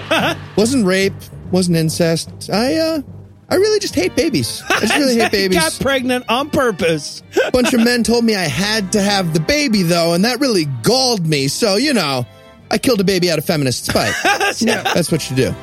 wasn't 0.56 0.84
rape, 0.86 1.12
wasn't 1.50 1.76
incest. 1.76 2.50
I 2.52 2.76
uh 2.76 3.02
I 3.48 3.54
really 3.56 3.78
just 3.78 3.94
hate 3.94 4.16
babies. 4.16 4.62
I 4.68 4.80
just 4.80 4.96
really 4.96 5.16
hate 5.16 5.30
babies. 5.40 5.58
I 5.58 5.60
got 5.60 5.78
pregnant 5.80 6.24
on 6.28 6.50
purpose. 6.50 7.22
A 7.46 7.50
bunch 7.52 7.72
of 7.74 7.84
men 7.84 8.02
told 8.02 8.24
me 8.24 8.34
I 8.34 8.42
had 8.48 8.92
to 8.92 9.00
have 9.00 9.32
the 9.34 9.40
baby 9.40 9.82
though, 9.82 10.14
and 10.14 10.24
that 10.24 10.40
really 10.40 10.64
galled 10.82 11.24
me. 11.26 11.46
So, 11.48 11.76
you 11.76 11.94
know, 11.94 12.26
I 12.70 12.78
killed 12.78 13.00
a 13.00 13.04
baby 13.04 13.30
out 13.30 13.38
of 13.38 13.44
feminist 13.44 13.86
spite. 13.86 14.12
yeah, 14.60 14.82
that's 14.82 15.12
what 15.12 15.30
you 15.30 15.36
do. 15.36 15.54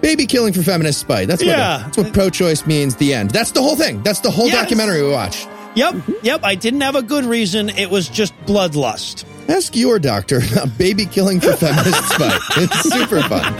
Baby 0.00 0.26
killing 0.26 0.52
for 0.52 0.64
feminist 0.64 0.98
spite. 0.98 1.28
That's 1.28 1.42
what 1.42 1.48
Yeah. 1.48 1.78
that's 1.84 1.96
what 1.96 2.12
pro-choice 2.12 2.66
means. 2.66 2.96
The 2.96 3.14
end. 3.14 3.30
That's 3.30 3.52
the 3.52 3.62
whole 3.62 3.76
thing. 3.76 4.02
That's 4.02 4.18
the 4.18 4.32
whole 4.32 4.48
Yes. 4.48 4.56
documentary 4.62 5.02
we 5.04 5.10
watched. 5.12 5.48
Yep, 5.76 5.94
yep. 6.24 6.40
I 6.42 6.56
didn't 6.56 6.80
have 6.80 6.96
a 6.96 7.02
good 7.02 7.24
reason. 7.24 7.68
It 7.70 7.88
was 7.88 8.08
just 8.08 8.34
bloodlust. 8.44 9.24
Ask 9.48 9.76
your 9.76 9.98
doctor 9.98 10.38
about 10.52 10.76
baby 10.78 11.04
killing 11.06 11.40
for 11.40 11.52
feminist 11.56 12.08
spite. 12.08 12.40
It's 12.56 12.80
super 12.82 13.20
fun. 13.22 13.52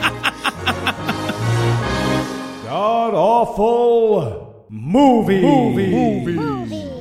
God 2.64 3.14
awful 3.14 4.66
movie 4.70 5.40
movie 5.42 5.86
movie. 5.90 6.91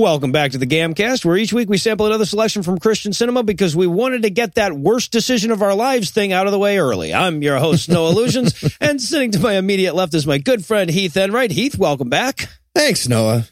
Welcome 0.00 0.32
back 0.32 0.52
to 0.52 0.58
the 0.58 0.66
Gamcast, 0.66 1.26
where 1.26 1.36
each 1.36 1.52
week 1.52 1.68
we 1.68 1.76
sample 1.76 2.06
another 2.06 2.24
selection 2.24 2.62
from 2.62 2.78
Christian 2.78 3.12
cinema 3.12 3.42
because 3.42 3.76
we 3.76 3.86
wanted 3.86 4.22
to 4.22 4.30
get 4.30 4.54
that 4.54 4.72
worst 4.72 5.12
decision 5.12 5.50
of 5.50 5.60
our 5.60 5.74
lives 5.74 6.10
thing 6.10 6.32
out 6.32 6.46
of 6.46 6.52
the 6.52 6.58
way 6.58 6.78
early. 6.78 7.12
I'm 7.12 7.42
your 7.42 7.58
host, 7.58 7.90
Noah 7.90 8.08
Lugeons, 8.14 8.78
and 8.80 8.98
sitting 8.98 9.30
to 9.32 9.38
my 9.40 9.58
immediate 9.58 9.94
left 9.94 10.14
is 10.14 10.26
my 10.26 10.38
good 10.38 10.64
friend 10.64 10.88
Heath 10.88 11.18
Enright. 11.18 11.50
Heath, 11.50 11.76
welcome 11.76 12.08
back. 12.08 12.48
Thanks, 12.74 13.08
Noah. 13.08 13.46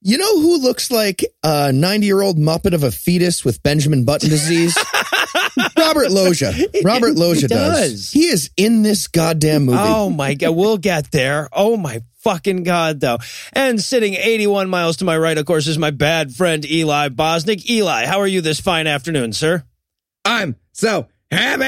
You 0.00 0.16
know 0.18 0.40
who 0.40 0.58
looks 0.58 0.92
like 0.92 1.24
a 1.42 1.72
90 1.72 2.06
year 2.06 2.22
old 2.22 2.38
Muppet 2.38 2.72
of 2.72 2.84
a 2.84 2.92
fetus 2.92 3.44
with 3.44 3.60
Benjamin 3.64 4.04
Button 4.04 4.28
disease? 4.28 4.78
Robert 5.76 6.12
Loggia. 6.12 6.52
Robert 6.84 7.16
Loggia 7.16 7.48
does. 7.48 7.90
does. 7.90 8.12
He 8.12 8.26
is 8.26 8.48
in 8.56 8.82
this 8.82 9.08
goddamn 9.08 9.64
movie. 9.64 9.78
Oh 9.80 10.08
my 10.08 10.34
God, 10.34 10.54
we'll 10.54 10.78
get 10.78 11.10
there. 11.10 11.48
Oh 11.52 11.76
my 11.76 12.00
fucking 12.20 12.62
God, 12.62 13.00
though. 13.00 13.18
And 13.52 13.80
sitting 13.80 14.14
81 14.14 14.68
miles 14.68 14.96
to 14.98 15.04
my 15.04 15.16
right, 15.16 15.36
of 15.36 15.46
course, 15.46 15.66
is 15.66 15.78
my 15.78 15.90
bad 15.90 16.32
friend 16.32 16.64
Eli 16.64 17.08
Bosnick. 17.08 17.68
Eli, 17.68 18.06
how 18.06 18.20
are 18.20 18.26
you 18.26 18.40
this 18.40 18.60
fine 18.60 18.86
afternoon, 18.86 19.32
sir? 19.32 19.64
I'm 20.24 20.56
so 20.72 21.08
happy. 21.30 21.64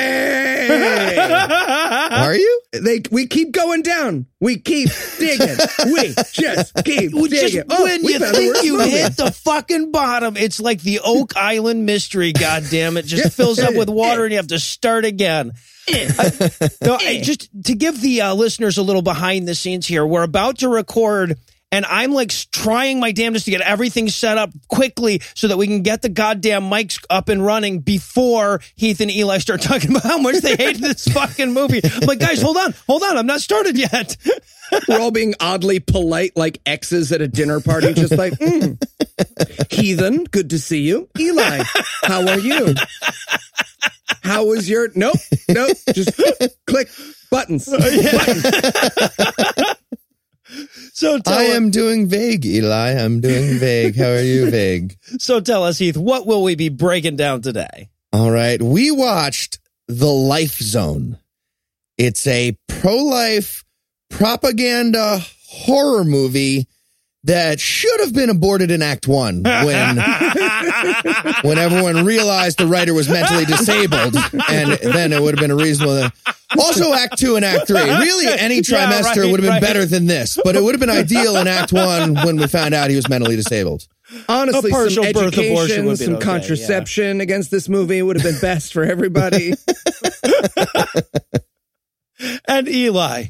Are 2.14 2.34
you? 2.34 2.62
they 2.72 3.02
we 3.10 3.26
keep 3.26 3.52
going 3.52 3.82
down. 3.82 4.26
We 4.40 4.58
keep 4.58 4.88
digging. 5.18 5.56
we 5.86 6.14
just 6.32 6.74
keep 6.84 7.12
just 7.12 7.30
digging. 7.30 7.62
Oh, 7.70 7.84
when 7.84 8.02
you 8.04 8.18
think 8.18 8.62
you 8.64 8.80
hit 8.80 9.16
the 9.16 9.30
fucking 9.30 9.92
bottom, 9.92 10.36
it's 10.36 10.60
like 10.60 10.80
the 10.82 11.00
Oak 11.04 11.36
Island 11.36 11.86
mystery. 11.86 12.32
God 12.32 12.64
damn 12.70 12.96
it! 12.96 13.04
Just 13.06 13.36
fills 13.36 13.58
up 13.58 13.74
with 13.74 13.88
water, 13.88 14.24
and 14.24 14.32
you 14.32 14.38
have 14.38 14.48
to 14.48 14.58
start 14.58 15.04
again. 15.04 15.52
I- 15.88 16.50
no, 16.82 16.96
I- 17.00 17.20
just 17.22 17.48
to 17.64 17.74
give 17.74 18.00
the 18.00 18.22
uh, 18.22 18.34
listeners 18.34 18.78
a 18.78 18.82
little 18.82 19.02
behind 19.02 19.46
the 19.48 19.54
scenes 19.54 19.86
here, 19.86 20.06
we're 20.06 20.22
about 20.22 20.58
to 20.58 20.68
record. 20.68 21.38
And 21.72 21.86
I'm 21.86 22.12
like 22.12 22.30
trying 22.52 23.00
my 23.00 23.12
damnedest 23.12 23.46
to 23.46 23.50
get 23.50 23.62
everything 23.62 24.10
set 24.10 24.36
up 24.36 24.50
quickly 24.68 25.22
so 25.34 25.48
that 25.48 25.56
we 25.56 25.66
can 25.66 25.80
get 25.80 26.02
the 26.02 26.10
goddamn 26.10 26.64
mics 26.64 27.02
up 27.08 27.30
and 27.30 27.44
running 27.44 27.80
before 27.80 28.60
Heath 28.76 29.00
and 29.00 29.10
Eli 29.10 29.38
start 29.38 29.62
talking 29.62 29.90
about 29.90 30.02
how 30.02 30.18
much 30.18 30.36
they 30.36 30.54
hate 30.54 30.76
this 30.80 31.08
fucking 31.08 31.52
movie. 31.52 31.80
I'm 31.82 32.06
like, 32.06 32.20
guys, 32.20 32.42
hold 32.42 32.58
on, 32.58 32.74
hold 32.86 33.02
on, 33.02 33.16
I'm 33.16 33.26
not 33.26 33.40
started 33.40 33.78
yet. 33.78 34.16
We're 34.88 35.00
all 35.00 35.10
being 35.10 35.34
oddly 35.40 35.80
polite, 35.80 36.36
like 36.36 36.60
exes 36.64 37.10
at 37.10 37.20
a 37.20 37.28
dinner 37.28 37.60
party, 37.60 37.94
just 37.94 38.16
like, 38.16 38.34
mm. 38.34 38.82
heathen, 39.72 40.24
good 40.24 40.50
to 40.50 40.58
see 40.58 40.80
you. 40.80 41.08
Eli, 41.18 41.62
how 42.04 42.26
are 42.26 42.38
you? 42.38 42.74
How 44.22 44.46
was 44.46 44.68
your? 44.70 44.90
Nope, 44.94 45.16
nope. 45.48 45.76
Just 45.92 46.18
click 46.66 46.88
buttons. 47.30 47.68
So 50.94 51.18
tell 51.18 51.38
I 51.38 51.46
us- 51.46 51.50
am 51.56 51.70
doing 51.70 52.06
vague, 52.06 52.44
Eli. 52.44 52.92
I'm 52.92 53.20
doing 53.20 53.58
vague. 53.58 53.96
How 53.96 54.10
are 54.10 54.20
you, 54.20 54.50
vague? 54.50 54.98
So 55.18 55.40
tell 55.40 55.64
us, 55.64 55.78
Heath, 55.78 55.96
what 55.96 56.26
will 56.26 56.42
we 56.42 56.54
be 56.54 56.68
breaking 56.68 57.16
down 57.16 57.40
today? 57.40 57.88
All 58.12 58.30
right. 58.30 58.60
We 58.60 58.90
watched 58.90 59.58
The 59.88 60.06
Life 60.10 60.58
Zone. 60.58 61.18
It's 61.96 62.26
a 62.26 62.56
pro 62.68 62.96
life 62.96 63.64
propaganda 64.10 65.20
horror 65.48 66.04
movie 66.04 66.66
that 67.24 67.60
should 67.60 68.00
have 68.00 68.12
been 68.12 68.30
aborted 68.30 68.70
in 68.70 68.82
Act 68.82 69.06
One 69.06 69.42
when, 69.42 69.96
when 71.42 71.58
everyone 71.58 72.04
realized 72.04 72.58
the 72.58 72.66
writer 72.66 72.94
was 72.94 73.08
mentally 73.08 73.44
disabled. 73.44 74.16
And 74.48 74.72
then 74.72 75.12
it 75.12 75.20
would 75.20 75.34
have 75.38 75.40
been 75.40 75.50
a 75.52 75.56
reasonable. 75.56 76.08
Also, 76.58 76.92
Act 76.92 77.18
Two 77.18 77.36
and 77.36 77.44
Act 77.44 77.68
Three. 77.68 77.80
Really, 77.80 78.26
any 78.26 78.56
Yeah, 78.56 78.60
trimester 78.62 79.22
right, 79.22 79.30
would 79.30 79.40
have 79.40 79.48
been 79.48 79.48
right. 79.50 79.62
better 79.62 79.86
than 79.86 80.06
this, 80.06 80.38
but 80.44 80.56
it 80.56 80.62
would 80.62 80.74
have 80.74 80.80
been 80.80 80.90
ideal 80.90 81.36
in 81.36 81.46
Act 81.46 81.72
One 81.72 82.14
when 82.16 82.36
we 82.36 82.46
found 82.46 82.74
out 82.74 82.90
he 82.90 82.96
was 82.96 83.08
mentally 83.08 83.36
disabled. 83.36 83.86
Honestly, 84.28 84.70
A 84.70 84.72
partial 84.74 85.04
some 85.04 85.12
birth 85.12 85.32
abortion 85.38 85.40
education, 85.40 85.86
would 85.86 85.98
some 85.98 86.14
okay, 86.16 86.24
contraception 86.24 87.20
against 87.22 87.50
this 87.50 87.68
movie 87.68 88.02
would 88.02 88.20
have 88.20 88.24
been 88.30 88.40
best 88.40 88.72
for 88.72 88.82
everybody. 88.84 89.54
And 92.46 92.68
Eli, 92.68 93.26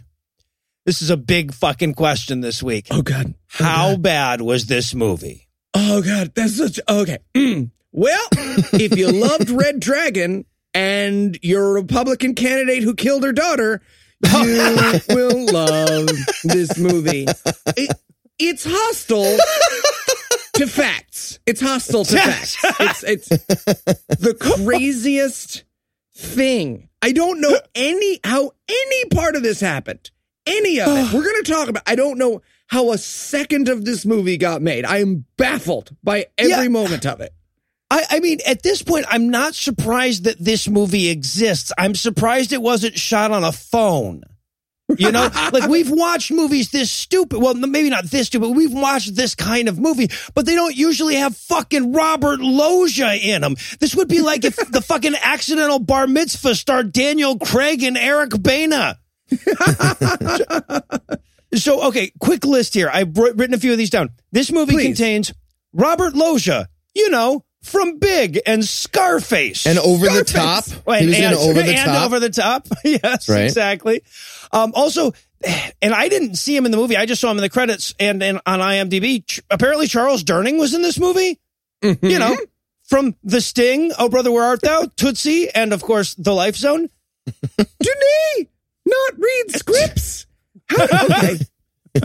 this 0.85 1.01
is 1.01 1.09
a 1.11 1.17
big 1.17 1.55
fucking 1.55 1.95
question 1.95 2.41
this 2.41 2.63
week. 2.63 2.89
oh 2.91 3.03
God. 3.03 3.35
How 3.53 3.97
bad 3.97 4.41
was 4.41 4.67
this 4.67 4.95
movie? 4.95 5.49
Oh 5.75 6.03
God, 6.03 6.33
that's 6.35 6.57
such 6.57 6.81
okay. 6.89 7.19
Mm. 7.35 7.71
Well, 7.93 8.27
if 8.33 8.97
you 8.97 9.11
loved 9.13 9.51
Red 9.51 9.79
Dragon 9.81 10.45
and 10.75 11.39
you're 11.43 11.71
a 11.71 11.73
Republican 11.81 12.35
candidate 12.35 12.83
who 12.83 12.95
killed 12.95 13.25
her 13.25 13.33
daughter, 13.33 13.83
you 14.25 15.01
will 15.11 15.47
love 15.53 16.09
this 16.45 16.79
movie. 16.79 17.27
It- 17.77 17.97
it's 18.39 18.65
hostile 18.69 19.37
to 20.55 20.67
facts. 20.67 21.39
It's 21.47 21.61
hostile 21.61 22.05
to 22.07 22.17
facts. 22.17 22.57
It's 22.81 23.03
it's 23.05 23.29
the 23.29 24.35
craziest 24.41 25.63
thing. 26.17 26.89
I 27.03 27.13
don't 27.13 27.41
know 27.41 27.57
any 27.75 28.19
how 28.25 28.53
any 28.69 29.05
part 29.11 29.37
of 29.37 29.43
this 29.45 29.61
happened. 29.61 30.11
Any 30.47 30.81
of 30.81 30.89
it. 30.89 31.13
We're 31.13 31.23
going 31.23 31.43
to 31.45 31.53
talk 31.53 31.69
about 31.69 31.83
I 31.87 31.95
don't 31.95 32.19
know 32.19 32.43
how 32.73 32.91
a 32.91 32.97
second 32.97 33.69
of 33.69 33.85
this 33.85 34.07
movie 34.07 34.39
got 34.39 34.63
made. 34.63 34.87
I 34.87 34.99
am 35.01 35.27
baffled 35.37 35.95
by 36.03 36.27
every 36.39 36.51
Yeah. 36.51 36.69
moment 36.69 37.05
of 37.05 37.21
it. 37.21 37.35
I, 37.91 38.05
I 38.09 38.21
mean, 38.21 38.39
at 38.47 38.63
this 38.63 38.81
point, 38.81 39.05
I'm 39.11 39.29
not 39.29 39.55
surprised 39.55 40.25
that 40.25 40.43
this 40.43 40.67
movie 40.67 41.11
exists. 41.11 41.71
I'm 41.77 41.95
surprised 41.95 42.51
it 42.55 42.63
wasn't 42.63 42.97
shot 42.99 43.31
on 43.31 43.45
a 43.45 43.53
phone. 43.53 44.23
You 44.97 45.13
know, 45.13 45.29
like 45.53 45.69
we've 45.69 45.91
watched 45.91 46.31
movies 46.31 46.71
this 46.71 46.91
stupid. 46.91 47.41
Well, 47.43 47.53
maybe 47.53 47.91
not 47.91 48.05
this 48.07 48.29
stupid. 48.29 48.47
but 48.49 48.57
We've 48.57 48.73
watched 48.73 49.15
this 49.17 49.35
kind 49.35 49.69
of 49.69 49.79
movie, 49.79 50.09
but 50.35 50.47
they 50.47 50.55
don't 50.55 50.75
usually 50.75 51.17
have 51.17 51.37
fucking 51.37 51.93
Robert 51.93 52.41
Loggia 52.41 53.15
in 53.17 53.43
them. 53.43 53.57
This 53.81 53.95
would 53.95 54.09
be 54.09 54.23
like 54.23 54.47
if 54.47 54.57
the 54.57 54.81
fucking 54.81 55.15
accidental 55.23 55.79
bar 55.79 56.07
mitzvah 56.07 56.55
starred 56.55 56.91
Daniel 56.93 57.39
Craig 57.39 57.83
and 57.83 57.99
Eric 57.99 58.31
Bana. 58.43 58.99
so, 61.55 61.89
okay, 61.89 62.13
quick 62.21 62.45
list 62.45 62.75
here. 62.75 62.91
I've 62.93 63.17
written 63.17 63.55
a 63.55 63.59
few 63.59 63.73
of 63.73 63.79
these 63.79 63.91
down. 63.91 64.11
This 64.33 64.51
movie 64.53 64.73
Please. 64.75 64.87
contains 64.87 65.33
Robert 65.73 66.15
Loggia, 66.15 66.69
you 66.95 67.11
know, 67.11 67.45
from 67.63 67.99
Big 67.99 68.41
and 68.47 68.65
Scarface. 68.65 69.67
And 69.67 69.79
over 69.79 70.07
the 70.07 70.25
Scarface. 70.27 70.33
top. 70.73 70.85
Right, 70.87 71.03
He 71.03 71.07
was 71.09 71.19
in 71.19 71.25
and, 71.25 71.35
Over 71.37 71.63
the 71.63 71.75
and 71.75 71.87
Top. 71.87 72.07
over 72.07 72.21
the 72.21 72.31
top. 72.31 72.67
yes, 72.85 73.29
Right. 73.29 73.45
exactly. 73.45 74.03
Um, 74.53 74.73
also, 74.75 75.13
and 75.81 75.95
I 75.95 76.09
didn't 76.09 76.37
see 76.37 76.57
him 76.57 76.65
in 76.67 76.71
the 76.71 76.77
movie. 76.77 76.97
I 76.97 77.07
just 77.07 77.21
saw 77.21 77.31
him 77.31 77.37
in 77.39 77.43
the 77.43 77.49
credits 77.51 77.95
and, 78.01 78.23
and 78.23 78.41
on 78.47 78.59
IMDb. 78.61 79.25
Ch- 79.27 79.41
apparently, 79.51 79.87
Charles 79.87 80.25
Durning 80.25 80.59
was 80.59 80.75
in 80.75 80.83
this 80.83 80.99
movie. 80.99 81.39
Mm-hmm. 81.83 82.07
You 82.07 82.19
know, 82.19 82.37
from 82.85 83.15
The 83.25 83.41
Sting, 83.41 83.93
Oh 83.99 84.09
Brother 84.09 84.31
Where 84.33 84.45
Art 84.45 84.61
Thou, 84.63 84.87
Tootsie, 84.97 85.49
and 85.55 85.73
of 85.73 85.83
course 85.83 86.15
The 86.15 86.33
Life 86.35 86.57
Zone. 86.57 86.89
Do 87.59 87.65
they 87.79 88.49
not 88.87 89.19
read 89.19 89.45
scripts? 89.57 90.27
How, 90.77 91.07
okay. 91.07 91.39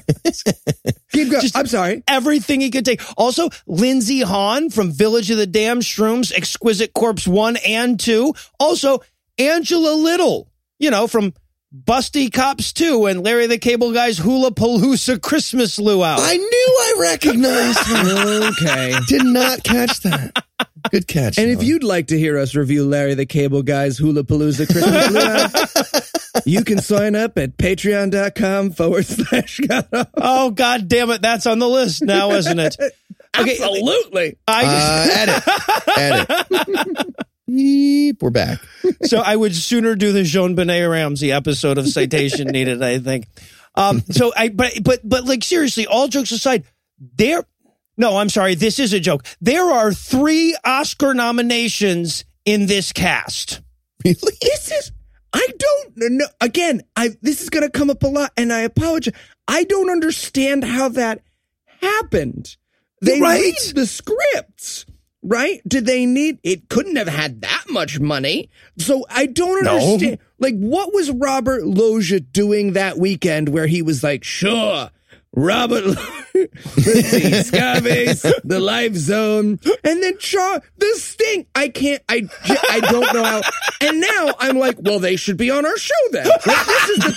Keep 1.14 1.30
going. 1.32 1.42
Just- 1.42 1.58
I'm 1.58 1.68
sorry. 1.68 2.04
everything 2.08 2.62
he 2.62 2.70
could 2.70 2.86
take. 2.86 3.02
Also, 3.18 3.50
Lindsey 3.66 4.22
Haun 4.22 4.70
from 4.70 4.92
Village 4.92 5.32
of 5.32 5.38
the 5.38 5.48
Damned 5.48 5.84
Shrooms, 5.84 6.32
Exquisite 6.34 6.94
Corpse 6.94 7.28
1 7.28 7.58
and 7.66 8.00
2. 8.00 8.34
Also, 8.60 9.02
Angela 9.38 9.94
Little, 9.96 10.50
you 10.80 10.92
know, 10.92 11.08
from 11.08 11.34
Busty 11.74 12.32
Cops 12.32 12.74
2 12.74 13.06
and 13.08 13.24
Larry 13.24 13.48
the 13.48 13.58
Cable 13.58 13.92
Guy's 13.94 14.18
Hula 14.18 14.52
Palooza 14.52 15.22
Christmas 15.22 15.78
Luau. 15.80 16.16
I 16.20 16.38
knew 16.38 16.46
I 16.48 16.96
recognized 17.00 17.80
her. 17.80 18.50
Okay. 18.52 18.98
Did 19.08 19.26
not 19.26 19.64
catch 19.64 20.00
that. 20.02 20.44
Good 20.92 21.08
catch. 21.08 21.38
And 21.38 21.50
if 21.52 21.64
you'd 21.64 21.84
like 21.84 22.08
to 22.08 22.18
hear 22.18 22.38
us 22.38 22.56
review 22.56 22.86
Larry 22.86 23.14
the 23.16 23.26
Cable 23.26 23.64
Guy's 23.64 23.98
Hula 23.98 24.24
Palooza 24.24 24.66
Christmas 24.66 25.12
Luau, 25.12 25.84
you 26.48 26.64
can 26.64 26.80
sign 26.80 27.16
up 27.16 27.38
at 27.38 27.58
patreon.com 27.58 28.72
forward 28.72 29.06
slash 29.06 29.60
God 29.60 29.88
Oh 30.16 30.52
God 30.52 30.88
damn 30.88 31.10
it, 31.12 31.22
that's 31.22 31.46
on 31.46 31.60
the 31.60 31.68
list 31.70 32.02
now, 32.04 32.32
isn't 32.32 32.60
it? 32.60 32.76
Okay, 33.40 33.52
Absolutely. 33.52 34.38
I 34.48 34.64
Uh, 34.66 35.08
edit. 35.98 36.28
Edit. 36.66 37.16
Beep. 37.46 38.22
We're 38.24 38.32
back. 38.32 38.60
so 39.04 39.20
I 39.20 39.36
would 39.36 39.56
sooner 39.56 39.96
do 39.96 40.12
the 40.12 40.22
JonBenét 40.22 40.90
Ramsey 40.90 41.32
episode 41.32 41.78
of 41.78 41.88
Citation 41.88 42.48
Needed. 42.48 42.82
I 42.82 42.98
think. 42.98 43.28
Um. 43.76 44.02
So 44.10 44.34
I 44.36 44.50
but 44.50 44.74
but 44.84 45.02
but 45.04 45.26
like 45.26 45.44
seriously, 45.44 45.86
all 45.86 46.08
jokes 46.08 46.32
aside, 46.32 46.64
there. 47.00 47.44
No, 47.96 48.18
I'm 48.18 48.30
sorry. 48.30 48.56
This 48.56 48.80
is 48.80 48.94
a 48.94 49.00
joke. 49.00 49.24
There 49.40 49.70
are 49.72 49.94
three 49.94 50.58
Oscar 50.66 51.14
nominations 51.14 52.26
in 52.44 52.66
this 52.66 52.92
cast. 52.92 53.62
Really? 54.04 54.34
This 54.42 54.72
is 54.72 54.92
I 55.34 55.48
don't 55.58 55.98
know 56.18 56.28
again, 56.42 56.82
I 56.96 57.10
this 57.22 57.42
is 57.42 57.50
gonna 57.50 57.70
come 57.70 57.90
up 57.90 58.04
a 58.04 58.08
lot 58.08 58.32
and 58.38 58.52
I 58.54 58.62
apologize. 58.62 59.14
I 59.48 59.64
don't 59.66 59.90
understand 59.90 60.64
how 60.64 60.90
that 60.90 61.22
happened. 61.82 62.56
They 63.02 63.20
Right. 63.22 63.42
read 63.42 63.76
the 63.76 63.86
scripts. 63.86 64.86
Right? 65.24 65.62
Did 65.68 65.86
they 65.86 66.06
need 66.06 66.38
it 66.44 66.70
couldn't 66.70 66.96
have 66.96 67.08
had 67.10 67.42
that 67.42 67.66
much 67.70 68.00
money. 68.00 68.50
So 68.78 69.06
I 69.10 69.26
don't 69.26 69.64
No. 69.64 69.76
understand. 69.78 70.20
Like 70.40 70.56
what 70.56 70.94
was 70.94 71.10
Robert 71.12 71.66
Loggia 71.66 72.20
doing 72.22 72.74
that 72.74 72.98
weekend 72.98 73.50
where 73.50 73.68
he 73.68 73.82
was 73.82 74.04
like, 74.04 74.24
sure, 74.24 74.90
Robert 75.36 75.86
Let's 75.86 77.10
see, 77.10 77.44
Scarface, 77.44 78.22
the 78.44 78.60
life 78.60 78.96
zone, 78.96 79.60
and 79.84 80.04
then 80.04 80.18
Char 80.20 80.62
the 80.78 80.94
sting. 80.96 81.48
I 81.56 81.70
can't 81.70 82.02
I 82.08 82.28
I 82.70 82.80
don't 82.80 83.14
know 83.14 83.24
how 83.24 83.42
and 83.82 84.02
now 84.02 84.34
I'm 84.40 84.58
like, 84.58 84.78
well, 84.80 85.00
they 85.00 85.16
should 85.16 85.38
be 85.38 85.50
on 85.52 85.66
our 85.66 85.78
show 85.78 85.94
then. 86.12 86.28
This 86.46 86.90
is 86.90 86.98
the 87.00 87.12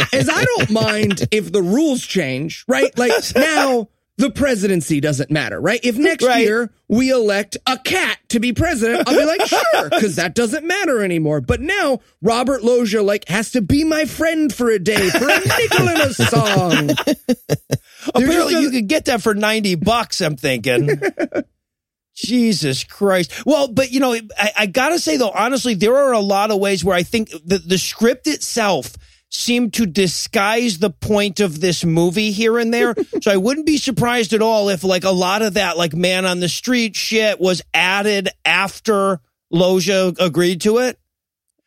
thing. 0.00 0.08
As 0.12 0.28
I 0.28 0.44
don't 0.44 0.70
mind 0.70 1.28
if 1.30 1.52
the 1.52 1.62
rules 1.62 2.02
change, 2.02 2.64
right? 2.68 2.96
Like 2.98 3.12
now 3.34 3.88
the 4.18 4.30
presidency 4.30 5.00
doesn't 5.00 5.30
matter, 5.30 5.60
right? 5.60 5.80
If 5.82 5.96
next 5.98 6.24
Right. 6.24 6.44
year 6.44 6.70
we 6.88 7.10
elect 7.10 7.56
a 7.66 7.78
cat 7.78 8.18
to 8.30 8.40
be 8.40 8.52
president, 8.54 9.06
I'll 9.06 9.14
be 9.16 9.24
like, 9.24 9.44
sure, 9.46 9.90
because 9.90 10.16
that 10.16 10.34
doesn't 10.34 10.66
matter 10.66 11.02
anymore. 11.02 11.40
But 11.40 11.60
now 11.60 12.00
Robert 12.22 12.62
Loggia 12.62 13.02
like 13.02 13.28
has 13.28 13.50
to 13.52 13.60
be 13.60 13.84
my 13.84 14.04
friend 14.06 14.52
for 14.52 14.70
a 14.70 14.78
day 14.78 15.10
for 15.10 15.28
a 15.28 15.38
nickel 15.40 15.88
in 15.88 16.00
a 16.00 16.14
song. 16.14 16.90
Apparently, 18.14 18.60
you 18.60 18.70
could 18.70 18.88
get 18.88 19.04
that 19.06 19.20
for 19.22 19.34
ninety 19.34 19.74
bucks. 19.74 20.20
I'm 20.20 20.36
thinking. 20.36 20.90
Jesus 22.14 22.82
Christ. 22.84 23.44
Well, 23.44 23.68
but 23.68 23.92
you 23.92 24.00
know, 24.00 24.14
I, 24.14 24.52
I 24.60 24.66
gotta 24.66 24.98
say 24.98 25.18
though, 25.18 25.30
honestly, 25.30 25.74
there 25.74 25.94
are 25.96 26.12
a 26.12 26.20
lot 26.20 26.50
of 26.50 26.58
ways 26.58 26.82
where 26.82 26.96
I 26.96 27.02
think 27.02 27.28
the, 27.44 27.58
the 27.58 27.76
script 27.76 28.26
itself 28.26 28.94
seemed 29.28 29.74
to 29.74 29.86
disguise 29.86 30.78
the 30.78 30.90
point 30.90 31.40
of 31.40 31.60
this 31.60 31.84
movie 31.84 32.30
here 32.30 32.58
and 32.58 32.72
there. 32.72 32.94
so 33.22 33.30
I 33.30 33.36
wouldn't 33.36 33.66
be 33.66 33.76
surprised 33.76 34.32
at 34.32 34.42
all 34.42 34.68
if 34.68 34.84
like 34.84 35.04
a 35.04 35.10
lot 35.10 35.42
of 35.42 35.54
that 35.54 35.76
like 35.76 35.94
man 35.94 36.24
on 36.24 36.40
the 36.40 36.48
street 36.48 36.96
shit 36.96 37.40
was 37.40 37.62
added 37.74 38.28
after 38.44 39.20
Loggia 39.50 40.12
agreed 40.18 40.60
to 40.62 40.78
it. 40.78 40.98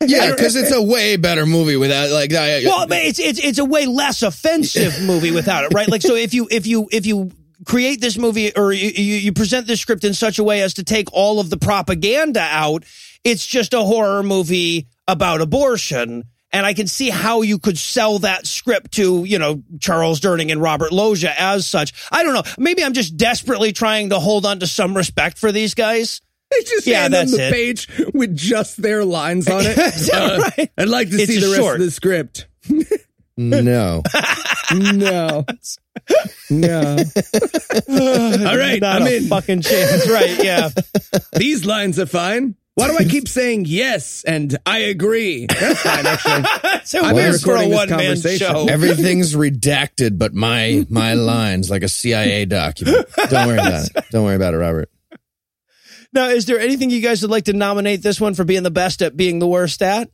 Yeah, 0.01 0.31
because 0.31 0.55
it's 0.55 0.71
a 0.71 0.81
way 0.81 1.17
better 1.17 1.45
movie 1.45 1.75
without 1.75 2.09
like. 2.09 2.33
I, 2.33 2.63
Well, 2.63 2.87
but 2.87 2.99
it's 2.99 3.19
it's 3.19 3.37
it's 3.37 3.59
a 3.59 3.65
way 3.65 3.85
less 3.85 4.23
offensive 4.23 5.01
movie 5.05 5.31
without 5.31 5.65
it, 5.65 5.73
right? 5.73 5.89
Like, 5.89 6.01
so 6.01 6.15
if 6.15 6.33
you 6.33 6.47
if 6.49 6.65
you 6.65 6.87
if 6.89 7.05
you 7.05 7.31
create 7.65 7.99
this 7.99 8.17
movie 8.17 8.55
or 8.55 8.71
you, 8.71 8.89
you 8.89 9.15
you 9.15 9.33
present 9.33 9.67
this 9.67 9.81
script 9.81 10.05
in 10.05 10.13
such 10.13 10.39
a 10.39 10.43
way 10.43 10.61
as 10.61 10.75
to 10.75 10.85
take 10.85 11.11
all 11.11 11.41
of 11.41 11.49
the 11.49 11.57
propaganda 11.57 12.39
out, 12.39 12.85
it's 13.25 13.45
just 13.45 13.73
a 13.73 13.81
horror 13.81 14.23
movie 14.23 14.87
about 15.05 15.41
abortion. 15.41 16.23
And 16.51 16.65
I 16.65 16.73
can 16.73 16.87
see 16.87 17.09
how 17.11 17.41
you 17.43 17.59
could 17.59 17.77
sell 17.77 18.19
that 18.19 18.47
script 18.47 18.93
to, 18.93 19.23
you 19.23 19.37
know, 19.37 19.61
Charles 19.79 20.19
Durning 20.19 20.51
and 20.51 20.59
Robert 20.61 20.91
Loggia 20.91 21.31
as 21.39 21.67
such. 21.67 21.93
I 22.11 22.23
don't 22.23 22.33
know. 22.33 22.41
Maybe 22.57 22.83
I'm 22.83 22.93
just 22.93 23.17
desperately 23.17 23.71
trying 23.71 24.09
to 24.09 24.19
hold 24.19 24.45
on 24.47 24.59
to 24.61 24.67
some 24.67 24.97
respect 24.97 25.37
for 25.37 25.51
these 25.51 25.75
guys. 25.75 26.21
They 26.49 26.61
just 26.63 26.87
Yeah, 26.87 27.01
hand 27.01 27.13
them 27.13 27.27
that's 27.27 27.37
the 27.37 27.47
it. 27.49 27.53
page 27.53 27.87
with 28.15 28.35
just 28.35 28.81
their 28.81 29.05
lines 29.05 29.47
on 29.47 29.61
it. 29.63 29.77
Is 29.77 30.07
that 30.07 30.31
Uh, 30.39 30.39
right? 30.57 30.71
I'd 30.79 30.87
like 30.89 31.11
to 31.11 31.17
It's 31.17 31.27
see 31.31 31.37
a 31.37 31.41
the 31.41 31.47
rest 31.49 31.59
short. 31.59 31.79
of 31.79 31.85
the 31.85 31.91
script. 31.91 32.47
no. 33.37 34.01
No. 34.71 35.45
no. 36.49 36.87
All 37.89 38.57
right, 38.57 38.79
Not 38.81 39.01
I'm 39.01 39.07
a 39.07 39.17
in. 39.17 39.27
fucking 39.27 39.61
chance. 39.61 40.07
Right. 40.09 40.43
Yeah. 40.43 40.69
These 41.33 41.65
lines 41.65 41.97
are 41.99 42.05
fine. 42.05 42.55
Why 42.75 42.87
do 42.87 42.97
I 42.97 43.03
keep 43.03 43.27
saying 43.27 43.65
yes 43.67 44.23
and 44.23 44.57
I 44.65 44.79
agree? 44.79 45.47
That's 45.47 45.81
fine, 45.81 46.05
actually. 46.05 46.43
So 46.85 46.99
I've 47.03 47.13
been 47.13 47.15
weird 47.15 47.41
for 47.41 47.55
a 47.55 47.67
one 47.67 47.89
man 47.89 48.15
show. 48.17 48.65
Everything's 48.67 49.35
redacted, 49.35 50.17
but 50.17 50.33
my 50.33 50.87
my 50.89 51.13
lines 51.13 51.69
like 51.69 51.83
a 51.83 51.87
CIA 51.87 52.45
document. 52.45 53.05
Don't 53.29 53.47
worry 53.47 53.59
about 53.59 53.83
it. 53.83 54.05
Don't 54.09 54.23
worry 54.23 54.35
about 54.35 54.55
it, 54.55 54.57
Robert. 54.57 54.89
Now, 56.13 56.29
is 56.29 56.47
there 56.47 56.59
anything 56.59 56.89
you 56.89 57.01
guys 57.01 57.21
would 57.21 57.29
like 57.29 57.43
to 57.45 57.53
nominate 57.53 58.01
this 58.01 58.19
one 58.19 58.33
for 58.33 58.43
being 58.43 58.63
the 58.63 58.71
best 58.71 59.03
at 59.03 59.15
being 59.15 59.37
the 59.37 59.45
worst 59.47 59.83
at? 59.83 60.09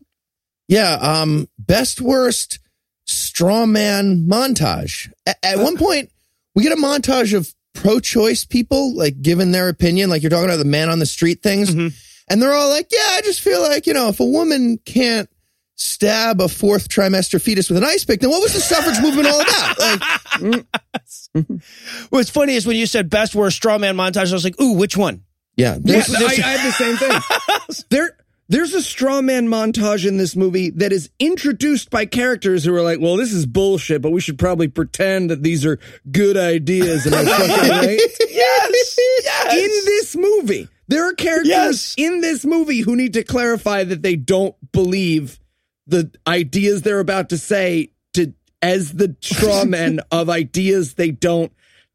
Yeah. 0.67 0.95
Um. 0.95 1.47
Best 1.57 2.01
worst 2.01 2.59
straw 3.05 3.65
man 3.65 4.27
montage. 4.27 5.09
At, 5.25 5.37
at 5.43 5.59
one 5.59 5.77
point, 5.77 6.09
we 6.55 6.63
get 6.63 6.73
a 6.77 6.81
montage 6.81 7.33
of 7.37 7.53
pro-choice 7.73 8.43
people 8.43 8.95
like 8.97 9.21
giving 9.21 9.51
their 9.51 9.69
opinion. 9.69 10.09
Like 10.09 10.23
you're 10.23 10.29
talking 10.29 10.49
about 10.49 10.57
the 10.57 10.65
man 10.65 10.89
on 10.89 10.99
the 10.99 11.05
street 11.05 11.41
things, 11.41 11.73
and 12.29 12.41
they're 12.41 12.53
all 12.53 12.69
like, 12.69 12.87
"Yeah, 12.91 12.99
I 13.11 13.21
just 13.23 13.41
feel 13.41 13.61
like 13.61 13.87
you 13.87 13.93
know, 13.93 14.09
if 14.09 14.19
a 14.19 14.25
woman 14.25 14.79
can't." 14.85 15.29
Stab 15.77 16.39
a 16.39 16.47
fourth 16.47 16.87
trimester 16.87 17.39
fetus 17.41 17.67
with 17.67 17.77
an 17.77 17.83
ice 17.83 18.05
pick. 18.05 18.21
Then 18.21 18.29
what 18.29 18.41
was 18.41 18.53
the 18.53 18.61
suffrage 18.61 18.97
movement 19.01 19.27
all 19.27 19.41
about? 19.41 20.63
Like, 21.33 21.45
What's 22.09 22.29
funny 22.29 22.55
is 22.55 22.65
when 22.65 22.77
you 22.77 22.85
said 22.85 23.09
best 23.09 23.35
worst 23.35 23.57
straw 23.57 23.77
man 23.77 23.97
montage, 23.97 24.29
I 24.29 24.33
was 24.33 24.45
like, 24.45 24.59
ooh, 24.61 24.73
which 24.77 24.95
one? 24.95 25.23
yeah, 25.57 25.73
Yeah, 25.83 25.99
this- 25.99 26.15
I, 26.15 26.25
I 26.27 26.33
had 26.35 26.65
the 26.65 26.71
same 26.71 26.95
thing. 26.95 27.85
There, 27.89 28.15
there's 28.47 28.73
a 28.73 28.81
straw 28.81 29.21
man 29.21 29.47
montage 29.47 30.07
in 30.07 30.15
this 30.17 30.35
movie 30.35 30.69
that 30.71 30.93
is 30.93 31.09
introduced 31.19 31.89
by 31.89 32.05
characters 32.05 32.63
who 32.63 32.73
are 32.75 32.81
like, 32.81 32.99
"Well, 33.01 33.17
this 33.17 33.33
is 33.33 33.45
bullshit, 33.45 34.01
but 34.01 34.11
we 34.11 34.21
should 34.21 34.37
probably 34.39 34.67
pretend 34.69 35.29
that 35.31 35.41
these 35.43 35.65
are 35.65 35.77
good 36.09 36.37
ideas." 36.37 37.05
And 37.05 37.15
I'm 37.15 37.25
fucking 37.25 37.69
right. 37.69 37.99
Yes. 38.29 38.97
yes. 39.23 39.53
in 39.53 39.85
this 39.85 40.15
movie. 40.15 40.69
There 40.87 41.09
are 41.09 41.13
characters 41.13 41.47
Yes. 41.49 41.95
in 41.97 42.21
this 42.21 42.45
movie 42.45 42.79
who 42.81 42.95
need 42.95 43.13
to 43.13 43.23
clarify 43.23 43.83
that 43.83 44.01
they 44.03 44.15
don't 44.15 44.55
believe 44.71 45.39
the 45.87 46.11
ideas 46.27 46.81
they're 46.81 46.99
about 46.99 47.29
to 47.29 47.37
say 47.37 47.91
to 48.13 48.33
as 48.61 48.93
the 48.93 49.15
straw 49.21 49.65
men 49.65 49.99
of 50.11 50.29
ideas 50.29 50.93
they 50.95 51.11
don't 51.11 51.51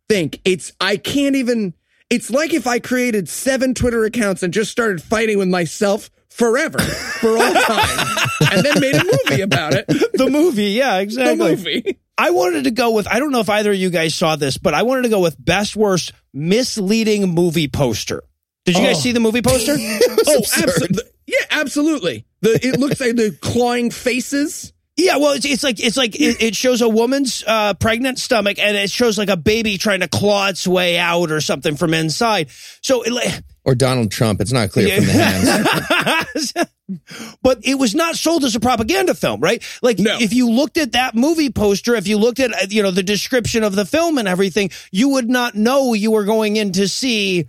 think. 0.09 0.41
It's 0.45 0.73
I 0.81 0.97
can't 0.97 1.37
even 1.37 1.75
it's 2.09 2.31
like 2.31 2.53
if 2.53 2.67
I 2.67 2.81
created 2.81 3.29
seven 3.29 3.75
Twitter 3.75 4.05
accounts 4.05 4.43
and 4.43 4.53
just 4.53 4.71
started 4.73 5.00
fighting 5.03 5.38
with 5.38 5.49
myself 5.49 6.11
forever 6.29 6.79
for 6.81 7.37
all 7.37 7.53
time 7.55 8.17
and 8.53 8.64
then 8.64 8.81
made 8.81 8.95
a 8.97 9.05
movie 9.05 9.43
about 9.43 9.75
it. 9.75 9.87
the 10.14 10.29
movie. 10.31 10.67
Yeah, 10.71 10.99
exactly. 10.99 11.37
The 11.37 11.57
movie. 11.57 11.99
I 12.19 12.31
wanted 12.31 12.64
to 12.64 12.71
go 12.71 12.91
with, 12.93 13.07
I 13.09 13.19
don't 13.19 13.31
know 13.33 13.41
if 13.41 13.49
either 13.49 13.71
of 13.71 13.76
you 13.79 13.91
guys 13.91 14.14
saw 14.14 14.37
this, 14.37 14.59
but 14.59 14.75
I 14.75 14.83
wanted 14.83 15.03
to 15.03 15.09
go 15.09 15.21
with 15.21 15.43
best 15.43 15.75
worst 15.76 16.12
misleading 16.35 17.29
movie 17.35 17.69
poster. 17.69 18.23
Did 18.64 18.76
you 18.76 18.85
guys 18.85 18.97
Oh. 18.99 19.00
see 19.00 19.12
the 19.12 19.21
movie 19.21 19.43
poster? 19.43 19.76
Oh, 20.26 20.43
absolutely. 20.59 21.05
Yeah, 21.26 21.37
absolutely. 21.50 22.25
The 22.40 22.59
it 22.67 22.79
looks 22.79 23.00
like 23.00 23.17
the 23.17 23.37
clawing 23.40 23.90
faces. 23.90 24.73
Yeah, 24.97 25.17
well, 25.17 25.33
it's, 25.33 25.47
it's 25.47 25.62
like 25.62 25.81
it's 25.83 25.97
like 25.97 26.14
it, 26.14 26.43
it 26.43 26.55
shows 26.57 26.83
a 26.83 26.88
woman's 26.88 27.43
uh, 27.47 27.73
pregnant 27.75 28.19
stomach, 28.19 28.59
and 28.59 28.76
it 28.76 28.90
shows 28.90 29.17
like 29.17 29.31
a 29.31 29.37
baby 29.37 29.79
trying 29.79 30.00
to 30.00 30.09
claw 30.09 30.49
its 30.49 30.67
way 30.67 30.99
out 30.99 31.31
or 31.31 31.40
something 31.40 31.76
from 31.76 31.95
inside. 31.95 32.50
So, 32.83 33.02
it, 33.02 33.43
or 33.64 33.75
Donald 33.75 34.11
Trump. 34.11 34.40
It's 34.40 34.52
not 34.52 34.71
clear 34.71 34.97
from 34.97 35.07
the 35.07 35.12
hands. 35.12 36.52
but 37.43 37.61
it 37.62 37.76
was 37.76 37.95
not 37.95 38.17
sold 38.17 38.45
as 38.45 38.55
a 38.57 38.61
propaganda 38.61 39.14
film, 39.14 39.40
right? 39.40 39.62
Like, 39.81 39.99
No. 39.99 40.19
if 40.21 40.33
you 40.35 40.50
looked 40.50 40.76
at 40.76 40.93
that 40.93 41.14
movie 41.14 41.50
poster, 41.50 41.95
if 41.95 42.07
you 42.09 42.19
looked 42.19 42.40
at 42.40 42.52
uh, 42.52 42.67
you 42.69 42.83
know 42.83 42.90
the 42.90 43.02
description 43.02 43.62
of 43.64 43.75
the 43.75 43.87
film 43.87 44.19
and 44.19 44.29
everything, 44.29 44.71
you 44.90 45.11
would 45.11 45.31
not 45.31 45.55
know 45.55 45.95
you 45.95 46.11
were 46.11 46.25
going 46.25 46.57
in 46.57 46.73
to 46.73 46.88
see 46.88 47.47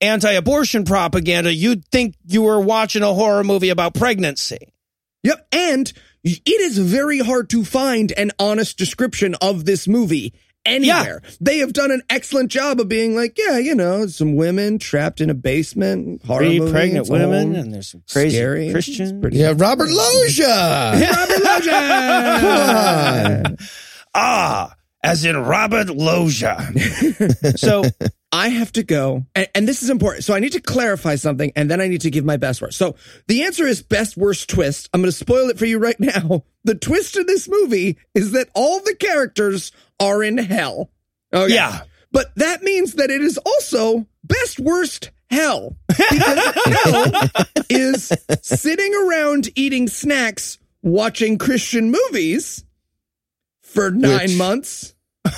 anti-abortion 0.00 0.84
propaganda. 0.84 1.52
You'd 1.52 1.84
think 1.86 2.14
you 2.26 2.42
were 2.42 2.60
watching 2.60 3.02
a 3.02 3.14
horror 3.14 3.44
movie 3.44 3.70
about 3.70 3.94
pregnancy. 3.94 4.72
Yep. 5.22 5.46
And 5.52 5.92
it 6.24 6.60
is 6.60 6.78
very 6.78 7.20
hard 7.20 7.48
to 7.50 7.64
find 7.64 8.12
an 8.12 8.30
honest 8.38 8.76
description 8.78 9.34
of 9.40 9.64
this 9.64 9.86
movie 9.88 10.34
anywhere. 10.66 11.22
They 11.40 11.58
have 11.58 11.72
done 11.72 11.90
an 11.90 12.02
excellent 12.10 12.50
job 12.50 12.80
of 12.80 12.88
being 12.88 13.16
like, 13.16 13.38
yeah, 13.38 13.56
you 13.58 13.74
know, 13.74 14.06
some 14.06 14.36
women 14.36 14.78
trapped 14.78 15.20
in 15.22 15.30
a 15.30 15.34
basement, 15.34 16.22
horror 16.24 16.44
Three 16.44 16.60
movie, 16.60 16.72
pregnant 16.72 17.08
women, 17.08 17.54
all 17.54 17.60
and 17.62 17.72
there's 17.74 17.88
some 17.90 18.02
crazy 18.10 18.36
scary. 18.36 18.70
Christians. 18.70 19.12
pretty- 19.20 19.38
yeah, 19.38 19.54
Robert 19.56 19.88
Loggia. 19.88 20.46
Robert 21.16 21.44
Loggia! 21.44 23.56
Ah, 24.12 24.74
as 25.04 25.24
in 25.24 25.36
Robert 25.36 25.88
Loggia. 25.88 26.58
so 27.56 27.84
I 28.32 28.48
have 28.48 28.70
to 28.72 28.84
go, 28.84 29.26
and, 29.34 29.48
and, 29.54 29.68
this 29.68 29.82
is 29.82 29.90
important. 29.90 30.24
So 30.24 30.34
I 30.34 30.38
need 30.38 30.52
to 30.52 30.60
clarify 30.60 31.16
something, 31.16 31.50
and 31.56 31.68
then 31.68 31.80
I 31.80 31.88
need 31.88 32.02
to 32.02 32.10
give 32.10 32.24
my 32.24 32.36
best 32.36 32.62
worst. 32.62 32.78
So 32.78 32.94
the 33.26 33.42
answer 33.42 33.66
is 33.66 33.82
best 33.82 34.16
worst 34.16 34.48
twist. 34.48 34.88
I'm 34.94 35.00
going 35.00 35.10
to 35.10 35.16
spoil 35.16 35.50
it 35.50 35.58
for 35.58 35.66
you 35.66 35.78
right 35.78 35.98
now. 35.98 36.44
The 36.62 36.74
twist 36.74 37.16
of 37.16 37.26
this 37.26 37.48
movie 37.48 37.96
is 38.14 38.32
that 38.32 38.50
all 38.54 38.80
the 38.80 38.94
characters 38.94 39.72
are 39.98 40.22
in 40.22 40.36
hell. 40.36 40.90
Okay. 41.32 41.54
Yeah. 41.54 41.84
But 42.12 42.34
that 42.36 42.62
means 42.62 42.96
that 42.96 43.10
it 43.10 43.22
is 43.22 43.38
also 43.38 44.06
best 44.22 44.60
worst 44.60 45.10
hell. 45.30 45.78
Because 45.88 46.54
hell 46.66 47.12
is 47.70 48.12
sitting 48.42 48.94
around 48.94 49.48
eating 49.54 49.88
snacks, 49.88 50.58
watching 50.82 51.38
Christian 51.38 51.90
movies 51.90 52.62
for 53.62 53.90
nine 53.90 54.20
Which 54.20 54.36
months. 54.36 54.94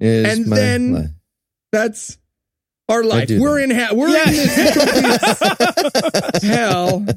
and 0.00 0.46
then. 0.46 1.13
That's 1.74 2.18
our 2.88 3.02
life. 3.02 3.28
We're 3.30 3.60
in 3.60 3.70
hell. 3.70 3.96
We're 3.96 4.08
yeah. 4.08 4.28
in 4.28 4.32
this 4.32 4.52
hell. 6.42 7.04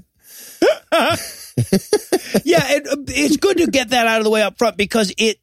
yeah, 2.43 2.75
it, 2.75 2.87
it's 3.09 3.37
good 3.37 3.57
to 3.57 3.67
get 3.67 3.89
that 3.89 4.07
out 4.07 4.19
of 4.19 4.23
the 4.23 4.29
way 4.29 4.41
up 4.41 4.57
front 4.57 4.77
because 4.77 5.13
it 5.17 5.37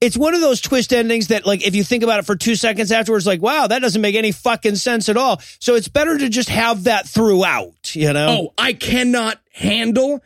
it's 0.00 0.16
one 0.16 0.34
of 0.34 0.40
those 0.40 0.60
twist 0.60 0.92
endings 0.92 1.28
that 1.28 1.46
like 1.46 1.64
if 1.64 1.76
you 1.76 1.84
think 1.84 2.02
about 2.02 2.18
it 2.18 2.26
for 2.26 2.34
two 2.34 2.56
seconds 2.56 2.90
afterwards 2.90 3.24
like 3.24 3.40
wow 3.40 3.68
that 3.68 3.78
doesn't 3.78 4.02
make 4.02 4.16
any 4.16 4.32
fucking 4.32 4.74
sense 4.74 5.08
at 5.08 5.16
all 5.16 5.40
so 5.60 5.76
it's 5.76 5.86
better 5.86 6.18
to 6.18 6.28
just 6.28 6.48
have 6.48 6.84
that 6.84 7.08
throughout 7.08 7.94
you 7.94 8.12
know 8.12 8.28
oh 8.28 8.54
i 8.58 8.72
cannot 8.72 9.38
handle 9.52 10.20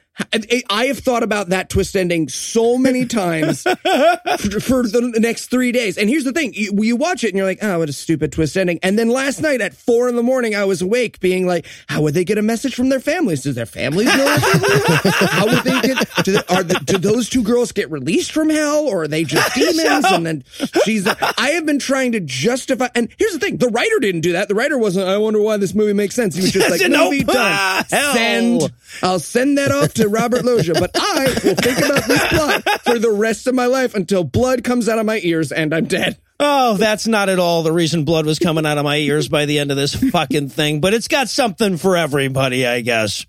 I 0.71 0.87
have 0.87 1.01
thought 1.01 1.23
about 1.23 1.51
that 1.51 1.69
twist 1.69 1.95
ending 1.95 2.29
so 2.29 2.79
many 2.79 3.05
times 3.07 3.63
for, 3.63 3.77
the 3.77 5.19
next 5.19 5.47
three 5.47 5.73
days. 5.73 5.99
And 5.99 6.09
here's 6.09 6.25
the 6.25 6.33
thing: 6.33 6.53
you, 6.55 6.73
you, 6.83 6.97
watch 6.97 7.23
it 7.23 7.29
and 7.29 7.37
you're 7.37 7.47
like, 7.47 7.59
"Oh, 7.63 7.81
what 7.81 7.89
a 7.89 7.93
stupid 7.93 8.33
twist 8.33 8.57
ending." 8.57 8.79
And 8.83 8.99
then 8.99 9.11
last 9.11 9.43
night 9.43 9.61
at 9.61 9.75
four 9.75 10.09
in 10.09 10.17
the 10.17 10.23
morning, 10.23 10.55
I 10.55 10.65
was 10.65 10.81
awake, 10.81 11.21
being 11.21 11.47
like, 11.47 11.67
"How 11.89 12.01
would 12.03 12.15
they 12.15 12.25
get 12.25 12.39
a 12.39 12.43
message 12.43 12.75
from 12.75 12.89
their 12.89 13.01
families? 13.01 13.43
Does 13.43 13.57
their 13.57 13.67
families 13.67 14.07
know? 14.07 14.37
How 14.39 15.47
would 15.47 15.65
they 15.65 15.81
get? 15.83 16.09
Do, 16.25 16.39
are 16.49 16.63
the, 16.63 16.81
do 16.85 16.99
those 16.99 17.29
two 17.29 17.43
girls 17.43 17.73
get 17.73 17.91
released 17.91 18.33
from 18.33 18.49
hell, 18.49 18.87
or 18.87 19.03
are 19.03 19.09
they 19.09 19.25
just 19.25 19.55
demons?" 19.55 20.07
And 20.07 20.27
then 20.27 20.45
she's. 20.85 21.07
I 21.07 21.51
have 21.51 21.67
been 21.67 21.79
trying 21.79 22.13
to 22.13 22.21
justify. 22.21 22.89
And 22.95 23.11
here's 23.19 23.35
the 23.35 23.39
thing: 23.39 23.59
the 23.59 23.69
writer 23.69 23.99
didn't 23.99 24.23
do 24.23 24.33
that. 24.33 24.49
The 24.49 24.55
writer 24.55 24.79
wasn't. 24.79 25.09
I 25.09 25.19
wonder 25.19 25.43
why 25.43 25.59
this 25.59 25.75
movie 25.75 25.93
makes 25.93 26.15
sense. 26.15 26.35
He 26.35 26.41
was 26.41 26.53
just 26.53 26.71
like, 26.71 26.81
"Movie 26.91 27.25
nope. 27.25 27.35
done." 27.35 27.85
Send. 27.89 28.73
I'll 29.03 29.19
send 29.19 29.59
that 29.59 29.73
off 29.73 29.95
to 29.95 30.06
Robert 30.09 30.45
Loggia, 30.45 30.75
but 30.75 30.91
I 30.95 31.25
will 31.45 31.55
think 31.55 31.79
about 31.79 32.05
this 32.07 32.29
plot 32.29 32.81
for 32.83 32.99
the 32.99 33.11
rest 33.11 33.47
of 33.47 33.55
my 33.55 33.67
life 33.67 33.95
until 33.95 34.25
blood 34.25 34.65
comes 34.65 34.89
out 34.89 34.99
of 34.99 35.07
my 35.07 35.21
ears 35.23 35.53
and 35.53 35.75
I'm 35.75 35.87
dead. 35.87 36.19
Oh, 36.39 36.77
that's 36.77 37.07
not 37.07 37.29
at 37.29 37.39
all 37.39 37.63
the 37.63 37.73
reason 37.73 38.05
blood 38.05 38.27
was 38.27 38.39
coming 38.39 38.67
out 38.67 38.79
of 38.79 38.85
my 38.85 38.97
ears 38.97 39.29
by 39.29 39.47
the 39.47 39.59
end 39.59 39.71
of 39.71 39.77
this 39.77 39.95
fucking 39.95 40.51
thing, 40.51 40.81
but 40.81 40.93
it's 40.95 41.09
got 41.09 41.29
something 41.29 41.77
for 41.77 41.97
everybody, 41.97 42.67
I 42.67 42.83
guess. 42.83 43.25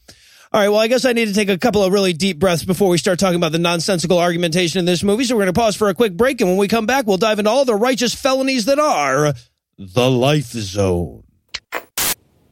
All 0.51 0.61
right, 0.61 0.69
well, 0.69 0.79
I 0.79 0.87
guess 0.87 1.03
I 1.03 1.13
need 1.13 1.27
to 1.27 1.33
take 1.33 1.49
a 1.49 1.57
couple 1.57 1.83
of 1.83 1.91
really 1.91 2.13
deep 2.13 2.39
breaths 2.39 2.63
before 2.63 2.89
we 2.89 2.97
start 2.97 3.19
talking 3.19 3.35
about 3.35 3.51
the 3.51 3.59
nonsensical 3.59 4.17
argumentation 4.17 4.79
in 4.79 4.85
this 4.85 5.03
movie. 5.03 5.25
So 5.25 5.35
we're 5.35 5.43
going 5.43 5.53
to 5.53 5.59
pause 5.59 5.75
for 5.75 5.89
a 5.89 5.93
quick 5.93 6.15
break, 6.15 6.39
and 6.39 6.49
when 6.49 6.57
we 6.57 6.69
come 6.69 6.85
back, 6.85 7.05
we'll 7.05 7.17
dive 7.17 7.39
into 7.39 7.51
all 7.51 7.65
the 7.65 7.75
righteous 7.75 8.15
felonies 8.15 8.65
that 8.65 8.79
are 8.79 9.33
the 9.77 10.09
Life 10.09 10.51
Zone. 10.51 11.23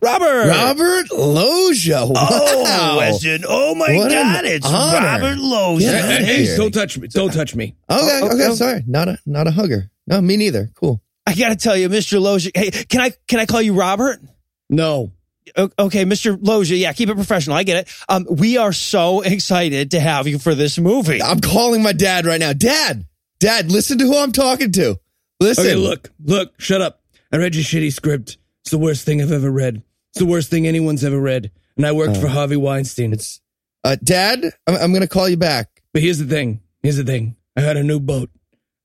Robert. 0.06 0.48
Robert 0.48 1.12
Loggia. 1.12 2.00
Oh, 2.02 2.12
wow. 2.12 2.92
Oh, 2.94 2.98
Weston. 2.98 3.44
Oh 3.48 3.74
my 3.76 3.96
what 3.98 4.10
God, 4.10 4.46
it's 4.46 4.66
honor. 4.66 5.06
Robert 5.06 5.38
Loggia. 5.40 5.98
Hey, 5.98 6.46
hey, 6.46 6.58
don't 6.58 6.74
touch 6.74 6.98
me. 6.98 7.08
Don't 7.08 7.34
touch 7.34 7.56
me. 7.56 7.76
Okay, 7.90 8.20
oh, 8.22 8.30
okay, 8.34 8.48
oh. 8.48 8.56
sorry. 8.56 8.84
Not 8.86 9.10
a 9.10 9.18
not 9.26 9.48
a 9.48 9.52
hugger. 9.52 9.90
No, 10.06 10.22
me 10.22 10.38
neither. 10.38 10.70
Cool. 10.76 11.02
I 11.26 11.34
gotta 11.34 11.56
tell 11.56 11.76
you, 11.76 11.90
Mr. 11.90 12.22
Loggia. 12.22 12.52
Hey, 12.54 12.70
can 12.70 13.02
I 13.02 13.12
can 13.28 13.40
I 13.40 13.46
call 13.46 13.62
you 13.62 13.74
Robert? 13.74 14.22
No. 14.70 15.12
Okay, 15.58 16.06
Mr. 16.06 16.38
Loggia. 16.40 16.76
Yeah, 16.76 16.94
keep 16.94 17.10
it 17.10 17.16
professional. 17.16 17.56
I 17.56 17.64
get 17.64 17.88
it. 17.88 17.96
Um, 18.08 18.26
we 18.30 18.58
are 18.58 18.74
so 18.74 19.22
excited 19.22 19.92
to 19.92 20.00
have 20.00 20.28
you 20.28 20.38
for 20.38 20.54
this 20.54 20.78
movie. 20.78 21.22
I'm 21.22 21.40
calling 21.40 21.82
my 21.82 21.94
dad 21.94 22.26
right 22.26 22.40
now. 22.40 22.54
Dad, 22.54 23.06
Dad, 23.40 23.72
listen 23.72 23.98
to 24.00 24.06
who 24.06 24.18
I'm 24.18 24.32
talking 24.32 24.72
to. 24.74 25.00
Listen. 25.40 25.66
Okay, 25.66 25.76
look, 25.76 26.12
look, 26.24 26.60
shut 26.60 26.82
up. 26.82 27.02
I 27.32 27.38
read 27.38 27.56
your 27.56 27.64
shitty 27.64 27.92
script. 27.92 28.38
It's 28.62 28.72
the 28.72 28.78
worst 28.78 29.06
thing 29.06 29.22
I've 29.22 29.32
ever 29.32 29.52
read. 29.52 29.84
It's 30.16 30.22
the 30.22 30.26
worst 30.32 30.50
thing 30.50 30.66
anyone's 30.66 31.04
ever 31.04 31.20
read. 31.20 31.52
And 31.76 31.86
I 31.86 31.92
worked 31.92 32.16
uh, 32.16 32.22
for 32.22 32.28
Harvey 32.30 32.56
Weinstein. 32.56 33.12
It's 33.12 33.42
uh, 33.84 33.98
Dad. 34.02 34.46
I'm, 34.66 34.76
I'm 34.76 34.92
going 34.94 35.02
to 35.02 35.10
call 35.10 35.28
you 35.28 35.36
back. 35.36 35.82
But 35.92 36.04
here's 36.04 36.20
the 36.20 36.26
thing. 36.26 36.62
Here's 36.82 36.96
the 36.96 37.04
thing. 37.04 37.36
I 37.58 37.60
had 37.60 37.76
a 37.76 37.84
new 37.84 38.00
boat, 38.00 38.30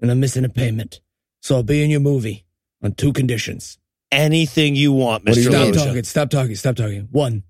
and 0.00 0.10
I'm 0.10 0.18
missing 0.18 0.44
a 0.44 0.48
payment. 0.48 1.00
So 1.40 1.54
I'll 1.54 1.62
be 1.62 1.84
in 1.84 1.90
your 1.90 2.00
movie 2.00 2.46
on 2.82 2.94
two 2.94 3.12
conditions. 3.12 3.78
Anything 4.10 4.74
you 4.74 4.92
want, 4.92 5.24
Mr. 5.24 5.42
Stop 5.42 5.52
Loggia. 5.52 5.78
talking. 5.78 6.02
Stop 6.02 6.30
talking. 6.30 6.54
Stop 6.56 6.74
talking. 6.74 7.06
One, 7.12 7.44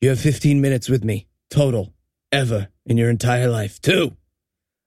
you 0.00 0.08
have 0.08 0.18
15 0.18 0.62
minutes 0.62 0.88
with 0.88 1.04
me 1.04 1.26
total, 1.50 1.92
ever 2.32 2.68
in 2.86 2.96
your 2.96 3.10
entire 3.10 3.50
life. 3.50 3.82
Two, 3.82 4.16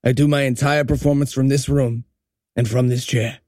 I 0.04 0.12
do 0.12 0.28
my 0.28 0.42
entire 0.42 0.86
performance 0.86 1.32
from 1.34 1.50
this 1.50 1.70
room 1.70 2.06
and 2.56 2.68
from 2.68 2.88
this 2.88 3.06
chair. 3.06 3.42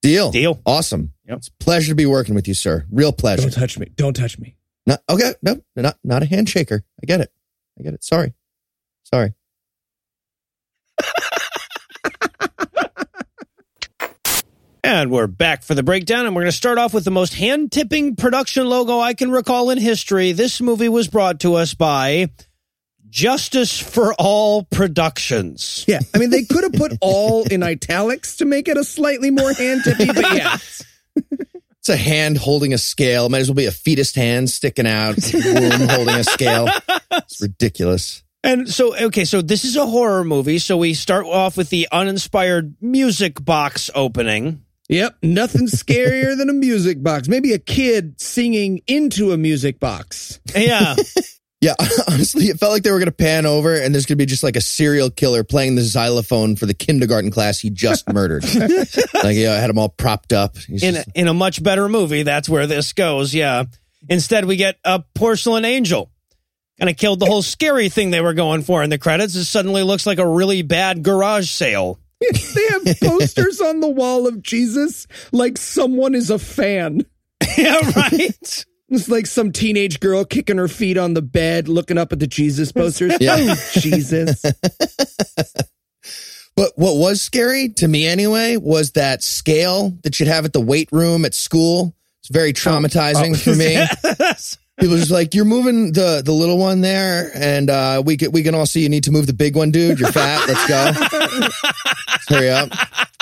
Deal. 0.00 0.30
Deal. 0.30 0.58
Awesome. 0.64 1.12
Yep. 1.30 1.38
It's 1.38 1.48
a 1.48 1.64
pleasure 1.64 1.88
to 1.90 1.94
be 1.94 2.06
working 2.06 2.34
with 2.34 2.48
you, 2.48 2.54
sir. 2.54 2.86
Real 2.90 3.12
pleasure. 3.12 3.42
Don't 3.42 3.52
touch 3.52 3.78
me. 3.78 3.92
Don't 3.94 4.16
touch 4.16 4.36
me. 4.36 4.56
No, 4.84 4.96
okay. 5.08 5.34
No, 5.42 5.60
not, 5.76 5.96
not 6.02 6.24
a 6.24 6.26
handshaker. 6.26 6.80
I 7.00 7.06
get 7.06 7.20
it. 7.20 7.30
I 7.78 7.84
get 7.84 7.94
it. 7.94 8.02
Sorry. 8.02 8.34
Sorry. 9.04 9.32
and 14.82 15.12
we're 15.12 15.28
back 15.28 15.62
for 15.62 15.76
the 15.76 15.84
breakdown, 15.84 16.26
and 16.26 16.34
we're 16.34 16.42
going 16.42 16.50
to 16.50 16.56
start 16.56 16.78
off 16.78 16.92
with 16.92 17.04
the 17.04 17.12
most 17.12 17.34
hand 17.34 17.70
tipping 17.70 18.16
production 18.16 18.66
logo 18.66 18.98
I 18.98 19.14
can 19.14 19.30
recall 19.30 19.70
in 19.70 19.78
history. 19.78 20.32
This 20.32 20.60
movie 20.60 20.88
was 20.88 21.06
brought 21.06 21.38
to 21.40 21.54
us 21.54 21.74
by 21.74 22.30
Justice 23.08 23.78
for 23.78 24.14
All 24.14 24.64
Productions. 24.64 25.84
Yeah, 25.86 26.00
I 26.12 26.18
mean 26.18 26.30
they 26.30 26.42
could 26.42 26.64
have 26.64 26.72
put 26.72 26.94
all 27.00 27.44
in 27.44 27.62
italics 27.62 28.38
to 28.38 28.46
make 28.46 28.66
it 28.66 28.76
a 28.76 28.82
slightly 28.82 29.30
more 29.30 29.52
hand 29.52 29.82
tippy, 29.84 30.06
but 30.06 30.34
yeah. 30.34 30.58
It's 31.80 31.88
a 31.88 31.96
hand 31.96 32.36
holding 32.36 32.74
a 32.74 32.78
scale. 32.78 33.30
Might 33.30 33.38
as 33.38 33.48
well 33.48 33.54
be 33.54 33.64
a 33.64 33.72
fetus 33.72 34.14
hand 34.14 34.50
sticking 34.50 34.86
out, 34.86 35.16
womb 35.32 35.88
holding 35.88 36.16
a 36.16 36.24
scale. 36.24 36.68
It's 37.10 37.40
ridiculous. 37.40 38.22
And 38.42 38.68
so, 38.68 38.94
okay, 38.96 39.24
so 39.24 39.40
this 39.40 39.64
is 39.64 39.76
a 39.76 39.86
horror 39.86 40.24
movie. 40.24 40.58
So 40.58 40.76
we 40.76 40.94
start 40.94 41.24
off 41.24 41.56
with 41.56 41.70
the 41.70 41.88
uninspired 41.90 42.74
music 42.82 43.42
box 43.42 43.90
opening. 43.94 44.62
Yep, 44.90 45.16
nothing 45.22 45.66
scarier 45.68 46.36
than 46.36 46.50
a 46.50 46.54
music 46.54 47.02
box. 47.02 47.28
Maybe 47.28 47.52
a 47.52 47.58
kid 47.58 48.20
singing 48.20 48.82
into 48.86 49.32
a 49.32 49.38
music 49.38 49.80
box. 49.80 50.40
Yeah. 50.54 50.96
Yeah, 51.60 51.74
honestly, 52.08 52.46
it 52.46 52.58
felt 52.58 52.72
like 52.72 52.82
they 52.82 52.90
were 52.90 52.98
going 52.98 53.06
to 53.06 53.12
pan 53.12 53.44
over 53.44 53.74
and 53.74 53.94
there's 53.94 54.06
going 54.06 54.16
to 54.16 54.22
be 54.22 54.26
just 54.26 54.42
like 54.42 54.56
a 54.56 54.62
serial 54.62 55.10
killer 55.10 55.44
playing 55.44 55.74
the 55.74 55.82
xylophone 55.82 56.56
for 56.56 56.64
the 56.64 56.72
kindergarten 56.72 57.30
class 57.30 57.58
he 57.58 57.68
just 57.68 58.08
murdered. 58.12 58.44
like, 58.54 59.36
yeah, 59.36 59.52
I 59.52 59.60
had 59.60 59.68
him 59.68 59.78
all 59.78 59.90
propped 59.90 60.32
up. 60.32 60.56
He's 60.56 60.82
in, 60.82 60.94
just, 60.94 61.08
a, 61.08 61.12
in 61.14 61.28
a 61.28 61.34
much 61.34 61.62
better 61.62 61.88
movie, 61.88 62.22
that's 62.22 62.48
where 62.48 62.66
this 62.66 62.94
goes. 62.94 63.34
Yeah. 63.34 63.64
Instead, 64.08 64.46
we 64.46 64.56
get 64.56 64.78
a 64.84 65.04
porcelain 65.14 65.66
angel. 65.66 66.10
And 66.78 66.88
of 66.88 66.96
killed 66.96 67.20
the 67.20 67.26
whole 67.26 67.42
scary 67.42 67.90
thing 67.90 68.10
they 68.10 68.22
were 68.22 68.32
going 68.32 68.62
for 68.62 68.82
in 68.82 68.88
the 68.88 68.96
credits. 68.96 69.34
It 69.34 69.44
suddenly 69.44 69.82
looks 69.82 70.06
like 70.06 70.18
a 70.18 70.26
really 70.26 70.62
bad 70.62 71.02
garage 71.02 71.50
sale. 71.50 72.00
they 72.20 72.68
have 72.70 73.00
posters 73.02 73.60
on 73.60 73.80
the 73.80 73.88
wall 73.88 74.26
of 74.26 74.42
Jesus 74.42 75.06
like 75.30 75.58
someone 75.58 76.14
is 76.14 76.30
a 76.30 76.38
fan. 76.38 77.04
yeah, 77.58 77.80
right. 77.94 78.64
It's 78.90 79.08
like 79.08 79.26
some 79.26 79.52
teenage 79.52 80.00
girl 80.00 80.24
kicking 80.24 80.58
her 80.58 80.66
feet 80.66 80.98
on 80.98 81.14
the 81.14 81.22
bed, 81.22 81.68
looking 81.68 81.96
up 81.96 82.12
at 82.12 82.18
the 82.18 82.26
Jesus 82.26 82.72
posters. 82.72 83.16
yeah. 83.20 83.36
Oh, 83.38 83.54
Jesus. 83.72 84.42
but 86.56 86.72
what 86.74 86.96
was 86.96 87.22
scary 87.22 87.68
to 87.70 87.86
me 87.86 88.04
anyway 88.06 88.56
was 88.56 88.90
that 88.92 89.22
scale 89.22 89.90
that 90.02 90.18
you'd 90.18 90.28
have 90.28 90.44
at 90.44 90.52
the 90.52 90.60
weight 90.60 90.88
room 90.90 91.24
at 91.24 91.34
school. 91.34 91.94
It's 92.20 92.30
very 92.30 92.52
traumatizing 92.52 93.30
oh. 93.30 93.34
Oh. 93.34 93.36
for 93.36 93.54
me. 93.54 93.86
People 94.80 94.96
just 94.96 95.10
like 95.10 95.34
you're 95.34 95.44
moving 95.44 95.92
the 95.92 96.22
the 96.24 96.32
little 96.32 96.56
one 96.56 96.80
there, 96.80 97.30
and 97.34 97.68
uh, 97.68 98.02
we 98.02 98.16
can 98.16 98.32
we 98.32 98.42
can 98.42 98.54
all 98.54 98.64
see 98.64 98.80
you 98.80 98.88
need 98.88 99.04
to 99.04 99.10
move 99.10 99.26
the 99.26 99.34
big 99.34 99.54
one, 99.54 99.70
dude. 99.70 100.00
You're 100.00 100.10
fat. 100.10 100.48
Let's 100.48 100.66
go. 100.66 100.92
Let's 101.38 102.28
hurry 102.28 102.48
up. 102.48 102.72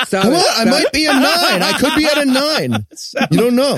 Stop 0.04 0.22
Come 0.22 0.34
it. 0.34 0.36
on, 0.36 0.68
I 0.68 0.70
might 0.70 0.92
be 0.92 1.06
a 1.06 1.12
nine. 1.12 1.64
I 1.64 1.76
could 1.80 1.96
be 1.96 2.06
at 2.06 2.16
a 2.16 2.26
nine. 2.26 2.86
You 3.32 3.38
don't 3.38 3.56
know. 3.56 3.76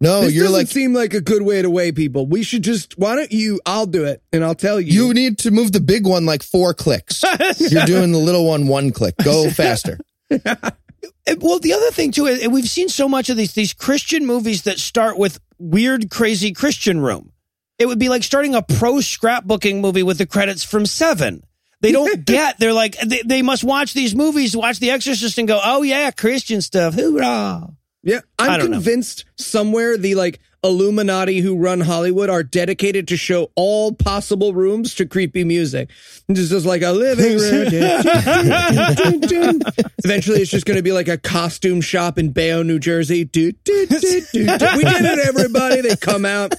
No, 0.00 0.22
this 0.22 0.32
you're 0.32 0.44
like. 0.44 0.48
It 0.48 0.50
doesn't 0.50 0.58
like 0.60 0.68
seem 0.68 0.92
like 0.92 1.14
a 1.14 1.20
good 1.20 1.42
way 1.42 1.60
to 1.62 1.70
weigh 1.70 1.92
people. 1.92 2.26
We 2.26 2.42
should 2.42 2.62
just 2.62 2.96
why 2.98 3.16
don't 3.16 3.32
you? 3.32 3.60
I'll 3.66 3.86
do 3.86 4.04
it, 4.04 4.22
and 4.32 4.44
I'll 4.44 4.54
tell 4.54 4.80
you. 4.80 4.92
You 4.92 5.14
need 5.14 5.38
to 5.38 5.50
move 5.50 5.72
the 5.72 5.80
big 5.80 6.06
one 6.06 6.24
like 6.24 6.42
four 6.42 6.72
clicks. 6.74 7.22
you're 7.58 7.84
doing 7.84 8.12
the 8.12 8.18
little 8.18 8.46
one 8.46 8.68
one 8.68 8.92
click. 8.92 9.16
Go 9.22 9.50
faster. 9.50 9.98
well, 10.30 11.58
the 11.58 11.72
other 11.74 11.90
thing 11.90 12.12
too, 12.12 12.26
is 12.26 12.46
we've 12.48 12.68
seen 12.68 12.88
so 12.88 13.08
much 13.08 13.28
of 13.28 13.36
these 13.36 13.54
these 13.54 13.72
Christian 13.72 14.24
movies 14.24 14.62
that 14.62 14.78
start 14.78 15.18
with 15.18 15.40
weird, 15.58 16.10
crazy 16.10 16.52
Christian 16.52 17.00
room. 17.00 17.32
It 17.78 17.86
would 17.86 17.98
be 17.98 18.08
like 18.08 18.22
starting 18.22 18.54
a 18.54 18.62
pro 18.62 18.94
scrapbooking 18.94 19.80
movie 19.80 20.02
with 20.02 20.18
the 20.18 20.26
credits 20.26 20.64
from 20.64 20.86
Seven. 20.86 21.44
They 21.80 21.92
don't 21.92 22.24
get. 22.24 22.58
They're 22.58 22.72
like 22.72 22.98
they, 23.00 23.22
they 23.24 23.42
must 23.42 23.64
watch 23.64 23.94
these 23.94 24.14
movies, 24.14 24.56
watch 24.56 24.78
The 24.78 24.90
Exorcist, 24.90 25.38
and 25.38 25.48
go, 25.48 25.60
"Oh 25.62 25.82
yeah, 25.82 26.10
Christian 26.12 26.60
stuff, 26.60 26.94
hoorah!" 26.94 27.68
Yeah, 28.08 28.20
I'm 28.38 28.58
don't 28.58 28.70
know. 28.70 28.76
convinced 28.76 29.26
somewhere 29.36 29.98
the 29.98 30.14
like 30.14 30.40
Illuminati 30.64 31.40
who 31.40 31.58
run 31.58 31.80
Hollywood 31.80 32.30
are 32.30 32.42
dedicated 32.42 33.08
to 33.08 33.18
show 33.18 33.50
all 33.54 33.92
possible 33.92 34.54
rooms 34.54 34.94
to 34.94 35.04
creepy 35.04 35.44
music. 35.44 35.90
Just 36.32 36.50
as 36.50 36.64
like 36.64 36.80
a 36.80 36.92
living 36.92 37.36
room. 37.36 37.68
Eventually, 40.04 40.40
it's 40.40 40.50
just 40.50 40.64
going 40.64 40.78
to 40.78 40.82
be 40.82 40.92
like 40.92 41.08
a 41.08 41.18
costume 41.18 41.82
shop 41.82 42.18
in 42.18 42.30
Bayonne, 42.30 42.66
New 42.66 42.78
Jersey. 42.78 43.24
Do, 43.24 43.52
do, 43.52 43.86
do, 43.86 44.00
do, 44.00 44.20
do. 44.32 44.38
We 44.38 44.46
did 44.46 45.04
it, 45.04 45.28
everybody. 45.28 45.82
They 45.82 45.94
come 45.94 46.24
out. 46.24 46.54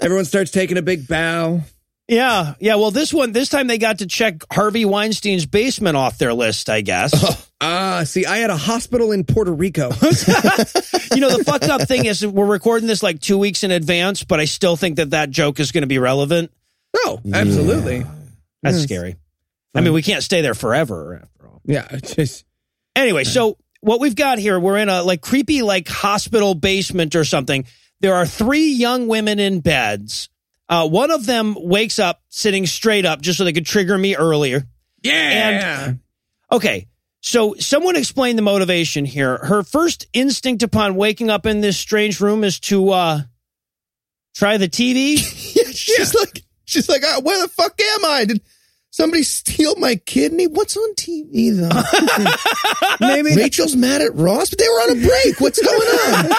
Everyone 0.00 0.26
starts 0.26 0.50
taking 0.50 0.76
a 0.76 0.82
big 0.82 1.08
bow. 1.08 1.62
Yeah, 2.10 2.54
yeah. 2.58 2.74
Well, 2.74 2.90
this 2.90 3.14
one, 3.14 3.30
this 3.30 3.48
time 3.48 3.68
they 3.68 3.78
got 3.78 3.98
to 4.00 4.06
check 4.06 4.42
Harvey 4.52 4.84
Weinstein's 4.84 5.46
basement 5.46 5.96
off 5.96 6.18
their 6.18 6.34
list, 6.34 6.68
I 6.68 6.80
guess. 6.82 7.46
Ah, 7.62 8.04
see, 8.06 8.24
I 8.24 8.38
had 8.38 8.48
a 8.48 8.56
hospital 8.56 9.12
in 9.12 9.22
Puerto 9.22 9.52
Rico. 9.52 9.88
you 9.92 11.20
know, 11.20 11.36
the 11.36 11.42
fucked 11.44 11.68
up 11.68 11.82
thing 11.86 12.06
is 12.06 12.26
we're 12.26 12.46
recording 12.46 12.86
this 12.88 13.02
like 13.02 13.20
two 13.20 13.36
weeks 13.36 13.62
in 13.64 13.70
advance, 13.70 14.24
but 14.24 14.40
I 14.40 14.46
still 14.46 14.76
think 14.76 14.96
that 14.96 15.10
that 15.10 15.28
joke 15.28 15.60
is 15.60 15.70
going 15.70 15.82
to 15.82 15.86
be 15.86 15.98
relevant. 15.98 16.50
Oh, 16.96 17.20
absolutely. 17.34 17.98
That's 18.62 18.76
Yes. 18.78 18.82
scary. 18.84 19.16
I 19.74 19.82
mean, 19.82 19.92
we 19.92 20.00
can't 20.00 20.22
stay 20.22 20.40
there 20.40 20.54
forever 20.54 21.20
after 21.22 21.48
all. 21.48 21.60
Yeah, 21.66 21.86
just 22.02 22.46
Anyway, 22.96 23.24
so 23.24 23.58
what 23.82 24.00
we've 24.00 24.16
got 24.16 24.38
here, 24.38 24.58
we're 24.58 24.78
in 24.78 24.88
a 24.88 25.02
like 25.02 25.20
creepy 25.20 25.60
like 25.60 25.86
hospital 25.86 26.54
basement 26.54 27.14
or 27.14 27.26
something. 27.26 27.66
There 28.00 28.14
are 28.14 28.24
three 28.24 28.68
young 28.72 29.06
women 29.06 29.38
in 29.38 29.60
beds. 29.60 30.30
Uh, 30.70 30.88
one 30.88 31.10
of 31.10 31.26
them 31.26 31.56
wakes 31.58 31.98
up 31.98 32.22
sitting 32.28 32.64
straight 32.64 33.04
up 33.04 33.20
just 33.20 33.36
so 33.36 33.44
they 33.44 33.52
could 33.52 33.66
trigger 33.66 33.98
me 33.98 34.14
earlier. 34.16 34.62
yeah. 35.02 35.92
Okay. 36.52 36.86
So 37.22 37.54
someone 37.58 37.96
explain 37.96 38.36
the 38.36 38.42
motivation 38.42 39.04
here. 39.04 39.36
Her 39.38 39.62
first 39.64 40.06
instinct 40.12 40.62
upon 40.62 40.94
waking 40.94 41.28
up 41.28 41.44
in 41.44 41.60
this 41.60 41.76
strange 41.76 42.20
room 42.20 42.44
is 42.44 42.60
to 42.60 42.90
uh 42.90 43.20
try 44.34 44.56
the 44.56 44.68
TV. 44.68 45.18
Yeah, 45.56 45.72
she's 45.72 46.14
like, 46.14 46.42
she's 46.64 46.88
like, 46.88 47.02
"Ah, 47.04 47.20
where 47.22 47.42
the 47.42 47.48
fuck 47.48 47.78
am 47.80 48.04
I? 48.04 48.24
Did 48.26 48.40
somebody 48.90 49.22
steal 49.22 49.76
my 49.76 49.96
kidney? 49.96 50.46
What's 50.46 50.76
on 50.76 50.94
TV 50.94 51.56
though? 51.56 51.70
Maybe 53.06 53.34
Rachel's 53.34 53.76
mad 53.76 54.02
at 54.02 54.14
Ross, 54.14 54.50
but 54.50 54.58
they 54.58 54.68
were 54.68 54.80
on 54.82 54.90
a 54.98 55.06
break. 55.06 55.40
What's 55.40 55.62
going 55.62 55.80
on? 55.80 56.30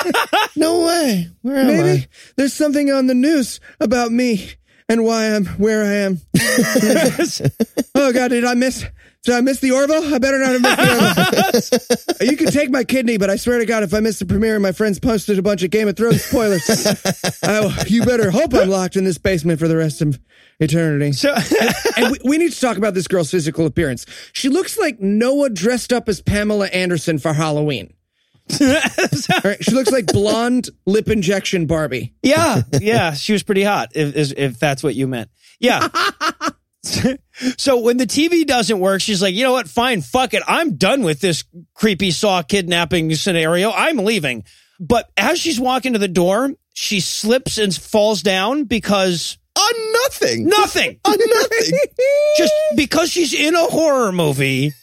No 0.55 0.86
way. 0.86 1.29
Where 1.41 1.58
am 1.58 1.67
Maybe 1.67 2.01
I? 2.01 2.08
there's 2.36 2.53
something 2.53 2.91
on 2.91 3.08
the 3.08 3.15
news 3.15 3.60
about 3.79 4.12
me 4.12 4.51
and 4.88 5.03
why 5.05 5.34
I'm 5.34 5.46
where 5.46 5.84
I 5.84 5.93
am. 5.93 6.20
oh 7.96 8.12
God, 8.13 8.27
did 8.29 8.46
I 8.46 8.53
miss? 8.53 8.86
Did 9.24 9.36
I 9.36 9.42
miss 9.42 9.60
the 9.60 9.72
Orville? 9.72 10.13
I 10.13 10.18
better 10.18 10.40
not 10.40 10.50
have 10.50 10.62
missed 10.62 10.78
the 10.78 12.06
Orville. 12.18 12.28
you 12.32 12.38
can 12.38 12.48
take 12.48 12.72
my 12.72 12.84
kidney, 12.84 13.18
but 13.18 13.30
I 13.30 13.36
swear 13.36 13.60
to 13.60 13.66
God, 13.68 13.84
if 13.84 13.94
I 13.94 14.00
miss 14.00 14.18
the 14.18 14.25
premiere 14.25 14.56
and 14.56 14.63
my 14.63 14.72
friends 14.72 15.00
posted 15.00 15.38
a 15.38 15.44
bunch 15.44 15.62
of 15.62 15.70
Game 15.70 15.88
of 15.88 15.96
Thrones 15.96 16.24
spoilers, 16.24 16.68
I, 17.44 17.84
you 17.88 18.04
better 18.04 18.32
hope 18.32 18.56
I'm 18.56 18.70
locked 18.70 18.96
in 18.96 19.04
this 19.04 19.20
basement 19.20 19.60
for 19.60 19.68
the 19.68 19.78
rest 19.78 20.01
of 20.01 20.20
eternity. 20.60 21.12
So 21.12 21.36
and 21.98 22.12
we, 22.12 22.18
we 22.24 22.38
need 22.40 22.51
to 22.51 22.60
talk 22.60 22.78
about 22.78 22.96
this 22.96 23.08
girl's 23.08 23.30
physical 23.30 23.68
appearance. 23.68 24.08
She 24.34 24.50
looks 24.50 24.80
like 24.80 25.00
Noah 25.00 25.51
dressed 25.51 25.94
up 25.94 26.10
as 26.10 26.20
Pamela 26.20 26.68
Anderson 26.68 27.20
for 27.20 27.34
Halloween. 27.34 27.94
All 28.60 28.68
right, 29.44 29.63
she 29.63 29.72
looks 29.72 29.92
like 29.92 30.08
blonde 30.08 30.70
lip 30.88 31.10
injection 31.10 31.68
Barbie. 31.68 32.16
yeah, 32.24 32.63
yeah, 32.82 33.13
she 33.13 33.34
was 33.34 33.44
pretty 33.44 33.63
hot 33.63 33.92
if 33.94 34.16
if, 34.16 34.34
if 34.38 34.60
that's 34.60 34.82
what 34.82 34.96
you 34.96 35.08
meant. 35.08 35.30
Yeah. 35.60 35.88
so 37.58 37.78
when 37.80 37.98
the 37.98 38.08
TV 38.08 38.46
doesn't 38.46 38.80
work, 38.80 39.02
she's 39.02 39.22
like, 39.22 39.36
you 39.36 39.44
know 39.44 39.52
what? 39.54 39.68
Fine, 39.68 40.02
fuck 40.02 40.34
it. 40.34 40.44
I'm 40.48 40.76
done 40.76 41.04
with 41.04 41.20
this 41.22 41.44
creepy 41.74 42.12
saw 42.12 42.42
kidnapping 42.42 43.14
scenario. 43.16 43.72
I'm 43.72 43.98
leaving. 43.98 44.44
But 44.80 45.10
as 45.16 45.40
she's 45.40 45.60
walking 45.60 45.94
to 45.94 46.00
the 46.00 46.08
door, 46.08 46.52
she 46.74 47.00
slips 47.00 47.58
and 47.58 47.74
falls 47.76 48.22
down 48.24 48.64
because 48.64 49.38
On 49.58 49.94
nothing. 50.06 50.48
nothing. 50.48 51.00
On 51.06 51.18
nothing. 51.18 51.80
Just 52.38 52.54
because 52.76 53.12
she's 53.12 53.34
in 53.34 53.54
a 53.56 53.66
horror 53.66 54.12
movie. 54.12 54.74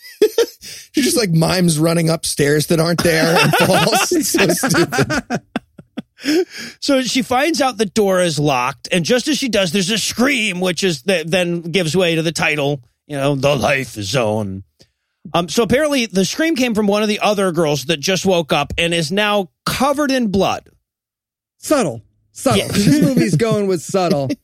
She 0.92 1.02
just 1.02 1.16
like 1.16 1.30
mimes 1.30 1.78
running 1.78 2.10
upstairs 2.10 2.66
that 2.66 2.80
aren't 2.80 3.04
there 3.04 3.38
and 3.40 3.54
falls. 3.54 4.10
It's 4.10 4.30
so 4.30 4.48
stupid. 4.48 5.42
So 6.80 7.02
she 7.02 7.22
finds 7.22 7.60
out 7.60 7.78
the 7.78 7.86
door 7.86 8.20
is 8.20 8.38
locked, 8.38 8.88
and 8.90 9.04
just 9.04 9.28
as 9.28 9.38
she 9.38 9.48
does, 9.48 9.72
there's 9.72 9.90
a 9.90 9.98
scream, 9.98 10.60
which 10.60 10.82
is 10.82 11.02
that 11.02 11.30
then 11.30 11.62
gives 11.62 11.96
way 11.96 12.14
to 12.16 12.22
the 12.22 12.32
title, 12.32 12.82
you 13.06 13.16
know, 13.16 13.34
the 13.34 13.54
life 13.54 13.90
zone. 13.90 14.64
Um, 15.34 15.48
so 15.48 15.62
apparently 15.62 16.06
the 16.06 16.24
scream 16.24 16.56
came 16.56 16.74
from 16.74 16.86
one 16.86 17.02
of 17.02 17.08
the 17.08 17.20
other 17.20 17.52
girls 17.52 17.84
that 17.86 17.98
just 18.00 18.24
woke 18.24 18.52
up 18.52 18.72
and 18.78 18.94
is 18.94 19.12
now 19.12 19.50
covered 19.66 20.10
in 20.10 20.30
blood. 20.30 20.68
subtle, 21.58 22.02
subtle. 22.32 22.60
Yeah. 22.60 22.68
This 22.68 23.02
movie's 23.02 23.36
going 23.36 23.66
with 23.66 23.82
subtle. 23.82 24.28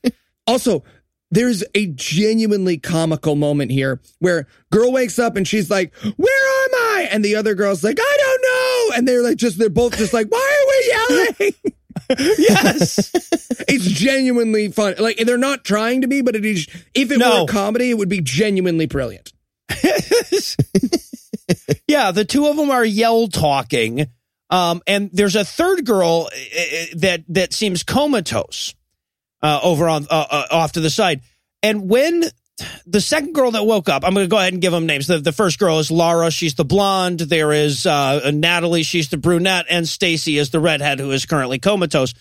Also, 0.46 0.84
there's 1.30 1.64
a 1.74 1.86
genuinely 1.86 2.76
comical 2.76 3.34
moment 3.34 3.70
here 3.70 3.98
where 4.18 4.46
girl 4.70 4.92
wakes 4.92 5.18
up 5.18 5.36
and 5.36 5.48
she's 5.48 5.70
like, 5.70 5.94
"Where 5.94 6.64
am 6.64 6.74
I?" 6.74 7.08
And 7.10 7.24
the 7.24 7.36
other 7.36 7.54
girl's 7.54 7.82
like, 7.82 7.96
"I 7.98 8.16
don't 8.18 8.42
know." 8.42 8.98
And 8.98 9.08
they're 9.08 9.22
like, 9.22 9.38
just 9.38 9.58
they're 9.58 9.70
both 9.70 9.96
just 9.96 10.12
like, 10.12 10.26
"Why 10.28 10.63
yelling?" 10.88 11.54
Yes. 12.10 13.10
it's 13.68 13.86
genuinely 13.86 14.68
fun. 14.70 14.96
Like 14.98 15.16
they're 15.18 15.38
not 15.38 15.64
trying 15.64 16.00
to 16.02 16.08
be, 16.08 16.22
but 16.22 16.34
it 16.36 16.44
is. 16.44 16.66
If 16.94 17.10
it 17.10 17.18
No. 17.18 17.44
were 17.44 17.44
a 17.44 17.52
comedy, 17.52 17.90
it 17.90 17.94
would 17.98 18.08
be 18.08 18.20
genuinely 18.20 18.86
brilliant. 18.86 19.32
yeah, 21.88 22.10
the 22.10 22.24
two 22.24 22.46
of 22.46 22.56
them 22.56 22.70
are 22.70 22.84
yell 22.84 23.28
talking. 23.28 24.06
Um, 24.50 24.82
and 24.86 25.08
there's 25.12 25.36
a 25.36 25.44
third 25.44 25.84
girl 25.86 26.28
uh, 26.32 26.60
uh, 26.60 26.84
that 26.96 27.24
that 27.28 27.52
seems 27.52 27.82
comatose 27.82 28.74
uh, 29.42 29.60
over 29.62 29.88
on 29.88 30.06
uh, 30.10 30.26
uh, 30.30 30.46
off 30.50 30.72
to 30.72 30.80
the 30.80 30.90
side. 30.90 31.22
And 31.62 31.88
when 31.88 32.24
the 32.86 33.00
second 33.00 33.34
girl 33.34 33.50
that 33.52 33.64
woke 33.64 33.88
up, 33.88 34.04
I'm 34.04 34.14
going 34.14 34.24
to 34.24 34.30
go 34.30 34.38
ahead 34.38 34.52
and 34.52 34.62
give 34.62 34.72
them 34.72 34.86
names. 34.86 35.06
The, 35.06 35.18
the 35.18 35.32
first 35.32 35.58
girl 35.58 35.78
is 35.78 35.90
Laura. 35.90 36.30
She's 36.30 36.54
the 36.54 36.64
blonde. 36.64 37.20
There 37.20 37.52
is 37.52 37.86
uh, 37.86 38.30
Natalie. 38.32 38.82
She's 38.82 39.08
the 39.08 39.16
brunette, 39.16 39.66
and 39.68 39.88
Stacy 39.88 40.38
is 40.38 40.50
the 40.50 40.60
redhead 40.60 41.00
who 41.00 41.10
is 41.10 41.26
currently 41.26 41.58
comatose. 41.58 42.14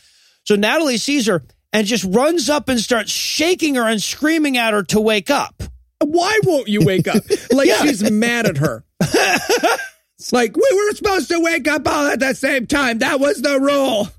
So 0.44 0.56
Natalie 0.56 0.98
sees 0.98 1.28
her 1.28 1.44
and 1.72 1.86
just 1.88 2.04
runs 2.04 2.50
up 2.50 2.70
and 2.70 2.80
starts 2.80 3.12
shaking 3.12 3.76
her 3.76 3.88
and 3.88 4.02
screaming 4.02 4.58
at 4.58 4.74
her 4.74 4.84
to 4.84 5.00
wake 5.00 5.30
up. 5.30 5.64
Why 6.00 6.40
won't 6.44 6.68
you 6.68 6.86
wake 6.86 7.08
up? 7.08 7.24
Like 7.52 7.70
she's 7.82 8.10
mad 8.10 8.46
at 8.48 8.58
her. 8.58 8.84
It's 9.00 10.34
like 10.34 10.56
we 10.58 10.70
were 10.74 10.96
supposed 10.96 11.30
to 11.30 11.40
wake 11.40 11.68
up 11.68 11.88
all 11.88 12.08
at 12.08 12.20
the 12.20 12.34
same 12.34 12.66
time. 12.66 13.00
That 13.00 13.20
was 13.20 13.42
the 13.42 13.60
rule. 13.60 14.10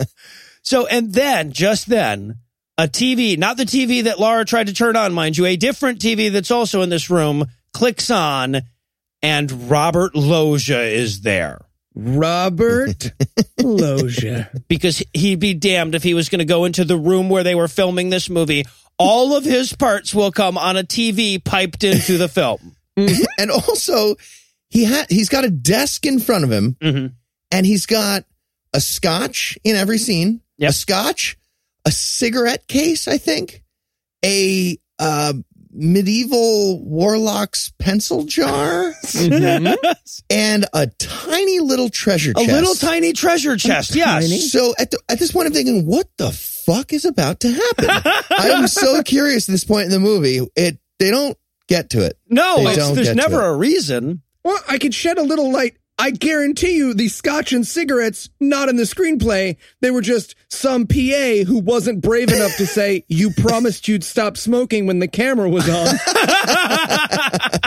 So, 0.62 0.86
and 0.86 1.12
then, 1.12 1.52
just 1.52 1.88
then, 1.88 2.36
a 2.80 2.88
TV, 2.88 3.36
not 3.38 3.56
the 3.56 3.64
TV 3.64 4.04
that 4.04 4.18
Laura 4.18 4.44
tried 4.44 4.68
to 4.68 4.72
turn 4.72 4.96
on, 4.96 5.12
mind 5.12 5.36
you, 5.36 5.44
a 5.46 5.56
different 5.56 5.98
TV 6.00 6.32
that's 6.32 6.50
also 6.50 6.82
in 6.82 6.88
this 6.88 7.10
room 7.10 7.44
clicks 7.74 8.10
on, 8.10 8.62
and 9.22 9.70
Robert 9.70 10.14
Loggia 10.14 10.82
is 10.82 11.20
there. 11.20 11.60
Robert 11.94 13.12
Loggia. 13.60 14.50
Because 14.68 15.02
he'd 15.12 15.40
be 15.40 15.54
damned 15.54 15.94
if 15.94 16.02
he 16.02 16.14
was 16.14 16.28
going 16.28 16.38
to 16.38 16.44
go 16.44 16.64
into 16.64 16.84
the 16.84 16.96
room 16.96 17.28
where 17.28 17.42
they 17.44 17.54
were 17.54 17.68
filming 17.68 18.10
this 18.10 18.30
movie. 18.30 18.64
All 18.98 19.36
of 19.36 19.44
his 19.44 19.72
parts 19.74 20.14
will 20.14 20.30
come 20.30 20.56
on 20.58 20.76
a 20.76 20.82
TV 20.82 21.42
piped 21.42 21.84
into 21.84 22.16
the 22.18 22.28
film. 22.28 22.76
And 22.96 23.50
also, 23.50 24.16
he 24.68 24.84
had 24.84 25.06
he's 25.10 25.28
got 25.30 25.44
a 25.44 25.50
desk 25.50 26.04
in 26.06 26.18
front 26.20 26.44
of 26.44 26.52
him, 26.52 26.76
Mhm. 26.82 27.12
and 27.50 27.64
he's 27.66 27.86
got 27.86 28.24
a 28.74 28.80
scotch 28.80 29.56
in 29.64 29.74
every 29.74 29.96
scene. 29.98 30.42
Yep. 30.58 30.70
A 30.70 30.72
scotch, 30.74 31.36
a 31.86 31.90
cigarette 31.90 32.66
case, 32.68 33.08
I 33.08 33.18
think, 33.18 33.62
a 34.24 34.78
uh, 34.98 35.32
medieval 35.72 36.82
warlock's 36.84 37.72
pencil 37.78 38.24
jar, 38.24 38.92
and 40.30 40.64
a 40.72 40.86
tiny 40.98 41.60
little 41.60 41.88
treasure 41.88 42.32
chest. 42.34 42.48
A 42.48 42.52
little 42.52 42.74
tiny 42.74 43.12
treasure 43.12 43.56
chest, 43.56 43.94
yes. 43.94 44.52
So 44.52 44.74
at 44.78 44.90
the, 44.90 44.98
at 45.08 45.18
this 45.18 45.32
point, 45.32 45.46
I'm 45.46 45.52
thinking, 45.52 45.86
what 45.86 46.08
the 46.18 46.30
fuck 46.30 46.92
is 46.92 47.04
about 47.04 47.40
to 47.40 47.52
happen? 47.52 47.86
I 48.38 48.50
am 48.50 48.68
so 48.68 49.02
curious 49.02 49.48
at 49.48 49.52
this 49.52 49.64
point 49.64 49.86
in 49.86 49.90
the 49.90 50.00
movie. 50.00 50.40
It 50.56 50.78
they 50.98 51.10
don't 51.10 51.36
get 51.68 51.90
to 51.90 52.04
it. 52.04 52.18
No, 52.28 52.56
it's- 52.72 52.94
there's 52.94 53.14
never 53.14 53.42
a 53.42 53.56
reason. 53.56 54.22
Well, 54.42 54.58
I 54.68 54.78
could 54.78 54.94
shed 54.94 55.18
a 55.18 55.22
little 55.22 55.52
light. 55.52 55.76
I 56.00 56.12
guarantee 56.12 56.76
you 56.76 56.94
the 56.94 57.08
scotch 57.08 57.52
and 57.52 57.66
cigarettes, 57.66 58.30
not 58.40 58.70
in 58.70 58.76
the 58.76 58.84
screenplay. 58.84 59.58
They 59.82 59.90
were 59.90 60.00
just 60.00 60.34
some 60.48 60.86
PA 60.86 61.44
who 61.46 61.58
wasn't 61.58 62.00
brave 62.00 62.32
enough 62.32 62.56
to 62.56 62.66
say, 62.66 63.04
you 63.08 63.32
promised 63.32 63.86
you'd 63.86 64.02
stop 64.02 64.38
smoking 64.38 64.86
when 64.86 64.98
the 64.98 65.08
camera 65.08 65.50
was 65.50 65.68
on. 65.68 65.96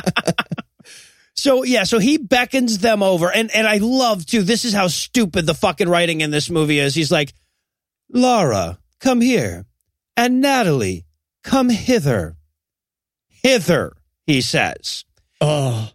So 1.36 1.64
yeah, 1.64 1.84
so 1.84 2.00
he 2.00 2.18
beckons 2.18 2.78
them 2.78 3.04
over, 3.04 3.30
and 3.30 3.52
and 3.52 3.68
I 3.68 3.78
love 3.78 4.26
too. 4.26 4.44
This 4.44 4.64
is 4.64 4.72
how 4.72 4.88
stupid 4.88 5.46
the 5.46 5.54
fucking 5.54 5.90
writing 5.90 6.22
in 6.22 6.32
this 6.32 6.50
movie 6.50 6.80
is. 6.80 6.96
He's 6.96 7.12
like, 7.12 7.34
Laura, 8.10 8.80
come 9.02 9.20
here, 9.20 9.66
and 10.16 10.40
Natalie, 10.40 11.06
come 11.44 11.70
hither, 11.70 12.38
hither. 13.28 13.92
He 14.26 14.40
says, 14.40 15.04
oh, 15.42 15.92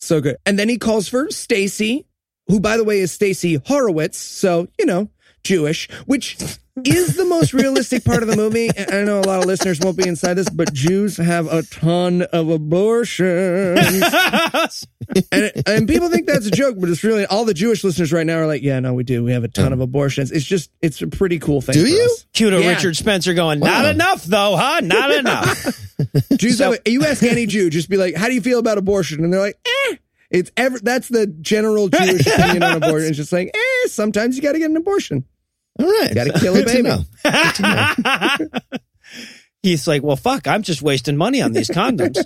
so 0.00 0.20
good. 0.20 0.36
And 0.46 0.58
then 0.58 0.68
he 0.68 0.78
calls 0.78 1.08
for 1.08 1.30
Stacy, 1.30 2.06
who 2.46 2.60
by 2.60 2.76
the 2.76 2.84
way 2.84 3.00
is 3.00 3.12
Stacy 3.12 3.60
Horowitz, 3.66 4.18
so 4.18 4.68
you 4.78 4.86
know 4.86 5.10
Jewish, 5.42 5.90
which 6.06 6.36
is 6.84 7.16
the 7.16 7.24
most 7.24 7.52
realistic 7.54 8.04
part 8.04 8.22
of 8.22 8.28
the 8.28 8.36
movie. 8.36 8.68
And 8.76 8.90
I 8.90 9.02
know 9.02 9.20
a 9.20 9.22
lot 9.22 9.38
of 9.40 9.46
listeners 9.46 9.80
won't 9.80 9.96
be 9.96 10.06
inside 10.06 10.34
this, 10.34 10.48
but 10.50 10.72
Jews 10.74 11.16
have 11.16 11.46
a 11.52 11.62
ton 11.62 12.22
of 12.22 12.50
abortions. 12.50 13.80
and, 15.32 15.52
and 15.66 15.88
people 15.88 16.08
think 16.10 16.26
that's 16.26 16.46
a 16.46 16.50
joke, 16.50 16.76
but 16.78 16.88
it's 16.90 17.02
really 17.02 17.24
all 17.26 17.44
the 17.44 17.54
Jewish 17.54 17.82
listeners 17.82 18.12
right 18.12 18.26
now 18.26 18.38
are 18.38 18.46
like, 18.46 18.62
yeah, 18.62 18.78
no, 18.80 18.92
we 18.94 19.04
do. 19.04 19.24
We 19.24 19.32
have 19.32 19.44
a 19.44 19.48
ton 19.48 19.72
of 19.72 19.80
abortions. 19.80 20.30
It's 20.30 20.44
just, 20.44 20.70
it's 20.82 21.00
a 21.02 21.06
pretty 21.06 21.38
cool 21.38 21.60
thing. 21.60 21.74
Do 21.74 21.82
for 21.82 21.88
you? 21.88 22.04
us. 22.04 22.26
Cue 22.32 22.50
to 22.50 22.60
Yeah. 22.60 22.70
Richard 22.70 22.96
Spencer 22.96 23.32
going, 23.34 23.60
not 23.60 23.84
Wow. 23.84 23.90
enough 23.90 24.24
though, 24.24 24.56
huh? 24.56 24.80
Not 24.82 25.10
enough. 25.12 25.64
Jews, 26.36 26.58
So- 26.58 26.72
have- 26.72 26.80
you 26.86 27.04
ask 27.04 27.22
any 27.22 27.46
Jew, 27.46 27.70
just 27.70 27.88
be 27.88 27.96
like, 27.96 28.14
how 28.16 28.26
do 28.28 28.34
you 28.34 28.40
feel 28.42 28.58
about 28.58 28.76
abortion? 28.78 29.24
And 29.24 29.32
they're 29.32 29.40
like, 29.40 29.58
eh. 29.66 29.96
It's 30.28 30.50
ever, 30.56 30.78
that's 30.80 31.08
the 31.08 31.28
general 31.28 31.88
Jewish 31.88 32.26
opinion 32.34 32.64
on 32.64 32.82
abortion. 32.82 33.08
It's 33.10 33.16
just 33.16 33.32
like, 33.32 33.48
eh, 33.54 33.88
sometimes 33.88 34.36
you 34.36 34.42
got 34.42 34.52
to 34.52 34.58
get 34.58 34.68
an 34.70 34.76
abortion. 34.76 35.24
All 35.78 35.86
right. 35.86 36.14
Gotta 36.14 36.32
kill 36.38 36.54
a 36.54 36.58
Good 36.62 36.66
baby. 36.66 36.82
know. 36.82 37.04
Good 37.24 37.54
to 37.56 37.62
know. 38.42 38.58
He's 39.62 39.88
like, 39.88 40.02
well, 40.02 40.16
fuck, 40.16 40.46
I'm 40.46 40.62
just 40.62 40.80
wasting 40.80 41.16
money 41.16 41.42
on 41.42 41.52
these 41.52 41.68
condoms. 41.68 42.18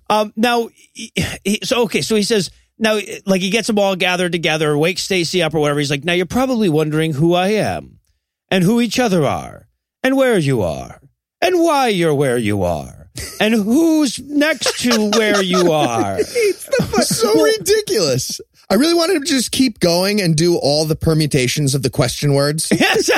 um, 0.10 0.32
now, 0.36 0.70
he, 0.92 1.12
he- 1.44 1.60
so 1.62 1.82
okay, 1.84 2.02
so 2.02 2.16
he 2.16 2.24
says, 2.24 2.50
now, 2.78 2.98
like, 3.26 3.42
he 3.42 3.50
gets 3.50 3.68
them 3.68 3.78
all 3.78 3.94
gathered 3.94 4.32
together, 4.32 4.76
wakes 4.76 5.02
Stacy 5.02 5.40
up 5.42 5.54
or 5.54 5.60
whatever. 5.60 5.78
He's 5.78 5.90
like, 5.90 6.02
now 6.04 6.14
you're 6.14 6.26
probably 6.26 6.68
wondering 6.68 7.12
who 7.12 7.34
I 7.34 7.48
am, 7.48 8.00
and 8.50 8.64
who 8.64 8.80
each 8.80 8.98
other 8.98 9.24
are, 9.24 9.68
and 10.02 10.16
where 10.16 10.38
you 10.38 10.62
are, 10.62 11.00
and 11.40 11.60
why 11.60 11.88
you're 11.88 12.14
where 12.14 12.38
you 12.38 12.64
are, 12.64 13.08
and 13.38 13.54
who's 13.54 14.18
next 14.18 14.80
to 14.80 15.10
where 15.10 15.42
you 15.42 15.70
are. 15.72 16.16
It's 16.18 17.16
so 17.16 17.40
ridiculous. 17.40 18.40
I 18.70 18.74
really 18.74 18.94
wanted 18.94 19.18
to 19.20 19.24
just 19.26 19.50
keep 19.50 19.80
going 19.80 20.20
and 20.20 20.36
do 20.36 20.56
all 20.56 20.84
the 20.84 20.94
permutations 20.94 21.74
of 21.74 21.82
the 21.82 21.90
question 21.90 22.34
words. 22.34 22.70
Yes. 22.80 23.10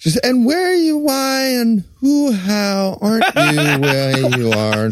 Just 0.00 0.18
and 0.24 0.44
where 0.44 0.74
you, 0.74 0.98
why, 0.98 1.42
and 1.60 1.84
who, 2.00 2.32
how 2.32 2.98
aren't 3.00 3.24
you 3.26 3.80
where 3.80 4.36
you 4.38 4.50
are 4.50 4.90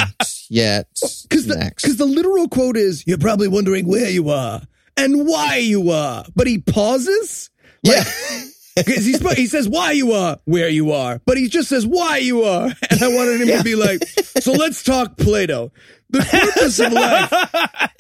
yet? 0.49 0.87
Because 1.29 1.47
the. 1.47 1.73
'cause 1.83 1.97
the 1.97 2.05
literal 2.07 2.49
quote 2.49 2.77
is, 2.77 3.05
you're 3.07 3.19
probably 3.19 3.49
wondering 3.49 3.87
where 3.89 4.09
you 4.09 4.29
are 4.31 4.63
and 4.97 5.27
why 5.27 5.57
you 5.57 5.91
are. 5.91 6.25
But 6.37 6.47
he 6.47 6.59
pauses. 6.59 7.51
yeah, 7.83 8.05
Because 8.05 8.29
he's, 8.31 8.54
he 8.77 9.47
says 9.47 9.69
why 9.69 9.93
you 9.93 10.13
are 10.13 10.39
where 10.45 10.69
you 10.69 10.93
are, 10.93 11.21
but 11.25 11.37
he 11.37 11.49
just 11.49 11.69
says 11.69 11.87
why 11.87 12.19
you 12.19 12.43
are. 12.43 12.71
And 12.91 13.03
I 13.03 13.09
wanted 13.09 13.41
him 13.41 13.59
to 13.59 13.65
be 13.65 13.75
like, 13.75 14.05
so 14.41 14.53
let's 14.53 14.83
talk 14.85 15.17
Plato. 15.17 15.73
The 16.11 16.21
purpose 16.21 16.79
of 16.79 16.93
life, 16.93 17.33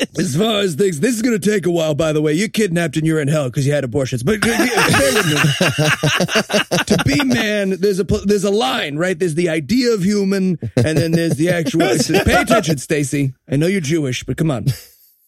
as 0.18 0.36
far 0.36 0.60
as 0.60 0.76
things, 0.76 1.00
this 1.00 1.16
is 1.16 1.22
going 1.22 1.38
to 1.38 1.50
take 1.50 1.66
a 1.66 1.70
while, 1.70 1.96
by 1.96 2.12
the 2.12 2.22
way. 2.22 2.32
You're 2.32 2.48
kidnapped 2.48 2.96
and 2.96 3.04
you're 3.04 3.18
in 3.18 3.26
hell 3.26 3.46
because 3.46 3.66
you 3.66 3.72
had 3.72 3.82
abortions. 3.82 4.22
But 4.22 4.40
bear 4.40 4.56
with 4.56 5.26
me. 5.26 6.84
to 6.84 7.02
be 7.04 7.24
man, 7.24 7.70
there's 7.80 7.98
a 7.98 8.04
there's 8.04 8.44
a 8.44 8.50
line, 8.50 8.96
right? 8.98 9.18
There's 9.18 9.34
the 9.34 9.48
idea 9.48 9.92
of 9.94 10.04
human, 10.04 10.58
and 10.76 10.96
then 10.96 11.10
there's 11.10 11.36
the 11.36 11.50
actual. 11.50 11.80
says, 11.98 12.22
Pay 12.22 12.34
attention, 12.42 12.78
Stacy. 12.78 13.34
I 13.50 13.56
know 13.56 13.66
you're 13.66 13.80
Jewish, 13.80 14.22
but 14.22 14.36
come 14.36 14.50
on. 14.50 14.66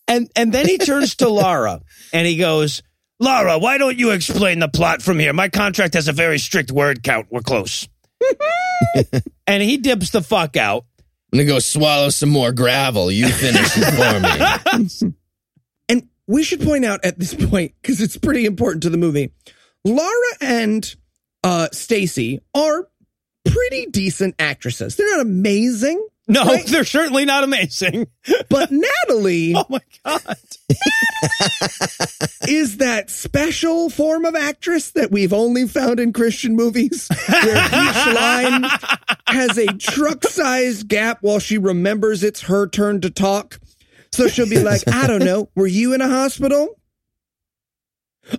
And 0.07 0.31
and 0.37 0.53
then 0.53 0.69
he 0.69 0.79
turns 0.79 1.17
to 1.17 1.29
Lara 1.29 1.81
and 2.13 2.27
he 2.27 2.37
goes, 2.37 2.83
Lara, 3.19 3.59
why 3.59 3.79
don't 3.79 3.99
you 3.99 4.11
explain 4.11 4.59
the 4.59 4.69
plot 4.69 5.01
from 5.03 5.19
here? 5.19 5.33
My 5.33 5.49
contract 5.49 5.95
has 5.95 6.09
a 6.09 6.13
very 6.13 6.39
strict 6.39 6.71
word 6.71 7.03
count. 7.03 7.29
We're 7.31 7.41
close. 7.41 7.89
and 9.47 9.63
he 9.63 9.79
dips 9.79 10.11
the 10.11 10.23
fuck 10.23 10.57
out. 10.57 10.85
I'm 11.33 11.39
gonna 11.39 11.49
go 11.49 11.59
swallow 11.59 12.11
some 12.11 12.29
more 12.29 12.53
gravel. 12.53 13.11
You 13.11 13.29
finish 13.29 13.73
it 13.77 14.63
for 14.71 15.03
me. 15.03 15.15
And 15.89 16.09
we 16.27 16.43
should 16.43 16.61
point 16.63 16.85
out 16.85 17.05
at 17.05 17.19
this 17.19 17.33
point, 17.33 17.73
because 17.81 18.01
it's 18.01 18.17
pretty 18.17 18.45
important 18.45 18.83
to 18.83 18.91
the 18.91 18.97
movie, 18.97 19.33
Laura 19.85 20.33
and 20.41 20.95
uh, 21.45 21.69
Stacy 21.73 22.41
are 22.55 22.89
pretty 23.45 23.87
decent 23.87 24.35
actresses. 24.41 24.97
They're 24.97 25.17
not 25.17 25.21
amazing, 25.21 26.05
No, 26.29 26.45
Right. 26.45 26.67
they're 26.69 26.85
certainly 26.85 27.25
not 27.25 27.45
amazing. 27.45 28.09
but 28.49 28.71
Natalie 28.71 29.55
Oh 29.57 29.65
my 29.69 29.81
god. 30.05 30.37
is 32.49 32.79
that 32.79 33.11
special 33.11 33.91
form 33.91 34.25
of 34.25 34.35
actress 34.35 34.91
that 34.93 35.11
we've 35.11 35.33
only 35.33 35.67
found 35.69 36.01
in 36.01 36.13
Christian 36.13 36.57
movies, 36.57 37.09
where 37.29 37.65
each 37.67 38.15
line 38.15 38.65
has 39.29 39.57
a 39.57 39.67
truck-sized 39.79 40.89
gap 40.89 41.19
while 41.21 41.39
she 41.39 41.59
remembers 41.59 42.23
it's 42.25 42.43
her 42.43 42.67
turn 42.67 43.01
to 43.03 43.11
talk. 43.11 43.61
So 44.13 44.29
she'll 44.29 44.49
be 44.49 44.59
like, 44.59 44.83
"I 44.89 45.07
don't 45.07 45.25
know, 45.25 45.49
were 45.55 45.67
you 45.67 45.93
in 45.95 46.01
a 46.01 46.09
hospital?" 46.09 46.81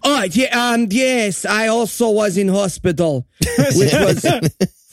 Oh, 0.04 0.24
yeah, 0.24 0.72
um, 0.74 0.88
yes, 0.90 1.46
I 1.46 1.68
also 1.68 2.10
was 2.10 2.38
in 2.38 2.50
hospital, 2.50 3.26
which 3.76 3.94
was 3.94 4.26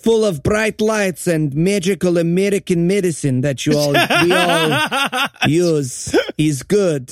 full 0.05 0.25
of 0.25 0.43
bright 0.43 0.83
lights 0.83 1.27
and 1.27 1.55
magical 1.55 2.19
American 2.19 2.87
medicine 2.87 3.41
that 3.41 3.65
you 3.65 3.77
all 3.77 3.93
we 3.93 4.33
all 4.33 5.29
use 5.49 6.15
is 6.37 6.63
good. 6.63 7.11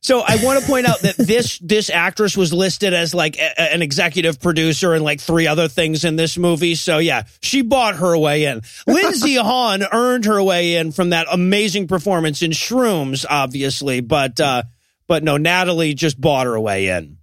So 0.00 0.20
I 0.20 0.42
want 0.42 0.58
to 0.60 0.66
point 0.66 0.86
out 0.86 1.00
that 1.00 1.16
this 1.18 1.58
this 1.58 1.90
actress 1.90 2.34
was 2.34 2.50
listed 2.50 2.94
as 2.94 3.14
like 3.14 3.36
a, 3.36 3.60
an 3.60 3.82
executive 3.82 4.40
producer 4.40 4.94
and 4.94 5.04
like 5.04 5.20
three 5.20 5.46
other 5.46 5.68
things 5.68 6.04
in 6.04 6.16
this 6.16 6.38
movie. 6.38 6.76
So 6.76 6.96
yeah, 6.96 7.24
she 7.42 7.60
bought 7.60 7.96
her 7.96 8.16
way 8.16 8.44
in. 8.44 8.62
Lindsey 8.86 9.34
Haun 9.36 9.82
earned 9.92 10.24
her 10.24 10.42
way 10.42 10.76
in 10.76 10.92
from 10.92 11.10
that 11.10 11.26
amazing 11.30 11.88
performance 11.88 12.40
in 12.40 12.52
Shrooms, 12.52 13.26
obviously, 13.28 14.00
but 14.00 14.40
uh, 14.40 14.62
but 15.08 15.22
no, 15.22 15.36
Natalie 15.36 15.92
just 15.92 16.18
bought 16.18 16.46
her 16.46 16.58
way 16.58 16.88
in. 16.88 17.17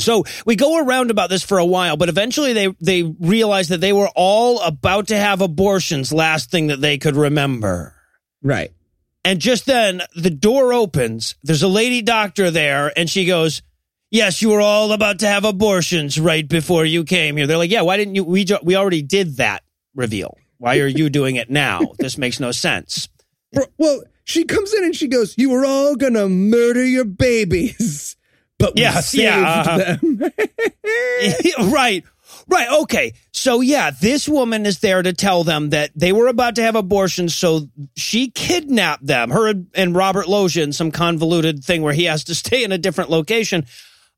So 0.00 0.24
we 0.44 0.56
go 0.56 0.84
around 0.84 1.10
about 1.10 1.30
this 1.30 1.42
for 1.42 1.58
a 1.58 1.64
while, 1.64 1.96
but 1.96 2.08
eventually 2.08 2.52
they 2.52 2.68
they 2.80 3.02
realized 3.02 3.70
that 3.70 3.80
they 3.80 3.92
were 3.92 4.10
all 4.14 4.60
about 4.60 5.08
to 5.08 5.16
have 5.16 5.40
abortions. 5.40 6.12
Last 6.12 6.50
thing 6.50 6.68
that 6.68 6.80
they 6.80 6.98
could 6.98 7.16
remember. 7.16 7.94
Right. 8.42 8.72
And 9.24 9.38
just 9.38 9.66
then 9.66 10.02
the 10.16 10.30
door 10.30 10.72
opens. 10.72 11.34
There's 11.42 11.62
a 11.62 11.68
lady 11.68 12.02
doctor 12.02 12.50
there, 12.50 12.92
and 12.96 13.08
she 13.08 13.24
goes, 13.26 13.62
Yes, 14.10 14.42
you 14.42 14.50
were 14.50 14.60
all 14.60 14.92
about 14.92 15.20
to 15.20 15.28
have 15.28 15.44
abortions 15.44 16.18
right 16.18 16.48
before 16.48 16.84
you 16.84 17.04
came 17.04 17.36
here. 17.36 17.46
They're 17.46 17.58
like, 17.58 17.70
Yeah, 17.70 17.82
why 17.82 17.96
didn't 17.96 18.14
you? 18.14 18.24
We, 18.24 18.46
we 18.62 18.76
already 18.76 19.02
did 19.02 19.36
that 19.36 19.62
reveal. 19.94 20.36
Why 20.58 20.78
are 20.78 20.86
you 20.86 21.10
doing 21.10 21.36
it 21.36 21.48
now? 21.48 21.80
This 21.98 22.18
makes 22.18 22.40
no 22.40 22.50
sense. 22.50 23.08
Well, 23.78 24.02
she 24.24 24.44
comes 24.44 24.72
in 24.74 24.84
and 24.84 24.94
she 24.94 25.08
goes, 25.08 25.34
"You 25.36 25.50
were 25.50 25.64
all 25.64 25.96
gonna 25.96 26.28
murder 26.28 26.84
your 26.84 27.04
babies, 27.04 28.16
but 28.60 28.76
we 28.76 28.82
Yes, 28.82 29.08
saved 29.08 29.24
yeah, 29.24 29.64
uh-huh. 29.66 29.96
them." 30.00 31.72
right. 31.72 32.04
Right. 32.48 32.68
Okay. 32.82 33.14
So 33.32 33.60
yeah, 33.60 33.90
this 33.90 34.28
woman 34.28 34.66
is 34.66 34.80
there 34.80 35.02
to 35.02 35.12
tell 35.12 35.44
them 35.44 35.70
that 35.70 35.90
they 35.94 36.12
were 36.12 36.28
about 36.28 36.56
to 36.56 36.62
have 36.62 36.76
abortions. 36.76 37.34
So 37.34 37.68
she 37.96 38.30
kidnapped 38.30 39.06
them, 39.06 39.30
her 39.30 39.52
and 39.74 39.94
Robert 39.94 40.28
Loggia 40.28 40.62
in 40.62 40.72
some 40.72 40.90
convoluted 40.90 41.64
thing 41.64 41.82
where 41.82 41.92
he 41.92 42.04
has 42.04 42.24
to 42.24 42.34
stay 42.36 42.64
in 42.64 42.72
a 42.72 42.78
different 42.78 43.10
location. 43.10 43.66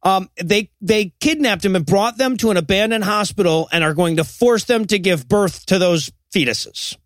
Um, 0.02 0.28
they, 0.42 0.70
they 0.80 1.14
kidnapped 1.20 1.64
him 1.64 1.76
and 1.76 1.86
brought 1.86 2.18
them 2.18 2.36
to 2.38 2.50
an 2.50 2.56
abandoned 2.56 3.04
hospital 3.04 3.68
and 3.70 3.84
are 3.84 3.94
going 3.94 4.16
to 4.16 4.24
force 4.24 4.64
them 4.64 4.86
to 4.86 4.98
give 4.98 5.28
birth 5.28 5.64
to 5.66 5.78
those 5.78 6.10
fetuses. 6.34 6.96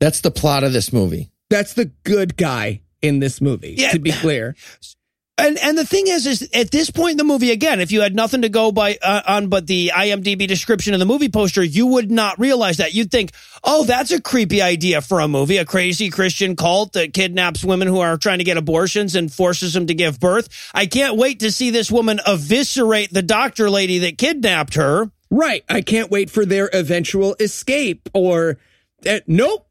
That's 0.00 0.20
the 0.20 0.32
plot 0.32 0.64
of 0.64 0.72
this 0.72 0.92
movie. 0.92 1.30
That's 1.50 1.74
the 1.74 1.86
good 2.02 2.36
guy 2.36 2.80
in 3.00 3.20
this 3.20 3.40
movie. 3.40 3.76
Yeah. 3.78 3.92
To 3.92 4.00
be 4.00 4.10
clear, 4.10 4.56
And 5.36 5.58
and 5.58 5.76
the 5.76 5.84
thing 5.84 6.06
is, 6.06 6.28
is 6.28 6.48
at 6.54 6.70
this 6.70 6.90
point 6.90 7.12
in 7.12 7.16
the 7.16 7.24
movie, 7.24 7.50
again, 7.50 7.80
if 7.80 7.90
you 7.90 8.02
had 8.02 8.14
nothing 8.14 8.42
to 8.42 8.48
go 8.48 8.70
by 8.70 8.96
uh, 9.02 9.22
on 9.26 9.48
but 9.48 9.66
the 9.66 9.90
IMDb 9.92 10.46
description 10.46 10.94
of 10.94 11.00
the 11.00 11.06
movie 11.06 11.28
poster, 11.28 11.62
you 11.62 11.88
would 11.88 12.08
not 12.08 12.38
realize 12.38 12.76
that. 12.76 12.94
You'd 12.94 13.10
think, 13.10 13.32
oh, 13.64 13.82
that's 13.84 14.12
a 14.12 14.22
creepy 14.22 14.62
idea 14.62 15.00
for 15.00 15.18
a 15.18 15.26
movie, 15.26 15.56
a 15.56 15.64
crazy 15.64 16.08
Christian 16.08 16.54
cult 16.54 16.92
that 16.92 17.12
kidnaps 17.12 17.64
women 17.64 17.88
who 17.88 17.98
are 17.98 18.16
trying 18.16 18.38
to 18.38 18.44
get 18.44 18.56
abortions 18.56 19.16
and 19.16 19.32
forces 19.32 19.72
them 19.72 19.88
to 19.88 19.94
give 19.94 20.20
birth. 20.20 20.48
I 20.72 20.86
can't 20.86 21.16
wait 21.16 21.40
to 21.40 21.50
see 21.50 21.70
this 21.70 21.90
woman 21.90 22.20
eviscerate 22.24 23.12
the 23.12 23.22
doctor 23.22 23.68
lady 23.68 23.98
that 24.00 24.18
kidnapped 24.18 24.74
her. 24.76 25.10
right? 25.30 25.64
I 25.68 25.80
can't 25.80 26.12
wait 26.12 26.30
for 26.30 26.46
their 26.46 26.70
eventual 26.72 27.34
escape. 27.40 28.08
Or 28.14 28.58
uh, 29.04 29.18
nope, 29.26 29.66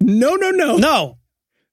no, 0.00 0.36
no, 0.36 0.50
no, 0.52 0.76
No, 0.76 1.18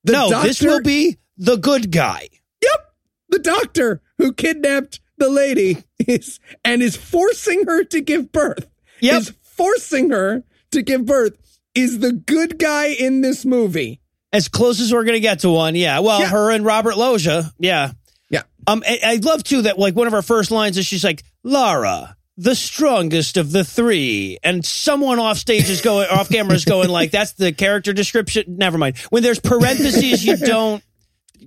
The 0.03 0.13
no, 0.13 0.41
this 0.41 0.63
will 0.63 0.81
be 0.81 1.17
the 1.37 1.57
good 1.57 1.91
guy. 1.91 2.29
Yep, 2.63 2.93
the 3.35 3.39
doctor 3.43 4.01
who 4.17 4.31
kidnapped 4.33 4.99
the 5.17 5.29
lady 5.29 5.83
is 5.99 6.39
and 6.63 6.81
is 6.81 6.95
forcing 6.95 7.65
her 7.65 7.83
to 7.85 8.01
give 8.01 8.31
birth. 8.31 8.67
Yep. 9.01 9.21
Is 9.21 9.33
forcing 9.43 10.09
her 10.11 10.43
to 10.71 10.81
give 10.81 11.05
birth 11.05 11.33
is 11.73 11.99
the 11.99 12.13
good 12.13 12.57
guy 12.57 12.87
in 12.87 13.21
this 13.21 13.43
movie. 13.45 13.99
As 14.31 14.47
close 14.47 14.79
as 14.81 14.93
we're 14.93 15.03
going 15.03 15.15
to 15.15 15.19
get 15.21 15.39
to 15.39 15.49
one, 15.49 15.75
yeah. 15.75 15.99
Well, 15.99 16.21
Yeah. 16.21 16.27
her 16.29 16.51
and 16.51 16.65
Robert 16.65 16.97
Loggia, 16.97 17.51
yeah. 17.59 17.91
Yeah. 18.29 18.43
Um, 18.67 18.83
I, 18.87 18.99
I 19.03 19.15
love 19.17 19.43
too 19.43 19.63
that 19.63 19.77
like 19.77 19.95
one 19.95 20.07
of 20.07 20.13
our 20.13 20.21
first 20.21 20.51
lines 20.51 20.77
is 20.77 20.85
she's 20.85 21.03
like 21.03 21.23
Lara, 21.43 22.15
the 22.37 22.55
strongest 22.55 23.37
of 23.37 23.51
the 23.51 23.63
three, 23.63 24.37
and 24.43 24.65
someone 24.65 25.19
off 25.19 25.37
stage 25.37 25.69
is 25.69 25.81
going 25.81 26.07
off 26.09 26.29
camera 26.29 26.55
is 26.55 26.65
going 26.65 26.89
like 26.89 27.11
that's 27.11 27.33
the 27.33 27.51
character 27.53 27.93
description. 27.93 28.43
Never 28.57 28.77
mind. 28.77 28.97
When 29.09 29.23
there's 29.23 29.39
parentheses, 29.39 30.25
you 30.25 30.35
don't. 30.45 30.83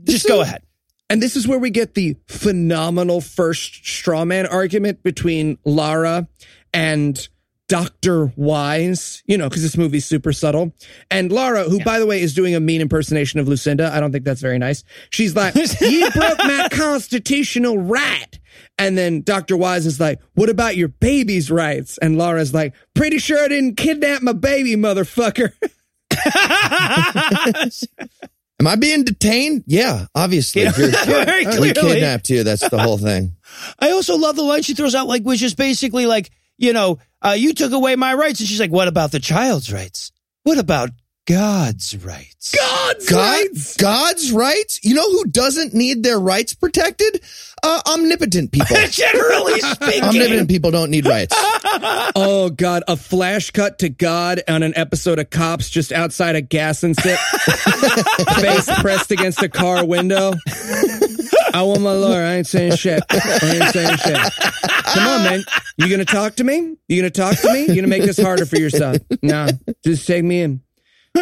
Just 0.04 0.26
go 0.28 0.40
ahead. 0.40 0.62
And 1.10 1.22
this 1.22 1.36
is 1.36 1.48
where 1.48 1.58
we 1.58 1.70
get 1.70 1.94
the 1.94 2.16
phenomenal 2.26 3.20
first 3.20 3.86
straw 3.86 4.24
man 4.24 4.46
argument 4.46 5.02
between 5.02 5.58
Lara 5.64 6.28
and 6.72 7.28
Dr. 7.68 8.32
Wise, 8.34 9.22
you 9.26 9.36
know, 9.36 9.48
because 9.48 9.62
this 9.62 9.76
movie's 9.76 10.06
super 10.06 10.32
subtle. 10.32 10.72
And 11.10 11.30
Lara, 11.30 11.64
who, 11.64 11.82
by 11.84 11.98
the 11.98 12.06
way, 12.06 12.20
is 12.20 12.34
doing 12.34 12.54
a 12.54 12.60
mean 12.60 12.80
impersonation 12.80 13.40
of 13.40 13.48
Lucinda. 13.48 13.90
I 13.92 14.00
don't 14.00 14.10
think 14.10 14.24
that's 14.24 14.40
very 14.40 14.58
nice. 14.58 14.84
She's 15.10 15.36
like, 15.36 15.54
you 15.54 16.10
broke 16.14 16.38
my 16.38 16.68
constitutional 16.70 17.78
right. 17.78 18.40
And 18.78 18.96
then 18.96 19.20
Dr. 19.20 19.56
Wise 19.56 19.84
is 19.84 20.00
like, 20.00 20.20
what 20.34 20.48
about 20.48 20.76
your 20.76 20.88
baby's 20.88 21.50
rights? 21.50 21.98
And 21.98 22.16
Lara's 22.16 22.54
like, 22.54 22.74
pretty 22.94 23.18
sure 23.18 23.42
I 23.42 23.48
didn't 23.48 23.76
kidnap 23.76 24.22
my 24.22 24.32
baby, 24.32 24.74
motherfucker. 24.74 25.52
Am 28.60 28.66
I 28.66 28.74
being 28.76 29.04
detained? 29.04 29.64
Yeah, 29.66 30.06
obviously. 30.14 30.62
Yeah, 30.62 30.72
You're- 30.76 30.90
very 31.24 31.46
we 31.46 31.72
clearly. 31.72 31.92
kidnapped 31.94 32.28
you. 32.28 32.42
That's 32.42 32.68
the 32.68 32.78
whole 32.78 32.98
thing. 32.98 33.36
I 33.78 33.92
also 33.92 34.16
love 34.16 34.36
the 34.36 34.42
line 34.42 34.62
she 34.62 34.74
throws 34.74 34.94
out, 34.94 35.06
like, 35.06 35.22
which 35.22 35.42
is 35.42 35.54
basically 35.54 36.06
like, 36.06 36.30
you 36.56 36.72
know, 36.72 36.98
uh, 37.22 37.36
you 37.38 37.54
took 37.54 37.72
away 37.72 37.94
my 37.96 38.14
rights. 38.14 38.40
And 38.40 38.48
she's 38.48 38.58
like, 38.60 38.72
what 38.72 38.88
about 38.88 39.12
the 39.12 39.20
child's 39.20 39.72
rights? 39.72 40.10
What 40.42 40.58
about 40.58 40.90
God's 41.28 41.94
rights? 42.06 42.56
God's 42.56 43.06
God, 43.06 43.18
rights. 43.18 43.76
God's 43.76 44.32
rights? 44.32 44.80
You 44.82 44.94
know 44.94 45.10
who 45.10 45.26
doesn't 45.26 45.74
need 45.74 46.02
their 46.02 46.18
rights 46.18 46.54
protected? 46.54 47.20
Uh, 47.62 47.82
omnipotent 47.86 48.50
people. 48.50 48.74
Generally 48.90 49.60
speaking. 49.60 50.04
omnipotent 50.04 50.48
people 50.48 50.70
don't 50.70 50.90
need 50.90 51.06
rights. 51.06 51.36
Oh 52.16 52.50
God, 52.50 52.82
a 52.88 52.96
flash 52.96 53.50
cut 53.50 53.78
to 53.80 53.88
God 53.88 54.42
on 54.48 54.62
an 54.62 54.72
episode 54.76 55.18
of 55.18 55.30
Cops 55.30 55.70
just 55.70 55.92
outside 55.92 56.34
a 56.34 56.40
gas 56.40 56.82
and 56.82 56.96
sit, 56.96 57.18
face 58.40 58.68
pressed 58.80 59.12
against 59.12 59.42
a 59.42 59.48
car 59.48 59.84
window. 59.84 60.32
I 61.54 61.62
want 61.62 61.82
my 61.82 61.92
lawyer. 61.92 62.22
I 62.22 62.34
ain't 62.36 62.46
saying 62.46 62.76
shit. 62.76 63.02
I 63.10 63.60
ain't 63.62 63.72
saying 63.72 63.96
shit. 63.98 64.18
Come 64.86 65.06
on, 65.06 65.22
man. 65.24 65.44
You 65.76 65.88
gonna 65.88 66.04
talk 66.04 66.36
to 66.36 66.44
me? 66.44 66.76
You 66.88 67.00
gonna 67.00 67.10
talk 67.10 67.36
to 67.36 67.52
me? 67.52 67.66
You 67.66 67.74
gonna 67.76 67.86
make 67.86 68.02
this 68.02 68.20
harder 68.20 68.46
for 68.46 68.56
your 68.56 68.70
son? 68.70 68.96
Nah, 69.22 69.50
just 69.84 70.06
take 70.06 70.24
me 70.24 70.40
in. 70.42 70.60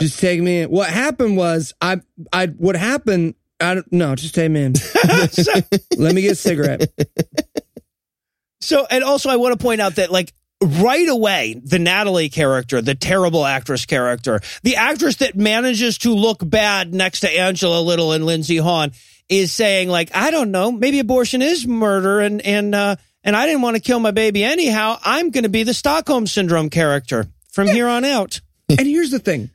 Just 0.01 0.21
take 0.21 0.41
me 0.41 0.63
in. 0.63 0.71
What 0.71 0.89
happened 0.89 1.37
was 1.37 1.75
I, 1.81 2.01
I, 2.33 2.47
what 2.47 2.77
happened? 2.77 3.35
I 3.61 3.75
don't 3.75 3.93
no, 3.93 4.15
just 4.15 4.35
take 4.35 4.51
me 4.51 4.65
in. 4.65 4.75
Let 5.97 6.15
me 6.15 6.23
get 6.23 6.33
a 6.33 6.35
cigarette. 6.35 6.91
So, 8.61 8.87
and 8.91 9.05
also, 9.05 9.31
I 9.31 9.37
want 9.37 9.59
to 9.59 9.63
point 9.63 9.81
out 9.81 9.95
that, 9.97 10.11
like, 10.11 10.33
right 10.61 11.09
away, 11.09 11.61
the 11.63 11.79
Natalie 11.79 12.29
character, 12.29 12.83
the 12.83 12.95
terrible 12.95 13.45
actress 13.45 13.87
character, 13.87 14.41
the 14.63 14.77
actress 14.77 15.17
that 15.17 15.37
manages 15.37 15.99
to 15.99 16.13
look 16.13 16.39
bad 16.43 16.93
next 16.93 17.21
to 17.21 17.31
Angela 17.31 17.81
Little 17.81 18.13
and 18.13 18.27
Lindsey 18.27 18.57
Haun, 18.57 18.93
is 19.29 19.53
saying, 19.53 19.89
like, 19.89 20.11
I 20.15 20.31
don't 20.31 20.51
know, 20.51 20.73
maybe 20.73 20.99
abortion 20.99 21.43
is 21.43 21.67
murder, 21.67 22.21
and 22.21 22.41
and 22.43 22.75
uh, 22.75 22.97
and 23.23 23.37
I 23.37 23.47
didn't 23.47 23.63
want 23.63 23.77
to 23.77 23.83
kill 23.83 24.01
my 24.01 24.11
baby 24.11 24.43
anyhow. 24.43 24.99
I'm 25.05 25.31
going 25.31 25.45
to 25.45 25.51
be 25.51 25.63
the 25.63 25.75
Stockholm 25.75 26.27
syndrome 26.27 26.71
character 26.71 27.27
from 27.53 27.69
here 27.69 27.89
on 27.89 28.05
out. 28.05 28.41
and 28.69 28.87
here's 28.87 29.11
the 29.11 29.19
thing 29.19 29.51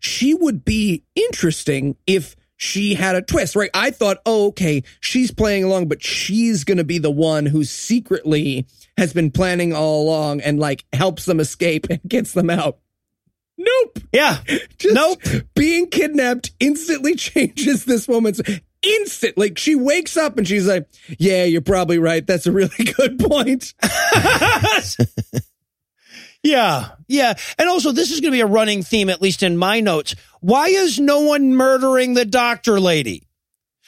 she 0.00 0.34
would 0.34 0.64
be 0.64 1.04
interesting 1.14 1.96
if 2.06 2.36
she 2.56 2.94
had 2.94 3.14
a 3.14 3.22
twist, 3.22 3.54
right? 3.54 3.70
I 3.72 3.90
thought, 3.90 4.18
oh, 4.26 4.48
okay, 4.48 4.82
she's 5.00 5.30
playing 5.30 5.64
along, 5.64 5.86
but 5.88 6.02
she's 6.02 6.64
going 6.64 6.78
to 6.78 6.84
be 6.84 6.98
the 6.98 7.10
one 7.10 7.46
who 7.46 7.64
secretly 7.64 8.66
has 8.96 9.12
been 9.12 9.30
planning 9.30 9.72
all 9.72 10.02
along 10.02 10.40
and 10.40 10.58
like 10.58 10.84
helps 10.92 11.24
them 11.24 11.38
escape 11.38 11.86
and 11.88 12.00
gets 12.06 12.32
them 12.32 12.50
out. 12.50 12.78
Nope. 13.56 13.98
Yeah, 14.12 14.38
Just 14.78 14.94
Nope. 14.94 15.22
Being 15.54 15.88
kidnapped 15.88 16.52
instantly 16.60 17.14
changes 17.16 17.84
this 17.84 18.08
woman's 18.08 18.40
instant. 18.82 19.38
Like 19.38 19.58
she 19.58 19.74
wakes 19.74 20.16
up 20.16 20.38
and 20.38 20.46
she's 20.46 20.66
like, 20.66 20.88
yeah, 21.18 21.44
you're 21.44 21.60
probably 21.60 21.98
right. 21.98 22.26
That's 22.26 22.46
a 22.46 22.52
really 22.52 22.84
good 22.96 23.18
point. 23.18 23.74
Yeah, 26.42 26.90
yeah. 27.08 27.34
And 27.58 27.68
also, 27.68 27.92
this 27.92 28.10
is 28.10 28.20
going 28.20 28.32
to 28.32 28.36
be 28.36 28.40
a 28.40 28.46
running 28.46 28.82
theme, 28.82 29.10
at 29.10 29.20
least 29.20 29.42
in 29.42 29.56
my 29.56 29.80
notes. 29.80 30.14
Why 30.40 30.68
is 30.68 30.98
no 30.98 31.20
one 31.20 31.54
murdering 31.54 32.14
the 32.14 32.24
doctor 32.24 32.78
lady? 32.78 33.24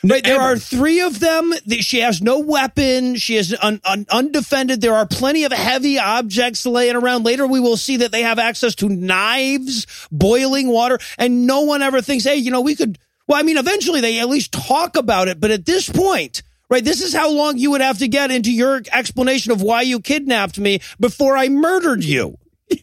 Right, 0.03 0.25
there 0.25 0.41
are 0.41 0.57
three 0.57 1.03
of 1.03 1.21
them. 1.21 1.53
She 1.69 2.01
has 2.01 2.23
no 2.23 2.39
weapon. 2.39 3.17
She 3.17 3.37
is 3.37 3.55
un, 3.61 3.83
un, 3.85 4.07
undefended. 4.11 4.81
There 4.81 4.95
are 4.95 5.07
plenty 5.07 5.45
of 5.45 5.53
heavy 5.53 5.99
objects 5.99 6.65
laying 6.65 6.97
around. 6.97 7.25
Later, 7.25 7.47
we 7.47 7.61
will 7.61 7.77
see 7.77 7.99
that 7.99 8.11
they 8.11 8.23
have 8.23 8.39
access 8.39 8.75
to 8.77 8.89
knives, 8.89 10.09
boiling 10.11 10.69
water, 10.69 10.99
and 11.19 11.47
no 11.47 11.63
one 11.63 11.83
ever 11.83 12.01
thinks, 12.01 12.25
hey, 12.25 12.37
you 12.37 12.51
know, 12.51 12.63
we 12.63 12.75
could. 12.75 12.99
Well, 13.29 13.39
I 13.39 13.43
mean, 13.43 13.59
eventually 13.59 14.01
they 14.01 14.19
at 14.21 14.29
least 14.29 14.53
talk 14.53 14.97
about 14.97 15.29
it, 15.29 15.39
but 15.39 15.51
at 15.51 15.67
this 15.67 15.89
point, 15.89 16.43
right, 16.71 16.85
this 16.85 17.03
is 17.03 17.13
how 17.13 17.31
long 17.31 17.59
you 17.59 17.73
would 17.73 17.81
have 17.81 17.99
to 17.99 18.09
get 18.09 18.31
into 18.31 18.53
your 18.53 18.81
explanation 18.93 19.53
of 19.53 19.61
why 19.63 19.83
you 19.83 20.01
kidnapped 20.01 20.59
me 20.59 20.81
before 20.99 21.37
I 21.37 21.49
murdered 21.49 22.05
you. 22.05 22.39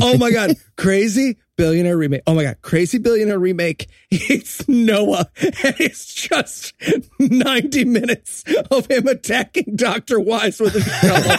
oh 0.00 0.16
my 0.18 0.30
god, 0.32 0.56
crazy 0.76 1.36
billionaire 1.56 1.96
remake. 1.96 2.22
Oh 2.26 2.34
my 2.34 2.42
god, 2.44 2.56
crazy 2.62 2.96
billionaire 2.98 3.38
remake. 3.38 3.88
It's 4.10 4.66
Noah, 4.68 5.30
and 5.40 5.54
it's 5.78 6.12
just 6.14 6.72
ninety 7.18 7.84
minutes 7.84 8.44
of 8.70 8.86
him 8.90 9.06
attacking 9.08 9.76
Doctor 9.76 10.18
Wise 10.20 10.58
with 10.60 10.74
a 10.76 10.80
shovel. 10.80 11.32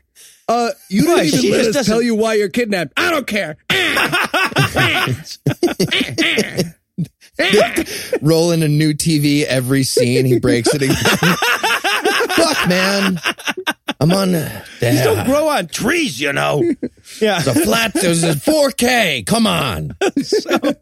uh, 0.48 0.70
you 0.88 1.02
didn't 1.02 1.16
Right, 1.16 1.26
even 1.26 1.40
she 1.40 1.50
let 1.52 1.60
us 1.60 1.66
doesn't- 1.74 1.84
tell 1.92 2.02
you 2.02 2.14
why 2.14 2.34
you're 2.34 2.48
kidnapped. 2.50 2.92
I 2.96 3.10
don't 3.10 3.26
care. 3.26 3.56
Rolling 8.20 8.62
a 8.62 8.68
new 8.68 8.92
TV 8.92 9.44
every 9.44 9.82
scene. 9.84 10.26
He 10.26 10.38
breaks 10.38 10.74
it 10.74 10.82
again. 10.82 10.96
Fuck, 12.30 12.68
man. 12.68 13.20
I'm 14.00 14.12
on. 14.12 14.34
Uh, 14.34 14.64
These 14.80 15.02
don't 15.02 15.26
grow 15.26 15.48
on 15.48 15.66
trees, 15.68 16.20
you 16.20 16.32
know. 16.32 16.62
Yeah. 17.20 17.40
The 17.40 17.54
flat. 17.54 17.96
It 17.96 18.08
was 18.08 18.24
a 18.24 18.32
4K. 18.34 19.26
Come 19.26 19.46
on. 19.46 19.96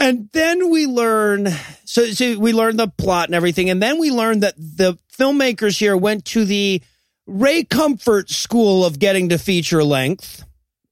And 0.00 0.28
then 0.32 0.70
we 0.70 0.86
learn, 0.86 1.48
so, 1.84 2.06
so 2.12 2.38
we 2.38 2.52
learn 2.52 2.76
the 2.76 2.86
plot 2.86 3.28
and 3.28 3.34
everything. 3.34 3.68
And 3.68 3.82
then 3.82 3.98
we 3.98 4.10
learn 4.12 4.40
that 4.40 4.54
the 4.56 4.96
filmmakers 5.18 5.78
here 5.78 5.96
went 5.96 6.24
to 6.26 6.44
the 6.44 6.80
Ray 7.26 7.64
Comfort 7.64 8.30
School 8.30 8.84
of 8.84 9.00
getting 9.00 9.30
to 9.30 9.38
feature 9.38 9.82
length 9.82 10.44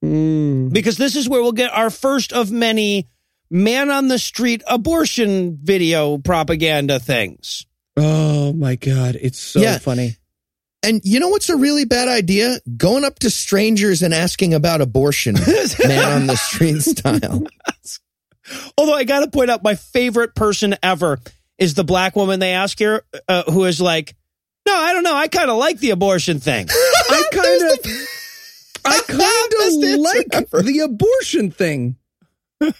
because 0.03 0.97
this 0.97 1.14
is 1.16 1.29
where 1.29 1.40
we'll 1.40 1.53
get 1.53 1.73
our 1.73 1.88
first 1.88 2.33
of 2.33 2.51
many 2.51 3.07
man 3.50 3.90
on 3.90 4.09
the 4.09 4.18
street 4.18 4.62
abortion 4.66 5.59
video 5.62 6.18
propaganda 6.18 6.98
things. 7.00 7.66
Oh 7.96 8.52
my 8.52 8.76
god, 8.76 9.16
it's 9.20 9.38
so 9.38 9.61
Yeah. 9.61 9.78
funny. 9.78 10.16
And 10.82 11.00
you 11.04 11.18
know 11.18 11.28
what's 11.30 11.48
a 11.48 11.56
really 11.56 11.85
bad 11.85 12.06
idea? 12.09 12.59
Going 12.76 13.04
up 13.04 13.18
to 13.20 13.30
strangers 13.30 14.02
and 14.02 14.14
asking 14.14 14.54
about 14.54 14.80
abortion, 14.80 15.35
man 15.87 16.12
on 16.12 16.26
the 16.26 16.37
street 16.37 16.80
style. 16.82 17.42
Although 18.78 18.94
I 18.94 19.04
got 19.04 19.20
to 19.20 19.30
point 19.30 19.50
out, 19.50 19.64
my 19.64 19.74
favorite 19.74 20.35
person 20.37 20.76
ever 20.82 21.18
is 21.59 21.74
the 21.74 21.82
black 21.82 22.14
woman 22.14 22.38
they 22.38 22.52
ask 22.52 22.78
here, 22.78 23.02
uh, 23.28 23.42
who 23.50 23.64
is 23.64 23.80
like, 23.80 24.14
"No, 24.66 24.74
I 24.76 24.92
don't 24.92 25.02
know. 25.02 25.14
I 25.16 25.26
kind 25.28 25.50
of 25.50 25.56
like 25.56 25.80
the 25.80 25.90
abortion 25.90 26.38
thing." 26.38 26.68
I 26.70 27.22
kind 27.32 27.62
of, 27.62 27.78
I 28.85 29.00
kind 29.00 29.94
of 29.94 30.00
like 30.00 30.26
ever. 30.32 30.62
the 30.62 30.80
abortion 30.80 31.50
thing. 31.50 31.96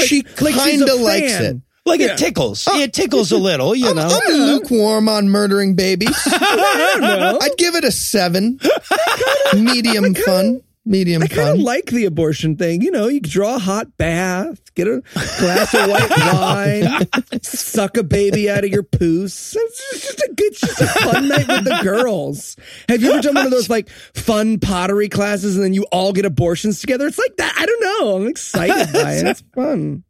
she 0.00 0.22
like 0.22 0.54
she's 0.54 0.56
kind 0.56 0.82
of 0.82 1.00
likes 1.00 1.40
it. 1.40 1.56
Like 1.84 2.00
Yeah. 2.00 2.08
Oh, 2.10 2.12
it 2.12 2.18
tickles. 2.18 2.68
It 2.68 2.92
tickles 2.92 3.32
a 3.32 3.38
little, 3.38 3.74
you 3.74 3.88
I'm, 3.90 3.96
know. 3.96 4.08
I'm 4.08 4.32
lukewarm 4.32 5.08
on 5.08 5.28
murdering 5.28 5.74
babies. 5.74 6.16
I 6.26 6.96
don't 6.98 7.00
know. 7.00 7.38
I'd 7.40 7.56
give 7.56 7.74
it 7.74 7.84
a 7.84 7.90
seven. 7.90 8.60
Medium 9.54 10.14
fun. 10.14 10.62
Medium 10.84 11.22
I 11.22 11.28
kind 11.28 11.48
of 11.50 11.58
like 11.60 11.86
the 11.86 12.06
abortion 12.06 12.56
thing. 12.56 12.82
You 12.82 12.90
know, 12.90 13.06
you 13.06 13.20
draw 13.20 13.54
a 13.54 13.58
hot 13.60 13.96
bath, 13.96 14.74
get 14.74 14.88
a 14.88 15.00
glass 15.38 15.72
of 15.74 15.88
white 15.88 16.10
wine, 17.30 17.40
suck 17.42 17.96
a 17.96 18.02
baby 18.02 18.50
out 18.50 18.64
of 18.64 18.70
your 18.70 18.82
poos. 18.82 19.54
It's 19.56 20.02
just 20.02 20.20
a 20.20 20.32
good, 20.34 20.52
it's 20.52 20.60
just 20.60 20.80
a 20.80 20.86
fun 20.86 21.28
night 21.28 21.46
with 21.46 21.64
the 21.64 21.78
girls. 21.84 22.56
Have 22.88 23.00
you 23.00 23.12
ever 23.12 23.22
done 23.22 23.36
one 23.36 23.44
of 23.44 23.52
those 23.52 23.70
like 23.70 23.90
fun 23.90 24.58
pottery 24.58 25.08
classes 25.08 25.54
and 25.54 25.64
then 25.64 25.72
you 25.72 25.86
all 25.92 26.12
get 26.12 26.24
abortions 26.24 26.80
together? 26.80 27.06
It's 27.06 27.18
like 27.18 27.36
that. 27.36 27.54
I 27.56 27.66
don't 27.66 27.80
know. 27.80 28.16
I'm 28.16 28.26
excited 28.26 28.92
by 28.92 29.12
it. 29.14 29.26
It's 29.26 29.44
fun. 29.54 30.02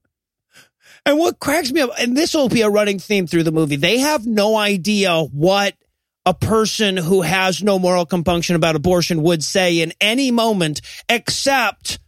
And 1.04 1.18
what 1.18 1.38
cracks 1.38 1.72
me 1.72 1.80
up, 1.80 1.90
and 1.98 2.16
this 2.16 2.32
will 2.32 2.48
be 2.48 2.62
a 2.62 2.70
running 2.70 2.98
theme 2.98 3.26
through 3.26 3.42
the 3.42 3.52
movie, 3.52 3.76
they 3.76 3.98
have 3.98 4.24
no 4.24 4.56
idea 4.56 5.20
what 5.22 5.74
a 6.24 6.34
person 6.34 6.96
who 6.96 7.22
has 7.22 7.62
no 7.62 7.78
moral 7.78 8.06
compunction 8.06 8.54
about 8.56 8.76
abortion 8.76 9.22
would 9.22 9.42
say 9.42 9.80
in 9.80 9.92
any 10.00 10.30
moment 10.30 10.80
except 11.08 11.98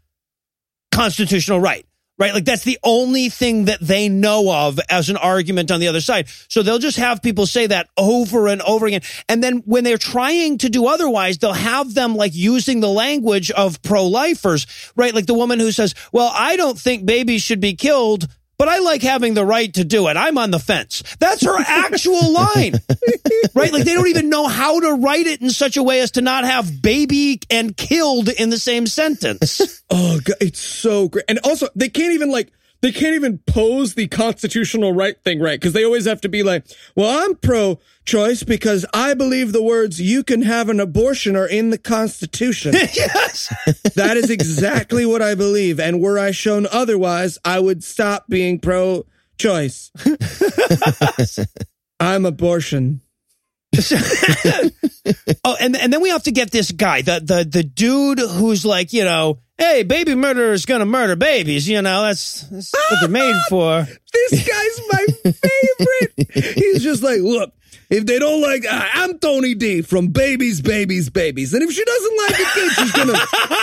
constitutional 0.93 1.61
right. 1.61 1.85
right? 2.19 2.33
Like 2.33 2.45
that's 2.45 2.65
the 2.65 2.79
only 2.83 3.29
thing 3.29 3.65
that 3.65 3.81
they 3.81 4.09
know 4.09 4.53
of 4.53 4.79
as 4.89 5.11
an 5.11 5.17
argument 5.17 5.71
on 5.71 5.81
the 5.81 5.89
other 5.89 6.01
side. 6.01 6.29
So 6.49 6.63
they'll 6.63 6.79
just 6.79 6.99
have 6.99 7.23
people 7.23 7.47
say 7.47 7.67
that 7.67 7.89
over 7.97 8.47
and 8.47 8.63
over 8.63 8.87
again. 8.87 9.03
And 9.29 9.43
then 9.43 9.63
when 9.67 9.85
they're 9.85 9.99
trying 9.99 10.59
to 10.59 10.69
do 10.69 10.87
otherwise, 10.87 11.39
they'll 11.39 11.53
have 11.53 11.95
them 11.95 12.15
like 12.15 12.35
using 12.35 12.81
the 12.81 12.89
language 12.89 13.51
of 13.51 13.83
pro-lifers, 13.83 14.93
right? 14.97 15.15
Like 15.15 15.27
the 15.27 15.35
woman 15.35 15.59
who 15.59 15.73
says, 15.73 15.95
well, 16.13 16.31
I 16.33 16.57
don't 16.57 16.79
think 16.79 17.05
babies 17.05 17.43
should 17.43 17.61
be 17.61 17.75
killed. 17.75 18.29
But 18.57 18.69
I 18.69 18.79
like 18.79 19.03
having 19.03 19.35
the 19.35 19.45
right 19.45 19.73
to 19.75 19.85
do 19.85 20.09
it. 20.09 20.17
I'm 20.17 20.39
on 20.39 20.51
the 20.51 20.59
fence. 20.59 21.03
That's 21.19 21.45
her 21.45 21.57
actual 21.59 22.33
line, 22.33 22.75
right? 23.55 23.73
Like 23.73 23.85
they 23.85 23.95
don't 23.95 24.09
even 24.09 24.29
know 24.29 24.47
how 24.47 24.81
to 24.81 24.95
write 24.95 25.27
it 25.27 25.43
in 25.43 25.51
such 25.51 25.77
a 25.77 25.83
way 25.83 26.01
as 26.01 26.13
to 26.13 26.21
not 26.21 26.45
have 26.45 26.81
baby 26.83 27.41
and 27.51 27.77
killed 27.77 28.29
in 28.29 28.51
the 28.51 28.59
same 28.59 28.87
sentence. 28.87 29.83
Oh, 29.91 30.21
God, 30.25 30.37
it's 30.41 30.61
so 30.61 31.09
great. 31.09 31.25
And 31.29 31.39
also, 31.45 31.69
they 31.77 31.89
can't 31.89 32.15
even 32.15 32.31
like 32.31 32.53
they 32.85 32.93
can't 32.93 33.15
even 33.15 33.39
pose 33.47 33.95
the 33.95 34.09
constitutional 34.09 34.93
right 34.93 35.19
thing 35.25 35.41
right 35.41 35.59
because 35.59 35.73
they 35.73 35.87
always 35.87 36.05
have 36.05 36.21
to 36.21 36.29
be 36.29 36.43
like, 36.43 36.67
"Well, 36.95 37.25
I'm 37.25 37.35
pro-choice 37.35 38.43
because 38.43 38.85
I 38.93 39.15
believe 39.15 39.55
the 39.55 39.63
words 39.63 40.03
"you 40.03 40.23
can 40.23 40.43
have 40.43 40.69
an 40.69 40.81
abortion" 40.81 41.35
are 41.35 41.49
in 41.49 41.71
the 41.71 41.79
Constitution." 41.79 42.75
yes. 42.75 43.49
that 43.95 44.19
is 44.19 44.29
exactly 44.29 45.07
what 45.07 45.23
I 45.23 45.35
believe, 45.35 45.81
and 45.81 46.03
were 46.03 46.19
I 46.19 46.31
shown 46.31 46.67
otherwise, 46.71 47.39
I 47.43 47.59
would 47.59 47.83
stop 47.83 48.27
being 48.29 48.59
pro-choice. 48.59 49.91
I'm 52.01 52.27
abortion. 52.27 53.01
oh, 55.43 55.57
and 55.59 55.75
and 55.75 55.91
then 55.91 56.03
we 56.03 56.11
have 56.11 56.25
to 56.25 56.33
get 56.33 56.51
this 56.51 56.71
guy, 56.71 57.01
the 57.01 57.19
the 57.19 57.49
the 57.51 57.63
dude 57.63 58.19
who's 58.19 58.67
like, 58.67 58.93
you 58.93 59.05
know, 59.05 59.39
hey, 59.59 59.83
baby 59.83 60.15
murderer 60.15 60.53
is 60.53 60.67
gonna 60.67 60.87
murder 60.87 61.17
babies. 61.17 61.69
You 61.69 61.83
know, 61.83 62.03
that's, 62.03 62.43
that's 62.49 62.73
what 62.73 63.01
they're 63.01 63.09
made 63.09 63.41
for. 63.49 63.87
This 64.13 64.47
guy's 64.49 64.81
my 64.93 65.07
favorite. 65.33 66.55
He's 66.55 66.83
just 66.83 67.03
like, 67.03 67.21
look, 67.21 67.53
if 67.91 68.07
they 68.07 68.19
don't 68.19 68.41
like, 68.41 68.65
uh, 68.65 68.89
I'm 68.95 69.19
Tony 69.19 69.55
D 69.55 69.83
from 69.83 70.09
Babies, 70.09 70.61
Babies, 70.63 71.11
Babies, 71.11 71.53
and 71.55 71.63
if 71.63 71.71
she 71.73 71.85
doesn't 71.85 72.17
like 72.19 72.37
the 72.37 72.51
kid, 72.55 72.73
she's 72.73 72.93
gonna 72.93 73.13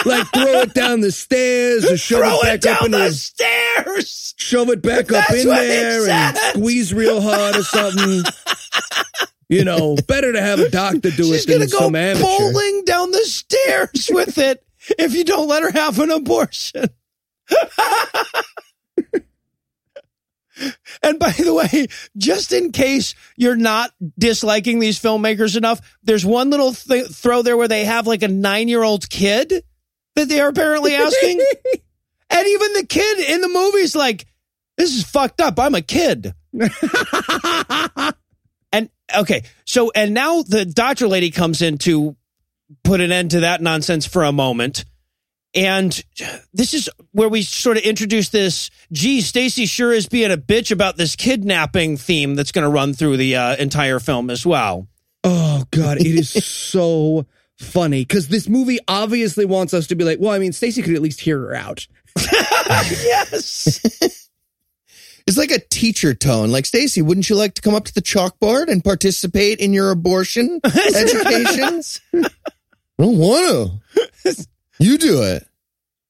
like 0.05 0.27
throw 0.33 0.61
it 0.61 0.73
down 0.73 1.01
the 1.01 1.11
stairs 1.11 1.85
or 1.89 1.97
shove 1.97 2.19
Throw 2.19 2.39
it 2.41 2.55
it 2.55 2.61
back 2.61 2.71
up 2.73 2.79
down 2.79 2.85
into 2.87 2.97
the 2.97 3.03
his, 3.05 3.21
stairs. 3.21 4.33
shove 4.37 4.69
it 4.69 4.81
back 4.81 5.11
up 5.11 5.25
That's 5.27 5.43
in 5.43 5.47
what 5.49 5.63
it 5.63 5.67
there 5.67 6.09
and 6.09 6.37
squeeze 6.37 6.93
real 6.93 7.21
hard 7.21 7.55
or 7.55 7.63
something. 7.63 8.23
You 9.49 9.65
know, 9.65 9.97
better 10.07 10.31
to 10.31 10.41
have 10.41 10.59
a 10.59 10.69
doctor 10.69 11.11
do 11.11 11.23
She's 11.25 11.45
it 11.45 11.59
than 11.59 11.67
some 11.67 11.93
amateur. 11.95 12.23
She's 12.23 12.23
gonna 12.23 12.23
go 12.23 12.25
some 12.27 12.27
amateur. 12.29 12.53
bowling 12.53 12.83
down 12.85 13.11
the 13.11 13.25
stairs 13.25 14.09
with 14.13 14.37
it 14.37 14.63
if 14.97 15.13
you 15.13 15.23
don't 15.23 15.47
let 15.47 15.63
her 15.63 15.71
have 15.71 15.99
an 15.99 16.11
abortion. 16.11 16.85
and 21.03 21.19
by 21.19 21.31
the 21.31 21.53
way, 21.53 21.87
just 22.17 22.51
in 22.51 22.71
case 22.71 23.15
you're 23.35 23.55
not 23.55 23.91
disliking 24.17 24.79
these 24.79 24.99
filmmakers 24.99 25.55
enough, 25.57 25.97
there's 26.03 26.25
one 26.25 26.49
little 26.49 26.73
th- 26.73 27.07
throw 27.07 27.41
there 27.41 27.57
where 27.57 27.67
they 27.67 27.85
have 27.85 28.07
like 28.07 28.23
a 28.23 28.27
nine 28.27 28.67
year 28.67 28.83
old 28.83 29.09
kid 29.09 29.63
that 30.15 30.29
they 30.29 30.39
are 30.39 30.49
apparently 30.49 30.95
asking. 30.95 31.39
and 32.29 32.47
even 32.47 32.73
the 32.73 32.85
kid 32.87 33.19
in 33.19 33.41
the 33.41 33.49
movie's 33.49 33.95
like, 33.95 34.25
this 34.77 34.95
is 34.95 35.03
fucked 35.03 35.41
up. 35.41 35.59
I'm 35.59 35.75
a 35.75 35.81
kid. 35.81 36.33
And 38.71 38.89
okay, 39.15 39.43
so 39.65 39.91
and 39.93 40.13
now 40.13 40.43
the 40.43 40.65
doctor 40.65 41.07
lady 41.07 41.29
comes 41.31 41.61
in 41.61 41.77
to 41.79 42.15
put 42.83 43.01
an 43.01 43.11
end 43.11 43.31
to 43.31 43.41
that 43.41 43.61
nonsense 43.61 44.05
for 44.05 44.23
a 44.23 44.31
moment. 44.31 44.85
And 45.53 46.01
this 46.53 46.73
is 46.73 46.89
where 47.11 47.27
we 47.27 47.41
sort 47.41 47.77
of 47.77 47.83
introduce 47.83 48.29
this. 48.29 48.69
Gee, 48.91 49.19
Stacy 49.19 49.65
sure 49.65 49.91
is 49.91 50.07
being 50.07 50.31
a 50.31 50.37
bitch 50.37 50.71
about 50.71 50.95
this 50.95 51.15
kidnapping 51.15 51.97
theme 51.97 52.35
that's 52.35 52.53
going 52.53 52.63
to 52.63 52.69
run 52.69 52.93
through 52.93 53.17
the 53.17 53.35
uh, 53.35 53.55
entire 53.57 53.99
film 53.99 54.29
as 54.29 54.45
well. 54.45 54.87
Oh 55.23 55.65
god, 55.71 55.97
it 55.97 56.07
is 56.07 56.29
so 56.45 57.25
funny 57.59 58.01
because 58.01 58.29
this 58.29 58.47
movie 58.47 58.79
obviously 58.87 59.45
wants 59.45 59.73
us 59.73 59.87
to 59.87 59.95
be 59.95 60.05
like, 60.05 60.19
well, 60.19 60.31
I 60.31 60.39
mean, 60.39 60.53
Stacy 60.53 60.81
could 60.81 60.95
at 60.95 61.01
least 61.01 61.19
hear 61.19 61.39
her 61.39 61.53
out. 61.53 61.85
yes. 62.17 63.79
It's 65.27 65.37
like 65.37 65.51
a 65.51 65.59
teacher 65.59 66.15
tone. 66.15 66.51
Like, 66.51 66.65
Stacy, 66.65 67.01
wouldn't 67.01 67.29
you 67.29 67.35
like 67.35 67.53
to 67.53 67.61
come 67.61 67.75
up 67.75 67.85
to 67.85 67.93
the 67.93 68.01
chalkboard 68.01 68.69
and 68.69 68.83
participate 68.83 69.59
in 69.59 69.71
your 69.71 69.91
abortion 69.91 70.59
education? 70.65 71.83
I 72.99 73.03
don't 73.03 73.17
want 73.17 73.81
to. 74.25 74.45
You 74.79 74.97
do 74.97 75.21
it. 75.21 75.45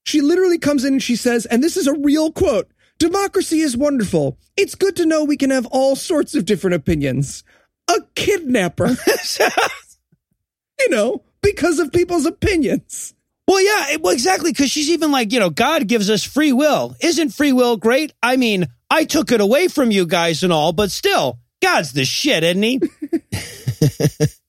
She 0.06 0.22
literally 0.22 0.58
comes 0.58 0.86
in 0.86 0.94
and 0.94 1.04
she 1.04 1.18
says, 1.18 1.46
and 1.46 1.62
this 1.62 1.76
is 1.76 1.88
a 1.88 1.94
real 2.00 2.32
quote 2.32 2.72
Democracy 3.00 3.60
is 3.60 3.76
wonderful. 3.76 4.38
It's 4.56 4.76
good 4.76 4.96
to 4.96 5.06
know 5.06 5.26
we 5.26 5.36
can 5.36 5.50
have 5.50 5.66
all 5.66 5.98
sorts 5.98 6.36
of 6.36 6.46
different 6.46 6.76
opinions. 6.76 7.44
A 7.90 7.96
kidnapper. 8.16 8.88
you 10.80 10.90
know, 10.90 11.22
because 11.42 11.80
of 11.80 11.92
people's 11.92 12.26
opinions. 12.26 13.14
Well, 13.46 13.60
yeah, 13.62 13.94
it- 13.96 14.02
well, 14.02 14.14
exactly. 14.14 14.52
Because 14.54 14.72
she's 14.72 14.90
even 14.90 15.12
like, 15.12 15.34
you 15.34 15.40
know, 15.42 15.50
God 15.50 15.88
gives 15.88 16.10
us 16.10 16.24
free 16.24 16.54
will. 16.54 16.96
Isn't 17.02 17.32
free 17.34 17.52
will 17.52 17.76
great? 17.76 18.14
I 18.24 18.38
mean, 18.38 18.68
I 18.90 19.04
took 19.04 19.34
it 19.34 19.42
away 19.42 19.68
from 19.68 19.92
you 19.92 20.06
guys 20.06 20.44
and 20.44 20.54
all, 20.54 20.72
but 20.72 20.92
still, 20.92 21.40
God's 21.62 21.92
the 21.92 22.06
shit, 22.06 22.44
isn't 22.44 22.64
he? 22.64 22.80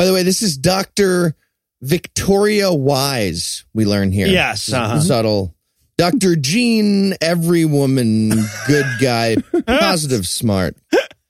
By 0.00 0.06
the 0.06 0.14
way, 0.14 0.22
this 0.22 0.40
is 0.40 0.56
Dr. 0.56 1.36
Victoria 1.82 2.72
Wise, 2.72 3.66
we 3.74 3.84
learn 3.84 4.12
here. 4.12 4.28
Yes, 4.28 4.72
uh-huh. 4.72 4.98
Subtle. 4.98 5.54
Dr. 5.98 6.36
Gene, 6.36 7.12
every 7.20 7.66
woman, 7.66 8.30
good 8.66 8.86
guy, 8.98 9.36
positive, 9.66 10.26
smart. 10.26 10.74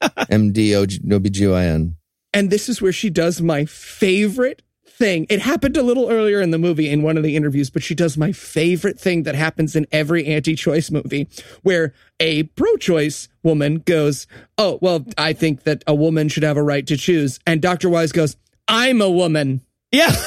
MD, 0.01 0.69
OBGYN. 0.71 1.97
And 2.33 2.51
this 2.51 2.69
is 2.69 2.81
where 2.81 2.93
she 2.93 3.11
does 3.11 3.43
my 3.43 3.65
favorite 3.65 4.63
thing. 4.87 5.27
It 5.29 5.41
happened 5.41 5.77
a 5.77 5.83
little 5.83 6.09
earlier 6.09 6.41
in 6.41 6.53
the 6.53 6.59
movie 6.59 6.91
in 6.91 7.03
one 7.03 7.17
of 7.17 7.25
the 7.25 7.35
interviews, 7.35 7.71
but 7.71 7.83
she 7.83 7.97
does 7.97 8.17
my 8.17 8.31
favorite 8.31 9.01
thing 9.01 9.25
that 9.25 9.35
happens 9.35 9.75
in 9.75 9.85
every 9.91 10.27
anti 10.27 10.55
choice 10.55 10.93
movie 10.93 11.27
where 11.63 11.93
a 12.21 12.45
pro 12.45 12.77
choice 12.77 13.29
woman 13.43 13.79
goes, 13.85 14.29
Oh, 14.59 14.79
well, 14.81 15.05
I 15.19 15.33
think 15.33 15.65
that 15.65 15.83
a 15.89 15.95
woman 15.97 16.29
should 16.29 16.45
have 16.45 16.57
a 16.57 16.63
right 16.63 16.87
to 16.87 16.97
choose. 16.97 17.41
And 17.49 17.61
Dr. 17.61 17.89
Wise 17.89 18.13
goes, 18.13 18.37
I'm 18.71 19.01
a 19.01 19.11
woman. 19.11 19.63
Yeah. 19.93 20.15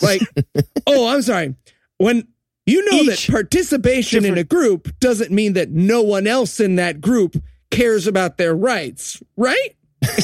Like, 0.00 0.22
oh, 0.86 1.08
I'm 1.08 1.22
sorry. 1.22 1.56
When 1.96 2.28
you 2.66 2.84
know 2.84 2.98
Each 2.98 3.26
that 3.26 3.32
participation 3.32 4.24
in 4.24 4.38
a 4.38 4.44
group 4.44 4.88
doesn't 5.00 5.32
mean 5.32 5.54
that 5.54 5.70
no 5.70 6.02
one 6.02 6.28
else 6.28 6.60
in 6.60 6.76
that 6.76 7.00
group 7.00 7.36
cares 7.72 8.06
about 8.06 8.36
their 8.36 8.54
rights, 8.54 9.20
right? 9.36 9.74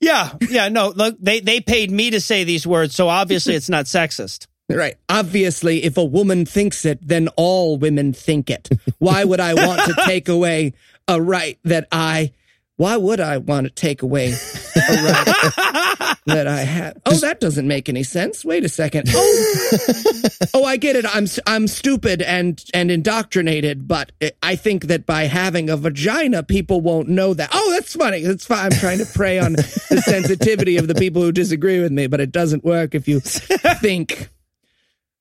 yeah. 0.00 0.32
Yeah. 0.46 0.68
No, 0.68 0.90
look, 0.90 1.16
they, 1.20 1.40
they 1.40 1.60
paid 1.60 1.90
me 1.90 2.10
to 2.10 2.20
say 2.20 2.44
these 2.44 2.66
words, 2.66 2.94
so 2.94 3.08
obviously 3.08 3.54
it's 3.54 3.70
not 3.70 3.86
sexist. 3.86 4.46
Right. 4.68 4.96
Obviously, 5.08 5.84
if 5.84 5.96
a 5.96 6.04
woman 6.04 6.44
thinks 6.44 6.84
it, 6.84 6.98
then 7.06 7.28
all 7.36 7.78
women 7.78 8.12
think 8.12 8.50
it. 8.50 8.68
Why 8.98 9.24
would 9.24 9.40
I 9.40 9.54
want 9.54 9.82
to 9.82 9.94
take 10.06 10.28
away 10.28 10.74
a 11.08 11.20
right 11.20 11.58
that 11.64 11.88
I, 11.90 12.32
why 12.76 12.96
would 12.96 13.20
I 13.20 13.36
want 13.36 13.66
to 13.66 13.70
take 13.70 14.02
away 14.02 14.32
a 14.32 14.34
right 14.34 16.16
that 16.26 16.46
I 16.48 16.60
have? 16.60 16.98
Oh, 17.04 17.14
that 17.16 17.38
doesn't 17.38 17.68
make 17.68 17.88
any 17.88 18.02
sense. 18.02 18.44
Wait 18.44 18.64
a 18.64 18.68
second. 18.68 19.08
Oh, 19.12 20.22
oh, 20.54 20.64
I 20.64 20.78
get 20.78 20.96
it. 20.96 21.04
I'm, 21.06 21.26
I'm 21.46 21.68
stupid 21.68 22.22
and, 22.22 22.62
and 22.72 22.90
indoctrinated, 22.90 23.86
but 23.86 24.12
I 24.42 24.56
think 24.56 24.86
that 24.86 25.06
by 25.06 25.24
having 25.24 25.68
a 25.68 25.76
vagina, 25.76 26.42
people 26.42 26.80
won't 26.80 27.08
know 27.08 27.34
that. 27.34 27.50
Oh, 27.52 27.70
that's 27.72 27.94
funny. 27.94 28.22
That's 28.22 28.46
fine. 28.46 28.72
I'm 28.72 28.78
trying 28.78 28.98
to 28.98 29.06
prey 29.06 29.38
on 29.38 29.52
the 29.52 30.02
sensitivity 30.04 30.78
of 30.78 30.88
the 30.88 30.94
people 30.94 31.22
who 31.22 31.30
disagree 31.30 31.80
with 31.80 31.92
me, 31.92 32.06
but 32.06 32.20
it 32.20 32.32
doesn't 32.32 32.64
work 32.64 32.94
if 32.94 33.06
you 33.06 33.20
think. 33.20 34.30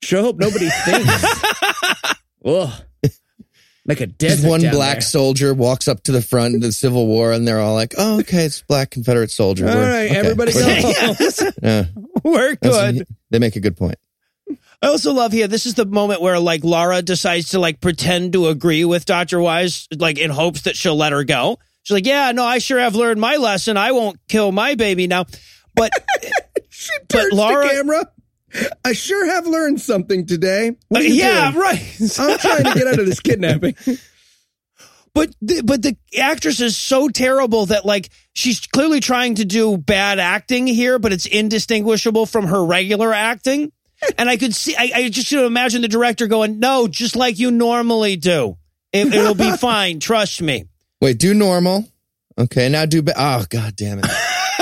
Sure 0.03 0.21
hope 0.21 0.37
nobody 0.39 0.69
thinks. 0.69 1.25
Ugh. 2.45 2.71
Like 3.91 4.01
a 4.01 4.07
desert. 4.07 4.35
Just 4.37 4.47
one 4.47 4.61
down 4.61 4.73
black 4.73 4.95
there. 4.95 5.01
soldier 5.01 5.53
walks 5.53 5.87
up 5.89 6.03
to 6.03 6.11
the 6.13 6.21
front 6.21 6.55
of 6.55 6.61
the 6.61 6.71
Civil 6.71 7.07
War, 7.07 7.31
and 7.33 7.45
they're 7.47 7.59
all 7.59 7.73
like, 7.75 7.93
"Oh, 7.97 8.19
okay, 8.21 8.45
it's 8.45 8.61
black 8.61 8.89
Confederate 8.91 9.31
soldier." 9.31 9.67
All 9.67 9.75
We're- 9.75 9.85
right, 9.89 10.09
okay, 10.09 10.17
everybody 10.17 10.53
we're- 10.53 10.81
Yeah, 11.61 11.85
We're 12.23 12.55
that's- 12.55 12.93
good. 12.99 13.07
They 13.31 13.39
make 13.39 13.55
a 13.55 13.59
good 13.59 13.75
point. 13.75 13.95
I 14.81 14.87
also 14.87 15.13
love 15.13 15.31
here. 15.31 15.47
This 15.47 15.65
is 15.65 15.73
the 15.75 15.85
moment 15.85 16.21
where 16.21 16.39
like 16.39 16.63
Laura 16.63 17.01
decides 17.01 17.49
to 17.49 17.59
like 17.59 17.81
pretend 17.81 18.33
to 18.33 18.47
agree 18.47 18.83
with 18.85 19.05
Dr. 19.05 19.39
Wise, 19.39 19.87
like 19.95 20.17
in 20.17 20.29
hopes 20.31 20.61
that 20.61 20.75
she'll 20.75 20.95
let 20.95 21.11
her 21.11 21.23
go. 21.23 21.59
She's 21.83 21.93
like, 21.95 22.05
yeah, 22.05 22.31
no, 22.31 22.43
I 22.45 22.59
sure 22.59 22.79
have 22.79 22.95
learned 22.95 23.19
my 23.19 23.35
lesson. 23.35 23.75
I 23.77 23.91
won't 23.91 24.17
kill 24.27 24.51
my 24.51 24.75
baby 24.75 25.05
now. 25.07 25.25
But 25.75 25.91
She 26.69 26.91
turns 27.09 27.33
Laura- 27.33 27.63
the 27.67 27.73
camera. 27.73 28.11
I 28.85 28.93
sure 28.93 29.25
have 29.27 29.47
learned 29.47 29.81
something 29.81 30.25
today. 30.25 30.71
You 30.89 30.99
yeah, 30.99 31.51
doing? 31.51 31.61
right. 31.61 31.97
I'm 32.19 32.37
trying 32.37 32.63
to 32.63 32.73
get 32.73 32.87
out 32.87 32.99
of 32.99 33.05
this 33.05 33.19
kidnapping. 33.19 33.75
But 35.13 35.35
the, 35.41 35.61
but 35.61 35.81
the 35.81 35.97
actress 36.17 36.61
is 36.61 36.77
so 36.77 37.09
terrible 37.09 37.65
that 37.65 37.85
like 37.85 38.09
she's 38.31 38.61
clearly 38.61 39.01
trying 39.01 39.35
to 39.35 39.43
do 39.43 39.77
bad 39.77 40.19
acting 40.19 40.67
here, 40.67 40.99
but 40.99 41.11
it's 41.11 41.25
indistinguishable 41.25 42.25
from 42.25 42.47
her 42.47 42.63
regular 42.63 43.13
acting. 43.13 43.73
And 44.17 44.29
I 44.29 44.37
could 44.37 44.55
see, 44.55 44.73
I, 44.73 44.91
I 44.95 45.09
just 45.09 45.27
should 45.27 45.45
imagine 45.45 45.81
the 45.81 45.89
director 45.89 46.27
going, 46.27 46.59
no, 46.59 46.87
just 46.87 47.17
like 47.17 47.39
you 47.39 47.51
normally 47.51 48.15
do. 48.15 48.57
It, 48.93 49.13
it'll 49.13 49.35
be 49.35 49.51
fine. 49.57 49.99
Trust 49.99 50.41
me. 50.41 50.63
Wait, 51.01 51.17
do 51.19 51.33
normal. 51.33 51.89
Okay, 52.37 52.69
now 52.69 52.85
do. 52.85 53.01
Ba- 53.01 53.13
oh 53.17 53.45
god 53.49 53.75
damn 53.75 53.99
it! 53.99 54.05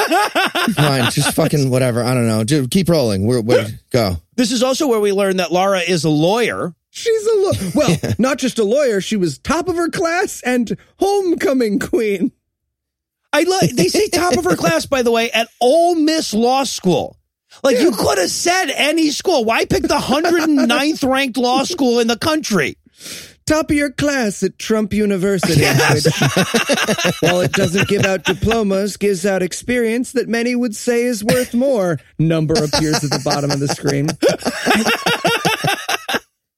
Fine, 0.73 1.11
just 1.11 1.33
fucking 1.33 1.69
whatever. 1.69 2.03
I 2.03 2.13
don't 2.13 2.27
know. 2.27 2.43
Dude, 2.43 2.71
keep 2.71 2.89
rolling. 2.89 3.25
We're, 3.25 3.41
we're 3.41 3.67
go. 3.91 4.17
This 4.35 4.51
is 4.51 4.63
also 4.63 4.87
where 4.87 4.99
we 4.99 5.11
learn 5.11 5.37
that 5.37 5.51
Laura 5.51 5.79
is 5.79 6.03
a 6.03 6.09
lawyer. 6.09 6.73
She's 6.89 7.25
a 7.25 7.35
lawyer. 7.35 7.71
Well, 7.75 7.97
not 8.19 8.37
just 8.37 8.59
a 8.59 8.63
lawyer. 8.63 9.01
She 9.01 9.15
was 9.15 9.37
top 9.37 9.67
of 9.67 9.75
her 9.75 9.89
class 9.89 10.41
and 10.45 10.77
homecoming 10.97 11.79
queen. 11.79 12.31
I 13.31 13.43
like 13.43 13.71
they 13.71 13.87
say 13.87 14.07
top 14.07 14.37
of 14.37 14.43
her 14.45 14.55
class, 14.55 14.85
by 14.85 15.03
the 15.03 15.11
way, 15.11 15.29
at 15.31 15.49
Ole 15.61 15.95
Miss 15.95 16.33
Law 16.33 16.63
School. 16.63 17.15
Like 17.63 17.79
you 17.79 17.91
could 17.91 18.17
have 18.17 18.29
said 18.29 18.71
any 18.75 19.11
school. 19.11 19.43
Why 19.45 19.65
pick 19.65 19.83
the 19.83 19.97
109th 19.97 21.09
ranked 21.09 21.37
law 21.37 21.63
school 21.63 21.99
in 21.99 22.07
the 22.07 22.17
country? 22.17 22.77
Top 23.49 23.71
of 23.71 23.75
your 23.75 23.89
class 23.89 24.43
at 24.43 24.59
Trump 24.59 24.93
University. 24.93 25.61
which, 25.63 26.05
while 27.21 27.41
it 27.41 27.51
doesn't 27.51 27.87
give 27.87 28.05
out 28.05 28.23
diplomas, 28.23 28.95
gives 28.95 29.25
out 29.25 29.41
experience 29.41 30.11
that 30.11 30.29
many 30.29 30.53
would 30.53 30.75
say 30.75 31.01
is 31.01 31.23
worth 31.23 31.55
more. 31.55 31.97
Number 32.19 32.53
appears 32.53 33.03
at 33.03 33.09
the 33.09 33.19
bottom 33.25 33.49
of 33.49 33.59
the 33.59 33.67
screen. 33.67 34.07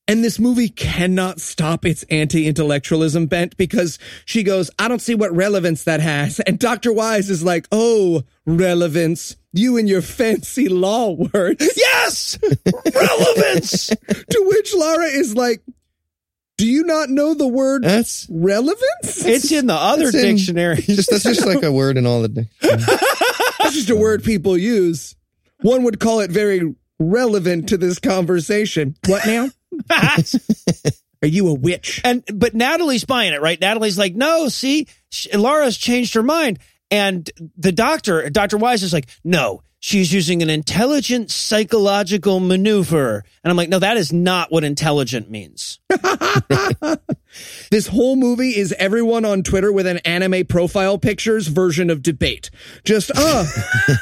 And 0.05 0.21
this 0.21 0.37
movie 0.37 0.67
cannot 0.67 1.39
stop 1.39 1.85
its 1.85 2.03
anti 2.09 2.45
intellectualism 2.45 3.27
bent 3.27 3.55
because 3.55 3.97
she 4.25 4.43
goes, 4.43 4.69
I 4.77 4.89
don't 4.89 5.01
see 5.01 5.15
what 5.15 5.33
relevance 5.33 5.85
that 5.85 6.01
has. 6.01 6.41
And 6.41 6.59
Dr. 6.59 6.91
Wise 6.91 7.29
is 7.29 7.41
like, 7.41 7.69
Oh, 7.71 8.23
relevance. 8.45 9.37
You 9.53 9.77
and 9.77 9.87
your 9.87 10.01
fancy 10.01 10.67
law 10.67 11.11
words. 11.11 11.71
Yes! 11.77 12.37
Relevance! 12.93 13.87
to 14.07 14.43
which 14.49 14.73
Laura 14.75 15.05
is 15.05 15.37
like, 15.37 15.61
Do 16.61 16.67
you 16.67 16.83
not 16.83 17.09
know 17.09 17.33
the 17.33 17.47
word 17.47 17.83
That's 17.83 18.27
relevance? 18.29 19.25
It's 19.25 19.51
in 19.51 19.65
the 19.65 19.73
other 19.73 20.11
dictionary. 20.11 20.75
just 20.81 21.09
that's 21.09 21.23
just 21.23 21.43
like 21.43 21.63
a 21.63 21.71
word 21.71 21.97
in 21.97 22.05
all 22.05 22.21
the. 22.21 22.27
dictionaries. 22.27 22.85
That's 23.57 23.73
just 23.73 23.89
a 23.89 23.95
word 23.95 24.23
people 24.23 24.55
use. 24.55 25.15
One 25.61 25.81
would 25.85 25.99
call 25.99 26.19
it 26.19 26.29
very 26.29 26.75
relevant 26.99 27.69
to 27.69 27.77
this 27.77 27.97
conversation. 27.97 28.95
What 29.07 29.25
now? 29.25 29.49
Are 31.23 31.27
you 31.27 31.47
a 31.47 31.53
witch? 31.55 31.99
and 32.03 32.23
but 32.31 32.53
Natalie's 32.53 33.05
buying 33.05 33.33
it, 33.33 33.41
right? 33.41 33.59
Natalie's 33.59 33.97
like, 33.97 34.13
no, 34.13 34.47
see, 34.47 34.85
sh- 35.09 35.33
Laura's 35.33 35.77
changed 35.77 36.13
her 36.13 36.21
mind, 36.21 36.59
and 36.91 37.27
the 37.57 37.71
doctor, 37.71 38.29
Doctor 38.29 38.57
Wise, 38.57 38.83
is 38.83 38.93
like, 38.93 39.09
no, 39.23 39.63
she's 39.81 40.13
using 40.13 40.41
an 40.41 40.49
intelligent 40.49 41.29
psychological 41.29 42.39
maneuver, 42.39 43.25
and 43.43 43.51
I'm 43.51 43.57
like, 43.57 43.67
no, 43.67 43.79
that 43.79 43.97
is 43.97 44.13
not 44.13 44.49
what 44.49 44.63
intelligent 44.63 45.29
means. 45.29 45.79
This 47.69 47.87
whole 47.87 48.15
movie 48.15 48.57
is 48.57 48.73
everyone 48.77 49.25
on 49.25 49.43
Twitter 49.43 49.71
with 49.71 49.87
an 49.87 49.99
anime 49.99 50.45
profile 50.45 50.97
pictures 50.97 51.47
version 51.47 51.89
of 51.89 52.03
debate. 52.03 52.49
Just, 52.83 53.11
uh, 53.15 53.45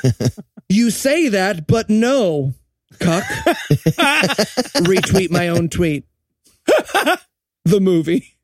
you 0.69 0.89
say 0.89 1.29
that, 1.29 1.67
but 1.67 1.89
no. 1.89 2.53
Cuck. 2.99 3.23
Retweet 4.83 5.29
my 5.29 5.49
own 5.49 5.69
tweet. 5.69 6.05
the 6.65 7.79
movie. 7.79 8.38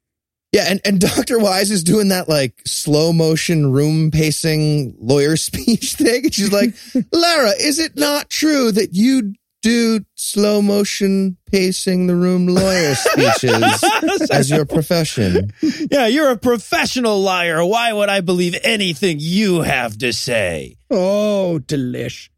Yeah, 0.56 0.68
and, 0.70 0.80
and 0.86 1.01
Dr. 1.16 1.38
Wise 1.38 1.70
is 1.70 1.84
doing 1.84 2.08
that 2.08 2.30
like 2.30 2.62
slow 2.66 3.12
motion 3.12 3.74
room 3.74 4.10
pacing 4.10 4.95
lawyer 4.97 5.36
speech 5.36 5.95
thing. 5.95 6.24
And 6.24 6.34
she's 6.34 6.51
like, 6.51 6.74
Lara, 7.12 7.51
is 7.60 7.78
it 7.78 7.97
not 7.97 8.30
true 8.30 8.72
that 8.72 8.93
you 8.93 9.34
do 9.62 9.99
slow 10.14 10.62
motion 10.62 11.36
pacing 11.51 12.08
the 12.08 12.16
room 12.16 12.47
lawyer 12.47 12.95
speeches 12.95 13.84
as 14.32 14.49
your 14.49 14.64
profession? 14.64 15.51
Yeah, 15.91 16.08
you're 16.08 16.32
a 16.32 16.38
professional 16.38 17.20
liar. 17.20 17.66
Why 17.66 17.91
would 17.91 18.08
I 18.08 18.22
believe 18.22 18.56
anything 18.64 19.18
you 19.20 19.62
have 19.62 19.97
to 19.97 20.14
say? 20.14 20.78
Oh, 20.89 21.60
delish. 21.66 22.30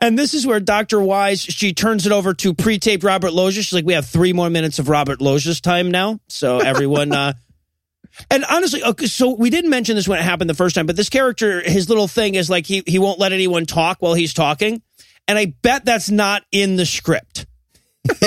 And 0.00 0.18
this 0.18 0.34
is 0.34 0.46
where 0.46 0.60
Dr. 0.60 1.00
Wise, 1.00 1.40
she 1.40 1.72
turns 1.72 2.06
it 2.06 2.12
over 2.12 2.34
to 2.34 2.54
pre-taped 2.54 3.04
Robert 3.04 3.32
Loggia. 3.32 3.62
She's 3.62 3.72
like, 3.72 3.84
we 3.84 3.94
have 3.94 4.06
three 4.06 4.32
more 4.32 4.50
minutes 4.50 4.78
of 4.78 4.88
Robert 4.88 5.20
Loggia's 5.20 5.60
time 5.60 5.90
now. 5.90 6.20
So 6.28 6.58
everyone, 6.58 7.12
uh, 7.12 7.34
and 8.30 8.44
honestly, 8.44 8.82
okay, 8.82 9.06
so 9.06 9.34
we 9.34 9.50
didn't 9.50 9.70
mention 9.70 9.96
this 9.96 10.08
when 10.08 10.18
it 10.18 10.22
happened 10.22 10.50
the 10.50 10.54
first 10.54 10.74
time, 10.74 10.86
but 10.86 10.96
this 10.96 11.08
character, 11.08 11.60
his 11.60 11.88
little 11.88 12.08
thing 12.08 12.34
is 12.34 12.48
like, 12.48 12.66
he, 12.66 12.82
he 12.86 12.98
won't 12.98 13.18
let 13.18 13.32
anyone 13.32 13.66
talk 13.66 13.98
while 14.00 14.14
he's 14.14 14.34
talking. 14.34 14.82
And 15.26 15.38
I 15.38 15.54
bet 15.62 15.84
that's 15.84 16.10
not 16.10 16.42
in 16.50 16.76
the 16.76 16.86
script. 16.86 17.46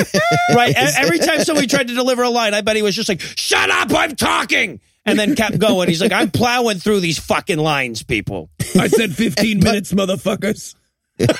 right? 0.53 0.75
Every 0.75 1.19
time 1.19 1.43
somebody 1.43 1.67
tried 1.67 1.87
to 1.87 1.95
deliver 1.95 2.23
a 2.23 2.29
line, 2.29 2.53
I 2.53 2.61
bet 2.61 2.75
he 2.75 2.81
was 2.81 2.95
just 2.95 3.09
like, 3.09 3.21
shut 3.21 3.69
up, 3.69 3.91
I'm 3.91 4.15
talking. 4.15 4.79
And 5.03 5.17
then 5.17 5.35
kept 5.35 5.57
going. 5.57 5.89
He's 5.89 5.99
like, 5.99 6.11
I'm 6.11 6.29
plowing 6.29 6.77
through 6.77 6.99
these 6.99 7.17
fucking 7.17 7.57
lines, 7.57 8.03
people. 8.03 8.51
I 8.77 8.87
said 8.87 9.15
15 9.15 9.59
minutes, 9.63 9.91
motherfuckers. 9.91 10.75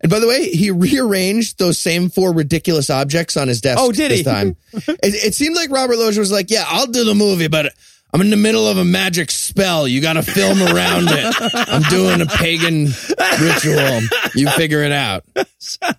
And 0.00 0.10
by 0.12 0.20
the 0.20 0.28
way, 0.28 0.48
he 0.48 0.70
rearranged 0.70 1.58
those 1.58 1.76
same 1.76 2.08
four 2.08 2.32
ridiculous 2.32 2.88
objects 2.88 3.36
on 3.36 3.48
his 3.48 3.60
desk 3.60 3.80
Oh, 3.82 3.90
did 3.90 4.12
this 4.12 4.18
he? 4.18 4.22
time. 4.24 4.54
it, 4.72 4.98
it 5.02 5.34
seemed 5.34 5.56
like 5.56 5.70
Robert 5.70 5.96
Loggia 5.98 6.20
was 6.20 6.30
like, 6.30 6.50
yeah, 6.52 6.62
I'll 6.68 6.86
do 6.86 7.02
the 7.04 7.16
movie, 7.16 7.48
but 7.48 7.74
I'm 8.14 8.20
in 8.20 8.30
the 8.30 8.36
middle 8.36 8.68
of 8.68 8.78
a 8.78 8.84
magic 8.84 9.32
spell. 9.32 9.88
You 9.88 10.00
got 10.00 10.12
to 10.12 10.22
film 10.22 10.62
around 10.62 11.08
it. 11.10 11.34
I'm 11.68 11.82
doing 11.90 12.20
a 12.20 12.26
pagan 12.26 12.90
ritual. 13.40 14.00
You 14.36 14.48
figure 14.50 14.82
it 14.84 14.92
out. 14.92 15.24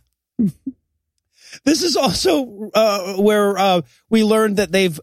This 1.66 1.84
is 1.84 1.98
also 1.98 2.70
uh, 2.74 3.16
where 3.18 3.58
uh, 3.58 3.82
we 4.10 4.24
learned 4.24 4.58
that 4.58 4.72
they've 4.72 4.98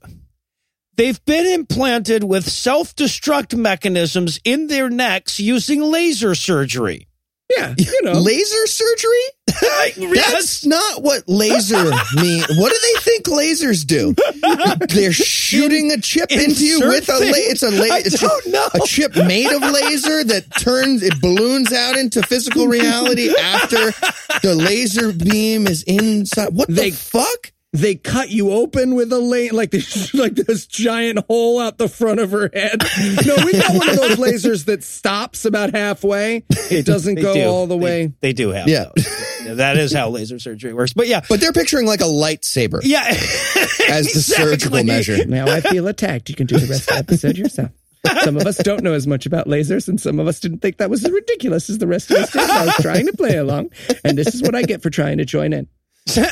they've 0.96 1.22
been 1.26 1.46
implanted 1.46 2.24
with 2.24 2.48
self 2.48 2.96
destruct 2.96 3.54
mechanisms 3.56 4.40
in 4.42 4.66
their 4.68 4.88
necks 4.88 5.38
using 5.38 5.82
laser 5.82 6.34
surgery. 6.34 7.08
Yeah, 7.56 7.74
you 7.78 8.02
know. 8.02 8.12
Laser 8.12 8.66
surgery? 8.66 9.10
That's 10.14 10.66
not 10.66 11.02
what 11.02 11.22
laser 11.28 11.82
mean. 12.16 12.42
What 12.56 12.72
do 12.72 12.78
they 12.82 13.00
think 13.00 13.26
lasers 13.26 13.86
do? 13.86 14.14
They're 14.88 15.12
shooting 15.12 15.92
a 15.92 15.98
chip 16.00 16.30
into 16.32 16.66
you 16.66 16.80
with 16.80 17.08
a 17.08 17.12
la- 17.12 17.20
it's 17.34 17.62
a 17.62 17.70
la- 17.70 17.84
I 17.94 17.98
it's 18.00 18.20
don't 18.20 18.46
a, 18.46 18.50
know. 18.50 18.68
a 18.74 18.80
chip 18.86 19.16
made 19.16 19.50
of 19.52 19.62
laser 19.62 20.24
that 20.24 20.44
turns 20.58 21.02
it 21.02 21.20
balloons 21.20 21.72
out 21.72 21.96
into 21.96 22.22
physical 22.22 22.66
reality 22.66 23.30
after 23.38 23.92
the 24.42 24.54
laser 24.54 25.12
beam 25.12 25.66
is 25.66 25.82
inside. 25.84 26.48
What 26.52 26.68
They- 26.68 26.90
the 26.90 26.96
fuck? 26.96 27.52
They 27.76 27.94
cut 27.94 28.30
you 28.30 28.50
open 28.52 28.94
with 28.94 29.12
a 29.12 29.18
lane 29.18 29.50
like 29.52 29.70
this 29.70 30.12
like 30.14 30.34
this 30.34 30.66
giant 30.66 31.18
hole 31.26 31.58
out 31.60 31.78
the 31.78 31.88
front 31.88 32.20
of 32.20 32.30
her 32.32 32.50
head. 32.52 32.82
No, 33.26 33.36
we 33.44 33.52
got 33.52 33.74
one 33.74 33.88
of 33.88 33.96
those 33.96 34.16
lasers 34.44 34.64
that 34.66 34.82
stops 34.84 35.44
about 35.44 35.74
halfway. 35.74 36.44
It 36.70 36.86
doesn't 36.86 37.16
go 37.16 37.34
do. 37.34 37.44
all 37.44 37.66
the 37.66 37.76
They- 37.76 37.84
way. 37.84 38.12
They, 38.20 38.32
do 38.32 38.50
have. 38.50 38.68
Yeah. 38.68 38.86
those. 39.44 39.56
that 39.56 39.76
is 39.76 39.92
how 39.92 40.08
laser 40.08 40.38
surgery 40.38 40.72
works. 40.72 40.92
But 40.92 41.06
yeah, 41.08 41.20
But 41.28 41.40
they're 41.40 41.52
picturing 41.52 41.86
like 41.86 42.00
a 42.00 42.04
lightsaber 42.04 42.80
yeah, 42.82 43.04
as 43.88 44.12
the 44.12 44.20
surgical 44.24 44.82
measure. 44.84 45.24
Now 45.26 45.46
I 45.46 45.60
feel 45.60 45.86
attacked. 45.88 46.28
You 46.28 46.34
can 46.34 46.46
do 46.46 46.58
the 46.58 46.66
rest 46.66 46.82
of 46.90 46.94
the 46.94 46.98
episode 46.98 47.36
yourself. 47.36 47.70
Some 48.22 48.36
of 48.36 48.46
us 48.46 48.58
don't 48.58 48.84
know 48.84 48.92
as 48.92 49.06
much 49.06 49.26
about 49.26 49.46
lasers, 49.48 49.88
and 49.88 50.00
some 50.00 50.20
of 50.20 50.28
us 50.28 50.38
didn't 50.38 50.60
think 50.60 50.76
that 50.76 50.88
was 50.88 51.04
as 51.04 51.10
ridiculous 51.10 51.68
as 51.68 51.78
the 51.78 51.88
rest 51.88 52.08
of 52.12 52.18
us 52.18 52.30
did. 52.30 52.40
I 52.48 52.66
was 52.66 52.74
trying 52.76 53.06
to 53.06 53.12
play 53.12 53.36
along, 53.36 53.70
and 54.04 54.16
this 54.16 54.32
is 54.32 54.42
what 54.42 54.54
I 54.54 54.62
get 54.62 54.80
for 54.80 54.90
trying 54.90 55.18
to 55.18 55.24
join 55.24 55.52
in. 55.52 55.66
You're 56.14 56.26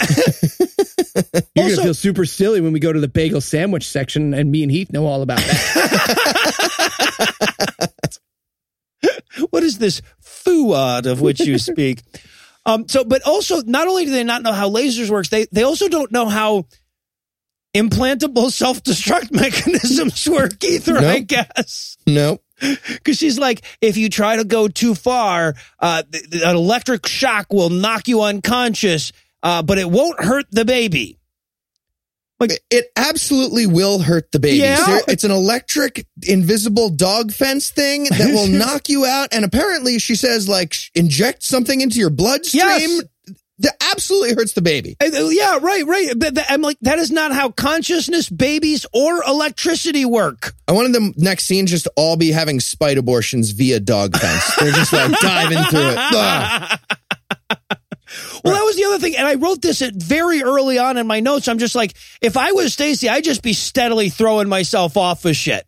Also- 1.57 1.77
gonna 1.77 1.83
feel 1.85 1.95
super 1.95 2.25
silly 2.25 2.61
when 2.61 2.73
we 2.73 2.81
go 2.81 2.93
to 2.93 3.01
the 3.01 3.09
bagel 3.09 3.41
sandwich 3.41 3.89
section, 3.89 4.35
and 4.35 4.51
me 4.51 4.63
and 4.63 4.71
Heath 4.73 4.93
know 4.93 5.07
all 5.07 5.23
about 5.23 5.39
that. 5.39 6.69
what 9.51 9.63
is 9.63 9.79
this 9.79 10.01
fooad 10.23 11.07
of 11.07 11.21
which 11.21 11.41
you 11.41 11.59
speak? 11.59 12.03
Um, 12.67 12.89
so, 12.89 13.05
but 13.05 13.21
also, 13.27 13.61
not 13.61 13.89
only 13.89 14.07
do 14.07 14.11
they 14.11 14.25
not 14.25 14.41
know 14.43 14.55
how 14.55 14.71
lasers 14.71 15.11
works, 15.11 15.29
they 15.29 15.45
they 15.53 15.65
also 15.65 15.87
don't 15.87 16.11
know 16.11 16.31
how 16.31 16.65
implantable 17.77 18.51
self 18.51 18.83
destruct 18.83 19.31
mechanisms 19.39 20.27
work 20.27 20.65
either. 20.65 20.97
I 20.97 21.19
guess 21.19 21.99
No. 22.07 22.39
because 22.59 23.19
she's 23.19 23.39
like, 23.39 23.61
if 23.83 23.99
you 23.99 24.09
try 24.09 24.37
to 24.37 24.45
go 24.45 24.67
too 24.69 24.95
far, 24.95 25.57
uh, 25.79 26.05
an 26.33 26.57
electric 26.57 27.07
shock 27.07 27.53
will 27.53 27.69
knock 27.69 28.09
you 28.09 28.23
unconscious, 28.23 29.13
uh, 29.45 29.63
but 29.63 29.79
it 29.79 29.89
won't 29.89 30.25
hurt 30.25 30.47
the 30.51 30.65
baby. 30.65 31.19
It 32.71 32.87
absolutely 32.97 33.67
will 33.67 34.01
hurt 34.01 34.33
the 34.33 34.41
baby. 34.41 34.59
Yeah. 34.59 34.99
It's 35.09 35.25
an 35.25 35.31
electric, 35.31 36.07
invisible 36.23 36.91
dog 36.91 37.33
fence 37.33 37.71
thing 37.71 38.05
that 38.11 38.33
will 38.35 38.49
knock 38.49 38.89
you 38.89 39.07
out. 39.07 39.29
And 39.33 39.45
apparently, 39.45 39.99
she 39.99 40.15
says, 40.15 40.49
like, 40.49 40.75
inject 40.95 41.43
something 41.43 41.81
into 41.81 41.99
your 41.99 42.11
bloodstream. 42.11 42.63
Yes. 42.63 43.03
That 43.59 43.77
absolutely 43.93 44.35
hurts 44.35 44.53
the 44.55 44.63
baby. 44.63 44.97
Uh, 45.01 45.29
yeah, 45.29 45.59
right, 45.63 45.87
right. 45.87 46.09
But 46.17 46.37
I'm 46.51 46.61
like, 46.61 46.77
that 46.81 46.99
is 46.99 47.13
not 47.13 47.33
how 47.33 47.51
consciousness, 47.51 48.29
babies, 48.29 48.85
or 48.93 49.23
electricity 49.23 50.05
work. 50.05 50.55
I 50.67 50.73
wanted 50.73 50.93
the 50.93 51.15
next 51.17 51.45
scene 51.45 51.69
just 51.69 51.85
to 51.85 51.93
all 51.95 52.17
be 52.17 52.33
having 52.33 52.59
spite 52.59 52.99
abortions 52.99 53.53
via 53.53 53.79
dog 53.79 54.17
fence. 54.17 54.57
They're 54.59 54.73
just 54.73 54.93
like 54.93 55.13
diving 55.21 55.63
through 55.71 55.89
it. 55.89 55.99
Ugh. 55.99 56.79
Well, 58.45 58.55
that 58.55 58.63
was 58.65 58.77
the 58.77 58.85
other 58.85 58.99
thing, 58.99 59.17
and 59.17 59.27
I 59.27 59.35
wrote 59.35 59.63
this 59.63 59.81
at 59.83 59.95
very 59.95 60.43
early 60.43 60.79
on 60.79 60.97
in 60.97 61.07
my 61.07 61.21
notes. 61.21 61.49
I'm 61.49 61.59
just 61.59 61.75
like, 61.75 61.95
if 62.21 62.37
I 62.37 62.53
was 62.53 62.73
Stacy, 62.73 63.09
I'd 63.09 63.25
just 63.25 63.43
be 63.43 63.53
steadily 63.53 64.09
throwing 64.11 64.49
myself 64.49 64.97
off 64.97 65.25
of 65.25 65.37
shit. 65.37 65.67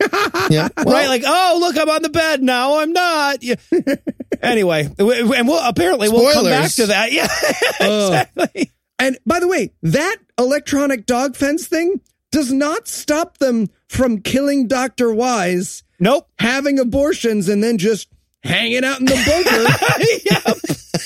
Yeah. 0.50 0.68
Well, 0.76 0.86
right? 0.94 1.08
Like, 1.08 1.24
oh, 1.26 1.58
look, 1.60 1.76
I'm 1.76 1.90
on 1.90 2.00
the 2.02 2.08
bed 2.08 2.42
now. 2.42 2.78
I'm 2.78 2.92
not. 2.92 3.42
Yeah. 3.42 3.56
anyway, 4.42 4.88
and 4.98 5.46
we'll 5.48 5.58
apparently 5.68 6.08
we'll 6.08 6.32
come 6.32 6.44
back 6.44 6.70
to 6.72 6.86
that. 6.86 7.12
Yeah, 7.12 7.28
exactly. 7.80 8.70
And 8.98 9.18
by 9.26 9.40
the 9.40 9.48
way, 9.48 9.72
that 9.82 10.16
electronic 10.38 11.04
dog 11.04 11.36
fence 11.36 11.66
thing 11.66 12.00
does 12.30 12.52
not 12.52 12.88
stop 12.88 13.38
them 13.38 13.68
from 13.88 14.20
killing 14.22 14.68
Dr. 14.68 15.12
Wise, 15.12 15.82
Nope. 16.00 16.28
having 16.38 16.78
abortions, 16.78 17.48
and 17.48 17.62
then 17.62 17.76
just 17.78 18.08
hanging 18.42 18.84
out 18.84 19.00
in 19.00 19.06
the 19.06 19.14
bunker, 19.26 20.22
yeah. 20.24 20.52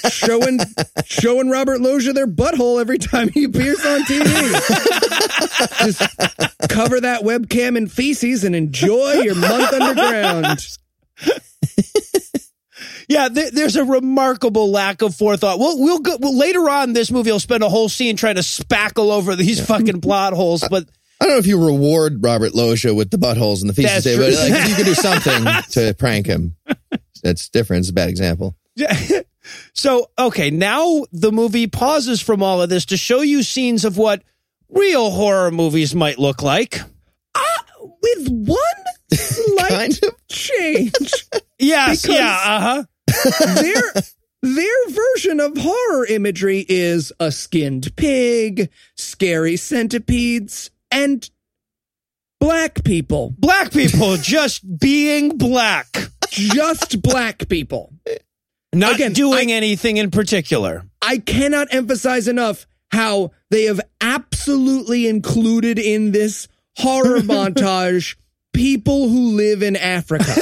Showing 0.09 0.59
showing 1.05 1.50
Robert 1.50 1.80
Loggia 1.80 2.12
their 2.12 2.26
butthole 2.26 2.80
every 2.80 2.98
time 2.98 3.28
he 3.28 3.44
appears 3.44 3.84
on 3.84 4.00
TV. 4.03 4.24
just 5.84 6.00
cover 6.68 7.00
that 7.00 7.22
webcam 7.22 7.76
in 7.76 7.88
feces 7.88 8.44
and 8.44 8.55
enjoy 8.57 9.12
your 9.22 9.34
month 9.34 9.72
underground. 9.72 10.59
Yeah, 13.09 13.28
there, 13.28 13.50
there's 13.50 13.76
a 13.76 13.84
remarkable 13.84 14.70
lack 14.70 15.03
of 15.03 15.14
forethought. 15.14 15.59
We'll 15.59 15.78
we'll 15.78 15.98
go 15.98 16.16
well, 16.18 16.36
later 16.36 16.68
on. 16.70 16.94
This 16.94 17.11
movie 17.11 17.30
will 17.30 17.40
spend 17.40 17.62
a 17.62 17.68
whole 17.68 17.88
scene 17.88 18.16
trying 18.16 18.36
to 18.36 18.40
spackle 18.40 19.11
over 19.11 19.36
these 19.36 19.64
fucking 19.64 20.00
plot 20.00 20.32
holes, 20.32 20.64
but 20.70 20.88
I 21.20 21.26
don't 21.26 21.34
know 21.34 21.38
if 21.38 21.46
you 21.46 21.64
reward 21.64 22.22
Robert 22.24 22.55
Loggia 22.55 22.94
with 22.94 23.11
the 23.11 23.16
buttholes 23.16 23.61
and 23.61 23.70
the 23.70 23.74
feces, 23.74 24.05
That's 24.05 24.16
but 24.16 24.32
like, 24.32 24.61
if 24.62 24.68
you 24.68 24.74
could 24.76 24.86
do 24.86 24.94
something 24.94 25.44
to 25.70 25.94
prank 25.94 26.26
him. 26.26 26.57
That's 27.22 27.48
different. 27.48 27.80
It's 27.80 27.90
a 27.90 27.92
bad 27.92 28.09
example. 28.09 28.57
So 29.72 30.11
okay, 30.18 30.50
now 30.50 31.05
the 31.12 31.32
movie 31.32 31.66
pauses 31.66 32.20
from 32.20 32.42
all 32.42 32.61
of 32.62 32.68
this 32.68 32.84
to 32.86 32.96
show 32.96 33.20
you 33.20 33.42
scenes 33.42 33.84
of 33.84 33.96
what 33.96 34.22
real 34.68 35.11
horror 35.11 35.50
movies 35.50 35.94
might 35.94 36.18
look 36.18 36.42
like. 36.42 36.80
With 38.05 38.28
one 38.28 38.59
slight 39.12 39.68
Kind 39.70 39.98
of. 40.03 40.26
change. 40.28 40.96
Yes, 41.59 42.05
yeah, 42.09 42.40
uh 42.44 42.61
huh. 42.61 43.55
their 43.62 43.92
their 44.42 44.88
version 44.88 45.38
of 45.38 45.57
horror 45.57 46.05
imagery 46.07 46.66
is 46.68 47.12
a 47.20 47.30
skinned 47.30 47.94
pig, 47.94 48.68
scary 48.96 49.57
centipedes, 49.57 50.72
and 50.90 51.30
black 52.40 52.82
people. 52.82 53.32
Black 53.38 53.70
people 53.70 54.16
just 54.16 54.80
being 54.80 55.38
black, 55.38 55.86
Just 56.30 57.00
black 57.00 57.48
people. 57.48 57.92
Not 58.74 58.94
Again, 58.94 59.12
doing 59.12 59.52
anything 59.52 59.98
in 59.98 60.10
particular. 60.10 60.84
I 61.00 61.18
cannot 61.18 61.68
emphasize 61.72 62.28
enough 62.28 62.66
how 62.90 63.32
they 63.50 63.64
have 63.64 63.80
absolutely 64.00 65.06
included 65.08 65.78
in 65.78 66.12
this 66.12 66.48
horror 66.76 67.18
montage 67.20 68.16
people 68.52 69.08
who 69.08 69.32
live 69.32 69.62
in 69.62 69.76
Africa. 69.76 70.24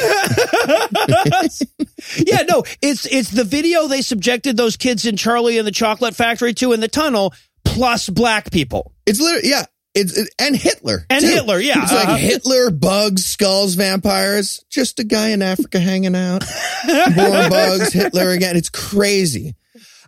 yeah, 2.27 2.43
no, 2.49 2.65
it's 2.83 3.07
it's 3.07 3.31
the 3.31 3.45
video 3.45 3.87
they 3.87 4.03
subjected 4.03 4.57
those 4.57 4.77
kids 4.77 5.07
in 5.07 5.17
Charlie 5.17 5.59
and 5.59 5.67
the 5.67 5.73
Chocolate 5.73 6.15
Factory 6.15 6.55
to 6.55 6.73
in 6.73 6.81
the 6.81 6.89
tunnel, 6.89 7.33
plus 7.65 8.09
black 8.09 8.51
people 8.51 8.93
It's 9.07 9.21
literally, 9.21 9.49
yeah. 9.51 9.67
It's 9.95 10.17
it, 10.17 10.33
and 10.39 10.55
Hitler 10.55 11.05
and 11.11 11.21
too. 11.21 11.31
Hitler. 11.31 11.59
Yeah, 11.59 11.83
It's 11.83 11.93
uh-huh. 11.93 12.13
like 12.13 12.21
Hitler, 12.21 12.71
bugs, 12.71 13.25
skulls, 13.25 13.75
vampires. 13.75 14.65
Just 14.71 15.01
a 15.01 15.05
guy 15.05 15.31
in 15.31 15.43
Africa 15.43 15.81
hanging 15.81 16.15
out. 16.15 16.45
More 16.87 17.07
bugs, 17.51 17.93
Hitler 17.93 18.31
again. 18.31 18.57
It's 18.57 18.69
crazy. 18.69 19.57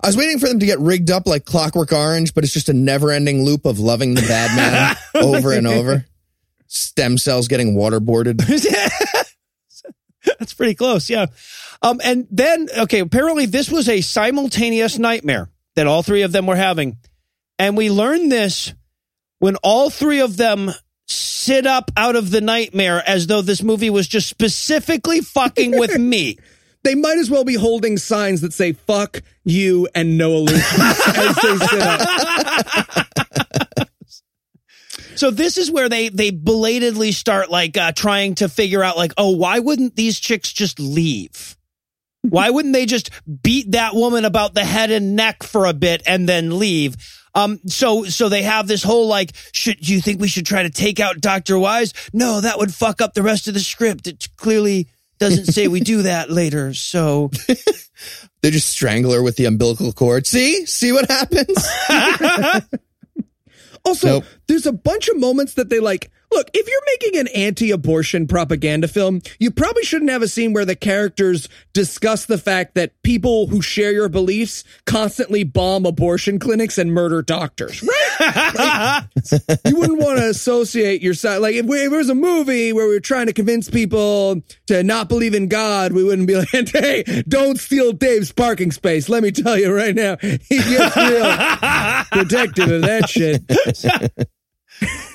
I 0.01 0.09
was 0.09 0.16
waiting 0.16 0.39
for 0.39 0.49
them 0.49 0.61
to 0.61 0.66
get 0.66 0.78
rigged 0.80 1.11
up 1.11 1.26
like 1.26 1.45
Clockwork 1.45 1.93
Orange, 1.93 2.35
but 2.35 2.45
it's 2.45 2.53
just 2.53 2.68
a 2.68 2.72
never-ending 2.72 3.45
loop 3.45 3.64
of 3.64 3.78
loving 3.78 4.14
the 4.14 4.22
bad 4.22 4.57
man 4.57 4.97
over 5.24 5.53
and 5.53 5.66
over. 5.66 6.05
Stem 6.66 7.18
cells 7.18 7.49
getting 7.49 7.76
waterboarded. 7.76 8.39
That's 10.39 10.55
pretty 10.55 10.74
close, 10.74 11.11
yeah. 11.11 11.26
Um, 11.83 12.01
and 12.03 12.26
then, 12.30 12.68
okay, 12.78 13.01
apparently 13.01 13.47
this 13.47 13.70
was 13.70 13.89
a 13.89 14.01
simultaneous 14.01 14.99
nightmare 14.99 15.51
that 15.74 15.87
all 15.87 16.03
three 16.03 16.22
of 16.22 16.33
them 16.33 16.47
were 16.47 16.57
having. 16.57 16.97
And 17.59 17.76
we 17.76 17.91
learned 17.91 18.30
this 18.30 18.72
when 19.43 19.57
all 19.57 19.90
three 19.90 20.20
of 20.20 20.36
them 20.36 20.70
sit 21.09 21.66
up 21.66 21.90
out 21.97 22.14
of 22.14 22.30
the 22.30 22.40
nightmare 22.40 23.03
as 23.09 23.26
though 23.26 23.43
this 23.43 23.61
movie 23.61 23.90
was 23.90 24.07
just 24.07 24.28
specifically 24.28 25.20
fucking 25.20 25.76
with 25.76 25.99
me. 25.99 26.38
they 26.84 26.95
might 26.95 27.18
as 27.18 27.28
well 27.28 27.43
be 27.43 27.57
holding 27.57 27.99
signs 27.99 28.43
that 28.43 28.53
say 28.53 28.72
"fuck 28.72 29.20
you" 29.43 29.88
and 29.97 30.16
"no 30.16 30.34
illusions" 30.34 30.72
as 30.78 31.34
they 31.34 31.57
sit 31.57 31.80
up. 31.82 32.09
So 35.16 35.32
this 35.32 35.59
is 35.59 35.72
where 35.72 35.88
they 35.88 36.09
they 36.09 36.30
belatedly 36.30 37.11
start 37.11 37.51
like 37.51 37.76
uh, 37.76 37.90
trying 37.90 38.36
to 38.36 38.49
figure 38.49 38.84
out 38.84 38.97
like, 38.97 39.12
oh, 39.18 39.30
why 39.30 39.59
wouldn't 39.59 39.97
these 39.97 40.20
chicks 40.20 40.53
just 40.53 40.78
leave? 40.78 41.57
Why 42.22 42.51
wouldn't 42.51 42.74
they 42.74 42.86
just 42.86 43.11
beat 43.43 43.72
that 43.72 43.97
woman 43.97 44.24
about 44.24 44.55
the 44.55 44.64
head 44.64 44.93
and 44.93 45.16
neck 45.16 45.43
for 45.43 45.66
a 45.66 45.72
bit 45.72 46.01
and 46.07 46.28
then 46.28 46.61
leave? 46.61 46.97
Um, 47.35 47.61
so 47.66 48.05
so 48.05 48.28
they 48.28 48.43
have 48.43 48.68
this 48.68 48.83
whole 48.83 49.07
like, 49.09 49.33
should 49.53 49.78
do 49.80 49.95
you 49.95 50.01
think 50.01 50.20
we 50.20 50.28
should 50.28 50.47
try 50.47 50.62
to 50.64 50.70
take 50.70 51.01
out 51.01 51.20
Doctor 51.20 51.59
Wise? 51.59 51.95
No, 52.12 52.41
that 52.41 52.59
would 52.59 52.74
fuck 52.74 53.01
up 53.01 53.14
the 53.14 53.22
rest 53.22 53.49
of 53.49 53.55
the 53.55 53.61
script. 53.61 54.07
It 54.07 54.28
clearly 54.37 54.89
doesn't 55.18 55.47
say 55.47 55.68
we 55.68 55.80
do 55.80 56.03
that 56.03 56.30
later. 56.41 56.74
So 56.74 57.30
They 58.43 58.51
just 58.51 58.68
strangle 58.68 59.12
her 59.12 59.22
with 59.22 59.37
the 59.37 59.45
umbilical 59.45 59.93
cord. 59.93 60.26
See? 60.26 60.66
See 60.66 60.93
what 60.93 61.09
happens? 61.11 61.66
Also, 63.85 64.07
Nope. 64.07 64.24
there's 64.47 64.66
a 64.66 64.72
bunch 64.72 65.09
of 65.09 65.18
moments 65.18 65.55
that 65.55 65.68
they 65.68 65.80
like. 65.80 66.09
Look, 66.33 66.51
if 66.55 66.66
you're 66.66 66.80
making 66.87 67.20
an 67.20 67.28
anti-abortion 67.28 68.26
propaganda 68.26 68.89
film, 68.89 69.20
you 69.39 69.51
probably 69.51 69.83
shouldn't 69.83 70.11
have 70.11 70.22
a 70.22 70.28
scene 70.28 70.55
where 70.55 70.64
the 70.64 70.74
characters 70.74 71.47
discuss 71.74 72.24
the 72.24 72.39
fact 72.39 72.74
that 72.74 73.03
people 73.03 73.49
who 73.49 73.61
share 73.61 73.93
your 73.93 74.09
beliefs 74.09 74.64
constantly 74.87 75.45
bomb 75.45 75.85
abortion 75.85 76.39
clinics 76.39 76.78
and 76.78 76.93
murder 76.93 77.20
doctors. 77.20 77.83
Right? 77.83 77.99
Like, 78.22 79.59
you 79.66 79.76
wouldn't 79.76 80.01
want 80.01 80.18
to 80.18 80.28
associate 80.28 81.03
your 81.03 81.14
side. 81.14 81.39
Like 81.39 81.55
if, 81.55 81.66
we, 81.66 81.78
if 81.80 81.91
there 81.91 81.99
was 81.99 82.09
a 82.09 82.14
movie 82.14 82.72
where 82.72 82.87
we 82.87 82.95
were 82.95 83.01
trying 83.01 83.26
to 83.26 83.33
convince 83.33 83.68
people 83.68 84.43
to 84.66 84.83
not 84.83 85.09
believe 85.09 85.35
in 85.35 85.49
God, 85.49 85.93
we 85.93 86.05
wouldn't 86.05 86.28
be 86.28 86.37
like, 86.37 86.49
"Hey, 86.53 87.22
don't 87.28 87.59
steal 87.59 87.93
Dave's 87.93 88.30
parking 88.33 88.70
space." 88.70 89.09
Let 89.09 89.22
me 89.22 89.33
tell 89.33 89.59
you 89.59 89.74
right 89.74 89.95
now, 89.95 90.16
he 90.20 90.59
gets 90.59 90.97
real 90.97 91.37
protective 92.12 92.70
of 92.70 92.83
that 92.83 93.09
shit. 93.09 93.43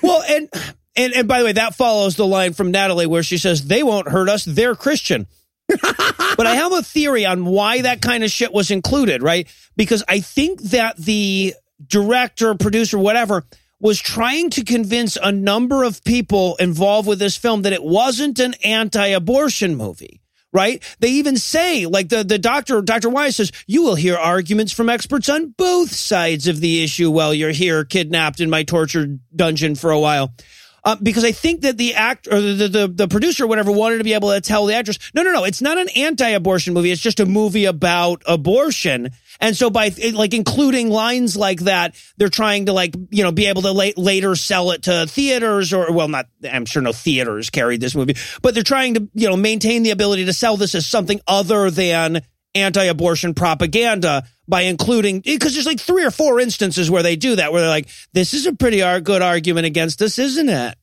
Well, 0.02 0.24
and 0.28 0.50
and 0.98 1.14
and 1.14 1.28
by 1.28 1.40
the 1.40 1.46
way, 1.46 1.54
that 1.54 1.76
follows 1.76 2.16
the 2.16 2.28
line 2.28 2.54
from 2.54 2.72
Natalie 2.72 3.06
where 3.06 3.24
she 3.24 3.38
says 3.38 3.68
they 3.68 3.84
won't 3.84 4.10
hurt 4.10 4.28
us; 4.28 4.44
they're 4.44 4.76
Christian. 4.76 5.28
but 5.68 6.48
I 6.48 6.56
have 6.56 6.72
a 6.72 6.82
theory 6.82 7.26
on 7.26 7.46
why 7.46 7.82
that 7.82 8.02
kind 8.02 8.24
of 8.24 8.32
shit 8.32 8.54
was 8.54 8.72
included, 8.72 9.22
right? 9.22 9.48
Because 9.76 10.04
I 10.08 10.22
think 10.22 10.62
that 10.64 10.98
the 10.98 11.54
director, 11.86 12.56
producer, 12.56 12.98
whatever, 12.98 13.44
was 13.80 14.00
trying 14.00 14.50
to 14.52 14.64
convince 14.64 15.18
a 15.22 15.32
number 15.32 15.84
of 15.84 16.04
people 16.04 16.56
involved 16.58 17.08
with 17.08 17.20
this 17.20 17.38
film 17.38 17.62
that 17.64 17.74
it 17.74 17.84
wasn't 17.84 18.40
an 18.40 18.56
anti-abortion 18.64 19.76
movie. 19.76 20.22
Right? 20.54 20.82
They 21.00 21.10
even 21.10 21.36
say, 21.36 21.86
like 21.86 22.08
the, 22.08 22.24
the 22.24 22.40
doctor, 22.40 22.82
Dr. 22.82 23.10
Wise 23.10 23.36
says, 23.36 23.52
you 23.68 23.84
will 23.84 23.96
hear 23.96 24.16
arguments 24.16 24.72
from 24.72 24.90
experts 24.90 25.28
on 25.28 25.54
both 25.58 25.92
sides 25.94 26.48
of 26.48 26.62
the 26.62 26.82
issue 26.84 27.12
while 27.12 27.34
you're 27.34 27.52
here 27.52 27.84
kidnapped 27.84 28.40
in 28.40 28.50
my 28.50 28.64
torture 28.64 29.20
dungeon 29.36 29.76
for 29.76 29.92
a 29.92 30.00
while. 30.00 30.32
Uh, 30.88 30.96
because 31.04 31.26
I 31.26 31.34
think 31.34 31.64
that 31.64 31.76
the 31.76 31.96
act 31.96 32.30
or 32.32 32.40
the, 32.40 32.70
the 32.70 32.88
the 32.88 33.08
producer 33.10 33.44
or 33.44 33.48
whatever 33.48 33.74
wanted 33.74 33.98
to 33.98 34.06
be 34.06 34.14
able 34.14 34.30
to 34.30 34.40
tell 34.40 34.66
the 34.66 34.74
actress, 34.74 34.98
no, 35.14 35.22
no, 35.22 35.34
no, 35.34 35.44
it's 35.44 35.62
not 35.62 35.78
an 35.78 35.90
anti-abortion 35.98 36.74
movie. 36.74 36.92
It's 36.92 37.02
just 37.02 37.20
a 37.20 37.26
movie 37.26 37.66
about 37.66 38.24
abortion. 38.26 39.10
And 39.42 39.54
so 39.58 39.70
by 39.70 39.94
like 40.14 40.34
including 40.34 40.90
lines 40.90 41.36
like 41.36 41.60
that, 41.62 42.02
they're 42.16 42.30
trying 42.30 42.68
to 42.68 42.74
like 42.74 42.96
you 43.10 43.24
know 43.24 43.34
be 43.34 43.48
able 43.48 43.64
to 43.64 43.74
la- 43.74 43.90
later 43.98 44.38
sell 44.38 44.72
it 44.72 44.84
to 44.84 45.08
theaters 45.08 45.74
or 45.74 45.92
well, 45.92 46.08
not 46.08 46.28
I'm 46.50 46.66
sure 46.66 46.82
no 46.82 46.94
theaters 46.94 47.50
carried 47.50 47.82
this 47.82 47.94
movie, 47.94 48.16
but 48.42 48.54
they're 48.54 48.64
trying 48.64 48.94
to 48.94 49.10
you 49.14 49.28
know 49.28 49.36
maintain 49.36 49.84
the 49.84 49.92
ability 49.92 50.24
to 50.24 50.34
sell 50.34 50.56
this 50.56 50.74
as 50.74 50.86
something 50.86 51.20
other 51.28 51.70
than 51.70 52.22
anti-abortion 52.58 53.34
propaganda 53.34 54.24
by 54.48 54.62
including 54.62 55.20
because 55.22 55.54
there's 55.54 55.66
like 55.66 55.80
three 55.80 56.04
or 56.06 56.12
four 56.12 56.40
instances 56.40 56.90
where 56.92 57.04
they 57.04 57.16
do 57.16 57.36
that 57.36 57.52
where 57.52 57.62
they're 57.62 57.70
like 57.70 57.90
this 58.14 58.34
is 58.34 58.46
a 58.46 58.54
pretty 58.54 58.80
good 59.02 59.22
argument 59.22 59.66
against 59.66 60.00
this 60.00 60.20
isn't 60.20 60.50
it 60.50 60.76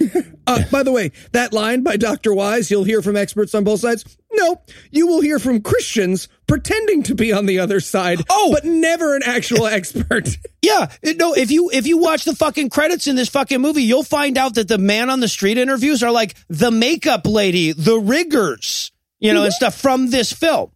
Uh, 0.44 0.60
by 0.72 0.82
the 0.82 0.90
way, 0.90 1.12
that 1.30 1.52
line 1.52 1.84
by 1.84 1.96
Dr. 1.96 2.34
Wise, 2.34 2.68
you'll 2.68 2.82
hear 2.82 3.00
from 3.00 3.16
experts 3.16 3.54
on 3.54 3.62
both 3.62 3.78
sides. 3.78 4.04
No, 4.32 4.60
you 4.90 5.06
will 5.06 5.20
hear 5.20 5.38
from 5.38 5.60
Christians 5.62 6.26
pretending 6.48 7.04
to 7.04 7.14
be 7.14 7.32
on 7.32 7.46
the 7.46 7.60
other 7.60 7.78
side, 7.78 8.18
Oh! 8.28 8.50
but 8.52 8.64
never 8.64 9.14
an 9.14 9.22
actual 9.24 9.66
expert. 9.78 10.36
yeah 10.60 10.90
no 11.16 11.34
if 11.34 11.52
you 11.52 11.70
if 11.70 11.86
you 11.86 11.98
watch 11.98 12.24
the 12.24 12.34
fucking 12.34 12.70
credits 12.70 13.06
in 13.06 13.14
this 13.14 13.28
fucking 13.28 13.60
movie 13.60 13.84
you'll 13.84 14.02
find 14.02 14.36
out 14.36 14.56
that 14.56 14.66
the 14.66 14.78
man 14.78 15.10
on 15.10 15.20
the 15.20 15.28
street 15.28 15.58
interviews 15.58 16.02
are 16.02 16.10
like 16.10 16.34
the 16.48 16.70
makeup 16.72 17.24
lady 17.24 17.70
the 17.72 17.96
riggers 17.98 18.90
you 19.20 19.32
know 19.32 19.44
and 19.44 19.52
stuff 19.60 19.76
from 19.76 20.10
this 20.10 20.32
film 20.32 20.71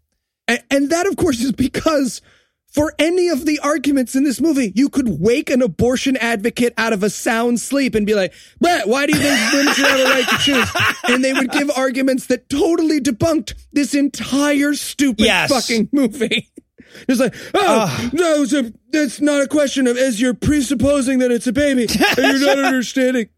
And, 0.49 0.63
and 0.71 0.91
that, 0.91 1.07
of 1.07 1.17
course, 1.17 1.41
is 1.41 1.53
because 1.53 2.23
for 2.69 2.93
any 2.99 3.29
of 3.29 3.47
the 3.47 3.59
arguments 3.61 4.15
in 4.15 4.25
this 4.25 4.39
movie. 4.39 4.71
You 4.75 4.91
could 4.91 5.19
wake 5.19 5.49
an 5.49 5.63
abortion 5.63 6.17
advocate 6.19 6.75
out 6.77 6.93
of 6.93 7.03
a 7.03 7.09
sound 7.09 7.59
sleep 7.59 7.95
and 7.95 8.05
be 8.05 8.15
like, 8.15 8.35
Brett, 8.61 8.87
why 8.87 9.07
do 9.07 9.17
you 9.17 9.23
think 9.23 9.53
women 9.55 9.73
should 9.73 9.87
have 9.87 10.01
a 10.01 10.05
right 10.05 10.29
to 10.29 10.37
choose? 10.39 10.69
And 11.09 11.25
they 11.25 11.33
would 11.33 11.51
give 11.51 11.71
arguments 11.71 12.27
that 12.27 12.51
totally 12.51 13.01
debunked 13.01 13.55
this 13.73 13.95
entire 13.95 14.75
stupid 14.75 15.25
Yes. 15.25 15.51
fucking 15.51 15.89
movie. 15.93 16.51
It's 17.09 17.21
like, 17.21 17.35
oh, 17.53 18.11
no, 18.15 18.43
it's 18.43 18.55
a, 18.55 18.73
that's 18.91 19.21
not 19.21 19.43
a 19.43 19.47
question 19.47 19.87
of 19.87 19.99
as 19.99 20.19
you're 20.19 20.33
presupposing 20.33 21.19
that 21.19 21.31
it's 21.31 21.47
a 21.47 21.53
baby, 21.53 21.83
and 21.83 22.17
you're 22.19 22.39
not 22.41 22.59
understanding. 22.65 23.29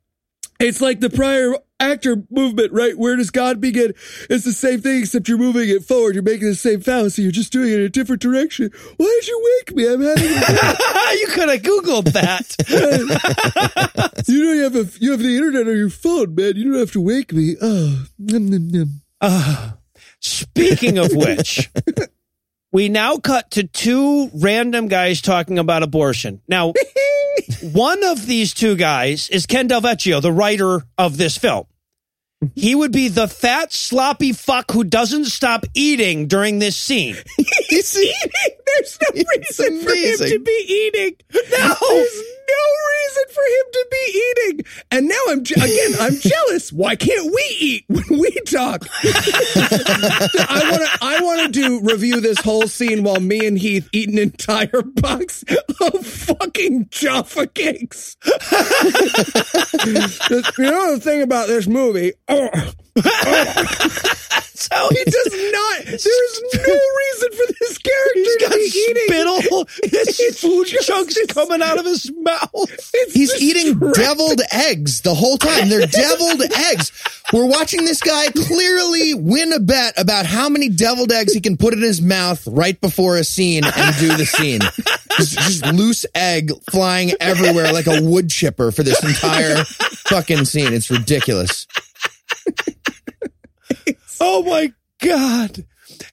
It's 0.60 0.80
like 0.80 1.00
the 1.00 1.10
prior 1.10 1.54
actor 1.80 2.22
movement, 2.30 2.72
right? 2.72 2.96
Where 2.96 3.16
does 3.16 3.30
God 3.30 3.60
begin? 3.60 3.94
It's 4.30 4.44
the 4.44 4.52
same 4.52 4.80
thing, 4.80 5.00
except 5.00 5.28
you're 5.28 5.38
moving 5.38 5.68
it 5.68 5.84
forward. 5.84 6.14
You're 6.14 6.22
making 6.22 6.48
the 6.48 6.54
same 6.54 6.80
fallacy. 6.80 7.22
You're 7.22 7.32
just 7.32 7.52
doing 7.52 7.72
it 7.72 7.78
in 7.78 7.82
a 7.82 7.88
different 7.88 8.22
direction. 8.22 8.70
Why 8.96 9.18
did 9.20 9.28
you 9.28 9.58
wake 9.58 9.76
me? 9.76 9.92
I'm 9.92 10.00
having 10.00 10.24
a 10.24 11.12
you 11.18 11.26
could 11.28 11.48
have 11.48 11.62
Googled 11.62 12.12
that. 12.12 12.56
You 14.28 14.44
know 14.44 14.52
you 14.52 14.62
have 14.64 14.76
a 14.76 14.86
you 15.00 15.12
have 15.12 15.20
the 15.20 15.36
internet 15.36 15.66
on 15.68 15.76
your 15.76 15.88
phone, 15.88 16.34
man. 16.34 16.54
You 16.54 16.64
don't 16.72 16.80
have 16.80 16.92
to 16.92 17.00
wake 17.00 17.32
me. 17.32 17.56
Ah, 17.62 17.64
oh, 17.64 18.04
nom, 18.18 18.50
nom, 18.50 18.68
nom. 18.68 19.00
Ah. 19.22 19.78
Speaking 20.20 20.98
of 20.98 21.14
which, 21.14 21.70
we 22.72 22.88
now 22.88 23.16
cut 23.18 23.50
to 23.52 23.66
two 23.66 24.30
random 24.34 24.88
guys 24.88 25.20
talking 25.20 25.58
about 25.58 25.82
abortion. 25.82 26.42
Now, 26.48 26.74
one 27.62 28.04
of 28.04 28.26
these 28.26 28.52
two 28.54 28.76
guys 28.76 29.28
is 29.30 29.46
Ken 29.46 29.66
Del 29.66 29.80
Vecchio, 29.80 30.20
the 30.20 30.32
writer 30.32 30.82
of 30.96 31.16
this 31.16 31.36
film. 31.36 31.66
He 32.54 32.74
would 32.74 32.92
be 32.92 33.08
the 33.08 33.26
fat, 33.26 33.72
sloppy 33.72 34.32
fuck 34.32 34.70
who 34.70 34.84
doesn't 34.84 35.24
stop 35.24 35.64
eating 35.74 36.28
during 36.28 36.60
this 36.60 36.76
scene. 36.76 37.16
He's 37.68 37.96
eating. 37.98 38.14
There's 38.66 38.98
no 39.02 39.22
reason 39.36 39.80
for 39.80 39.94
him 39.94 40.30
to 40.30 40.38
be 40.38 40.90
eating. 40.94 41.16
No, 41.58 42.06
no 42.48 42.64
reason 42.90 43.24
for 43.34 43.42
him 43.42 43.66
to 43.72 43.86
be 43.90 44.22
eating. 44.30 44.64
And 44.90 45.08
now 45.08 45.20
I'm 45.28 45.40
again, 45.40 45.94
I'm 46.00 46.16
jealous. 46.20 46.72
Why 46.72 46.96
can't 46.96 47.26
we 47.26 47.56
eat 47.58 47.84
when 47.88 48.18
we 48.18 48.30
talk? 48.46 48.86
I 49.04 50.68
want 50.70 50.82
to. 50.82 50.98
I 51.02 51.20
want 51.20 51.54
to 51.54 51.60
do 51.60 51.80
review 51.82 52.20
this 52.20 52.40
whole 52.40 52.66
scene 52.68 53.02
while 53.02 53.20
me 53.20 53.46
and 53.46 53.58
Heath 53.58 53.88
eat 53.92 54.08
an 54.08 54.18
entire 54.18 54.82
box 54.82 55.44
of 55.80 56.06
fucking 56.06 56.88
Jaffa 56.90 57.46
cakes. 57.48 58.16
you 58.24 58.32
know 60.70 60.94
the 60.94 61.00
thing 61.00 61.22
about 61.22 61.48
this 61.48 61.66
movie. 61.66 62.12
oh, 62.28 62.50
oh. 63.04 64.34
So 64.72 64.88
he 64.90 65.04
does 65.04 65.52
not. 65.52 65.84
There's 65.84 66.42
no 66.54 66.74
reason 66.74 67.30
for 67.32 67.52
this 67.60 67.78
character 67.88 68.12
He's 68.14 68.36
to 68.36 68.44
got 68.44 68.52
be 68.52 68.84
eating. 68.88 69.04
spittle, 69.06 69.66
his 69.84 70.40
food 70.40 70.66
chunks 70.66 71.16
it's- 71.16 71.32
coming 71.34 71.62
out 71.62 71.78
of 71.78 71.84
his 71.86 72.10
mouth. 72.20 72.90
He's 73.12 73.40
eating 73.40 73.78
deviled 73.94 74.40
eggs 74.52 75.00
the 75.02 75.14
whole 75.14 75.36
time. 75.38 75.68
They're 75.68 75.86
deviled 75.86 76.42
eggs. 76.70 76.92
We're 77.32 77.46
watching 77.46 77.84
this 77.84 78.00
guy 78.00 78.26
clearly 78.30 79.14
win 79.14 79.52
a 79.52 79.60
bet 79.60 79.94
about 80.00 80.26
how 80.26 80.48
many 80.48 80.68
deviled 80.68 81.12
eggs 81.12 81.32
he 81.32 81.40
can 81.40 81.56
put 81.56 81.74
in 81.74 81.82
his 81.82 82.00
mouth 82.00 82.46
right 82.46 82.80
before 82.80 83.16
a 83.16 83.24
scene 83.24 83.64
and 83.64 83.96
do 83.96 84.16
the 84.16 84.24
scene. 84.26 84.60
Just, 85.16 85.38
just 85.38 85.66
loose 85.66 86.06
egg 86.14 86.50
flying 86.70 87.12
everywhere 87.20 87.72
like 87.72 87.86
a 87.86 88.02
wood 88.02 88.30
chipper 88.30 88.70
for 88.70 88.82
this 88.82 89.02
entire 89.04 89.64
fucking 89.64 90.44
scene. 90.46 90.72
It's 90.72 90.90
ridiculous. 90.90 91.66
Oh 94.20 94.42
my 94.42 94.72
God. 95.00 95.64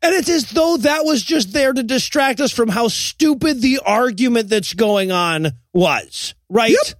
And 0.01 0.15
it's 0.15 0.29
as 0.29 0.49
though 0.51 0.77
that 0.77 1.05
was 1.05 1.21
just 1.21 1.53
there 1.53 1.73
to 1.73 1.83
distract 1.83 2.39
us 2.39 2.51
from 2.51 2.69
how 2.69 2.87
stupid 2.87 3.61
the 3.61 3.79
argument 3.85 4.49
that's 4.49 4.73
going 4.73 5.11
on 5.11 5.51
was, 5.73 6.33
right? 6.49 6.71
Yep. 6.71 6.99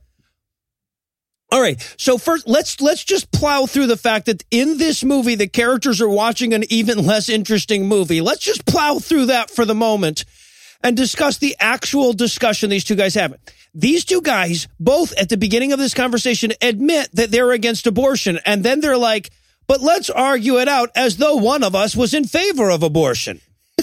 All 1.51 1.61
right. 1.61 1.95
So 1.97 2.17
first 2.17 2.47
let's 2.47 2.81
let's 2.81 3.03
just 3.03 3.31
plow 3.31 3.65
through 3.65 3.87
the 3.87 3.97
fact 3.97 4.25
that 4.25 4.43
in 4.51 4.77
this 4.77 5.03
movie 5.03 5.35
the 5.35 5.47
characters 5.47 6.01
are 6.01 6.09
watching 6.09 6.53
an 6.53 6.63
even 6.69 7.05
less 7.05 7.29
interesting 7.29 7.87
movie. 7.87 8.21
Let's 8.21 8.43
just 8.43 8.65
plow 8.65 8.99
through 8.99 9.27
that 9.27 9.49
for 9.49 9.63
the 9.63 9.75
moment 9.75 10.25
and 10.83 10.97
discuss 10.97 11.37
the 11.37 11.55
actual 11.59 12.13
discussion 12.13 12.69
these 12.69 12.83
two 12.83 12.95
guys 12.95 13.15
have. 13.15 13.35
These 13.73 14.05
two 14.05 14.21
guys 14.21 14.67
both 14.79 15.13
at 15.13 15.29
the 15.29 15.37
beginning 15.37 15.71
of 15.71 15.79
this 15.79 15.93
conversation 15.93 16.51
admit 16.61 17.09
that 17.13 17.31
they're 17.31 17.51
against 17.51 17.87
abortion 17.87 18.39
and 18.45 18.63
then 18.63 18.81
they're 18.81 18.97
like, 18.97 19.29
"But 19.67 19.81
let's 19.81 20.09
argue 20.09 20.59
it 20.59 20.67
out 20.67 20.91
as 20.95 21.17
though 21.17 21.35
one 21.35 21.63
of 21.63 21.75
us 21.75 21.95
was 21.95 22.13
in 22.13 22.25
favor 22.25 22.69
of 22.69 22.83
abortion." 22.83 23.41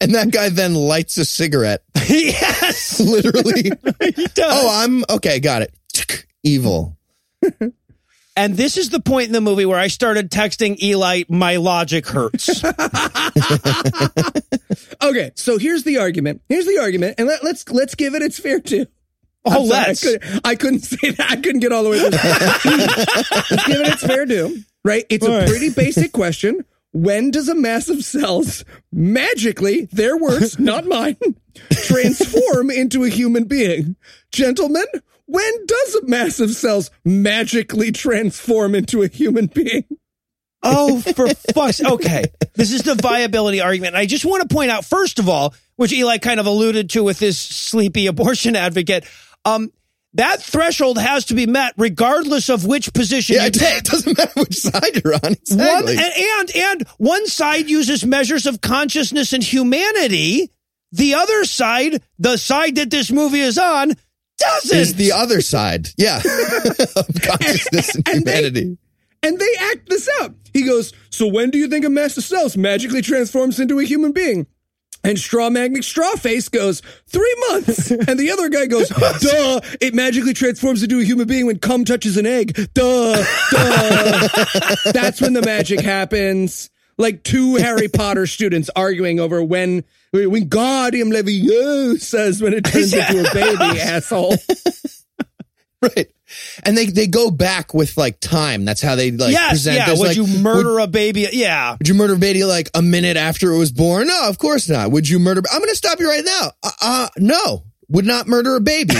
And 0.00 0.14
that 0.14 0.30
guy 0.30 0.48
then 0.48 0.74
lights 0.74 1.16
a 1.18 1.24
cigarette. 1.24 1.82
yes. 2.08 3.00
Literally. 3.04 3.72
He 4.14 4.26
does. 4.26 4.38
Oh, 4.38 4.70
I'm 4.70 5.04
okay. 5.10 5.40
Got 5.40 5.62
it. 5.62 5.74
Evil. 6.44 6.96
And 8.36 8.56
this 8.56 8.76
is 8.76 8.90
the 8.90 9.00
point 9.00 9.26
in 9.26 9.32
the 9.32 9.40
movie 9.40 9.66
where 9.66 9.78
I 9.78 9.88
started 9.88 10.30
texting 10.30 10.80
Eli, 10.80 11.24
my 11.28 11.56
logic 11.56 12.06
hurts. 12.06 12.62
Okay, 15.02 15.30
so 15.34 15.58
here's 15.58 15.84
the 15.84 15.98
argument. 15.98 16.42
Here's 16.48 16.66
the 16.66 16.78
argument, 16.78 17.14
and 17.18 17.28
let, 17.28 17.42
let's 17.42 17.68
let's 17.70 17.94
give 17.94 18.14
it 18.14 18.22
its 18.22 18.38
fair 18.38 18.60
due. 18.60 18.86
Oh, 19.50 19.66
sorry. 19.66 19.90
I, 19.90 19.94
couldn't, 19.94 20.40
I 20.44 20.54
couldn't 20.54 20.80
say 20.84 21.10
that. 21.10 21.30
I 21.30 21.36
couldn't 21.36 21.60
get 21.60 21.72
all 21.72 21.84
the 21.84 21.90
way. 21.90 21.98
Through. 21.98 22.10
let's 23.50 23.66
give 23.66 23.80
it 23.80 23.88
its 23.88 24.02
fair 24.04 24.26
due. 24.26 24.62
Right? 24.84 25.04
It's 25.10 25.26
a 25.26 25.46
pretty 25.46 25.70
basic 25.70 26.12
question. 26.12 26.64
When 26.92 27.30
does 27.30 27.48
a 27.48 27.54
mass 27.54 27.88
of 27.88 28.02
cells 28.02 28.64
magically, 28.92 29.84
their 29.92 30.16
words, 30.16 30.58
not 30.58 30.86
mine, 30.86 31.16
transform 31.70 32.70
into 32.70 33.04
a 33.04 33.08
human 33.08 33.44
being? 33.44 33.96
Gentlemen, 34.32 34.86
when 35.26 35.66
does 35.66 35.94
a 35.96 36.06
mass 36.06 36.40
of 36.40 36.50
cells 36.52 36.90
magically 37.04 37.92
transform 37.92 38.74
into 38.74 39.02
a 39.02 39.08
human 39.08 39.46
being? 39.46 39.84
Oh, 40.62 41.00
for 41.00 41.28
fuck's 41.52 41.76
sake. 41.76 41.86
okay. 41.88 42.24
This 42.54 42.72
is 42.72 42.82
the 42.82 42.94
viability 42.94 43.60
argument. 43.60 43.94
I 43.94 44.06
just 44.06 44.24
want 44.24 44.48
to 44.48 44.52
point 44.52 44.70
out, 44.70 44.84
first 44.84 45.18
of 45.18 45.28
all, 45.28 45.54
which 45.76 45.92
Eli 45.92 46.18
kind 46.18 46.40
of 46.40 46.46
alluded 46.46 46.90
to 46.90 47.04
with 47.04 47.18
this 47.18 47.38
sleepy 47.38 48.06
abortion 48.06 48.56
advocate, 48.56 49.04
um, 49.44 49.72
that 50.14 50.42
threshold 50.42 50.98
has 50.98 51.26
to 51.26 51.34
be 51.34 51.46
met 51.46 51.74
regardless 51.76 52.48
of 52.48 52.64
which 52.64 52.92
position 52.92 53.36
Yeah, 53.36 53.42
you 53.42 53.46
it, 53.48 53.54
take. 53.54 53.78
it 53.78 53.84
doesn't 53.90 54.16
matter 54.18 54.32
which 54.40 54.56
side 54.56 55.02
you're 55.04 55.14
on. 55.14 55.32
It's 55.32 55.50
one 55.54 55.60
Exactly. 55.60 55.96
and, 55.96 56.12
and 56.16 56.56
and 56.56 56.88
one 56.98 57.26
side 57.26 57.68
uses 57.70 58.04
measures 58.04 58.46
of 58.46 58.60
consciousness 58.60 59.32
and 59.32 59.42
humanity. 59.42 60.50
The 60.92 61.14
other 61.14 61.44
side, 61.44 62.02
the 62.18 62.38
side 62.38 62.76
that 62.76 62.90
this 62.90 63.10
movie 63.10 63.40
is 63.40 63.58
on, 63.58 63.94
doesn't. 64.38 64.78
is 64.78 64.94
the 64.94 65.12
other 65.12 65.42
side. 65.42 65.88
Yeah. 65.98 66.16
of 66.96 67.06
consciousness 67.22 67.94
and, 67.94 68.04
And 68.08 68.24
they- 68.26 68.36
humanity. 68.36 68.78
And 69.20 69.36
they 69.38 69.52
act 69.72 69.88
this 69.90 70.08
out. 70.20 70.32
He 70.54 70.62
goes, 70.64 70.92
So 71.10 71.26
when 71.26 71.50
do 71.50 71.58
you 71.58 71.66
think 71.68 71.84
a 71.84 71.90
master 71.90 72.20
cells 72.22 72.56
magically 72.56 73.02
transforms 73.02 73.58
into 73.58 73.78
a 73.80 73.84
human 73.84 74.12
being? 74.12 74.46
And 75.04 75.18
Straw 75.18 75.48
Magnet 75.48 75.82
Strawface 75.82 76.50
goes, 76.50 76.82
Three 77.06 77.34
months. 77.48 77.90
And 78.08 78.18
the 78.18 78.30
other 78.30 78.48
guy 78.48 78.66
goes, 78.66 78.88
Duh, 78.88 79.60
it 79.80 79.94
magically 79.94 80.34
transforms 80.34 80.82
into 80.82 80.98
a 81.00 81.04
human 81.04 81.26
being 81.26 81.46
when 81.46 81.58
cum 81.58 81.84
touches 81.84 82.16
an 82.16 82.26
egg. 82.26 82.54
Duh, 82.74 83.24
duh. 83.50 84.28
That's 84.92 85.20
when 85.20 85.32
the 85.32 85.42
magic 85.44 85.80
happens. 85.80 86.70
Like 86.96 87.22
two 87.22 87.56
Harry 87.56 87.88
Potter 87.88 88.26
students 88.26 88.70
arguing 88.74 89.20
over 89.20 89.42
when 89.42 89.84
when 90.10 90.48
Guardium 90.48 91.10
Leviosa 91.10 92.00
says 92.00 92.42
when 92.42 92.52
it 92.54 92.64
turns 92.64 92.92
into 92.94 93.20
a 93.20 93.34
baby, 93.34 93.80
asshole. 93.80 94.34
Right. 95.80 96.08
And 96.64 96.76
they, 96.76 96.86
they 96.86 97.06
go 97.06 97.30
back 97.30 97.74
with 97.74 97.96
like 97.96 98.20
time. 98.20 98.64
That's 98.64 98.82
how 98.82 98.94
they 98.94 99.10
like 99.10 99.32
yes, 99.32 99.50
present 99.50 99.76
yeah. 99.76 99.90
Would 99.90 99.98
like, 100.00 100.16
you 100.16 100.26
murder 100.26 100.78
a 100.78 100.86
baby? 100.86 101.28
Yeah. 101.32 101.76
Would 101.78 101.88
you 101.88 101.94
murder 101.94 102.14
a 102.14 102.18
baby 102.18 102.44
like 102.44 102.70
a 102.74 102.82
minute 102.82 103.16
after 103.16 103.52
it 103.52 103.58
was 103.58 103.72
born? 103.72 104.06
No, 104.06 104.28
of 104.28 104.38
course 104.38 104.68
not. 104.68 104.90
Would 104.90 105.08
you 105.08 105.18
murder? 105.18 105.42
I'm 105.50 105.58
going 105.58 105.70
to 105.70 105.76
stop 105.76 106.00
you 106.00 106.08
right 106.08 106.24
now. 106.24 106.52
Uh, 106.62 106.70
uh 106.80 107.08
no. 107.16 107.64
Would 107.90 108.04
not 108.04 108.26
murder 108.28 108.54
a 108.56 108.60
baby. 108.60 108.94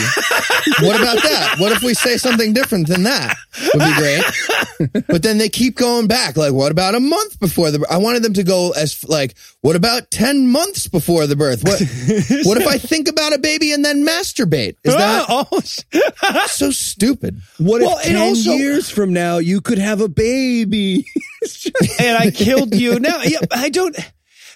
what 0.81 0.99
about 1.01 1.23
that? 1.23 1.57
What 1.59 1.73
if 1.73 1.83
we 1.83 1.93
say 1.93 2.17
something 2.17 2.55
different 2.55 2.89
than 2.89 3.03
that? 3.03 3.37
Would 3.75 3.85
be 3.85 3.95
great. 3.97 5.05
but 5.09 5.23
then 5.23 5.37
they 5.37 5.51
keep 5.51 5.77
going 5.77 6.07
back. 6.07 6.37
Like, 6.39 6.55
what 6.55 6.73
about 6.73 6.95
a 6.95 7.01
month 7.01 7.39
before 7.39 7.71
the? 7.71 7.85
I 7.91 7.99
wanted 7.99 8.23
them 8.23 8.33
to 8.35 8.45
go 8.45 8.71
as 8.71 9.07
like, 9.07 9.35
what 9.61 9.77
about 9.77 10.11
ten 10.11 10.49
months 10.49 10.89
before 10.89 11.27
the 11.27 11.37
birth? 11.37 11.65
What? 11.65 11.81
what 12.47 12.57
if 12.59 12.67
I 12.67 12.79
think 12.79 13.09
about 13.09 13.35
a 13.35 13.39
baby 13.39 13.73
and 13.73 13.85
then 13.85 14.07
masturbate? 14.07 14.77
Is 14.85 14.95
that 14.95 15.27
Oh, 15.29 15.61
so 16.47 16.71
stupid? 16.71 17.41
What 17.59 17.83
Well, 17.83 17.99
if 17.99 18.07
and 18.07 18.15
10 18.17 18.23
also- 18.23 18.53
years 18.53 18.89
from 18.89 19.13
now 19.13 19.37
you 19.39 19.61
could 19.61 19.79
have 19.79 20.01
a 20.01 20.09
baby? 20.09 21.05
And 22.01 22.17
I 22.19 22.31
killed 22.33 22.75
you. 22.75 22.99
Now, 22.99 23.21
yeah, 23.23 23.39
I 23.53 23.69
don't. 23.69 23.97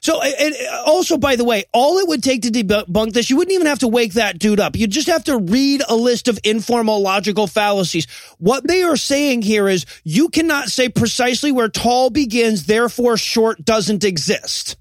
So, 0.03 0.21
and 0.21 0.55
uh, 0.55 0.83
also, 0.85 1.17
by 1.17 1.37
the 1.37 1.45
way, 1.45 1.65
all 1.73 1.99
it 1.99 2.09
would 2.09 2.25
take 2.25 2.43
to 2.43 2.51
debunk 2.51 3.13
this, 3.13 3.31
you 3.31 3.37
wouldn't 3.37 3.55
even 3.55 3.69
have 3.69 3.79
to 3.81 3.89
wake 3.89 4.15
that 4.15 4.37
dude 4.39 4.59
up. 4.59 4.75
You'd 4.75 4.91
just 4.91 5.07
have 5.07 5.23
to 5.25 5.39
read 5.39 5.83
a 5.89 5.95
list 5.95 6.27
of 6.27 6.41
informal 6.43 7.01
logical 7.01 7.47
fallacies. 7.47 8.09
What 8.39 8.67
they 8.67 8.83
are 8.83 8.97
saying 8.97 9.43
here 9.43 9.69
is 9.69 9.87
you 10.03 10.29
cannot 10.29 10.69
say 10.71 10.89
precisely 10.89 11.53
where 11.53 11.69
tall 11.69 12.11
begins, 12.11 12.67
therefore 12.67 13.17
short 13.17 13.65
doesn't 13.65 14.03
exist. 14.05 14.77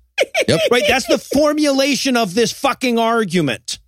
Yep. 0.48 0.60
Right? 0.72 0.84
That's 0.88 1.08
the 1.08 1.18
formulation 1.18 2.18
of 2.18 2.34
this 2.34 2.52
fucking 2.52 2.98
argument. 2.98 3.80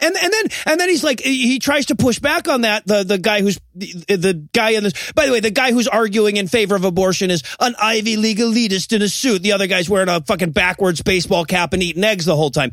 And 0.00 0.16
and 0.16 0.32
then 0.32 0.44
and 0.66 0.80
then 0.80 0.88
he's 0.88 1.04
like 1.04 1.20
he 1.20 1.58
tries 1.58 1.86
to 1.86 1.94
push 1.96 2.18
back 2.18 2.48
on 2.48 2.62
that 2.62 2.86
the 2.86 3.04
the 3.04 3.18
guy 3.18 3.40
who's 3.42 3.60
the, 3.74 4.16
the 4.16 4.48
guy 4.52 4.70
in 4.70 4.84
this 4.84 5.12
by 5.12 5.26
the 5.26 5.32
way 5.32 5.40
the 5.40 5.50
guy 5.50 5.72
who's 5.72 5.88
arguing 5.88 6.36
in 6.36 6.48
favor 6.48 6.74
of 6.76 6.84
abortion 6.84 7.30
is 7.30 7.42
an 7.60 7.74
Ivy 7.80 8.16
League 8.16 8.38
elitist 8.38 8.94
in 8.94 9.02
a 9.02 9.08
suit 9.08 9.42
the 9.42 9.52
other 9.52 9.66
guy's 9.66 9.88
wearing 9.88 10.08
a 10.08 10.20
fucking 10.20 10.50
backwards 10.50 11.02
baseball 11.02 11.44
cap 11.44 11.72
and 11.72 11.82
eating 11.82 12.04
eggs 12.04 12.24
the 12.24 12.36
whole 12.36 12.50
time 12.50 12.72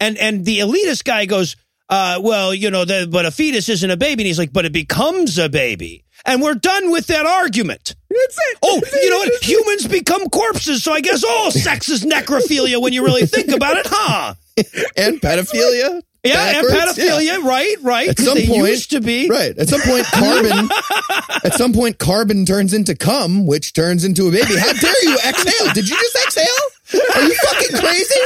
and 0.00 0.16
and 0.18 0.44
the 0.44 0.60
elitist 0.60 1.04
guy 1.04 1.26
goes 1.26 1.56
uh 1.88 2.20
well 2.22 2.54
you 2.54 2.70
know 2.70 2.84
the, 2.84 3.08
but 3.10 3.26
a 3.26 3.30
fetus 3.30 3.68
isn't 3.68 3.90
a 3.90 3.96
baby 3.96 4.22
and 4.22 4.26
he's 4.28 4.38
like 4.38 4.52
but 4.52 4.64
it 4.64 4.72
becomes 4.72 5.38
a 5.38 5.48
baby 5.48 6.04
and 6.24 6.40
we're 6.40 6.54
done 6.54 6.90
with 6.90 7.06
that 7.08 7.26
argument 7.26 7.94
That's 8.08 8.38
it. 8.38 8.58
Oh, 8.62 8.80
you 9.02 9.10
know 9.10 9.18
what? 9.18 9.44
Humans 9.44 9.88
become 9.88 10.28
corpses, 10.30 10.82
so 10.84 10.92
I 10.92 11.00
guess 11.00 11.24
all 11.24 11.50
sex 11.50 11.88
is 11.88 12.04
necrophilia 12.04 12.80
when 12.80 12.92
you 12.92 13.04
really 13.04 13.26
think 13.26 13.50
about 13.50 13.76
it, 13.76 13.86
huh? 13.88 14.34
And 14.96 15.20
pedophilia. 15.20 16.00
Yeah, 16.24 16.58
and 16.58 16.66
pedophilia, 16.66 17.42
right, 17.44 17.76
right. 17.82 18.08
At 18.08 18.18
some 18.18 18.34
they 18.36 18.46
point, 18.46 18.68
used 18.68 18.90
to 18.92 19.00
be. 19.00 19.28
right. 19.28 19.56
At 19.58 19.68
some 19.68 19.80
point, 19.82 20.06
carbon. 20.06 20.68
at 21.44 21.52
some 21.54 21.72
point, 21.74 21.98
carbon 21.98 22.46
turns 22.46 22.72
into 22.72 22.94
cum, 22.96 23.46
which 23.46 23.74
turns 23.74 24.04
into 24.04 24.26
a 24.28 24.30
baby. 24.30 24.56
How 24.56 24.72
dare 24.72 25.04
you 25.04 25.18
exhale? 25.26 25.72
Did 25.74 25.88
you 25.88 25.96
just 25.96 26.16
exhale? 26.24 27.04
Are 27.14 27.22
you 27.22 27.34
fucking 27.34 27.78
crazy? 27.78 28.20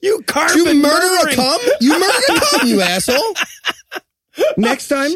You 0.00 0.22
carbon 0.28 0.56
Did 0.64 0.76
you 0.76 0.82
murder 0.82 1.06
murdering- 1.06 1.32
a 1.32 1.36
cum? 1.36 1.60
You 1.80 1.98
murder 1.98 2.18
a 2.36 2.40
cum, 2.40 2.68
you 2.68 2.80
asshole. 2.80 3.34
Next 4.56 4.88
time, 4.88 5.10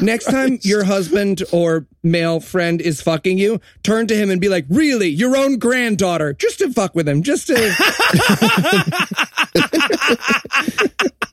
next 0.00 0.24
time 0.24 0.58
your 0.62 0.84
husband 0.84 1.42
or 1.52 1.86
male 2.02 2.40
friend 2.40 2.80
is 2.80 3.02
fucking 3.02 3.36
you, 3.36 3.60
turn 3.82 4.06
to 4.06 4.16
him 4.16 4.30
and 4.30 4.40
be 4.40 4.48
like, 4.48 4.64
"Really, 4.70 5.08
your 5.08 5.36
own 5.36 5.58
granddaughter?" 5.58 6.32
Just 6.32 6.60
to 6.60 6.72
fuck 6.72 6.94
with 6.94 7.06
him, 7.06 7.22
just 7.22 7.48
to. 7.48 7.56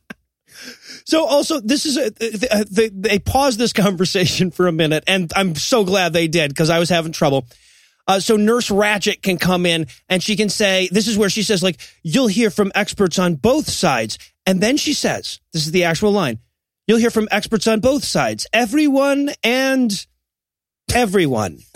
So 1.05 1.25
also, 1.25 1.59
this 1.59 1.85
is 1.85 1.97
a, 1.97 2.09
they, 2.11 2.63
they, 2.69 2.89
they 2.89 3.19
paused 3.19 3.59
this 3.59 3.73
conversation 3.73 4.51
for 4.51 4.67
a 4.67 4.71
minute, 4.71 5.03
and 5.05 5.31
I'm 5.35 5.53
so 5.53 5.83
glad 5.83 6.13
they 6.13 6.27
did 6.27 6.49
because 6.49 6.69
I 6.69 6.79
was 6.79 6.89
having 6.89 7.11
trouble. 7.11 7.45
Uh, 8.07 8.19
so 8.19 8.35
Nurse 8.35 8.69
Ratched 8.69 9.21
can 9.21 9.37
come 9.37 9.65
in 9.65 9.87
and 10.09 10.21
she 10.21 10.35
can 10.35 10.49
say, 10.49 10.89
this 10.91 11.07
is 11.07 11.17
where 11.17 11.29
she 11.29 11.43
says, 11.43 11.63
like, 11.63 11.79
you'll 12.03 12.27
hear 12.27 12.49
from 12.49 12.71
experts 12.75 13.17
on 13.17 13.35
both 13.35 13.69
sides. 13.69 14.17
And 14.45 14.59
then 14.59 14.75
she 14.75 14.93
says, 14.93 15.39
this 15.53 15.65
is 15.65 15.71
the 15.71 15.85
actual 15.85 16.11
line. 16.11 16.39
You'll 16.87 16.97
hear 16.99 17.11
from 17.11 17.27
experts 17.31 17.67
on 17.67 17.79
both 17.79 18.03
sides, 18.03 18.45
everyone 18.51 19.29
and 19.43 20.05
everyone. 20.93 21.59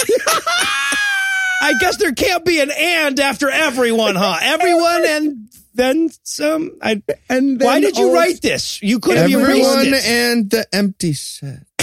I 1.59 1.73
guess 1.81 1.97
there 1.97 2.13
can't 2.13 2.43
be 2.45 2.59
an 2.61 2.71
and 2.71 3.19
after 3.19 3.49
everyone, 3.49 4.15
huh? 4.15 4.37
Everyone 4.41 5.05
and 5.05 5.49
then 5.73 6.09
some. 6.23 6.77
I, 6.81 7.01
And 7.29 7.59
then 7.59 7.65
why 7.65 7.79
did 7.79 7.97
you 7.97 8.13
write 8.13 8.41
this? 8.41 8.81
You 8.81 8.99
could 8.99 9.17
have 9.17 9.29
erased 9.29 9.49
Everyone 9.49 9.87
it. 9.87 10.05
and 10.05 10.49
the 10.49 10.65
empty 10.73 11.13
set. 11.13 11.63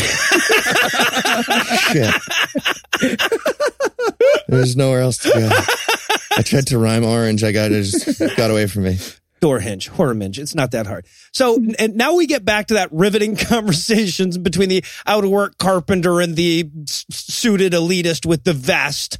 Shit. 1.92 2.14
There's 4.48 4.76
nowhere 4.76 5.00
else 5.00 5.18
to 5.18 5.30
go. 5.30 5.48
I 6.36 6.42
tried 6.42 6.66
to 6.68 6.78
rhyme 6.78 7.04
orange. 7.04 7.42
I 7.44 7.52
got 7.52 7.72
it 7.72 7.82
just 7.82 8.20
got 8.36 8.50
away 8.50 8.66
from 8.66 8.84
me. 8.84 8.98
Door 9.40 9.60
hinge, 9.60 9.88
horror 9.88 10.14
minge. 10.14 10.38
It's 10.38 10.54
not 10.54 10.70
that 10.70 10.86
hard. 10.86 11.06
So, 11.32 11.62
and 11.78 11.96
now 11.96 12.14
we 12.14 12.26
get 12.26 12.44
back 12.44 12.68
to 12.68 12.74
that 12.74 12.90
riveting 12.92 13.36
conversations 13.50 14.38
between 14.38 14.68
the 14.68 14.84
out 15.06 15.24
of 15.24 15.30
work 15.30 15.58
carpenter 15.58 16.20
and 16.20 16.36
the 16.36 16.70
suited 16.86 17.72
elitist 17.72 18.26
with 18.26 18.44
the 18.44 18.54
vest. 18.54 19.18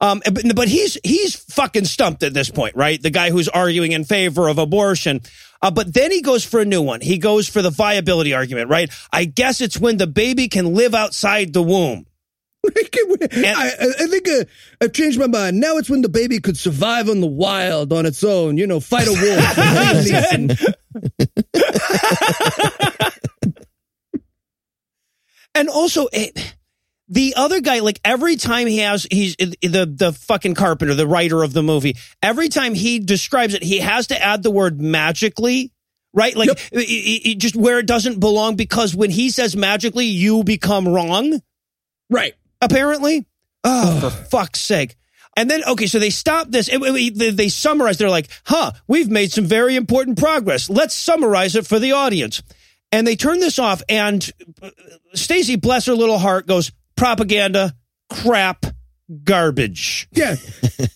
Um, 0.00 0.20
but, 0.24 0.42
but 0.56 0.68
he's 0.68 0.98
he's 1.04 1.36
fucking 1.36 1.84
stumped 1.84 2.24
at 2.24 2.34
this 2.34 2.50
point, 2.50 2.74
right? 2.74 3.00
The 3.00 3.10
guy 3.10 3.30
who's 3.30 3.48
arguing 3.48 3.92
in 3.92 4.04
favor 4.04 4.48
of 4.48 4.58
abortion. 4.58 5.20
Uh, 5.62 5.70
but 5.70 5.94
then 5.94 6.10
he 6.10 6.22
goes 6.22 6.44
for 6.44 6.60
a 6.60 6.64
new 6.64 6.82
one. 6.82 7.00
He 7.00 7.18
goes 7.18 7.48
for 7.48 7.62
the 7.62 7.70
viability 7.70 8.34
argument, 8.34 8.68
right? 8.68 8.90
I 9.12 9.24
guess 9.24 9.60
it's 9.60 9.78
when 9.78 9.96
the 9.96 10.08
baby 10.08 10.48
can 10.48 10.74
live 10.74 10.92
outside 10.92 11.52
the 11.52 11.62
womb. 11.62 12.06
I, 13.58 13.72
I 14.00 14.06
think 14.06 14.28
uh, 14.28 14.44
I've 14.80 14.92
changed 14.92 15.18
my 15.18 15.26
mind. 15.26 15.58
Now 15.58 15.76
it's 15.78 15.90
when 15.90 16.02
the 16.02 16.08
baby 16.08 16.38
could 16.38 16.56
survive 16.56 17.08
on 17.08 17.20
the 17.20 17.26
wild 17.26 17.92
on 17.92 18.06
its 18.06 18.22
own. 18.22 18.56
You 18.56 18.66
know, 18.66 18.78
fight 18.80 19.08
a 19.08 19.12
wolf. 19.12 19.58
And 25.54 25.68
also, 25.68 26.06
it, 26.12 26.54
the 27.08 27.34
other 27.36 27.60
guy, 27.60 27.80
like 27.80 28.00
every 28.04 28.36
time 28.36 28.66
he 28.66 28.78
has, 28.78 29.06
he's 29.10 29.36
eh, 29.38 29.52
the 29.60 29.84
the 29.84 30.12
fucking 30.14 30.54
carpenter, 30.54 30.94
the 30.94 31.06
writer 31.06 31.42
of 31.42 31.52
the 31.52 31.62
movie. 31.62 31.96
Every 32.22 32.48
time 32.48 32.72
he 32.74 32.98
describes 33.00 33.52
it, 33.52 33.62
he 33.62 33.80
has 33.80 34.06
to 34.06 34.22
add 34.22 34.42
the 34.42 34.50
word 34.50 34.80
magically. 34.80 35.70
Right, 36.14 36.36
like 36.36 36.48
it- 36.50 36.70
it- 36.72 37.30
it 37.32 37.38
just 37.38 37.56
where 37.56 37.78
it 37.78 37.86
doesn't 37.86 38.18
belong, 38.20 38.56
because 38.56 38.94
when 38.94 39.10
he 39.10 39.30
says 39.30 39.54
magically, 39.56 40.06
you 40.06 40.42
become 40.44 40.86
wrong. 40.88 41.40
right. 42.10 42.34
Apparently, 42.62 43.26
oh, 43.64 44.00
for 44.00 44.08
fuck's 44.10 44.60
sake! 44.60 44.96
And 45.36 45.50
then, 45.50 45.62
okay, 45.64 45.86
so 45.86 45.98
they 45.98 46.10
stop 46.10 46.50
this. 46.50 46.68
It- 46.68 46.80
it- 46.82 47.18
They 47.18 47.30
they 47.30 47.48
summarize. 47.50 47.98
They're 47.98 48.08
like, 48.08 48.28
"Huh, 48.44 48.72
we've 48.88 49.10
made 49.10 49.32
some 49.32 49.44
very 49.46 49.76
important 49.76 50.18
progress. 50.18 50.70
Let's 50.70 50.94
summarize 50.94 51.56
it 51.56 51.66
for 51.66 51.78
the 51.78 51.92
audience." 51.92 52.42
And 52.92 53.06
they 53.06 53.16
turn 53.16 53.40
this 53.40 53.58
off, 53.58 53.82
and 53.88 54.30
uh, 54.62 54.70
Stacy, 55.14 55.56
bless 55.56 55.86
her 55.86 55.94
little 55.94 56.18
heart, 56.18 56.46
goes 56.46 56.70
propaganda, 56.96 57.74
crap, 58.10 58.66
garbage. 59.24 60.08
Yeah. 60.12 60.34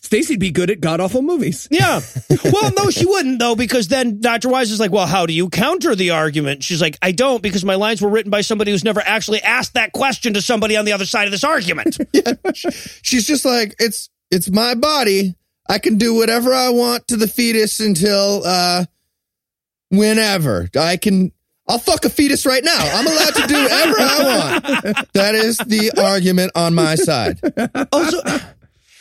Stacy'd 0.01 0.41
be 0.41 0.51
good 0.51 0.71
at 0.71 0.81
god 0.81 1.01
awful 1.01 1.23
movies. 1.23 1.69
Yeah. 1.71 2.01
Well, 2.47 2.73
no, 2.77 2.91
she 2.91 3.07
wouldn't 3.07 3.39
though, 3.39 3.57
because 3.57 3.89
then 3.89 4.21
Dr. 4.21 4.49
Wise 4.49 4.71
is 4.71 4.79
like, 4.79 4.93
well, 4.93 5.07
how 5.07 5.27
do 5.27 5.33
you 5.33 5.49
counter 5.49 5.95
the 5.95 6.11
argument? 6.11 6.62
She's 6.62 6.81
like, 6.81 6.97
I 7.03 7.12
don't, 7.12 7.43
because 7.43 7.64
my 7.64 7.75
lines 7.75 8.01
were 8.01 8.09
written 8.09 8.31
by 8.31 8.43
somebody 8.43 8.71
who's 8.71 8.85
never 8.85 9.01
actually 9.05 9.43
asked 9.43 9.75
that 9.75 9.93
question 9.93 10.35
to 10.35 10.43
somebody 10.43 10.77
on 10.77 10.85
the 10.85 10.93
other 10.93 11.07
side 11.07 11.25
of 11.25 11.33
this 11.33 11.45
argument. 11.45 11.99
yeah. 12.12 12.35
She's 12.55 13.27
just 13.27 13.45
like, 13.45 13.75
it's 13.79 14.11
it's 14.31 14.51
my 14.51 14.75
body. 14.75 15.37
I 15.69 15.79
can 15.79 15.99
do 15.99 16.14
whatever 16.14 16.55
I 16.55 16.71
want 16.71 17.09
to 17.09 17.17
the 17.17 17.29
fetus 17.29 17.81
until 17.81 18.43
uh 18.45 18.85
whenever. 19.91 20.69
I 20.79 20.97
can 20.97 21.33
I'll 21.69 21.79
fuck 21.79 22.05
a 22.05 22.11
fetus 22.11 22.47
right 22.47 22.62
now. 22.62 22.79
I'm 22.79 23.07
allowed 23.07 23.35
to 23.35 23.47
do 23.47 23.62
whatever 23.62 23.95
I 23.99 24.23
want. 24.62 25.12
That 25.14 25.35
is 25.35 25.59
the 25.59 25.93
argument 26.01 26.53
on 26.55 26.75
my 26.75 26.95
side. 26.95 27.41
also 27.93 28.19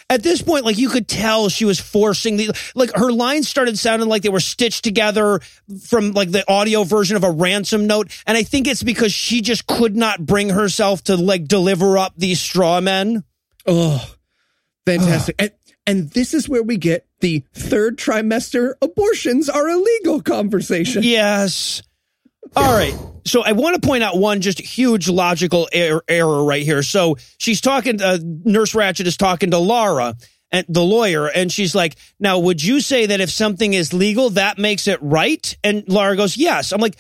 at 0.10 0.22
this 0.22 0.42
point 0.44 0.66
like 0.66 0.78
you 0.78 0.88
could 0.90 1.08
tell 1.08 1.50
she 1.50 1.66
was 1.66 1.80
forcing 1.80 2.38
the 2.38 2.52
like 2.76 2.92
her 2.96 3.12
lines 3.12 3.48
started 3.48 3.76
sounding 3.78 4.08
like 4.08 4.22
they 4.22 4.30
were 4.30 4.40
stitched 4.40 4.84
together 4.84 5.40
from 5.88 6.12
like 6.12 6.30
the 6.30 6.44
audio 6.48 6.84
version 6.84 7.18
of 7.18 7.24
a 7.24 7.32
ransom 7.32 7.88
note 7.88 8.12
and 8.28 8.38
i 8.38 8.44
think 8.44 8.68
it's 8.68 8.84
because 8.84 9.12
she 9.12 9.42
just 9.42 9.66
could 9.66 9.96
not 9.96 10.24
bring 10.24 10.50
herself 10.50 11.04
to 11.04 11.18
like 11.18 11.48
deliver 11.48 11.98
up 11.98 12.14
these 12.18 12.40
straw 12.40 12.80
men 12.80 13.24
Oh, 13.66 14.08
fantastic. 14.86 15.36
and, 15.40 15.52
and 15.88 16.10
this 16.12 16.36
is 16.36 16.48
where 16.48 16.62
we 16.62 16.78
get 16.78 17.08
the 17.22 17.44
third 17.56 17.98
trimester 17.98 18.74
abortions 18.84 19.50
are 19.50 19.68
illegal 19.68 20.22
conversation. 20.22 21.02
yes 21.02 21.82
all 22.56 22.78
right. 22.78 22.96
So 23.28 23.42
i 23.44 23.54
want 23.54 23.82
to 23.82 23.88
point 23.88 24.04
out 24.04 24.18
one 24.18 24.42
just 24.42 24.60
huge 24.60 25.10
logical 25.10 25.68
er- 25.76 26.04
error 26.08 26.44
right 26.44 26.64
here. 26.64 26.84
So 26.84 27.18
she's 27.38 27.62
talking 27.62 28.02
uh, 28.02 28.20
nurse 28.22 28.74
Ratched 28.74 29.06
is 29.06 29.18
talking 29.18 29.52
to 29.52 29.58
laura 29.58 30.16
and 30.52 30.66
the 30.70 30.84
lawyer 30.84 31.28
and 31.28 31.52
she's 31.52 31.74
like 31.74 31.96
now 32.20 32.40
would 32.40 32.64
you 32.64 32.80
say 32.80 33.08
that 33.08 33.20
if 33.20 33.32
something 33.32 33.74
is 33.74 33.94
legal 33.94 34.30
that 34.32 34.58
makes 34.58 34.88
it 34.88 35.00
right? 35.02 35.58
And 35.64 35.84
laura 35.88 36.16
goes 36.16 36.38
yes. 36.38 36.72
I'm 36.72 36.82
like 36.82 36.98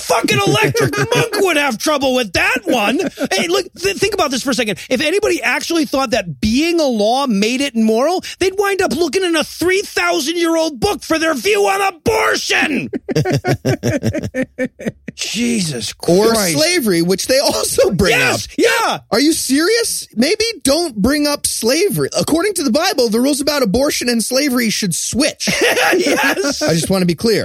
fucking 0.00 0.38
electric 0.46 0.96
monk 0.96 1.34
would 1.36 1.56
have 1.56 1.78
trouble 1.78 2.14
with 2.14 2.32
that 2.34 2.58
one. 2.64 2.98
Hey, 3.32 3.48
look, 3.48 3.72
th- 3.74 3.96
think 3.96 4.14
about 4.14 4.30
this 4.30 4.42
for 4.42 4.50
a 4.50 4.54
second. 4.54 4.78
If 4.88 5.00
anybody 5.00 5.42
actually 5.42 5.84
thought 5.84 6.10
that 6.10 6.40
being 6.40 6.80
a 6.80 6.86
law 6.86 7.26
made 7.26 7.60
it 7.60 7.74
moral, 7.76 8.22
they'd 8.38 8.54
wind 8.58 8.80
up 8.82 8.92
looking 8.92 9.22
in 9.24 9.36
a 9.36 9.44
3,000 9.44 10.36
year 10.36 10.56
old 10.56 10.80
book 10.80 11.02
for 11.02 11.18
their 11.18 11.34
view 11.34 11.60
on 11.66 11.94
abortion. 11.94 12.88
Jesus 15.14 15.92
Christ. 15.92 16.56
Or 16.56 16.60
slavery, 16.60 17.02
which 17.02 17.26
they 17.26 17.38
also 17.38 17.90
bring 17.90 18.12
Yes, 18.12 18.46
up. 18.46 18.50
yeah. 18.56 18.98
Are 19.10 19.20
you 19.20 19.32
serious? 19.32 20.08
Maybe 20.14 20.44
don't 20.62 20.96
bring 20.96 21.26
up 21.26 21.46
slavery. 21.46 22.08
According 22.18 22.54
to 22.54 22.62
the 22.62 22.70
Bible, 22.70 23.08
the 23.08 23.20
rules 23.20 23.40
about 23.40 23.62
abortion 23.62 24.08
and 24.08 24.22
slavery 24.24 24.70
should 24.70 24.94
switch. 24.94 25.48
yes. 25.62 26.62
I 26.62 26.72
just 26.72 26.90
want 26.90 27.02
to 27.02 27.06
be 27.06 27.14
clear. 27.14 27.44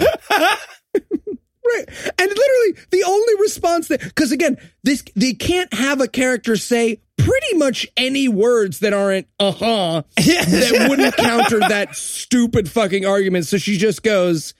Right. 1.66 1.86
And 2.20 2.30
literally 2.30 2.86
the 2.91 3.03
only 3.07 3.34
response 3.41 3.88
that 3.88 4.01
because 4.01 4.32
again, 4.32 4.57
this 4.84 5.03
they 5.16 5.34
can't 5.34 5.74
have 5.74 5.99
a 5.99 6.07
character 6.07 6.55
say 6.57 7.01
pretty 7.18 7.57
much 7.57 7.88
any 7.97 8.28
words 8.28 8.80
that 8.80 8.93
aren't 8.93 9.28
uh-huh 9.39 10.03
that 10.18 10.86
wouldn't 10.89 11.16
counter 11.18 11.59
that 11.59 11.95
stupid 11.95 12.70
fucking 12.70 13.05
argument. 13.05 13.47
So 13.47 13.57
she 13.57 13.78
just 13.78 14.03
goes, 14.03 14.53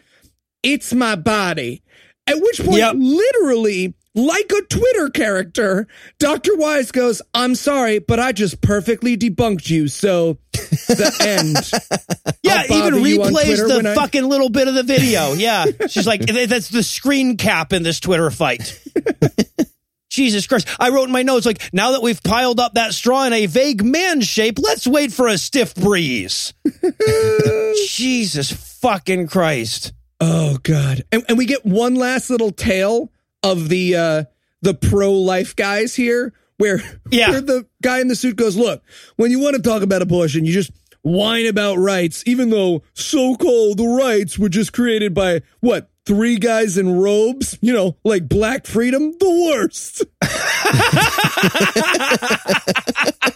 It's 0.64 0.94
my 0.94 1.16
body. 1.16 1.84
At 2.28 2.38
which 2.42 2.60
point, 2.64 2.78
Yep. 2.78 2.96
literally, 2.98 3.94
like 4.16 4.52
a 4.52 4.62
Twitter 4.64 5.10
character, 5.10 5.88
Dr. 6.20 6.56
Wise 6.56 6.92
goes, 6.92 7.22
I'm 7.34 7.54
sorry, 7.56 8.00
but 8.00 8.20
I 8.20 8.32
just 8.32 8.62
perfectly 8.62 9.18
debunked 9.18 9.70
you. 9.70 9.88
So 9.88 10.38
the 10.54 11.12
end. 11.22 12.36
Yeah, 12.42 12.64
even 12.64 12.94
bother 12.94 13.08
you 13.08 13.22
on 13.24 13.34
replays 13.34 13.68
the 13.68 13.76
when 13.76 13.86
I- 13.88 13.96
fucking 13.96 14.24
little 14.24 14.50
bit 14.50 14.68
of 14.68 14.74
the 14.74 14.84
video. 14.84 15.34
Yeah. 15.34 15.66
She's 15.88 16.08
like, 16.08 16.22
that's 16.22 16.70
the 16.70 16.82
screen 16.84 17.38
cap 17.38 17.74
in 17.74 17.84
this 17.84 18.00
Twitter 18.00 18.32
fight. 18.32 18.80
Jesus 20.10 20.48
Christ. 20.48 20.68
I 20.80 20.90
wrote 20.92 21.06
in 21.06 21.12
my 21.12 21.24
notes, 21.24 21.46
like, 21.46 21.62
now 21.74 21.92
that 21.92 22.02
we've 22.02 22.24
piled 22.24 22.58
up 22.58 22.76
that 22.76 22.94
straw 22.94 23.26
in 23.26 23.34
a 23.34 23.48
vague 23.48 23.84
man 23.84 24.22
shape, 24.22 24.60
let's 24.60 24.88
wait 24.88 25.12
for 25.12 25.28
a 25.28 25.38
stiff 25.38 25.76
breeze. 25.76 26.54
Jesus 27.90 28.52
fucking 28.80 29.28
Christ. 29.28 29.94
Oh 30.22 30.58
God! 30.64 31.04
And, 31.12 31.26
and 31.28 31.38
we 31.38 31.46
get 31.46 31.66
one 31.66 31.96
last 31.96 32.30
little 32.30 32.52
tale 32.52 33.12
of 33.46 33.70
the 33.70 33.96
uh 33.96 34.24
the 34.62 34.74
pro 34.74 35.14
life 35.14 35.56
guys 35.56 35.96
here, 35.96 36.34
where 36.58 36.82
Yeah. 37.12 37.30
where 37.32 37.42
the 37.42 37.66
guy 37.82 38.00
in 38.02 38.08
the 38.08 38.16
suit 38.16 38.36
goes, 38.36 38.58
"Look, 38.58 38.82
when 39.16 39.32
you 39.32 39.40
want 39.40 39.56
to 39.56 39.62
talk 39.62 39.84
about 39.84 40.02
abortion, 40.02 40.44
you 40.46 40.54
just 40.54 40.72
whine 41.04 41.46
about 41.46 41.76
rights, 41.78 42.24
even 42.26 42.50
though 42.50 42.82
so-called 42.96 43.78
the 43.78 43.88
rights 43.88 44.40
were 44.40 44.50
just 44.50 44.74
created 44.74 45.14
by 45.14 45.42
what." 45.62 45.90
Three 46.08 46.38
guys 46.38 46.78
in 46.78 46.98
robes, 47.00 47.58
you 47.64 47.74
know, 47.74 47.98
like 48.04 48.30
black 48.30 48.68
freedom, 48.68 49.14
the 49.20 49.28
worst. 49.50 50.04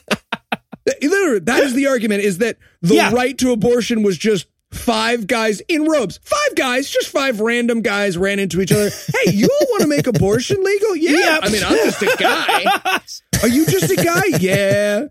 Literally, 1.02 1.40
that 1.40 1.64
is 1.64 1.74
the 1.74 1.88
argument 1.88 2.22
is 2.24 2.38
that 2.40 2.58
the 2.82 2.96
Yeah. 2.96 3.12
right 3.12 3.36
to 3.40 3.52
abortion 3.52 4.04
was 4.04 4.18
just 4.20 4.46
five 4.72 5.28
guys 5.28 5.62
in 5.62 5.86
robes. 5.86 6.20
Five 6.24 6.56
guys, 6.56 6.90
just 6.90 7.10
five 7.10 7.40
random 7.40 7.82
guys 7.82 8.18
ran 8.18 8.40
into 8.40 8.62
each 8.62 8.72
other. 8.72 8.90
Hey, 9.24 9.32
you 9.32 9.50
all 9.50 9.68
want 9.72 9.82
to 9.82 9.88
make 9.88 10.08
abortion 10.08 10.64
legal? 10.64 10.96
Yeah. 10.96 11.12
Yep. 11.12 11.40
I 11.44 11.50
mean, 11.50 11.64
I'm 11.64 11.76
just 11.78 12.02
a 12.02 12.16
guy. 12.18 13.00
Are 13.42 13.48
you 13.48 13.66
just 13.66 13.92
a 13.92 13.96
guy? 13.96 14.24
Yeah. 14.40 15.08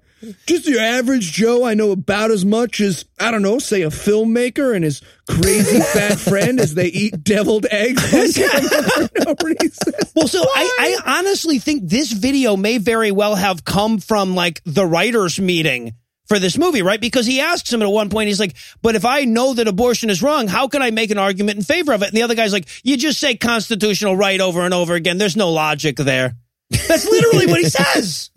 Just 0.46 0.66
your 0.66 0.80
average 0.80 1.32
Joe. 1.32 1.64
I 1.64 1.74
know 1.74 1.90
about 1.90 2.30
as 2.30 2.44
much 2.44 2.80
as, 2.80 3.04
I 3.20 3.30
don't 3.30 3.42
know, 3.42 3.58
say 3.58 3.82
a 3.82 3.88
filmmaker 3.88 4.74
and 4.74 4.84
his 4.84 5.02
crazy 5.28 5.80
fat 5.92 6.18
friend 6.18 6.60
as 6.60 6.74
they 6.74 6.86
eat 6.86 7.22
deviled 7.22 7.66
eggs 7.70 8.02
for 8.10 8.16
no 8.16 9.34
reason. 9.44 9.92
Well, 10.14 10.28
so 10.28 10.42
I, 10.42 10.98
I 11.04 11.18
honestly 11.18 11.58
think 11.58 11.88
this 11.88 12.12
video 12.12 12.56
may 12.56 12.78
very 12.78 13.10
well 13.10 13.34
have 13.34 13.64
come 13.64 13.98
from 13.98 14.34
like 14.34 14.60
the 14.64 14.86
writers' 14.86 15.38
meeting 15.38 15.94
for 16.28 16.38
this 16.38 16.58
movie, 16.58 16.82
right? 16.82 17.00
Because 17.00 17.26
he 17.26 17.40
asks 17.40 17.72
him 17.72 17.82
at 17.82 17.88
one 17.88 18.10
point, 18.10 18.28
he's 18.28 18.38
like, 18.40 18.54
but 18.82 18.94
if 18.94 19.04
I 19.04 19.24
know 19.24 19.54
that 19.54 19.66
abortion 19.66 20.10
is 20.10 20.22
wrong, 20.22 20.46
how 20.46 20.68
can 20.68 20.82
I 20.82 20.90
make 20.90 21.10
an 21.10 21.18
argument 21.18 21.58
in 21.58 21.64
favor 21.64 21.92
of 21.92 22.02
it? 22.02 22.08
And 22.08 22.16
the 22.16 22.22
other 22.22 22.34
guy's 22.34 22.52
like, 22.52 22.68
you 22.84 22.96
just 22.96 23.18
say 23.18 23.36
constitutional 23.36 24.16
right 24.16 24.40
over 24.40 24.60
and 24.62 24.74
over 24.74 24.94
again. 24.94 25.18
There's 25.18 25.36
no 25.36 25.50
logic 25.50 25.96
there. 25.96 26.34
That's 26.70 27.06
literally 27.06 27.46
what 27.46 27.60
he 27.60 27.68
says. 27.68 28.30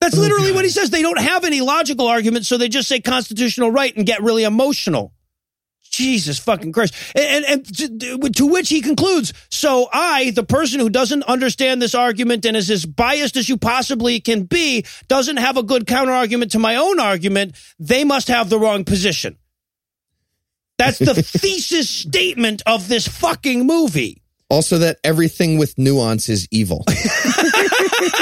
That's 0.00 0.16
literally 0.16 0.52
what 0.52 0.64
he 0.64 0.70
says. 0.70 0.90
They 0.90 1.00
don't 1.00 1.18
have 1.18 1.44
any 1.44 1.62
logical 1.62 2.06
arguments, 2.06 2.46
so 2.46 2.58
they 2.58 2.68
just 2.68 2.88
say 2.88 3.00
constitutional 3.00 3.70
right 3.70 3.96
and 3.96 4.04
get 4.04 4.22
really 4.22 4.44
emotional. 4.44 5.13
Jesus 5.96 6.38
fucking 6.38 6.72
Christ. 6.72 6.94
And, 7.14 7.44
and, 7.44 7.66
and 7.68 8.00
to, 8.00 8.30
to 8.30 8.46
which 8.46 8.68
he 8.68 8.80
concludes, 8.80 9.32
so 9.50 9.88
I, 9.92 10.30
the 10.30 10.44
person 10.44 10.80
who 10.80 10.90
doesn't 10.90 11.22
understand 11.24 11.80
this 11.80 11.94
argument 11.94 12.44
and 12.44 12.56
is 12.56 12.70
as 12.70 12.86
biased 12.86 13.36
as 13.36 13.48
you 13.48 13.56
possibly 13.56 14.20
can 14.20 14.44
be, 14.44 14.84
doesn't 15.08 15.36
have 15.36 15.56
a 15.56 15.62
good 15.62 15.86
counter 15.86 16.12
argument 16.12 16.52
to 16.52 16.58
my 16.58 16.76
own 16.76 17.00
argument, 17.00 17.56
they 17.78 18.04
must 18.04 18.28
have 18.28 18.50
the 18.50 18.58
wrong 18.58 18.84
position. 18.84 19.38
That's 20.78 20.98
the 20.98 21.14
thesis 21.22 21.88
statement 21.88 22.62
of 22.66 22.88
this 22.88 23.06
fucking 23.06 23.66
movie. 23.66 24.22
Also, 24.50 24.78
that 24.78 24.98
everything 25.02 25.58
with 25.58 25.78
nuance 25.78 26.28
is 26.28 26.46
evil. 26.50 26.84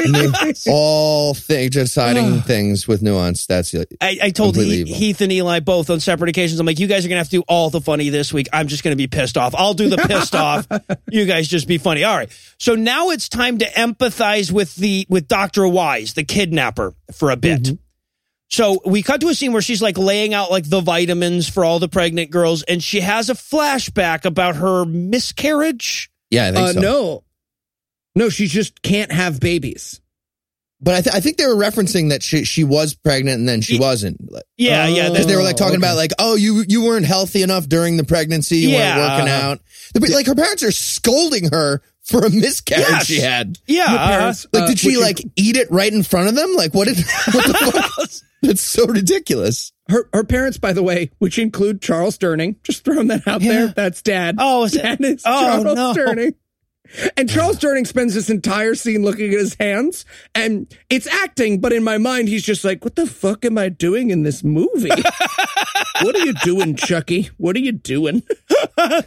I 0.04 0.44
mean, 0.44 0.54
all 0.68 1.34
things, 1.34 1.70
deciding 1.70 2.40
things 2.42 2.86
with 2.88 3.02
nuance. 3.02 3.46
That's 3.46 3.72
it. 3.74 3.92
I, 4.00 4.18
I 4.22 4.30
told 4.30 4.56
he. 4.56 4.84
Heath 4.84 5.20
and 5.20 5.32
Eli 5.32 5.60
both 5.60 5.90
on 5.90 6.00
separate 6.00 6.30
occasions. 6.30 6.60
I'm 6.60 6.66
like, 6.66 6.78
you 6.78 6.86
guys 6.86 7.04
are 7.04 7.08
gonna 7.08 7.18
have 7.20 7.28
to 7.30 7.38
do 7.38 7.44
all 7.48 7.70
the 7.70 7.80
funny 7.80 8.08
this 8.08 8.32
week. 8.32 8.48
I'm 8.52 8.68
just 8.68 8.82
gonna 8.84 8.96
be 8.96 9.06
pissed 9.06 9.36
off. 9.36 9.54
I'll 9.56 9.74
do 9.74 9.88
the 9.88 9.96
pissed 9.98 10.34
off. 10.34 10.66
You 11.10 11.26
guys 11.26 11.46
just 11.48 11.68
be 11.68 11.76
funny. 11.78 12.04
All 12.04 12.16
right. 12.16 12.30
So 12.58 12.74
now 12.74 13.10
it's 13.10 13.28
time 13.28 13.58
to 13.58 13.66
empathize 13.66 14.50
with 14.50 14.74
the 14.76 15.06
with 15.10 15.28
Doctor 15.28 15.66
Wise, 15.68 16.14
the 16.14 16.24
kidnapper, 16.24 16.94
for 17.12 17.30
a 17.30 17.36
bit. 17.36 17.62
Mm-hmm. 17.62 17.74
So 18.48 18.80
we 18.84 19.02
cut 19.02 19.20
to 19.22 19.28
a 19.28 19.34
scene 19.34 19.52
where 19.52 19.62
she's 19.62 19.80
like 19.82 19.96
laying 19.98 20.32
out 20.34 20.50
like 20.50 20.68
the 20.68 20.80
vitamins 20.80 21.48
for 21.48 21.64
all 21.64 21.78
the 21.78 21.88
pregnant 21.88 22.30
girls, 22.30 22.62
and 22.62 22.82
she 22.82 23.00
has 23.00 23.30
a 23.30 23.34
flashback 23.34 24.24
about 24.24 24.56
her 24.56 24.84
miscarriage. 24.86 26.10
Yeah, 26.30 26.48
I 26.48 26.52
think 26.52 26.68
Uh, 26.68 26.72
so. 26.72 26.80
no. 26.80 27.24
No, 28.14 28.28
she 28.28 28.46
just 28.46 28.82
can't 28.82 29.10
have 29.12 29.40
babies. 29.40 30.00
But 30.84 30.94
I, 30.96 31.00
th- 31.00 31.14
I 31.14 31.20
think 31.20 31.36
they 31.36 31.46
were 31.46 31.54
referencing 31.54 32.08
that 32.10 32.24
she 32.24 32.44
she 32.44 32.64
was 32.64 32.92
pregnant 32.94 33.38
and 33.38 33.48
then 33.48 33.60
she 33.60 33.78
wasn't. 33.78 34.20
Yeah, 34.56 34.88
yeah. 34.88 35.06
Oh. 35.06 35.12
Because 35.12 35.28
they 35.28 35.36
were 35.36 35.42
like 35.44 35.56
talking 35.56 35.76
okay. 35.76 35.86
about 35.86 35.96
like, 35.96 36.10
oh, 36.18 36.34
you 36.34 36.64
you 36.66 36.84
weren't 36.84 37.06
healthy 37.06 37.42
enough 37.42 37.68
during 37.68 37.96
the 37.96 38.04
pregnancy. 38.04 38.56
You 38.58 38.70
Yeah. 38.70 38.96
weren't 38.96 39.12
working 39.12 39.28
out. 39.32 39.60
But, 39.94 40.10
Like 40.10 40.26
her 40.26 40.34
parents 40.34 40.64
are 40.64 40.72
scolding 40.72 41.50
her 41.52 41.82
for 42.02 42.26
a 42.26 42.30
miscarriage 42.30 42.88
Yes. 42.88 43.06
she 43.06 43.20
had. 43.20 43.58
Yeah. 43.68 43.90
Your 43.90 44.00
uh-huh. 44.00 44.18
parents, 44.18 44.46
Like, 44.52 44.62
uh, 44.64 44.66
did 44.66 44.78
she 44.80 44.96
which 44.96 44.98
like 44.98 45.20
eat 45.36 45.56
it 45.56 45.70
right 45.70 45.92
in 45.92 46.02
front 46.02 46.28
of 46.28 46.34
them? 46.34 46.52
Like, 46.56 46.74
what 46.74 46.88
did 46.88 46.96
what 47.32 47.46
the 47.46 47.92
fuck? 47.96 48.10
That's 48.42 48.60
so 48.60 48.86
ridiculous. 48.86 49.70
Her 49.88 50.08
her 50.12 50.24
parents, 50.24 50.58
by 50.58 50.72
the 50.72 50.82
way, 50.82 51.10
which 51.18 51.38
include 51.38 51.80
Charles 51.80 52.18
Durning, 52.18 52.56
just 52.64 52.84
throwing 52.84 53.06
that 53.06 53.28
out 53.28 53.40
there. 53.40 53.68
That's 53.68 54.02
dad. 54.02 54.34
Oh, 54.40 54.64
is 54.64 54.72
Dad 54.72 55.00
is 55.00 55.22
Oh, 55.24 55.62
Charles 55.62 55.76
no. 55.76 55.94
Durning. 55.94 56.34
And 57.16 57.28
Charles 57.28 57.58
Durning 57.58 57.86
spends 57.86 58.14
this 58.14 58.28
entire 58.28 58.74
scene 58.74 59.02
looking 59.02 59.32
at 59.32 59.38
his 59.38 59.56
hands, 59.58 60.04
and 60.34 60.72
it's 60.90 61.06
acting, 61.06 61.60
but 61.60 61.72
in 61.72 61.82
my 61.82 61.96
mind, 61.96 62.28
he's 62.28 62.42
just 62.42 62.64
like, 62.64 62.84
"What 62.84 62.96
the 62.96 63.06
fuck 63.06 63.44
am 63.44 63.56
I 63.56 63.70
doing 63.70 64.10
in 64.10 64.24
this 64.24 64.44
movie? 64.44 64.90
what 66.02 66.14
are 66.14 66.26
you 66.26 66.34
doing, 66.44 66.76
Chucky? 66.76 67.30
What 67.38 67.56
are 67.56 67.60
you 67.60 67.72
doing?" 67.72 68.22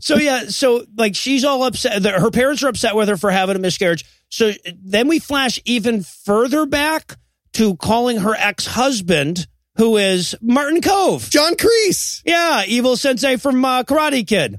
So 0.00 0.16
yeah, 0.16 0.46
so 0.48 0.84
like 0.96 1.14
she's 1.14 1.44
all 1.44 1.62
upset. 1.62 2.04
Her 2.04 2.30
parents 2.30 2.62
are 2.62 2.68
upset 2.68 2.96
with 2.96 3.08
her 3.08 3.16
for 3.16 3.30
having 3.30 3.56
a 3.56 3.60
miscarriage. 3.60 4.04
So 4.28 4.52
then 4.82 5.08
we 5.08 5.18
flash 5.18 5.60
even 5.64 6.02
further 6.02 6.66
back 6.66 7.16
to 7.54 7.76
calling 7.76 8.18
her 8.18 8.34
ex-husband, 8.34 9.46
who 9.76 9.96
is 9.98 10.34
Martin 10.40 10.80
Kove. 10.80 11.28
John 11.30 11.54
Kreese. 11.54 12.22
Yeah, 12.24 12.64
evil 12.66 12.96
sensei 12.96 13.36
from 13.36 13.64
uh, 13.64 13.84
Karate 13.84 14.26
Kid, 14.26 14.58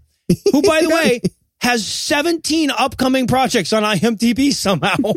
who 0.52 0.62
by 0.62 0.82
the 0.82 0.90
way 0.94 1.22
has 1.64 1.88
17 1.88 2.70
upcoming 2.72 3.26
projects 3.26 3.74
on 3.74 3.84
IMDb 3.84 4.54
somehow. 4.54 4.96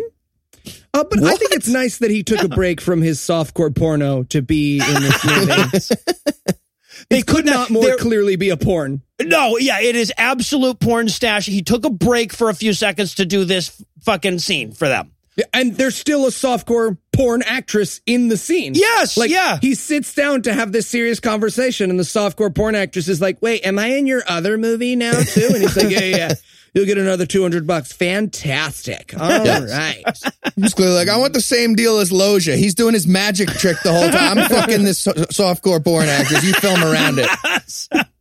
Uh, 0.93 1.05
but 1.11 1.23
I 1.23 1.37
think 1.37 1.53
it's 1.53 1.69
nice 1.69 1.99
that 1.99 2.11
he 2.11 2.23
took 2.23 2.43
a 2.43 2.49
break 2.49 2.81
from 2.81 3.03
his 3.03 3.21
softcore 3.21 3.75
porno 3.75 4.23
to 4.25 4.41
be 4.41 4.79
in 4.79 5.03
this 5.03 5.25
movie. 5.25 5.95
They 7.11 7.23
Could 7.23 7.45
not 7.45 7.71
more 7.71 7.97
clearly 7.97 8.37
be 8.37 8.49
a 8.49 8.57
porn. 8.57 9.03
No, 9.23 9.59
yeah, 9.59 9.81
it 9.81 9.95
is 9.95 10.13
absolute 10.17 10.81
porn 10.81 11.09
stash. 11.09 11.47
He 11.47 11.63
took 11.63 11.85
a 11.85 11.91
break 11.91 12.33
for 12.33 12.49
a 12.49 12.55
few 12.55 12.73
seconds 12.73 13.15
to 13.17 13.27
do 13.27 13.45
this 13.45 13.81
fucking 14.03 14.41
scene 14.41 14.73
for 14.73 14.89
them. 14.89 15.13
Yeah, 15.37 15.45
And 15.53 15.77
there's 15.77 15.97
still 15.97 16.25
a 16.27 16.31
softcore 16.31 16.97
porn 17.17 17.43
actress 17.43 18.01
in 18.07 18.29
the 18.29 18.37
scene. 18.37 18.75
Yes, 18.75 19.17
Like, 19.17 19.31
yeah. 19.31 19.59
He 19.61 19.75
sits 19.75 20.15
down 20.15 20.43
to 20.43 20.53
have 20.53 20.71
this 20.73 20.87
serious 20.87 21.19
conversation, 21.21 21.91
and 21.91 21.99
the 21.99 22.05
softcore 22.05 22.55
porn 22.55 22.75
actress 22.75 23.09
is 23.09 23.21
like, 23.21 23.41
Wait, 23.43 23.65
am 23.67 23.79
I 23.79 23.87
in 23.89 24.07
your 24.07 24.23
other 24.29 24.57
movie 24.59 24.95
now, 24.97 25.13
too? 25.23 25.49
And 25.53 25.57
he's 25.63 25.77
like, 25.77 25.91
Yeah, 25.91 26.01
yeah, 26.01 26.17
yeah. 26.17 26.33
You'll 26.75 26.85
get 26.85 26.99
another 26.99 27.25
200 27.25 27.67
bucks. 27.67 27.91
Fantastic. 27.95 29.15
All 29.19 29.27
right. 29.31 30.05
He's 30.57 30.75
clearly 30.75 30.95
like, 30.95 31.09
I 31.09 31.17
want 31.17 31.33
the 31.33 31.41
same 31.41 31.75
deal 31.75 32.01
as 32.01 32.13
Loggia. 32.13 32.55
He's 32.57 32.75
doing 32.75 32.93
his 32.93 33.07
magic 33.07 33.49
trick 33.49 33.79
the 33.83 33.91
whole 33.93 34.11
time. 34.11 34.39
I'm 34.39 34.49
fucking 34.51 34.85
this 34.85 34.99
so- 34.99 35.13
softcore 35.15 35.83
porn 35.83 36.07
actress. 36.07 36.45
You 36.45 36.53
film 36.53 36.83
around 36.85 37.19
it. 37.19 38.07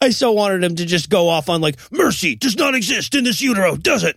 I 0.00 0.10
so 0.10 0.32
wanted 0.32 0.64
him 0.64 0.76
to 0.76 0.86
just 0.86 1.10
go 1.10 1.28
off 1.28 1.48
on 1.48 1.60
like 1.60 1.76
mercy 1.90 2.34
does 2.34 2.56
not 2.56 2.74
exist 2.74 3.14
in 3.14 3.24
this 3.24 3.40
utero, 3.40 3.76
does 3.76 4.04
it? 4.04 4.16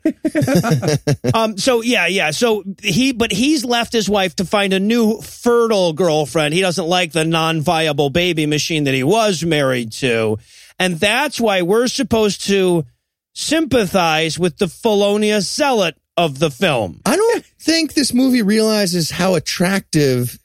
um. 1.35 1.57
So 1.57 1.81
yeah, 1.81 2.07
yeah. 2.07 2.31
So 2.31 2.63
he, 2.81 3.11
but 3.11 3.31
he's 3.31 3.63
left 3.63 3.93
his 3.93 4.09
wife 4.09 4.35
to 4.37 4.45
find 4.45 4.73
a 4.73 4.79
new 4.79 5.21
fertile 5.21 5.93
girlfriend. 5.93 6.53
He 6.53 6.61
doesn't 6.61 6.87
like 6.87 7.11
the 7.11 7.25
non-viable 7.25 8.09
baby 8.09 8.45
machine 8.45 8.85
that 8.85 8.93
he 8.93 9.03
was 9.03 9.43
married 9.43 9.91
to, 9.93 10.37
and 10.79 10.99
that's 10.99 11.39
why 11.39 11.61
we're 11.61 11.87
supposed 11.87 12.45
to 12.47 12.85
sympathize 13.33 14.37
with 14.37 14.57
the 14.57 14.67
felonious 14.67 15.51
zealot 15.51 15.97
of 16.17 16.39
the 16.39 16.51
film. 16.51 17.01
I 17.05 17.15
don't 17.15 17.45
think 17.59 17.93
this 17.93 18.13
movie 18.13 18.41
realizes 18.41 19.09
how 19.09 19.35
attractive 19.35 20.37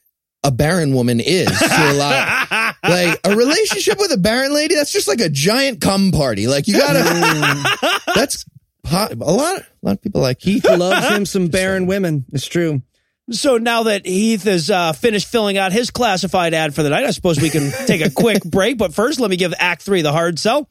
a 0.45 0.51
barren 0.51 0.95
woman 0.95 1.21
is 1.21 1.47
to 1.47 1.67
a 1.69 1.93
lot. 1.93 2.49
like 2.89 3.21
a 3.25 3.37
relationship 3.37 3.99
with 3.99 4.13
a 4.13 4.17
barren 4.17 4.53
lady, 4.55 4.75
that's 4.75 4.93
just 4.93 5.09
like 5.09 5.21
a 5.21 5.29
giant 5.29 5.81
cum 5.81 6.11
party. 6.13 6.47
Like 6.47 6.67
you 6.69 6.79
gotta. 6.79 8.01
that's 8.15 8.45
hot. 8.87 9.13
a 9.13 9.17
lot. 9.17 9.61
A 9.61 9.67
lot 9.83 9.93
of 9.93 10.03
people 10.03 10.21
like 10.21 10.41
Heath. 10.41 10.65
Loves 10.65 11.09
him 11.09 11.27
some 11.27 11.49
barren 11.49 11.87
women. 11.87 12.25
It's 12.33 12.47
true. 12.47 12.83
So 13.31 13.59
now 13.59 13.83
that 13.85 14.07
Heath 14.07 14.45
has 14.45 14.71
uh, 14.71 14.93
finished 14.95 15.29
filling 15.29 15.59
out 15.59 15.73
his 15.73 15.91
classified 15.91 16.55
ad 16.55 16.75
for 16.75 16.83
the 16.83 16.89
night, 16.89 17.05
I 17.05 17.11
suppose 17.11 17.39
we 17.41 17.51
can 17.51 17.71
take 17.87 18.01
a 18.01 18.11
quick 18.11 18.43
break. 18.51 18.79
But 18.79 18.95
first, 18.95 19.21
let 19.21 19.31
me 19.31 19.37
give 19.37 19.53
Act 19.59 19.83
Three 19.83 20.03
the 20.03 20.13
hard 20.13 20.39
sell. 20.39 20.69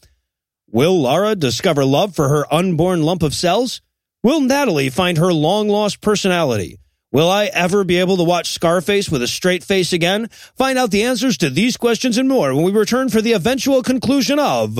Will 0.69 1.01
Lara 1.01 1.35
discover 1.35 1.85
love 1.85 2.15
for 2.15 2.27
her 2.27 2.51
unborn 2.53 3.03
lump 3.03 3.23
of 3.23 3.33
cells? 3.33 3.81
Will 4.23 4.41
Natalie 4.41 4.89
find 4.89 5.17
her 5.17 5.31
long 5.31 5.69
lost 5.69 6.01
personality? 6.01 6.79
Will 7.11 7.29
I 7.29 7.45
ever 7.45 7.83
be 7.83 7.97
able 7.99 8.17
to 8.17 8.23
watch 8.23 8.51
Scarface 8.51 9.09
with 9.09 9.21
a 9.21 9.27
straight 9.27 9.63
face 9.63 9.93
again? 9.93 10.27
Find 10.57 10.77
out 10.77 10.91
the 10.91 11.03
answers 11.03 11.37
to 11.37 11.49
these 11.49 11.77
questions 11.77 12.17
and 12.17 12.27
more 12.27 12.53
when 12.53 12.65
we 12.65 12.71
return 12.71 13.09
for 13.09 13.21
the 13.21 13.31
eventual 13.33 13.81
conclusion 13.81 14.39
of 14.39 14.75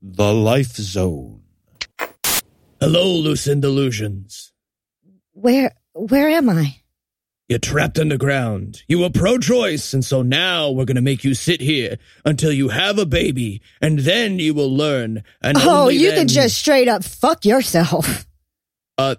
The 0.00 0.32
Life 0.32 0.76
Zone. 0.76 1.42
Hello, 2.80 3.06
Lucinda 3.16 3.66
Illusions. 3.68 4.52
Where 5.32 5.72
where 5.94 6.28
am 6.28 6.48
I? 6.48 6.76
You're 7.48 7.58
trapped 7.58 7.98
underground. 7.98 8.82
You 8.88 9.00
were 9.00 9.10
pro 9.10 9.38
choice, 9.38 9.92
and 9.92 10.04
so 10.04 10.22
now 10.22 10.70
we're 10.70 10.84
going 10.86 10.94
to 10.96 11.02
make 11.02 11.24
you 11.24 11.34
sit 11.34 11.60
here 11.60 11.98
until 12.24 12.52
you 12.52 12.68
have 12.68 12.98
a 12.98 13.04
baby, 13.06 13.60
and 13.82 13.98
then 13.98 14.38
you 14.38 14.54
will 14.54 14.74
learn. 14.74 15.24
And 15.42 15.58
Oh, 15.58 15.82
only 15.82 15.96
you 15.96 16.10
then- 16.10 16.20
could 16.20 16.28
just 16.28 16.56
straight 16.56 16.88
up 16.88 17.02
fuck 17.04 17.44
yourself. 17.44 18.26
Uh, 18.96 19.16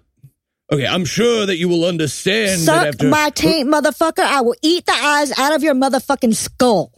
okay, 0.72 0.86
I'm 0.86 1.04
sure 1.04 1.46
that 1.46 1.56
you 1.56 1.68
will 1.68 1.84
understand 1.84 2.60
that 2.62 2.64
Suck 2.64 2.86
after. 2.86 3.08
my 3.08 3.30
taint, 3.30 3.68
motherfucker. 3.68 4.20
I 4.24 4.40
will 4.42 4.56
eat 4.62 4.86
the 4.86 4.92
eyes 4.92 5.36
out 5.38 5.54
of 5.54 5.62
your 5.62 5.74
motherfucking 5.74 6.34
skull. 6.34 6.92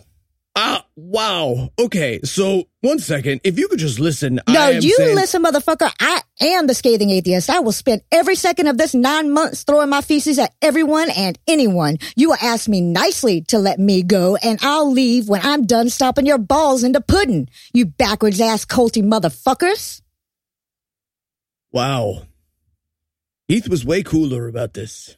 Ah, 0.61 0.85
wow. 0.97 1.71
Okay, 1.79 2.19
so 2.25 2.64
one 2.81 2.99
second. 2.99 3.41
If 3.45 3.61
you 3.61 3.69
could 3.69 3.79
just 3.79 4.01
listen. 4.01 4.41
No, 4.49 4.61
I 4.61 4.71
am 4.73 4.83
you 4.83 4.97
saying- 4.97 5.14
listen, 5.14 5.45
motherfucker. 5.45 5.89
I 6.01 6.21
am 6.41 6.66
the 6.66 6.75
scathing 6.75 7.11
atheist. 7.11 7.49
I 7.49 7.61
will 7.61 7.71
spend 7.71 8.03
every 8.11 8.35
second 8.35 8.66
of 8.66 8.77
this 8.77 8.93
nine 8.93 9.31
months 9.31 9.62
throwing 9.62 9.89
my 9.89 10.01
feces 10.01 10.37
at 10.37 10.53
everyone 10.61 11.11
and 11.11 11.39
anyone. 11.47 11.99
You 12.16 12.31
will 12.31 12.39
ask 12.43 12.66
me 12.69 12.81
nicely 12.81 13.43
to 13.43 13.59
let 13.61 13.79
me 13.79 14.03
go, 14.03 14.35
and 14.35 14.59
I'll 14.61 14.91
leave 14.91 15.29
when 15.29 15.43
I'm 15.45 15.64
done 15.64 15.91
stomping 15.91 16.27
your 16.27 16.39
balls 16.39 16.83
into 16.83 17.01
pudding. 17.01 17.49
You 17.73 17.87
backwards 17.87 18.41
ass 18.41 18.64
culty 18.64 19.05
motherfuckers. 19.05 20.03
Wow. 21.71 22.23
Heath 23.49 23.68
was 23.68 23.84
way 23.84 24.03
cooler 24.03 24.46
about 24.46 24.74
this. 24.74 25.16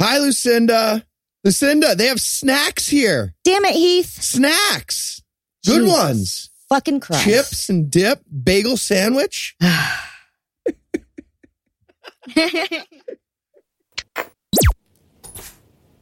Hi, 0.00 0.18
Lucinda. 0.18 1.04
Lucinda, 1.42 1.96
they 1.96 2.06
have 2.06 2.20
snacks 2.20 2.88
here. 2.88 3.34
Damn 3.42 3.64
it, 3.64 3.74
Heath. 3.74 4.22
Snacks. 4.22 5.22
Good 5.66 5.80
Jesus 5.80 5.92
ones. 5.92 6.50
Fucking 6.68 7.00
Christ. 7.00 7.24
Chips 7.24 7.68
and 7.68 7.90
dip, 7.90 8.22
bagel 8.44 8.76
sandwich. 8.76 9.56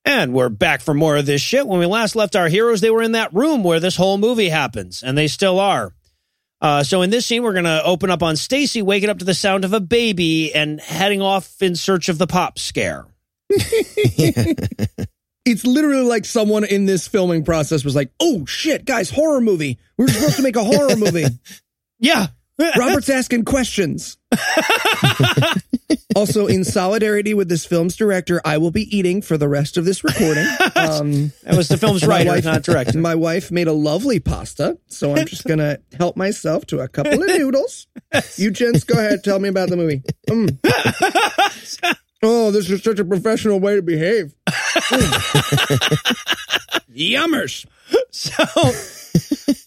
And 0.05 0.33
we're 0.33 0.49
back 0.49 0.83
for 0.83 0.95
more 0.95 1.17
of 1.17 1.27
this 1.27 1.41
shit. 1.41 1.67
When 1.67 1.81
we 1.81 1.87
last 1.87 2.15
left 2.15 2.37
our 2.37 2.47
heroes, 2.47 2.81
they 2.81 2.91
were 2.91 3.03
in 3.03 3.13
that 3.13 3.35
room 3.35 3.65
where 3.65 3.81
this 3.81 3.97
whole 3.97 4.19
movie 4.19 4.51
happens, 4.51 5.03
and 5.03 5.19
they 5.19 5.27
still 5.27 5.59
are. 5.59 5.95
Uh, 6.61 6.83
so 6.83 7.03
in 7.03 7.11
this 7.11 7.27
scene, 7.27 7.43
we're 7.43 7.53
going 7.53 7.65
to 7.65 7.83
open 7.85 8.11
up 8.11 8.23
on 8.23 8.37
Stacy 8.37 8.83
waking 8.83 9.11
up 9.11 9.19
to 9.19 9.25
the 9.25 9.35
sound 9.35 9.65
of 9.65 9.73
a 9.73 9.81
baby 9.81 10.55
and 10.55 10.81
heading 10.81 11.21
off 11.21 11.61
in 11.63 11.77
search 11.77 12.09
of 12.09 12.19
the 12.19 12.27
pop 12.27 12.59
scare. 12.59 13.07
It's 15.47 15.65
literally 15.65 16.03
like 16.03 16.25
someone 16.25 16.65
in 16.65 16.87
this 16.87 17.07
filming 17.07 17.45
process 17.45 17.85
was 17.85 17.95
like, 17.95 18.11
"Oh 18.19 18.45
shit, 18.47 18.85
guys, 18.85 19.11
horror 19.11 19.41
movie. 19.41 19.79
We're 19.97 20.09
supposed 20.09 20.37
to 20.37 20.43
make 20.43 20.57
a 20.57 20.65
horror 20.65 20.97
movie." 20.97 21.25
Yeah. 21.99 22.27
Robert's 22.59 23.09
asking 23.09 23.47
questions. 23.47 24.19
also, 26.15 26.47
in 26.47 26.65
solidarity 26.65 27.35
with 27.35 27.49
this 27.49 27.65
film's 27.65 27.97
director, 27.97 28.41
I 28.45 28.59
will 28.59 28.71
be 28.71 28.97
eating 28.97 29.23
for 29.23 29.37
the 29.39 29.49
rest 29.49 29.77
of 29.77 29.85
this 29.85 30.03
recording. 30.05 30.47
Um, 30.75 31.33
That 31.45 31.57
was 31.57 31.69
the 31.69 31.77
film's 31.79 32.05
writer, 32.07 32.31
wife- 32.31 32.45
not 32.45 32.63
director. 32.63 32.99
My 32.99 33.15
wife 33.15 33.51
made 33.51 33.69
a 33.69 33.73
lovely 33.73 34.19
pasta, 34.21 34.79
so 34.89 35.15
I'm 35.15 35.27
just 35.27 35.45
gonna 35.45 35.79
help 35.97 36.17
myself 36.17 36.67
to 36.67 36.81
a 36.81 36.89
couple 36.89 37.23
of 37.23 37.29
noodles. 37.29 37.87
You 38.37 38.51
gents, 38.51 38.85
go 38.85 38.99
ahead, 38.99 39.23
tell 39.25 39.39
me 39.39 39.49
about 39.49 39.69
the 39.69 39.77
movie. 39.77 40.03
Mm. 40.29 40.59
Oh, 42.23 42.51
this 42.51 42.69
is 42.71 42.83
such 42.83 42.99
a 42.99 43.05
professional 43.05 43.61
way 43.61 43.77
to 43.77 43.83
behave. 43.83 44.35
Mm. 44.49 46.17
Yummers. 46.95 47.67
So, 48.11 48.43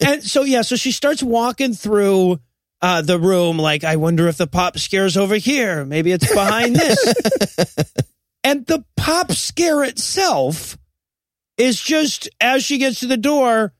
and 0.05 0.21
so 0.23 0.43
yeah, 0.43 0.63
so 0.63 0.75
she 0.75 0.91
starts 0.91 1.21
walking 1.23 1.73
through 1.73 2.39
uh, 2.81 3.01
the 3.01 3.19
room 3.19 3.57
like, 3.57 3.83
I 3.83 3.95
wonder 3.97 4.27
if 4.27 4.37
the 4.37 4.47
pop 4.47 4.77
scare's 4.77 5.17
over 5.17 5.35
here. 5.35 5.85
Maybe 5.85 6.11
it's 6.11 6.31
behind 6.33 6.75
this. 6.77 7.93
and 8.43 8.65
the 8.65 8.83
pop 8.95 9.31
scare 9.31 9.83
itself 9.83 10.77
is 11.57 11.79
just 11.81 12.29
as 12.39 12.63
she 12.63 12.77
gets 12.77 13.01
to 13.01 13.07
the 13.07 13.17
door, 13.17 13.73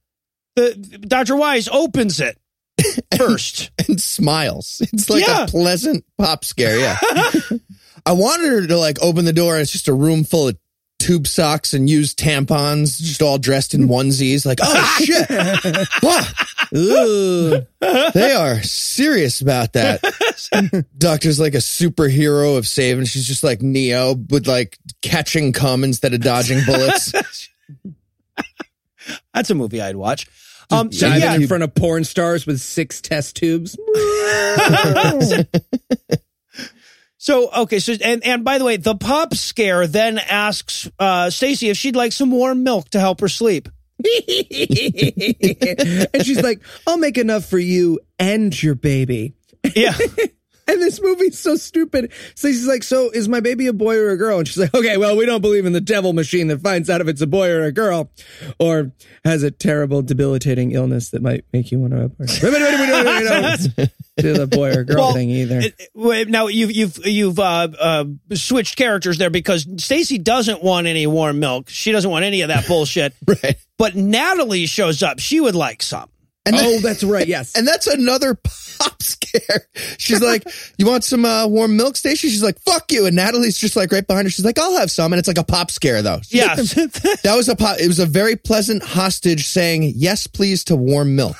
the 0.55 0.73
Dr. 1.07 1.35
Wise 1.37 1.69
opens 1.69 2.19
it 2.19 2.37
first. 3.17 3.71
and 3.87 4.01
smiles. 4.01 4.81
It's 4.93 5.09
like 5.09 5.25
Yeah. 5.25 5.45
a 5.45 5.47
pleasant 5.47 6.03
pop 6.17 6.43
scare. 6.43 6.77
Yeah. 6.79 6.99
I 8.05 8.13
wanted 8.13 8.47
her 8.51 8.67
to 8.67 8.77
like 8.77 8.97
open 9.01 9.25
the 9.25 9.33
door. 9.33 9.53
And 9.55 9.61
it's 9.61 9.71
just 9.71 9.87
a 9.87 9.93
room 9.93 10.23
full 10.25 10.49
of 10.49 10.57
tube 10.99 11.25
socks 11.25 11.73
and 11.73 11.89
used 11.89 12.19
tampons, 12.19 12.99
just 13.01 13.21
all 13.21 13.37
dressed 13.37 13.73
in 13.73 13.87
onesies. 13.87 14.45
Like, 14.45 14.59
oh 14.61 14.97
shit. 15.03 15.29
Wow, 16.03 16.21
Ugh. 16.75 18.13
they 18.13 18.31
are 18.33 18.61
serious 18.61 19.41
about 19.41 19.73
that. 19.73 20.01
Doctor's 20.97 21.39
like 21.39 21.55
a 21.55 21.57
superhero 21.57 22.57
of 22.57 22.67
saving. 22.67 23.05
She's 23.05 23.25
just 23.25 23.43
like 23.43 23.61
Neo 23.61 24.13
with 24.13 24.47
like 24.47 24.77
catching 25.01 25.53
cum 25.53 25.83
instead 25.83 26.13
of 26.13 26.21
dodging 26.21 26.59
bullets. 26.65 27.13
That's 29.33 29.49
a 29.49 29.55
movie 29.55 29.81
I'd 29.81 29.95
watch. 29.95 30.27
Um, 30.71 30.91
so 30.91 31.07
Diving 31.07 31.21
yeah, 31.23 31.35
in 31.35 31.47
front 31.47 31.63
of 31.63 31.73
porn 31.73 32.03
stars 32.03 32.45
with 32.45 32.59
six 32.59 33.01
test 33.01 33.35
tubes. 33.35 33.75
So 37.21 37.49
okay, 37.51 37.79
so 37.79 37.95
and 38.01 38.25
and 38.25 38.45
by 38.45 38.57
the 38.59 38.65
way, 38.65 38.77
the 38.77 38.95
pop 38.95 39.33
scare 39.33 39.85
then 39.87 40.19
asks 40.19 40.89
uh 40.97 41.29
Stacy 41.29 41.67
if 41.67 41.75
she'd 41.75 41.95
like 41.95 42.13
some 42.13 42.31
warm 42.31 42.63
milk 42.63 42.89
to 42.91 42.99
help 42.99 43.19
her 43.19 43.27
sleep. 43.27 43.67
and 43.99 44.07
she's 46.23 46.41
like, 46.41 46.61
I'll 46.87 46.97
make 46.97 47.17
enough 47.17 47.43
for 47.43 47.59
you 47.59 47.99
and 48.17 48.63
your 48.63 48.75
baby. 48.75 49.33
Yeah. 49.75 49.93
And 50.73 50.81
this 50.81 51.01
movie's 51.01 51.39
so 51.39 51.55
stupid. 51.55 52.11
Stacey's 52.35 52.67
like, 52.67 52.83
So 52.83 53.09
is 53.09 53.27
my 53.27 53.39
baby 53.39 53.67
a 53.67 53.73
boy 53.73 53.97
or 53.97 54.09
a 54.11 54.17
girl? 54.17 54.37
And 54.39 54.47
she's 54.47 54.57
like, 54.57 54.73
Okay, 54.73 54.97
well, 54.97 55.17
we 55.17 55.25
don't 55.25 55.41
believe 55.41 55.65
in 55.65 55.73
the 55.73 55.81
devil 55.81 56.13
machine 56.13 56.47
that 56.47 56.61
finds 56.61 56.89
out 56.89 57.01
if 57.01 57.07
it's 57.07 57.21
a 57.21 57.27
boy 57.27 57.49
or 57.49 57.63
a 57.63 57.71
girl 57.71 58.11
or 58.59 58.91
has 59.25 59.41
a 59.43 59.51
terrible, 59.51 60.01
debilitating 60.01 60.71
illness 60.71 61.09
that 61.09 61.21
might 61.21 61.43
make 61.53 61.71
you 61.71 61.79
want 61.79 61.93
to 61.93 62.05
abort. 62.05 62.29
Do 64.17 64.33
the 64.33 64.47
boy 64.47 64.73
or 64.73 64.83
girl 64.83 64.97
Well, 65.05 65.13
thing 65.13 65.29
either. 65.29 65.59
It- 65.59 65.75
it- 65.95 66.29
now 66.29 66.47
you've 66.47 66.71
you've 66.71 67.05
you've 67.05 67.39
uh, 67.39 67.67
uh, 67.79 68.05
switched 68.33 68.75
characters 68.75 69.17
there 69.17 69.29
because 69.29 69.65
Stacy 69.77 70.17
doesn't 70.17 70.61
want 70.63 70.87
any 70.87 71.07
warm 71.07 71.39
milk. 71.39 71.69
She 71.69 71.91
doesn't 71.91 72.09
want 72.11 72.25
any 72.25 72.41
of 72.41 72.49
that 72.49 72.67
bullshit. 72.67 73.13
right. 73.27 73.55
But 73.77 73.95
Natalie 73.95 74.65
shows 74.65 75.01
up. 75.03 75.19
She 75.19 75.39
would 75.39 75.55
like 75.55 75.81
some. 75.81 76.09
And 76.45 76.55
oh, 76.57 76.79
that's 76.79 77.03
right. 77.03 77.27
Yes. 77.27 77.55
And 77.55 77.67
that's 77.67 77.85
another 77.87 78.33
pop 78.79 79.01
scare. 79.03 79.67
She's 79.97 80.21
like, 80.21 80.43
"You 80.77 80.85
want 80.85 81.03
some 81.03 81.25
uh, 81.25 81.47
warm 81.47 81.75
milk, 81.77 81.95
Stacy?" 81.95 82.29
She's 82.29 82.41
like, 82.41 82.59
"Fuck 82.61 82.91
you." 82.91 83.05
And 83.05 83.15
Natalie's 83.15 83.57
just 83.57 83.75
like 83.75 83.91
right 83.91 84.05
behind 84.05 84.25
her. 84.25 84.29
She's 84.31 84.45
like, 84.45 84.57
"I'll 84.57 84.77
have 84.77 84.89
some." 84.89 85.13
And 85.13 85.19
it's 85.19 85.27
like 85.27 85.37
a 85.37 85.43
pop 85.43 85.69
scare 85.69 86.01
though. 86.01 86.21
She's 86.23 86.41
like, 86.41 86.91
that 87.23 87.35
was 87.35 87.49
a 87.49 87.55
pop. 87.55 87.79
It 87.79 87.87
was 87.87 87.99
a 87.99 88.05
very 88.05 88.35
pleasant 88.35 88.83
hostage 88.83 89.47
saying 89.47 89.93
yes, 89.95 90.27
please 90.27 90.63
to 90.65 90.75
warm 90.75 91.15
milk. 91.15 91.35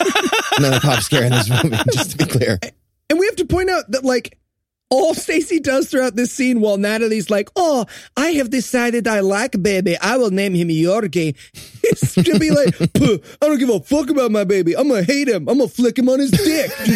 Another 0.58 0.80
pop 0.80 1.00
scare 1.00 1.24
in 1.24 1.30
this 1.30 1.48
movie, 1.48 1.76
just 1.92 2.12
to 2.12 2.16
be 2.18 2.26
clear. 2.26 2.58
And 3.08 3.18
we 3.18 3.26
have 3.26 3.36
to 3.36 3.46
point 3.46 3.70
out 3.70 3.90
that, 3.90 4.04
like, 4.04 4.38
all 4.92 5.14
Stacy 5.14 5.58
does 5.58 5.88
throughout 5.88 6.16
this 6.16 6.30
scene 6.32 6.60
while 6.60 6.76
Natalie's 6.76 7.30
like, 7.30 7.48
Oh, 7.56 7.86
I 8.14 8.32
have 8.32 8.50
decided 8.50 9.08
I 9.08 9.20
like 9.20 9.60
baby. 9.62 9.96
I 9.96 10.18
will 10.18 10.30
name 10.30 10.52
him 10.54 10.68
Yorkie. 10.68 11.34
Is 11.82 12.14
to 12.14 12.38
be 12.38 12.50
like, 12.50 12.76
"Puh, 12.92 13.18
I 13.40 13.46
don't 13.46 13.58
give 13.58 13.70
a 13.70 13.80
fuck 13.80 14.10
about 14.10 14.30
my 14.30 14.44
baby. 14.44 14.76
I'm 14.76 14.88
going 14.88 15.04
to 15.04 15.12
hate 15.12 15.28
him. 15.28 15.48
I'm 15.48 15.56
going 15.58 15.68
to 15.68 15.74
flick 15.74 15.98
him 15.98 16.10
on 16.10 16.20
his 16.20 16.30
dick. 16.30 16.70
Uh, 16.78 16.84
uh. 16.84 16.86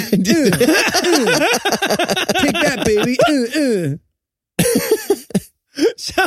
Take 2.40 2.53
that, 2.53 2.82
baby. 2.84 3.16
Uh. 3.26 3.97
So, 5.99 6.24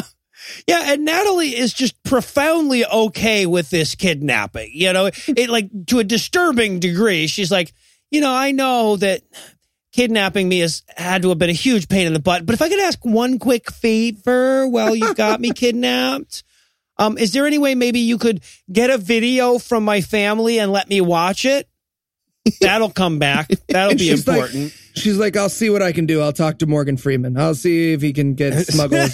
yeah, 0.68 0.94
and 0.94 1.06
Natalie 1.06 1.58
is 1.58 1.74
just 1.74 2.02
profoundly 2.04 2.86
okay 2.86 3.48
with 3.48 3.72
this 3.72 3.96
kidnapping. 3.96 4.70
You 4.74 4.94
know, 4.94 5.08
it 5.08 5.50
like 5.50 5.70
to 5.88 5.98
a 5.98 6.04
disturbing 6.04 6.80
degree. 6.80 7.26
She's 7.26 7.52
like, 7.52 7.74
you 8.12 8.22
know, 8.22 8.32
I 8.32 8.52
know 8.52 8.96
that 8.98 9.24
kidnapping 10.00 10.48
me 10.48 10.60
has 10.60 10.82
had 10.96 11.24
to 11.24 11.28
have 11.28 11.38
been 11.40 11.50
a 11.50 11.54
huge 11.54 11.90
pain 11.90 12.08
in 12.08 12.14
the 12.14 12.22
butt, 12.22 12.46
but 12.46 12.54
if 12.54 12.62
I 12.62 12.70
could 12.70 12.80
ask 12.80 13.04
one 13.04 13.38
quick 13.38 13.70
favor 13.70 14.66
while 14.66 14.96
you've 14.96 15.18
got 15.18 15.42
me 15.42 15.52
kidnapped, 15.56 16.44
um, 16.98 17.18
is 17.18 17.34
there 17.34 17.46
any 17.46 17.58
way 17.58 17.76
maybe 17.76 18.00
you 18.00 18.18
could 18.18 18.42
get 18.72 18.90
a 18.90 18.98
video 18.98 19.60
from 19.60 19.84
my 19.84 20.00
family 20.00 20.58
and 20.58 20.72
let 20.72 20.88
me 20.88 21.02
watch 21.02 21.44
it? 21.44 21.68
That'll 22.62 22.92
come 22.92 23.20
back. 23.20 23.50
That'll 23.68 23.98
be 23.98 24.08
she's 24.08 24.26
like- 24.26 24.38
important. 24.38 24.74
She's 24.96 25.18
like, 25.18 25.36
I'll 25.36 25.50
see 25.50 25.70
what 25.70 25.82
I 25.82 25.92
can 25.92 26.06
do. 26.06 26.22
I'll 26.22 26.32
talk 26.32 26.60
to 26.60 26.66
Morgan 26.66 26.96
Freeman. 26.96 27.38
I'll 27.38 27.54
see 27.56 27.92
if 27.92 28.02
he 28.02 28.14
can 28.14 28.36
get 28.36 28.54
smuggled. 28.68 29.12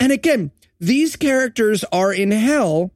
and 0.00 0.10
again, 0.10 0.50
these 0.80 1.14
characters 1.14 1.84
are 1.92 2.12
in 2.12 2.32
hell. 2.32 2.90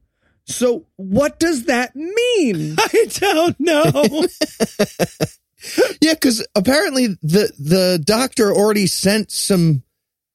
So 0.45 0.85
what 0.97 1.39
does 1.39 1.65
that 1.65 1.95
mean? 1.95 2.75
I 2.77 3.05
don't 3.09 3.57
know. 3.57 4.25
Yeah, 6.01 6.13
because 6.13 6.45
apparently 6.55 7.07
the 7.21 7.51
the 7.59 8.01
doctor 8.03 8.51
already 8.53 8.87
sent 8.87 9.31
some 9.31 9.83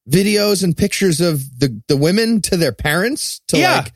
videos 0.09 0.62
and 0.62 0.77
pictures 0.77 1.20
of 1.20 1.41
the 1.59 1.81
the 1.89 1.97
women 1.97 2.41
to 2.43 2.57
their 2.57 2.72
parents 2.72 3.41
to 3.49 3.59
Yeah. 3.59 3.77
like 3.79 3.93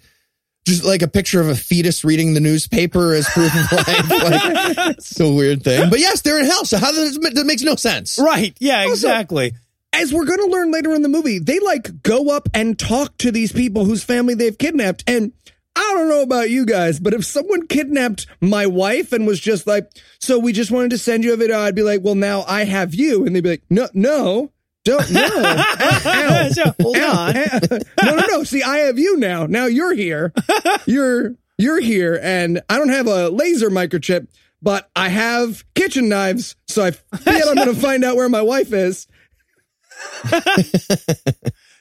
just 0.66 0.84
like 0.84 1.02
a 1.02 1.08
picture 1.08 1.40
of 1.40 1.48
a 1.48 1.54
fetus 1.54 2.04
reading 2.04 2.34
the 2.34 2.40
newspaper 2.40 3.14
as 3.14 3.26
proof 3.30 3.54
of 3.54 3.72
life. 3.72 4.10
Like, 4.10 4.96
it's 4.98 5.18
a 5.18 5.32
weird 5.32 5.62
thing. 5.64 5.88
But 5.88 6.00
yes, 6.00 6.20
they're 6.20 6.38
in 6.38 6.44
hell. 6.44 6.64
So 6.66 6.76
how 6.78 6.92
does 6.92 7.16
that 7.18 7.46
makes 7.46 7.62
no 7.62 7.76
sense? 7.76 8.18
Right. 8.18 8.54
Yeah, 8.60 8.86
exactly. 8.86 9.54
As 9.92 10.12
we're 10.12 10.26
going 10.26 10.38
to 10.38 10.46
learn 10.54 10.70
later 10.70 10.92
in 10.94 11.00
the 11.02 11.08
movie, 11.08 11.38
they 11.38 11.58
like 11.60 12.02
go 12.02 12.30
up 12.30 12.48
and 12.52 12.78
talk 12.78 13.16
to 13.18 13.32
these 13.32 13.52
people 13.52 13.84
whose 13.86 14.04
family 14.04 14.34
they've 14.34 14.56
kidnapped. 14.56 15.02
And 15.06 15.32
I 15.76 15.94
don't 15.94 16.08
know 16.08 16.22
about 16.22 16.50
you 16.50 16.66
guys, 16.66 16.98
but 17.00 17.14
if 17.14 17.24
someone 17.24 17.66
kidnapped 17.66 18.26
my 18.40 18.66
wife 18.66 19.12
and 19.12 19.26
was 19.26 19.40
just 19.40 19.66
like, 19.66 19.90
so 20.18 20.38
we 20.38 20.52
just 20.52 20.70
wanted 20.70 20.90
to 20.90 20.98
send 20.98 21.24
you 21.24 21.32
a 21.32 21.36
video, 21.36 21.58
I'd 21.58 21.74
be 21.74 21.82
like, 21.82 22.00
well, 22.02 22.14
now 22.14 22.42
I 22.46 22.64
have 22.64 22.94
you. 22.94 23.24
And 23.24 23.34
they'd 23.34 23.42
be 23.42 23.50
like, 23.50 23.62
no, 23.70 23.88
no, 23.94 24.52
don't, 24.84 25.10
no. 25.10 25.28
Ow, 25.36 26.48
So, 26.52 26.74
hold 26.80 26.96
ow, 26.96 27.28
on. 27.28 27.34
no, 28.02 28.16
no, 28.16 28.26
no. 28.28 28.44
See, 28.44 28.62
I 28.62 28.78
have 28.78 28.98
you 28.98 29.16
now. 29.16 29.46
Now 29.46 29.66
you're 29.66 29.94
here. 29.94 30.32
You're, 30.86 31.36
you're 31.58 31.80
here. 31.80 32.18
And 32.22 32.62
I 32.68 32.78
don't 32.78 32.88
have 32.88 33.06
a 33.06 33.28
laser 33.28 33.70
microchip, 33.70 34.26
but 34.62 34.90
I 34.96 35.08
have 35.08 35.64
kitchen 35.74 36.08
knives. 36.08 36.56
So 36.66 36.84
I 36.84 36.90
feel 36.92 37.48
I'm 37.48 37.54
going 37.54 37.74
to 37.74 37.80
find 37.80 38.02
out 38.04 38.16
where 38.16 38.28
my 38.28 38.42
wife 38.42 38.72
is. 38.72 39.06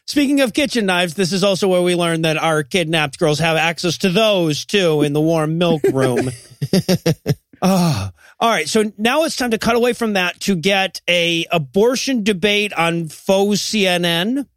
Speaking 0.10 0.42
of 0.42 0.56
kitchen 0.56 0.88
knives, 0.88 1.14
this 1.14 1.32
is 1.32 1.44
also 1.44 1.68
where 1.68 1.84
we 1.84 1.94
learn 1.94 2.24
that 2.24 2.36
our 2.36 2.64
kidnapped 2.64 3.20
girls 3.20 3.38
have 3.38 3.58
access 3.58 4.00
to 4.00 4.10
those 4.10 4.66
too 4.66 5.04
in 5.04 5.14
the 5.14 5.22
warm 5.22 5.60
milk 5.60 5.84
room. 5.94 6.32
Ah, 7.62 8.12
all 8.40 8.50
right. 8.50 8.68
So 8.68 8.92
now 8.98 9.26
it's 9.26 9.36
time 9.36 9.52
to 9.52 9.60
cut 9.60 9.76
away 9.76 9.94
from 9.94 10.14
that 10.14 10.40
to 10.42 10.56
get 10.56 11.00
a 11.08 11.46
abortion 11.52 12.24
debate 12.24 12.74
on 12.74 13.08
faux 13.10 13.60
CNN. 13.60 14.48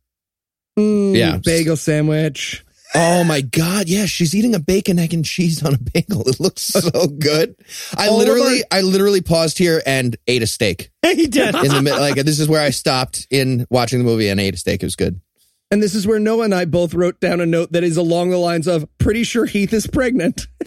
Mm, 0.79 1.15
Yeah. 1.17 1.37
Bagel 1.37 1.77
sandwich. 1.77 2.65
Oh 2.95 3.23
my 3.23 3.43
god, 3.43 3.89
yeah, 3.91 4.07
she's 4.07 4.35
eating 4.35 4.55
a 4.55 4.59
bacon, 4.59 4.99
egg, 4.99 5.13
and 5.13 5.25
cheese 5.25 5.63
on 5.63 5.75
a 5.75 5.79
bagel. 5.79 6.27
It 6.29 6.41
looks 6.41 6.63
so 6.63 7.07
good. 7.09 7.57
I 7.95 8.09
All 8.09 8.21
of 8.21 8.27
literally, 8.27 8.63
I 8.71 8.81
literally 8.81 9.21
paused 9.21 9.59
here 9.59 9.83
and 9.85 10.17
ate 10.27 10.43
a 10.43 10.47
steak 10.47 10.91
he 11.03 11.27
did. 11.27 11.55
in 11.55 11.69
the 11.69 11.83
mid. 11.83 11.95
Like 11.99 12.15
this 12.17 12.39
is 12.41 12.49
where 12.49 12.63
I 12.63 12.71
stopped 12.71 13.27
in 13.31 13.67
watching 13.69 13.99
the 13.99 14.05
movie 14.07 14.29
and 14.29 14.41
ate 14.41 14.55
a 14.55 14.57
steak. 14.59 14.83
It 14.83 14.87
was 14.87 14.97
good. 14.97 15.21
And 15.73 15.83
this 15.83 15.95
is 15.95 16.07
where 16.07 16.19
Noah 16.19 16.45
and 16.45 16.55
I 16.55 16.67
both 16.67 16.93
wrote 16.93 17.19
down 17.19 17.41
a 17.41 17.47
note 17.47 17.73
that 17.73 17.83
is 17.83 17.97
along 17.97 18.29
the 18.29 18.37
lines 18.37 18.67
of 18.67 18.87
pretty 18.99 19.25
sure 19.25 19.47
Heath 19.47 19.73
is 19.73 19.87
pregnant. 19.87 20.47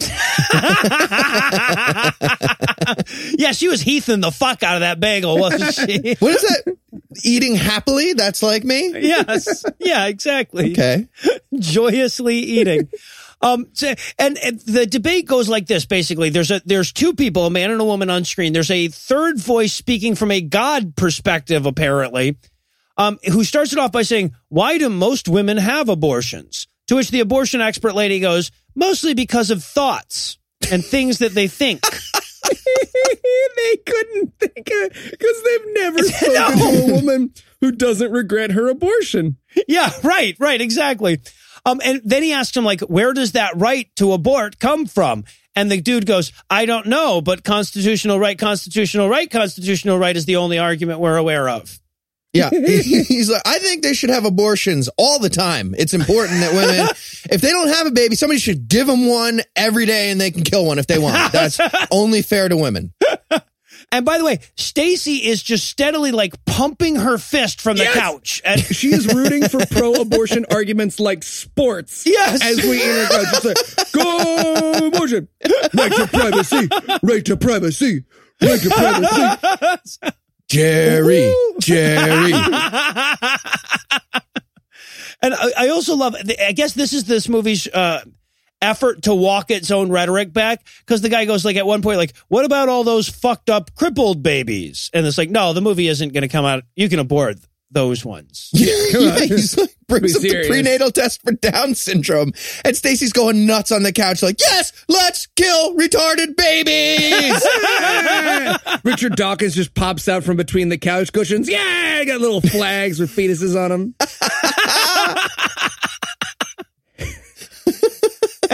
yeah, 3.38 3.52
she 3.52 3.68
was 3.68 3.82
heathing 3.82 4.20
the 4.20 4.32
fuck 4.32 4.64
out 4.64 4.74
of 4.74 4.80
that 4.80 4.98
bagel, 4.98 5.38
wasn't 5.38 5.74
she? 5.88 6.16
What 6.18 6.34
is 6.34 6.42
that? 6.42 6.76
Eating 7.22 7.54
happily? 7.54 8.14
That's 8.14 8.42
like 8.42 8.64
me. 8.64 8.98
yes. 8.98 9.64
Yeah, 9.78 10.06
exactly. 10.06 10.72
Okay. 10.72 11.06
joyously 11.56 12.38
eating. 12.38 12.88
Um, 13.40 13.68
so, 13.74 13.94
and, 14.18 14.36
and 14.38 14.58
the 14.62 14.86
debate 14.86 15.26
goes 15.26 15.48
like 15.48 15.68
this: 15.68 15.86
basically, 15.86 16.30
there's 16.30 16.50
a 16.50 16.60
there's 16.64 16.92
two 16.92 17.14
people, 17.14 17.46
a 17.46 17.50
man 17.50 17.70
and 17.70 17.80
a 17.80 17.84
woman 17.84 18.10
on 18.10 18.24
screen. 18.24 18.52
There's 18.52 18.72
a 18.72 18.88
third 18.88 19.38
voice 19.38 19.72
speaking 19.72 20.16
from 20.16 20.32
a 20.32 20.40
God 20.40 20.96
perspective, 20.96 21.64
apparently, 21.64 22.38
um, 22.96 23.18
who 23.30 23.44
starts 23.44 23.72
it 23.72 23.78
off 23.78 23.92
by 23.92 24.02
saying, 24.02 24.34
"Why 24.48 24.78
do 24.78 24.88
most 24.88 25.28
women 25.28 25.56
have 25.56 25.88
abortions?" 25.88 26.66
To 26.88 26.96
which 26.96 27.10
the 27.10 27.20
abortion 27.20 27.60
expert 27.60 27.94
lady 27.94 28.20
goes, 28.20 28.50
"Mostly 28.74 29.14
because 29.14 29.50
of 29.50 29.62
thoughts 29.62 30.38
and 30.70 30.84
things 30.84 31.18
that 31.18 31.34
they 31.34 31.48
think." 31.48 31.82
they 33.56 33.76
couldn't 33.84 34.32
think 34.38 34.68
it 34.70 34.92
because 35.10 35.42
they've 35.42 35.74
never 35.74 35.98
spoken 36.02 36.58
to 36.58 36.64
a 36.64 36.94
woman 36.94 37.34
who 37.60 37.72
doesn't 37.72 38.12
regret 38.12 38.52
her 38.52 38.68
abortion. 38.68 39.36
Yeah, 39.66 39.90
right, 40.02 40.36
right, 40.38 40.60
exactly. 40.60 41.20
Um, 41.64 41.80
and 41.84 42.00
then 42.04 42.22
he 42.22 42.32
asks 42.32 42.56
him, 42.56 42.64
like, 42.64 42.80
where 42.82 43.12
does 43.12 43.32
that 43.32 43.56
right 43.56 43.88
to 43.96 44.12
abort 44.12 44.58
come 44.58 44.86
from? 44.86 45.24
And 45.56 45.70
the 45.70 45.80
dude 45.80 46.06
goes, 46.06 46.32
I 46.50 46.66
don't 46.66 46.86
know, 46.86 47.20
but 47.20 47.42
constitutional 47.42 48.20
right, 48.20 48.38
constitutional 48.38 49.08
right, 49.08 49.28
constitutional 49.28 49.98
right 49.98 50.16
is 50.16 50.26
the 50.26 50.36
only 50.36 50.58
argument 50.58 51.00
we're 51.00 51.16
aware 51.16 51.48
of. 51.48 51.80
Yeah. 52.36 52.50
He's 52.50 53.30
like, 53.30 53.42
I 53.46 53.58
think 53.58 53.82
they 53.82 53.94
should 53.94 54.10
have 54.10 54.24
abortions 54.24 54.88
all 54.98 55.18
the 55.18 55.30
time. 55.30 55.74
It's 55.78 55.94
important 55.94 56.40
that 56.40 56.52
women, 56.52 56.86
if 57.30 57.40
they 57.40 57.50
don't 57.50 57.68
have 57.68 57.86
a 57.86 57.90
baby, 57.90 58.14
somebody 58.16 58.38
should 58.40 58.68
give 58.68 58.86
them 58.86 59.06
one 59.06 59.40
every 59.54 59.86
day 59.86 60.10
and 60.10 60.20
they 60.20 60.30
can 60.30 60.42
kill 60.44 60.66
one 60.66 60.78
if 60.78 60.86
they 60.86 60.98
want. 60.98 61.16
That's 61.32 61.58
only 61.90 62.22
fair 62.22 62.48
to 62.48 62.56
women. 62.56 62.92
And 63.92 64.04
by 64.04 64.18
the 64.18 64.24
way, 64.24 64.40
Stacy 64.56 65.26
is 65.28 65.40
just 65.42 65.68
steadily 65.68 66.10
like 66.10 66.44
pumping 66.44 66.96
her 66.96 67.18
fist 67.18 67.60
from 67.60 67.76
the 67.76 67.84
Yes. 67.84 67.94
couch. 67.96 68.42
And 68.44 68.60
She 68.60 68.88
is 68.92 69.06
rooting 69.14 69.48
for 69.48 69.64
pro-abortion 69.66 70.44
arguments 70.50 70.98
like 70.98 71.22
sports. 71.22 72.02
Yes. 72.04 72.42
As 72.44 72.56
we 72.64 72.82
in 72.82 72.88
her 72.96 73.06
couch, 73.06 73.26
it's 73.32 73.44
like, 73.78 73.92
go 73.92 74.86
abortion, 74.88 75.28
right 75.74 75.92
to 75.92 76.06
privacy, 76.08 76.68
right 77.04 77.24
to 77.26 77.36
privacy, 77.36 78.04
right 78.42 78.60
to 78.60 78.70
privacy. 78.70 80.08
Jerry, 80.48 81.34
Jerry. 81.60 82.32
And 85.22 85.34
I, 85.34 85.52
I 85.56 85.68
also 85.68 85.96
love, 85.96 86.14
I 86.40 86.52
guess 86.52 86.74
this 86.74 86.92
is 86.92 87.04
this 87.04 87.28
movie's 87.28 87.66
uh, 87.66 88.02
effort 88.60 89.02
to 89.02 89.14
walk 89.14 89.50
its 89.50 89.70
own 89.70 89.90
rhetoric 89.90 90.32
back 90.32 90.64
because 90.80 91.00
the 91.00 91.08
guy 91.08 91.24
goes 91.24 91.44
like 91.44 91.56
at 91.56 91.66
one 91.66 91.82
point 91.82 91.98
like, 91.98 92.14
"What 92.28 92.44
about 92.44 92.68
all 92.68 92.84
those 92.84 93.08
fucked 93.08 93.50
up 93.50 93.74
crippled 93.74 94.22
babies?" 94.22 94.90
And 94.92 95.06
it's 95.06 95.18
like, 95.18 95.30
no, 95.30 95.52
the 95.52 95.60
movie 95.60 95.88
isn't 95.88 96.12
going 96.12 96.22
to 96.22 96.28
come 96.28 96.44
out. 96.44 96.64
You 96.74 96.88
can 96.88 96.98
abort 96.98 97.38
those 97.70 98.04
ones. 98.04 98.50
Yeah, 98.96 99.18
he's 99.20 99.56
like, 99.56 99.76
brings 99.88 100.18
Be 100.18 100.28
up 100.30 100.42
the 100.42 100.48
prenatal 100.48 100.90
test 100.90 101.22
for 101.22 101.32
Down 101.32 101.74
syndrome. 101.74 102.32
And 102.64 102.76
Stacy's 102.76 103.12
going 103.12 103.46
nuts 103.46 103.70
on 103.70 103.82
the 103.82 103.92
couch, 103.92 104.22
like, 104.22 104.40
yes, 104.40 104.72
let's 104.88 105.26
kill 105.36 105.76
retarded 105.76 106.36
babies. 106.36 107.46
Richard 108.84 109.16
Dawkins 109.16 109.54
just 109.54 109.74
pops 109.74 110.08
out 110.08 110.24
from 110.24 110.36
between 110.36 110.68
the 110.70 110.78
couch 110.78 111.12
cushions. 111.12 111.48
Yeah, 111.48 112.04
got 112.04 112.20
little 112.20 112.40
flags 112.40 112.98
with 112.98 113.10
fetuses 113.14 113.56
on 113.56 113.70
them. 113.70 113.94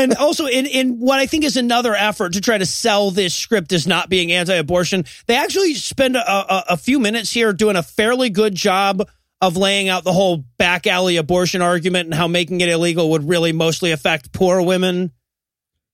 And 0.02 0.14
also 0.14 0.46
in 0.46 0.66
in 0.66 0.98
what 0.98 1.18
I 1.18 1.26
think 1.26 1.44
is 1.44 1.56
another 1.56 1.94
effort 1.94 2.34
to 2.34 2.40
try 2.40 2.58
to 2.58 2.66
sell 2.66 3.10
this 3.10 3.34
script 3.34 3.72
as 3.72 3.86
not 3.86 4.08
being 4.08 4.32
anti-abortion, 4.32 5.04
they 5.26 5.36
actually 5.36 5.74
spend 5.74 6.16
a, 6.16 6.30
a, 6.30 6.64
a 6.70 6.76
few 6.76 6.98
minutes 6.98 7.30
here 7.32 7.52
doing 7.52 7.76
a 7.76 7.82
fairly 7.82 8.30
good 8.30 8.54
job 8.54 9.08
of 9.40 9.56
laying 9.56 9.88
out 9.88 10.04
the 10.04 10.12
whole 10.12 10.44
back 10.58 10.86
alley 10.86 11.16
abortion 11.16 11.62
argument 11.62 12.06
and 12.06 12.14
how 12.14 12.28
making 12.28 12.60
it 12.60 12.68
illegal 12.68 13.10
would 13.10 13.28
really 13.28 13.52
mostly 13.52 13.90
affect 13.92 14.32
poor 14.32 14.62
women. 14.62 15.10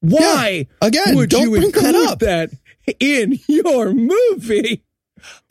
Why 0.01 0.67
Again, 0.81 1.17
would 1.17 1.31
don't 1.31 1.43
you 1.43 1.51
bring 1.51 1.71
that 1.71 1.85
include 1.95 2.09
up. 2.09 2.19
that 2.21 2.51
in 3.01 3.39
your 3.49 3.93
movie? 3.93 4.85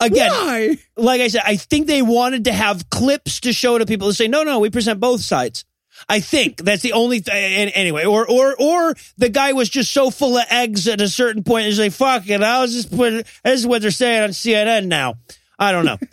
Again, 0.00 0.30
Why? 0.30 0.78
like 0.96 1.20
I 1.20 1.28
said, 1.28 1.42
I 1.44 1.56
think 1.56 1.86
they 1.86 2.00
wanted 2.02 2.44
to 2.44 2.52
have 2.52 2.88
clips 2.88 3.40
to 3.40 3.52
show 3.52 3.76
to 3.78 3.84
people 3.84 4.08
to 4.08 4.14
say, 4.14 4.28
no, 4.28 4.42
no, 4.42 4.60
we 4.60 4.70
present 4.70 5.00
both 5.00 5.20
sides. 5.20 5.64
I 6.08 6.20
think 6.20 6.58
that's 6.58 6.82
the 6.82 6.92
only 6.92 7.20
thing. 7.20 7.34
Anyway, 7.34 8.04
or 8.04 8.28
or 8.28 8.54
or 8.58 8.94
the 9.16 9.28
guy 9.28 9.52
was 9.52 9.68
just 9.68 9.92
so 9.92 10.10
full 10.10 10.36
of 10.36 10.44
eggs 10.50 10.86
at 10.88 11.00
a 11.00 11.08
certain 11.08 11.42
point. 11.42 11.66
He's 11.66 11.78
like, 11.78 11.92
"Fuck 11.92 12.28
it, 12.28 12.42
I 12.42 12.60
was 12.60 12.72
just 12.72 12.94
put." 12.94 13.26
This 13.44 13.60
is 13.60 13.66
what 13.66 13.82
they're 13.82 13.90
saying 13.90 14.22
on 14.22 14.30
CNN 14.30 14.86
now. 14.86 15.14
I 15.58 15.72
don't 15.72 15.84
know. 15.84 15.98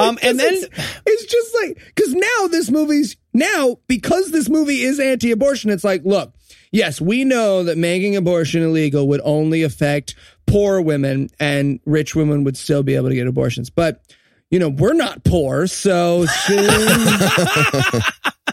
Um, 0.00 0.18
and 0.22 0.40
then 0.40 0.54
it's, 0.54 0.66
it's 1.04 1.24
just 1.26 1.54
like 1.54 1.78
because 1.94 2.14
now 2.14 2.46
this 2.48 2.70
movie's 2.70 3.18
now 3.34 3.76
because 3.86 4.30
this 4.30 4.48
movie 4.48 4.80
is 4.80 4.98
anti-abortion. 4.98 5.70
It's 5.70 5.84
like, 5.84 6.04
look, 6.04 6.32
yes, 6.72 7.02
we 7.02 7.24
know 7.24 7.64
that 7.64 7.76
making 7.76 8.16
abortion 8.16 8.62
illegal 8.62 9.06
would 9.08 9.20
only 9.24 9.62
affect 9.62 10.14
poor 10.46 10.80
women, 10.80 11.28
and 11.38 11.80
rich 11.84 12.14
women 12.16 12.44
would 12.44 12.56
still 12.56 12.82
be 12.82 12.94
able 12.94 13.10
to 13.10 13.14
get 13.14 13.26
abortions. 13.26 13.68
But 13.68 14.02
you 14.50 14.58
know, 14.58 14.70
we're 14.70 14.94
not 14.94 15.22
poor, 15.22 15.66
so 15.66 16.24
soon, 16.46 16.66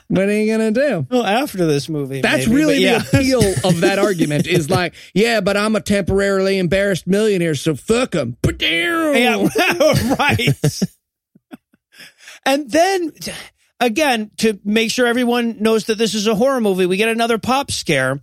what 0.09 0.29
are 0.29 0.39
you 0.39 0.51
gonna 0.51 0.71
do? 0.71 1.05
well, 1.09 1.25
after 1.25 1.65
this 1.65 1.89
movie, 1.89 2.21
That's 2.21 2.47
maybe, 2.47 2.55
really 2.55 2.77
yeah. 2.77 2.99
the 2.99 3.17
appeal 3.17 3.41
of 3.69 3.81
that 3.81 3.99
argument. 3.99 4.47
Is 4.47 4.69
like, 4.69 4.93
yeah, 5.13 5.41
but 5.41 5.57
I'm 5.57 5.75
a 5.75 5.81
temporarily 5.81 6.57
embarrassed 6.59 7.07
millionaire, 7.07 7.55
so 7.55 7.75
fuck 7.75 8.11
them. 8.11 8.37
Yeah, 9.13 9.47
right. 10.19 10.79
and 12.45 12.71
then 12.71 13.11
again, 13.79 14.31
to 14.37 14.59
make 14.63 14.91
sure 14.91 15.07
everyone 15.07 15.61
knows 15.61 15.85
that 15.85 15.97
this 15.97 16.13
is 16.13 16.27
a 16.27 16.35
horror 16.35 16.61
movie, 16.61 16.85
we 16.85 16.97
get 16.97 17.09
another 17.09 17.37
pop 17.37 17.71
scare, 17.71 18.21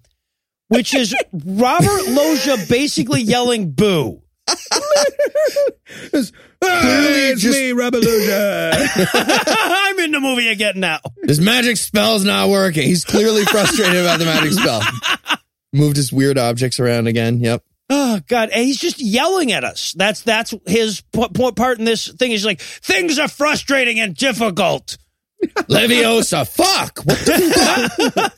which 0.69 0.94
is 0.94 1.15
Robert 1.32 2.09
Loggia 2.09 2.56
basically 2.69 3.23
yelling 3.23 3.73
boo. 3.73 4.23
It's, 6.66 7.32
it's 7.35 7.43
just- 7.43 7.59
me, 7.59 7.73
Revolution. 7.73 8.31
I'm 9.15 9.99
in 10.01 10.11
the 10.12 10.20
movie 10.20 10.49
again 10.49 10.81
now. 10.81 11.01
His 11.24 11.41
magic 11.41 11.77
spell's 11.77 12.24
not 12.24 12.49
working. 12.49 12.85
He's 12.85 13.05
clearly 13.05 13.45
frustrated 13.47 13.97
about 13.97 14.19
the 14.19 14.24
magic 14.24 14.53
spell. 14.53 14.82
Moved 15.73 15.97
his 15.97 16.12
weird 16.12 16.39
objects 16.39 16.78
around 16.81 17.07
again. 17.07 17.41
Yep. 17.41 17.62
Oh 17.91 18.20
God, 18.28 18.49
and 18.51 18.65
he's 18.65 18.78
just 18.78 18.99
yelling 19.01 19.53
at 19.53 19.62
us. 19.65 19.93
That's 19.97 20.23
that's 20.23 20.55
his 20.66 21.03
p- 21.12 21.28
p- 21.35 21.53
part 21.53 21.78
in 21.78 21.85
this 21.85 22.09
thing. 22.09 22.31
He's 22.31 22.47
like, 22.47 22.61
things 22.61 23.19
are 23.19 23.28
frustrating 23.28 24.01
and 24.01 24.15
difficult. 24.16 24.97
Leviosa, 25.45 26.49
fuck. 26.57 27.01
What 27.05 27.19
the 27.19 28.11
fuck? 28.15 28.32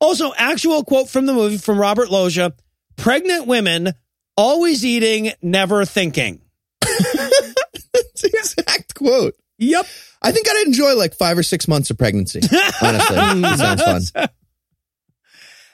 Also, 0.00 0.32
actual 0.36 0.84
quote 0.84 1.08
from 1.08 1.26
the 1.26 1.32
movie 1.32 1.56
from 1.58 1.78
Robert 1.78 2.10
Loggia: 2.10 2.52
"Pregnant 2.96 3.46
women 3.46 3.92
always 4.36 4.84
eating, 4.84 5.32
never 5.40 5.84
thinking." 5.86 6.42
The 8.22 8.28
exact 8.28 8.94
quote. 8.94 9.34
Yep. 9.58 9.86
I 10.22 10.32
think 10.32 10.46
I'd 10.48 10.66
enjoy 10.66 10.94
like 10.96 11.14
five 11.14 11.36
or 11.38 11.42
six 11.42 11.68
months 11.68 11.90
of 11.90 11.98
pregnancy. 11.98 12.40
Honestly, 12.82 13.16
that 13.42 13.78
sounds 13.78 14.10
fun. 14.10 14.28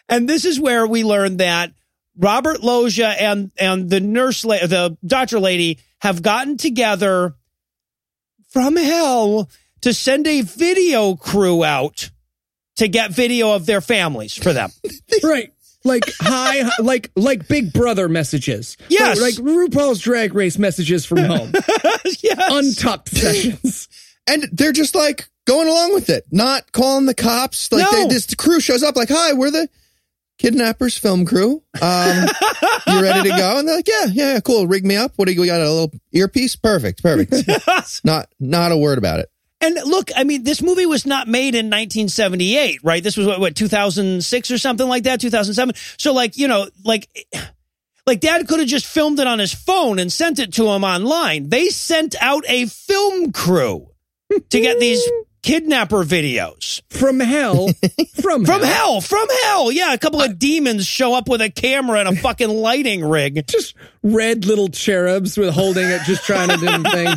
And 0.09 0.28
this 0.28 0.44
is 0.44 0.60
where 0.60 0.86
we 0.86 1.05
learned 1.05 1.39
that 1.40 1.73
Robert 2.16 2.62
Loggia 2.62 3.09
and 3.09 3.51
and 3.59 3.90
the 3.90 4.01
nurse, 4.01 4.44
la- 4.44 4.66
the 4.66 4.97
doctor 5.05 5.39
lady, 5.40 5.78
have 6.01 6.23
gotten 6.23 6.56
together 6.56 7.35
from 8.48 8.77
hell 8.77 9.51
to 9.82 9.93
send 9.93 10.27
a 10.27 10.40
video 10.43 11.14
crew 11.16 11.64
out 11.64 12.10
to 12.77 12.89
get 12.89 13.10
video 13.10 13.52
of 13.52 13.66
their 13.66 13.81
families 13.81 14.35
for 14.35 14.52
them. 14.52 14.70
Right. 15.23 15.52
Like 15.87 16.05
hi, 16.21 16.69
like 16.81 17.11
like 17.17 17.47
Big 17.49 17.73
Brother 17.73 18.09
messages. 18.09 18.77
Yes. 18.89 19.21
Like, 19.21 19.39
like 19.39 19.45
RuPaul's 19.71 20.01
Drag 20.01 20.35
Race 20.35 20.59
messages 20.59 21.07
from 21.07 21.19
home. 21.25 21.53
yes. 22.21 22.51
Untucked 22.51 23.09
sessions. 23.11 23.89
And 24.27 24.49
they're 24.53 24.73
just 24.73 24.95
like 24.97 25.29
going 25.47 25.69
along 25.69 25.95
with 25.95 26.11
it, 26.11 26.25
not 26.33 26.73
calling 26.73 27.07
the 27.07 27.15
cops. 27.15 27.71
Like 27.71 27.85
No. 27.93 28.03
they, 28.03 28.09
this 28.15 28.35
crew 28.35 28.59
shows 28.61 28.83
up, 28.83 28.97
like, 28.97 29.09
"Hi, 29.11 29.33
we're 29.35 29.53
the 29.53 29.69
kidnappers 30.39 30.99
film 30.99 31.25
crew. 31.25 31.63
Um, 31.81 32.27
you 32.89 33.01
ready 33.03 33.31
to 33.31 33.37
go?" 33.37 33.59
And 33.59 33.69
they're 33.69 33.77
like, 33.77 33.87
"Yeah, 33.89 34.07
yeah, 34.07 34.33
yeah, 34.35 34.41
cool. 34.41 34.67
Rig 34.67 34.85
me 34.85 34.97
up. 34.97 35.13
What 35.17 35.29
do 35.29 35.33
you 35.35 35.41
we 35.41 35.47
got? 35.47 35.61
A 35.61 35.71
little 35.71 35.93
earpiece? 36.13 36.57
Perfect, 36.57 37.03
perfect. 37.03 37.33
not 38.05 38.29
not 38.41 38.73
a 38.73 38.77
word 38.77 38.99
about 38.99 39.21
it. 39.21 39.31
And 39.61 39.74
look, 39.85 40.11
I 40.15 40.24
mean, 40.24 40.45
this 40.45 40.61
movie 40.61 40.87
was 40.87 41.07
not 41.07 41.28
made 41.28 41.55
in 41.55 41.66
1978, 41.66 42.81
right? 42.83 43.03
This 43.03 43.16
was 43.16 43.27
what, 43.27 43.41
what 43.41 43.57
2006 43.57 44.51
or 44.51 44.59
something 44.59 44.87
like 44.87 45.05
that, 45.05 45.20
2007. 45.20 45.74
So, 45.97 46.12
like, 46.12 46.37
you 46.37 46.47
know, 46.47 46.69
like, 46.85 47.09
like 48.07 48.20
Dad 48.20 48.47
could 48.47 48.61
have 48.61 48.69
just 48.69 48.87
filmed 48.87 49.19
it 49.19 49.27
on 49.27 49.39
his 49.39 49.55
phone 49.55 49.99
and 49.99 50.12
sent 50.12 50.39
it 50.39 50.53
to 50.55 50.69
him 50.69 50.85
online. 50.85 51.49
They 51.49 51.69
sent 51.69 52.15
out 52.20 52.45
a 52.49 52.66
film 52.66 53.33
crew 53.33 53.89
to 54.31 54.61
get 54.61 54.78
these 54.78 55.03
kidnapper 55.47 56.02
videos 56.02 56.82
From 56.90 57.20
hell. 57.20 57.68
From 58.20 58.44
from 58.44 58.62
hell. 58.62 58.62
hell, 58.62 59.01
from 59.01 59.28
hell. 59.44 59.70
Yeah, 59.70 59.93
a 59.93 59.98
couple 59.98 60.20
of 60.20 60.39
demons 60.39 60.86
show 60.86 61.14
up 61.14 61.28
with 61.28 61.40
a 61.40 61.51
camera 61.51 62.01
and 62.01 62.09
a 62.09 62.16
fucking 62.16 62.48
lighting 62.48 63.05
rig. 63.05 63.47
Just 63.47 63.74
red 64.02 64.44
little 64.44 64.68
cherubs 64.68 65.39
with 65.39 65.55
holding 65.55 65.89
it, 65.89 66.02
just 66.02 66.24
trying 66.24 66.48
to 66.48 66.56
do 66.56 66.66
the 66.66 66.90
thing. 66.90 67.14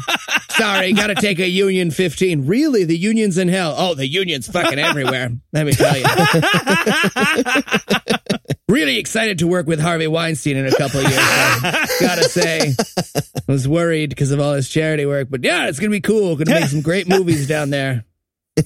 Sorry, 0.52 0.94
gotta 0.94 1.16
take 1.16 1.40
a 1.40 1.48
Union 1.48 1.90
15. 1.90 2.46
Really? 2.46 2.84
The 2.84 2.98
Union's 2.98 3.40
in 3.40 3.48
hell. 3.48 3.74
Oh, 3.76 3.96
the 3.96 4.08
Union's 4.08 4.48
fucking 4.48 4.78
everywhere. 4.78 5.32
Let 5.52 5.66
me 5.66 5.72
tell 5.72 5.98
you. 5.98 6.06
really 8.70 9.00
excited 9.00 9.40
to 9.40 9.48
work 9.48 9.66
with 9.66 9.80
Harvey 9.80 10.08
Weinstein 10.08 10.58
in 10.58 10.68
a 10.68 10.76
couple 10.76 11.00
of 11.00 11.08
years. 11.08 11.20
I 11.20 11.88
gotta 12.00 12.26
say, 12.26 12.76
I 12.78 13.52
was 13.52 13.68
worried 13.68 14.12
because 14.12 14.30
of 14.32 14.40
all 14.40 14.54
his 14.54 14.70
charity 14.70 15.08
work, 15.08 15.30
but 15.32 15.44
yeah, 15.44 15.70
it's 15.70 15.80
gonna 15.80 15.90
be 15.90 16.02
cool. 16.02 16.36
Gonna 16.36 16.60
make 16.60 16.70
some 16.70 16.82
great 16.82 17.08
movies 17.08 17.48
down 17.48 17.72
there. 17.72 18.06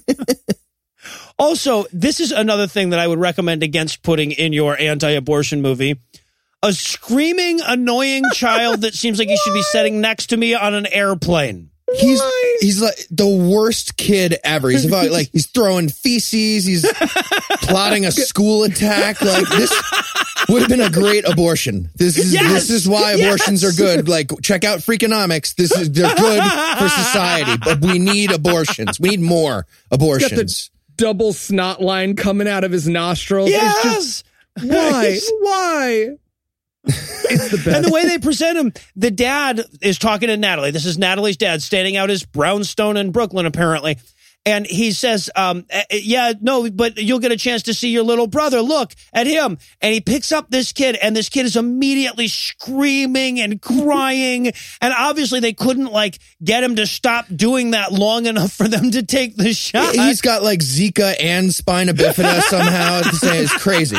Also, 1.39 1.85
this 1.91 2.19
is 2.19 2.31
another 2.31 2.67
thing 2.67 2.91
that 2.91 2.99
I 2.99 3.07
would 3.07 3.19
recommend 3.19 3.63
against 3.63 4.03
putting 4.03 4.31
in 4.31 4.53
your 4.53 4.79
anti-abortion 4.79 5.61
movie. 5.61 5.99
A 6.61 6.71
screaming, 6.71 7.59
annoying 7.61 8.23
child 8.33 8.81
that 8.81 8.93
seems 8.93 9.19
like 9.19 9.27
he 9.27 9.37
should 9.37 9.53
be 9.53 9.61
sitting 9.73 9.99
next 9.99 10.27
to 10.27 10.37
me 10.37 10.53
on 10.53 10.73
an 10.73 10.85
airplane. 10.85 11.69
He's 11.95 12.21
he's 12.59 12.81
like 12.81 12.95
the 13.11 13.27
worst 13.27 13.97
kid 13.97 14.35
ever. 14.43 14.69
He's 14.69 14.85
about 14.85 15.11
like 15.11 15.29
he's 15.31 15.47
throwing 15.47 15.89
feces. 15.89 16.65
He's 16.65 16.91
plotting 17.61 18.05
a 18.05 18.11
school 18.11 18.63
attack. 18.63 19.21
Like 19.21 19.47
this 19.49 19.69
would 20.53 20.61
have 20.61 20.69
been 20.69 20.81
a 20.81 20.89
great 20.89 21.27
abortion. 21.27 21.89
This 21.95 22.17
is 22.17 22.33
Yes! 22.33 22.51
this 22.53 22.69
is 22.69 22.87
why 22.87 23.11
abortions 23.13 23.63
Yes! 23.63 23.73
are 23.73 23.81
good. 23.81 24.07
Like 24.07 24.31
check 24.41 24.63
out 24.63 24.79
Freakonomics. 24.79 25.55
This 25.55 25.71
is 25.75 25.91
they're 25.91 26.15
good 26.15 26.43
for 26.77 26.89
society, 26.89 27.57
but 27.63 27.81
we 27.81 27.99
need 27.99 28.31
abortions. 28.31 28.99
We 28.99 29.09
need 29.09 29.21
more 29.21 29.65
abortions. 29.91 30.69
Double 30.95 31.33
snot 31.33 31.81
line 31.81 32.15
coming 32.15 32.47
out 32.47 32.63
of 32.63 32.71
his 32.71 32.87
nostrils. 32.87 33.49
It's 33.51 33.83
just 33.83 34.25
Yes! 34.61 35.29
why? 35.41 35.41
Why? 35.41 36.17
It's 36.85 37.49
the 37.49 37.57
best. 37.57 37.67
And 37.67 37.85
the 37.85 37.91
way 37.91 38.05
they 38.05 38.17
present 38.19 38.57
him, 38.57 38.73
the 38.95 39.09
dad 39.09 39.63
is 39.81 39.97
talking 39.97 40.27
to 40.27 40.35
Natalie. 40.37 40.71
This 40.71 40.85
is 40.85 40.97
Natalie's 40.97 41.37
dad 41.37 41.61
standing 41.61 41.95
out 41.95 42.09
his 42.09 42.25
brownstone 42.25 42.97
in 42.97 43.11
Brooklyn, 43.11 43.45
apparently. 43.45 43.97
And 44.45 44.65
he 44.65 44.91
says, 44.91 45.29
um, 45.35 45.65
eh, 45.69 45.83
eh, 45.89 45.99
yeah, 46.03 46.33
no, 46.41 46.69
but 46.69 46.97
you'll 46.97 47.19
get 47.19 47.31
a 47.31 47.37
chance 47.37 47.63
to 47.63 47.73
see 47.73 47.89
your 47.89 48.03
little 48.03 48.27
brother. 48.27 48.61
Look 48.61 48.93
at 49.13 49.25
him. 49.25 49.57
And 49.79 49.93
he 49.93 50.01
picks 50.01 50.33
up 50.33 50.49
this 50.49 50.73
kid, 50.73 50.97
and 50.97 51.15
this 51.15 51.29
kid 51.29 51.45
is 51.45 51.55
immediately 51.55 52.27
screaming 52.27 53.39
and 53.39 53.61
crying. 53.61 54.47
and 54.81 54.93
obviously, 54.97 55.39
they 55.39 55.53
couldn't 55.53 55.91
like 55.91 56.19
get 56.43 56.63
him 56.63 56.75
to 56.75 56.85
stop 56.85 57.25
doing 57.33 57.71
that 57.71 57.93
long 57.93 58.25
enough 58.25 58.51
for 58.51 58.67
them 58.67 58.91
to 58.91 59.03
take 59.03 59.37
the 59.37 59.53
shot. 59.53 59.95
He's 59.95 60.21
got 60.21 60.43
like 60.43 60.59
Zika 60.59 61.15
and 61.19 61.53
spina 61.53 61.93
bifida 61.93 62.41
somehow. 62.49 63.01
Same, 63.01 63.43
it's 63.43 63.57
crazy. 63.57 63.97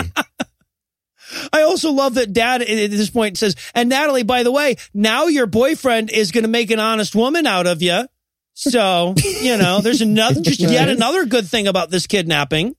I 1.53 1.63
also 1.63 1.91
love 1.91 2.15
that 2.15 2.33
dad 2.33 2.63
at 2.63 2.69
at 2.69 2.91
this 2.91 3.11
point 3.11 3.39
says, 3.39 3.57
and 3.75 3.89
Natalie, 3.89 4.23
by 4.23 4.43
the 4.43 4.53
way, 4.53 4.77
now 4.93 5.27
your 5.27 5.47
boyfriend 5.47 6.11
is 6.11 6.33
going 6.33 6.45
to 6.45 6.49
make 6.49 6.71
an 6.71 6.81
honest 6.81 7.15
woman 7.15 7.47
out 7.47 7.67
of 7.67 7.83
you. 7.83 8.07
So, 8.55 9.15
you 9.43 9.57
know, 9.57 9.81
there's 9.81 10.01
another, 10.01 10.41
just 10.41 10.61
yet 10.61 10.89
another 10.89 11.27
good 11.27 11.47
thing 11.47 11.67
about 11.67 11.91
this 11.91 12.07
kidnapping. 12.07 12.75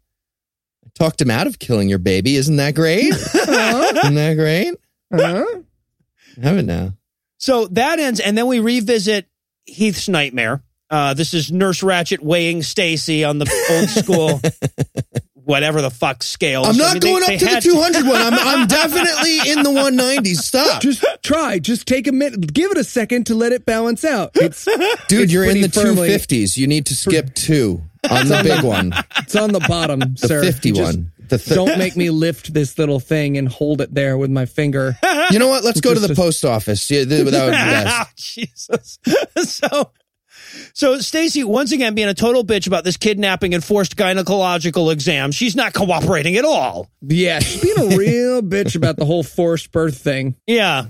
I 0.85 0.89
Talked 0.95 1.21
him 1.21 1.29
out 1.29 1.47
of 1.47 1.59
killing 1.59 1.89
your 1.89 1.99
baby. 1.99 2.35
Isn't 2.35 2.55
that 2.55 2.75
great? 2.75 3.13
huh 3.13 3.93
Isn't 3.97 4.15
that 4.15 4.35
great? 4.35 4.73
Huh? 5.13 5.45
Have 6.41 6.57
it 6.57 6.63
now. 6.63 6.93
So 7.37 7.67
that 7.67 7.99
ends, 7.99 8.19
and 8.19 8.37
then 8.37 8.47
we 8.47 8.59
revisit 8.59 9.27
Heath's 9.65 10.09
nightmare. 10.09 10.63
Uh, 10.89 11.13
this 11.13 11.33
is 11.33 11.51
Nurse 11.51 11.81
Ratched 11.81 12.19
weighing 12.19 12.63
Stacy 12.63 13.23
on 13.23 13.39
the 13.39 13.51
old 13.71 13.89
school, 13.89 14.39
whatever 15.45 15.81
the 15.81 15.89
fuck 15.89 16.21
scale. 16.23 16.63
I'm 16.65 16.75
I 16.75 16.77
not 16.77 16.93
mean, 16.95 17.01
going 17.01 17.23
they 17.27 17.33
up 17.35 17.39
to 17.39 17.45
the 17.45 17.51
had 17.51 17.63
200 17.63 18.05
one. 18.05 18.21
I'm, 18.21 18.33
I'm 18.33 18.67
definitely 18.67 19.51
in 19.51 19.63
the 19.63 19.69
190s. 19.69 20.37
Stop. 20.37 20.81
Just 20.81 21.03
try. 21.23 21.59
Just 21.59 21.87
take 21.87 22.07
a 22.07 22.11
minute. 22.11 22.53
Give 22.53 22.71
it 22.71 22.77
a 22.77 22.83
second 22.83 23.25
to 23.27 23.35
let 23.35 23.51
it 23.53 23.65
balance 23.65 24.03
out. 24.03 24.31
It's 24.35 24.65
Dude, 24.65 25.21
it's 25.21 25.31
you're 25.33 25.45
in 25.45 25.61
the 25.61 25.69
firmly- 25.69 26.09
250s. 26.09 26.57
You 26.57 26.67
need 26.67 26.87
to 26.87 26.95
skip 26.95 27.33
two 27.33 27.81
on 28.09 28.27
the 28.27 28.41
big 28.43 28.63
one, 28.63 28.93
It's 29.17 29.35
on 29.35 29.51
the 29.51 29.59
bottom, 29.61 29.99
the 29.99 30.27
sir. 30.27 30.43
50 30.43 30.73
one. 30.73 31.11
The 31.27 31.39
th- 31.39 31.55
Don't 31.55 31.79
make 31.79 31.95
me 31.97 32.11
lift 32.11 32.53
this 32.53 32.77
little 32.77 32.99
thing 32.99 33.35
and 33.39 33.47
hold 33.47 33.81
it 33.81 33.91
there 33.91 34.15
with 34.15 34.29
my 34.29 34.45
finger. 34.45 34.95
you 35.31 35.39
know 35.39 35.47
what? 35.47 35.63
Let's 35.63 35.81
go 35.81 35.91
to 35.91 35.99
the 35.99 36.09
Just- 36.09 36.19
post 36.21 36.45
office. 36.45 36.91
Yeah, 36.91 37.03
th- 37.05 37.25
that 37.25 37.45
would 37.45 37.51
be 37.51 37.57
best. 37.57 38.15
Jesus. 38.15 38.99
so, 39.49 39.89
so 40.73 40.99
Stacy 40.99 41.43
once 41.43 41.71
again 41.71 41.95
being 41.95 42.07
a 42.07 42.13
total 42.13 42.43
bitch 42.43 42.67
about 42.67 42.83
this 42.83 42.97
kidnapping 42.97 43.53
and 43.53 43.63
forced 43.63 43.95
gynecological 43.95 44.91
exam. 44.91 45.31
She's 45.31 45.55
not 45.55 45.73
cooperating 45.73 46.35
at 46.35 46.45
all. 46.45 46.89
Yeah, 47.01 47.39
she's 47.39 47.61
being 47.61 47.93
a 47.93 47.95
real 47.97 48.41
bitch 48.41 48.75
about 48.75 48.97
the 48.97 49.05
whole 49.05 49.23
forced 49.23 49.71
birth 49.71 49.97
thing. 49.97 50.35
Yeah. 50.47 50.87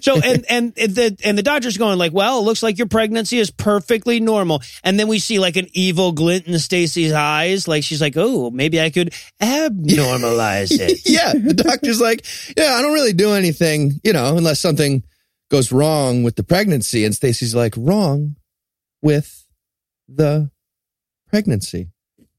So 0.00 0.16
and 0.16 0.44
and 0.48 0.74
the 0.74 1.16
and 1.24 1.38
the 1.38 1.42
doctor's 1.42 1.78
going 1.78 1.98
like, 1.98 2.12
well, 2.12 2.40
it 2.40 2.42
looks 2.42 2.62
like 2.62 2.78
your 2.78 2.88
pregnancy 2.88 3.38
is 3.38 3.50
perfectly 3.50 4.18
normal. 4.18 4.62
And 4.82 4.98
then 4.98 5.06
we 5.06 5.18
see 5.18 5.38
like 5.38 5.56
an 5.56 5.68
evil 5.72 6.12
glint 6.12 6.46
in 6.46 6.58
Stacy's 6.58 7.12
eyes, 7.12 7.68
like 7.68 7.84
she's 7.84 8.00
like, 8.00 8.14
oh, 8.16 8.50
maybe 8.50 8.80
I 8.80 8.90
could 8.90 9.14
abnormalize 9.40 10.72
it. 10.72 11.00
yeah, 11.04 11.32
the 11.32 11.54
doctor's 11.54 12.00
like, 12.00 12.24
yeah, 12.56 12.74
I 12.74 12.82
don't 12.82 12.92
really 12.92 13.12
do 13.12 13.32
anything, 13.32 13.92
you 14.02 14.12
know, 14.12 14.36
unless 14.36 14.60
something 14.60 15.04
goes 15.50 15.70
wrong 15.70 16.22
with 16.22 16.36
the 16.36 16.42
pregnancy. 16.42 17.04
And 17.04 17.14
Stacy's 17.14 17.54
like, 17.54 17.74
wrong 17.76 18.36
with 19.02 19.46
the 20.08 20.50
pregnancy. 21.28 21.88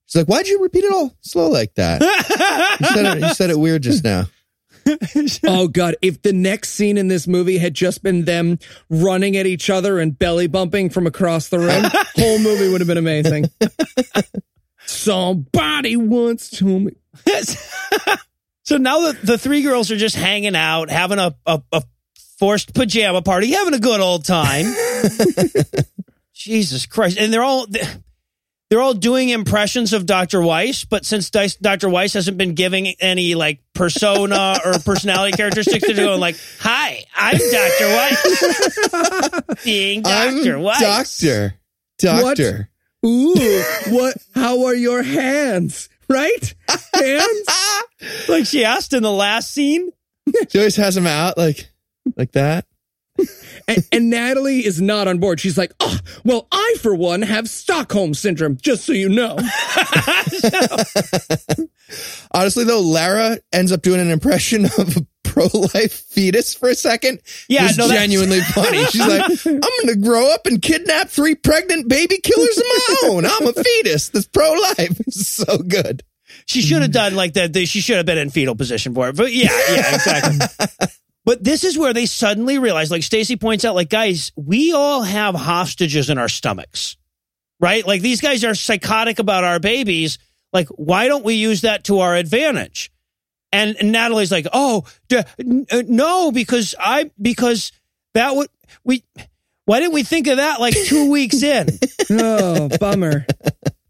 She's 0.06 0.16
like, 0.16 0.28
why'd 0.28 0.48
you 0.48 0.62
repeat 0.62 0.84
it 0.84 0.94
all 0.94 1.16
slow 1.22 1.50
like 1.50 1.74
that? 1.76 2.02
You 2.82 2.88
said 2.88 3.18
it, 3.18 3.22
you 3.22 3.34
said 3.34 3.50
it 3.52 3.60
weird 3.60 3.84
just 3.84 4.04
now. 4.04 4.26
Oh 5.46 5.68
god, 5.68 5.96
if 6.02 6.24
the 6.24 6.34
next 6.34 6.72
scene 6.72 6.98
in 6.98 7.08
this 7.08 7.28
movie 7.28 7.60
had 7.60 7.74
just 7.76 8.02
been 8.02 8.26
them 8.26 8.58
running 8.90 9.38
at 9.38 9.46
each 9.46 9.70
other 9.70 10.00
and 10.00 10.18
belly 10.18 10.48
bumping 10.48 10.90
from 10.90 11.06
across 11.06 11.50
the 11.50 11.60
room, 11.60 11.84
whole 12.16 12.40
movie 12.40 12.72
would 12.72 12.82
have 12.82 12.88
been 12.88 12.98
amazing. 12.98 13.46
Somebody 14.86 15.96
once 15.96 16.50
told 16.50 16.82
me. 16.84 16.94
so 18.64 18.78
now 18.78 19.12
the, 19.12 19.20
the 19.24 19.38
three 19.38 19.62
girls 19.62 19.92
are 19.92 19.98
just 19.98 20.16
hanging 20.16 20.56
out, 20.56 20.90
having 20.90 21.20
a, 21.20 21.36
a, 21.46 21.62
a 21.72 21.84
forced 22.40 22.74
pajama 22.74 23.22
party, 23.22 23.52
having 23.52 23.76
a 23.76 23.80
good 23.80 24.00
old 24.00 24.26
time. 24.26 24.66
Jesus 26.44 26.86
Christ. 26.86 27.18
And 27.18 27.34
they're 27.34 27.44
all 27.44 27.68
they're 28.70 28.82
all 28.82 28.94
doing 28.94 29.30
impressions 29.30 29.92
of 29.92 30.06
Dr. 30.06 30.42
Weiss, 30.42 30.86
but 30.86 31.06
since 31.06 31.30
Dr. 31.30 31.90
Weiss 31.90 32.14
hasn't 32.14 32.38
been 32.38 32.54
giving 32.56 32.88
any 33.02 33.36
like 33.36 33.60
persona 33.74 34.60
or 34.66 34.74
personality 34.80 35.34
characteristics, 35.34 35.86
they're 35.86 35.96
going 35.96 36.22
like, 36.22 36.38
"Hi, 36.60 37.04
I'm 37.14 37.38
Dr. 37.38 37.88
Weiss, 37.90 39.64
being 39.66 40.04
Dr. 40.04 40.56
I'm 40.56 40.62
Weiss." 40.62 41.20
Doctor. 41.20 41.56
Doctor. 41.98 42.70
Ooh, 43.06 43.64
what? 43.90 44.16
How 44.34 44.66
are 44.66 44.76
your 44.76 45.04
hands? 45.04 45.90
Right? 46.08 46.56
Hands? 46.94 47.48
Like 48.28 48.48
she 48.48 48.66
asked 48.66 48.94
in 48.94 49.04
the 49.04 49.12
last 49.12 49.52
scene. 49.52 49.92
She 50.50 50.58
always 50.58 50.76
has 50.78 50.98
him 50.98 51.06
out 51.06 51.38
like 51.38 51.70
like 52.18 52.32
that. 52.32 52.66
And, 53.68 53.88
and 53.92 54.10
Natalie 54.10 54.66
is 54.66 54.82
not 54.82 55.08
on 55.08 55.20
board. 55.20 55.40
She's 55.40 55.58
like, 55.58 55.74
oh, 55.80 55.98
well, 56.24 56.48
I, 56.52 56.76
for 56.82 56.94
one, 56.96 57.22
have 57.22 57.50
Stockholm 57.50 58.14
syndrome, 58.14 58.58
just 58.62 58.86
so 58.86 58.94
you 58.94 59.10
know. 59.10 59.38
Honestly, 62.34 62.64
though, 62.64 62.80
Lara 62.82 63.38
ends 63.52 63.72
up 63.72 63.82
doing 63.82 64.00
an 64.00 64.10
impression 64.10 64.66
of 64.66 64.98
a 64.98 65.06
pro-life 65.24 65.94
fetus 65.94 66.54
for 66.56 66.70
a 66.70 66.76
second. 66.76 67.20
Yeah, 67.50 67.64
was 67.64 67.78
no, 67.78 67.88
that's- 67.88 68.02
genuinely 68.04 68.40
funny. 68.54 68.84
She's 68.86 69.06
like, 69.06 69.22
"I'm 69.46 69.60
going 69.60 69.88
to 69.88 69.98
grow 70.02 70.34
up 70.34 70.46
and 70.46 70.62
kidnap 70.62 71.10
three 71.10 71.36
pregnant 71.36 71.90
baby 71.90 72.18
killers 72.18 72.58
of 72.58 72.64
my 72.66 72.96
own. 73.10 73.26
I'm 73.26 73.48
a 73.48 73.54
fetus 73.54 74.10
that's 74.10 74.28
pro-life." 74.28 75.00
It's 75.08 75.28
so 75.28 75.58
good. 75.58 76.04
She 76.46 76.62
should 76.62 76.82
have 76.82 76.92
done 76.92 77.16
like 77.16 77.34
that. 77.34 77.54
She 77.68 77.82
should 77.82 77.98
have 77.98 78.06
been 78.06 78.18
in 78.18 78.30
fetal 78.30 78.56
position 78.56 78.94
for 78.96 79.10
it. 79.10 79.18
But 79.18 79.34
yeah, 79.34 79.50
yeah, 79.70 79.96
exactly. 79.96 80.88
But 81.26 81.44
this 81.44 81.64
is 81.64 81.78
where 81.78 81.94
they 81.94 82.06
suddenly 82.06 82.58
realize, 82.58 82.92
like 82.92 83.04
Stacy 83.04 83.36
points 83.36 83.64
out, 83.66 83.76
like 83.76 83.90
guys, 83.90 84.32
we 84.36 84.74
all 84.74 85.02
have 85.04 85.36
hostages 85.36 86.10
in 86.10 86.18
our 86.18 86.30
stomachs, 86.30 86.98
right? 87.60 87.86
Like 87.86 88.02
these 88.02 88.22
guys 88.22 88.44
are 88.44 88.56
psychotic 88.56 89.20
about 89.20 89.44
our 89.44 89.60
babies. 89.60 90.18
Like, 90.54 90.68
why 90.70 91.08
don't 91.08 91.24
we 91.24 91.36
use 91.36 91.62
that 91.62 91.86
to 91.86 92.00
our 92.00 92.16
advantage? 92.16 92.92
And, 93.54 93.76
and 93.78 93.92
Natalie's 93.92 94.32
like, 94.32 94.48
oh, 94.54 94.86
d- 95.10 95.22
n- 95.40 95.66
uh, 95.72 95.84
no, 95.88 96.32
because 96.32 96.74
I 96.80 97.12
because 97.22 97.72
that 98.14 98.36
would 98.36 98.50
we. 98.84 99.04
Why 99.66 99.80
didn't 99.80 99.94
we 99.94 100.04
think 100.04 100.28
of 100.28 100.38
that 100.38 100.60
like 100.60 100.74
two 100.74 101.10
weeks 101.12 101.44
in? 101.44 101.68
Oh, 102.14 102.68
bummer. 102.78 103.26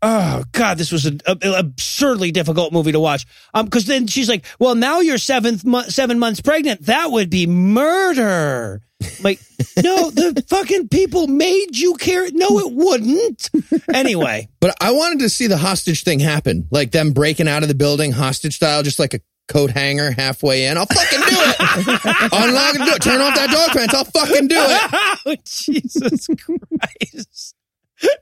Oh 0.03 0.43
God, 0.51 0.77
this 0.79 0.91
was 0.91 1.05
an 1.05 1.21
absurdly 1.43 2.31
difficult 2.31 2.73
movie 2.73 2.91
to 2.91 2.99
watch. 2.99 3.27
Um, 3.53 3.65
because 3.65 3.85
then 3.85 4.07
she's 4.07 4.27
like, 4.27 4.45
"Well, 4.57 4.73
now 4.73 4.99
you're 5.01 5.19
seventh 5.19 5.63
mo- 5.63 5.83
seven 5.83 6.17
months 6.17 6.41
pregnant. 6.41 6.87
That 6.87 7.11
would 7.11 7.29
be 7.29 7.45
murder." 7.47 8.81
Like, 9.23 9.39
no, 9.83 10.09
the 10.09 10.43
fucking 10.47 10.89
people 10.89 11.27
made 11.27 11.77
you 11.77 11.95
care. 11.95 12.27
No, 12.31 12.59
it 12.59 12.71
wouldn't. 12.71 13.49
Anyway, 13.93 14.47
But 14.59 14.75
I 14.81 14.91
wanted 14.91 15.19
to 15.19 15.29
see 15.29 15.47
the 15.47 15.57
hostage 15.57 16.03
thing 16.03 16.19
happen, 16.19 16.67
like 16.71 16.91
them 16.91 17.11
breaking 17.11 17.47
out 17.47 17.61
of 17.61 17.67
the 17.67 17.75
building 17.75 18.11
hostage 18.11 18.55
style, 18.55 18.81
just 18.83 18.99
like 18.99 19.13
a 19.13 19.19
coat 19.47 19.69
hanger 19.71 20.11
halfway 20.11 20.65
in. 20.65 20.77
I'll 20.77 20.85
fucking 20.85 21.19
do 21.19 21.25
it. 21.29 22.31
Unlock 22.33 22.75
and 22.75 22.85
do 22.85 22.93
it. 22.93 23.01
Turn 23.01 23.21
off 23.21 23.35
that 23.35 23.49
dog 23.51 23.71
fence. 23.71 23.93
I'll 23.93 24.05
fucking 24.05 24.47
do 24.47 24.55
it. 24.57 25.19
oh, 25.25 25.35
Jesus 25.45 26.27
Christ. 26.27 27.55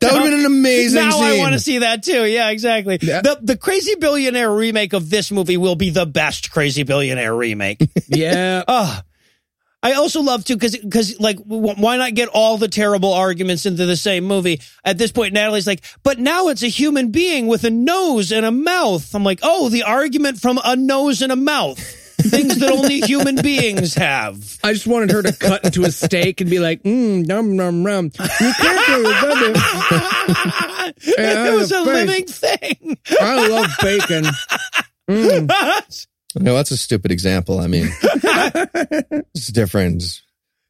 That 0.02 0.14
would 0.14 0.22
have 0.22 0.24
been 0.32 0.40
an 0.40 0.46
amazing 0.46 1.02
now 1.02 1.12
scene. 1.12 1.24
I 1.24 1.38
want 1.40 1.54
to 1.54 1.60
see 1.60 1.80
that 1.80 2.04
too. 2.04 2.26
Yeah, 2.26 2.50
exactly. 2.50 3.00
Yeah. 3.02 3.22
The 3.22 3.40
the 3.42 3.58
Crazy 3.58 3.96
Billionaire 3.96 4.52
remake 4.52 4.94
of 4.94 5.10
this 5.10 5.32
movie 5.32 5.58
will 5.58 5.76
be 5.76 5.90
the 5.90 6.06
best 6.06 6.52
Crazy 6.52 6.84
Billionaire 6.84 7.36
remake. 7.36 7.80
Yeah. 8.08 8.64
Oh, 8.68 9.02
I 9.82 9.94
also 9.94 10.22
love 10.22 10.44
to 10.46 10.56
because 10.56 10.76
because 10.78 11.20
like 11.22 11.38
w- 11.38 11.74
why 11.76 11.96
not 11.96 12.14
get 12.14 12.28
all 12.28 12.58
the 12.58 12.68
terrible 12.68 13.14
arguments 13.14 13.66
into 13.66 13.86
the 13.86 13.96
same 13.96 14.26
movie? 14.26 14.60
At 14.84 14.98
this 14.98 15.12
point, 15.12 15.34
Natalie's 15.34 15.68
like, 15.68 15.84
but 16.04 16.20
now 16.20 16.50
it's 16.50 16.64
a 16.64 16.68
human 16.68 17.12
being 17.12 17.48
with 17.48 17.64
a 17.64 17.70
nose 17.70 18.34
and 18.34 18.46
a 18.46 18.52
mouth. 18.52 19.14
I'm 19.16 19.24
like, 19.24 19.40
oh, 19.42 19.70
the 19.70 19.84
argument 19.84 20.40
from 20.42 20.60
a 20.66 20.76
nose 20.76 21.22
and 21.22 21.32
a 21.32 21.38
mouth, 21.38 21.80
things 22.30 22.58
that 22.60 22.72
only 22.72 23.02
human 23.02 23.36
beings 23.42 23.96
have. 23.96 24.58
I 24.64 24.74
just 24.74 24.88
wanted 24.88 25.12
her 25.12 25.22
to 25.24 25.34
cut 25.34 25.66
into 25.66 25.84
a 25.84 25.92
steak 25.92 26.42
and 26.42 26.50
be 26.50 26.60
like, 26.60 26.84
mmm, 26.84 27.26
num, 27.26 27.56
num, 27.56 27.84
num. 27.84 28.06
You 28.06 28.54
can't 28.54 28.86
do 28.88 29.04
it, 29.06 30.96
it 31.20 31.54
was 31.56 31.72
a 31.72 31.86
face. 31.86 31.86
living 31.86 32.26
thing. 32.26 32.98
I 33.20 33.48
love 33.48 33.72
bacon. 33.82 34.26
No, 36.36 36.54
that's 36.54 36.70
a 36.72 36.78
stupid 36.78 37.12
example. 37.12 37.60
I 37.60 37.68
mean, 37.68 37.90
it's 39.34 39.48
different 39.48 40.22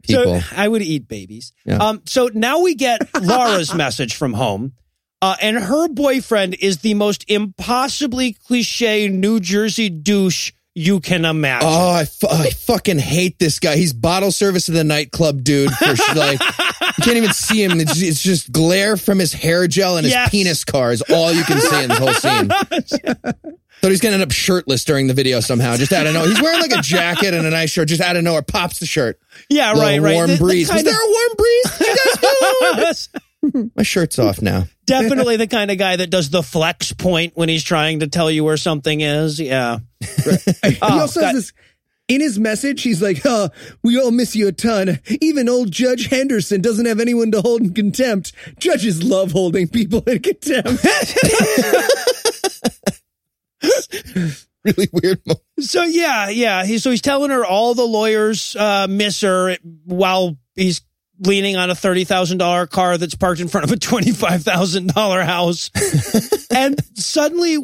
people. 0.03 0.39
So 0.39 0.55
I 0.55 0.67
would 0.67 0.81
eat 0.81 1.07
babies. 1.07 1.51
Yeah. 1.65 1.77
Um, 1.77 2.01
so 2.05 2.29
now 2.33 2.61
we 2.61 2.75
get 2.75 3.01
Laura's 3.21 3.73
message 3.73 4.15
from 4.15 4.33
home. 4.33 4.73
Uh, 5.21 5.35
and 5.41 5.57
her 5.57 5.89
boyfriend 5.89 6.55
is 6.61 6.77
the 6.77 6.93
most 6.93 7.25
impossibly 7.27 8.33
cliche 8.33 9.09
New 9.09 9.41
Jersey 9.41 9.89
douche 9.89 10.53
you 10.75 10.99
can 10.99 11.25
imagine. 11.25 11.67
Oh, 11.69 11.91
I, 11.91 12.05
fu- 12.05 12.27
I 12.27 12.49
fucking 12.51 12.99
hate 12.99 13.39
this 13.39 13.59
guy. 13.59 13.75
He's 13.75 13.91
bottle 13.93 14.31
service 14.31 14.67
of 14.69 14.75
the 14.75 14.83
nightclub 14.83 15.43
dude. 15.43 15.71
For 15.71 15.95
sh- 15.95 16.15
like, 16.15 16.39
you 16.39 17.03
can't 17.03 17.17
even 17.17 17.33
see 17.33 17.63
him. 17.63 17.79
It's, 17.79 18.01
it's 18.01 18.21
just 18.21 18.51
glare 18.51 18.95
from 18.97 19.19
his 19.19 19.33
hair 19.33 19.67
gel 19.67 19.97
and 19.97 20.05
his 20.05 20.13
Yes. 20.13 20.29
penis 20.29 20.63
car 20.63 20.91
is 20.91 21.01
all 21.09 21.33
you 21.33 21.43
can 21.43 21.59
see 21.59 21.83
in 21.83 21.89
this 21.89 21.97
whole 21.97 22.13
scene. 22.13 22.47
Thought 23.81 23.91
he's 23.91 24.01
gonna 24.01 24.15
end 24.15 24.23
up 24.23 24.31
shirtless 24.31 24.83
during 24.83 25.07
the 25.07 25.13
video 25.13 25.39
somehow. 25.39 25.77
Just 25.77 25.93
out 25.93 26.05
of 26.05 26.13
nowhere, 26.13 26.27
he's 26.29 26.41
wearing 26.41 26.59
like 26.59 26.73
a 26.77 26.81
jacket 26.81 27.33
and 27.33 27.47
a 27.47 27.49
nice 27.49 27.69
shirt. 27.71 27.87
Just 27.87 28.01
out 28.01 28.17
of 28.17 28.23
nowhere, 28.23 28.41
pops 28.41 28.79
the 28.79 28.85
shirt. 28.85 29.19
yeah, 29.49 29.69
Little 29.71 29.83
right, 29.87 30.01
right. 30.01 30.13
Warm 30.15 30.27
The- 30.27 30.33
the 30.35 30.39
breeze. 30.39 30.67
Was 30.67 30.83
kind 30.83 30.87
there 30.87 30.93
a 31.01 31.07
warm 31.07 31.29
breeze? 31.37 31.79
You 31.79 32.75
guys 32.75 33.09
of- 33.53 33.71
My 33.77 33.83
shirt's 33.83 34.19
off 34.19 34.41
now. 34.41 34.65
definitely 34.85 35.37
the 35.37 35.47
kind 35.47 35.71
of 35.71 35.77
guy 35.77 35.95
that 35.95 36.09
does 36.09 36.29
the 36.29 36.43
flex 36.43 36.91
point 36.91 37.37
when 37.37 37.47
he's 37.47 37.63
trying 37.63 38.01
to 38.01 38.07
tell 38.07 38.29
you 38.29 38.43
where 38.43 38.57
something 38.57 38.99
is. 38.99 39.39
Yeah. 39.39 39.79
he 40.65 40.77
Oh, 40.81 41.01
also 41.01 41.21
God. 41.21 41.35
has 41.35 41.35
this 41.35 41.53
in 42.07 42.21
his 42.21 42.39
message. 42.39 42.81
He's 42.81 43.01
like, 43.01 43.25
"Uh, 43.25 43.49
we 43.83 43.99
all 43.99 44.11
miss 44.11 44.35
you 44.35 44.47
a 44.47 44.51
ton. 44.51 44.99
Even 45.21 45.47
old 45.47 45.71
Judge 45.71 46.07
Henderson 46.07 46.61
doesn't 46.61 46.85
have 46.87 46.99
anyone 46.99 47.31
to 47.31 47.41
hold 47.41 47.61
in 47.61 47.73
contempt. 47.73 48.33
Judges 48.59 49.03
love 49.03 49.31
holding 49.31 49.67
people 49.67 50.01
in 50.07 50.19
contempt." 50.21 50.85
Really 54.65 54.89
weird. 54.91 55.21
Moment. 55.25 55.41
So 55.61 55.83
yeah, 55.83 56.27
yeah. 56.27 56.65
He, 56.65 56.79
so 56.79 56.91
he's 56.91 57.01
telling 57.01 57.31
her 57.31 57.45
all 57.45 57.75
the 57.75 57.85
lawyers 57.85 58.57
uh, 58.57 58.87
miss 58.89 59.21
her 59.21 59.55
while 59.85 60.37
he's 60.55 60.81
leaning 61.19 61.57
on 61.57 61.69
a 61.69 61.75
thirty 61.75 62.03
thousand 62.03 62.37
dollar 62.37 62.67
car 62.67 62.97
that's 62.97 63.15
parked 63.15 63.41
in 63.41 63.47
front 63.47 63.65
of 63.65 63.71
a 63.71 63.77
twenty 63.77 64.11
five 64.11 64.43
thousand 64.43 64.93
dollar 64.93 65.23
house, 65.23 65.69
and 66.51 66.79
suddenly 66.97 67.57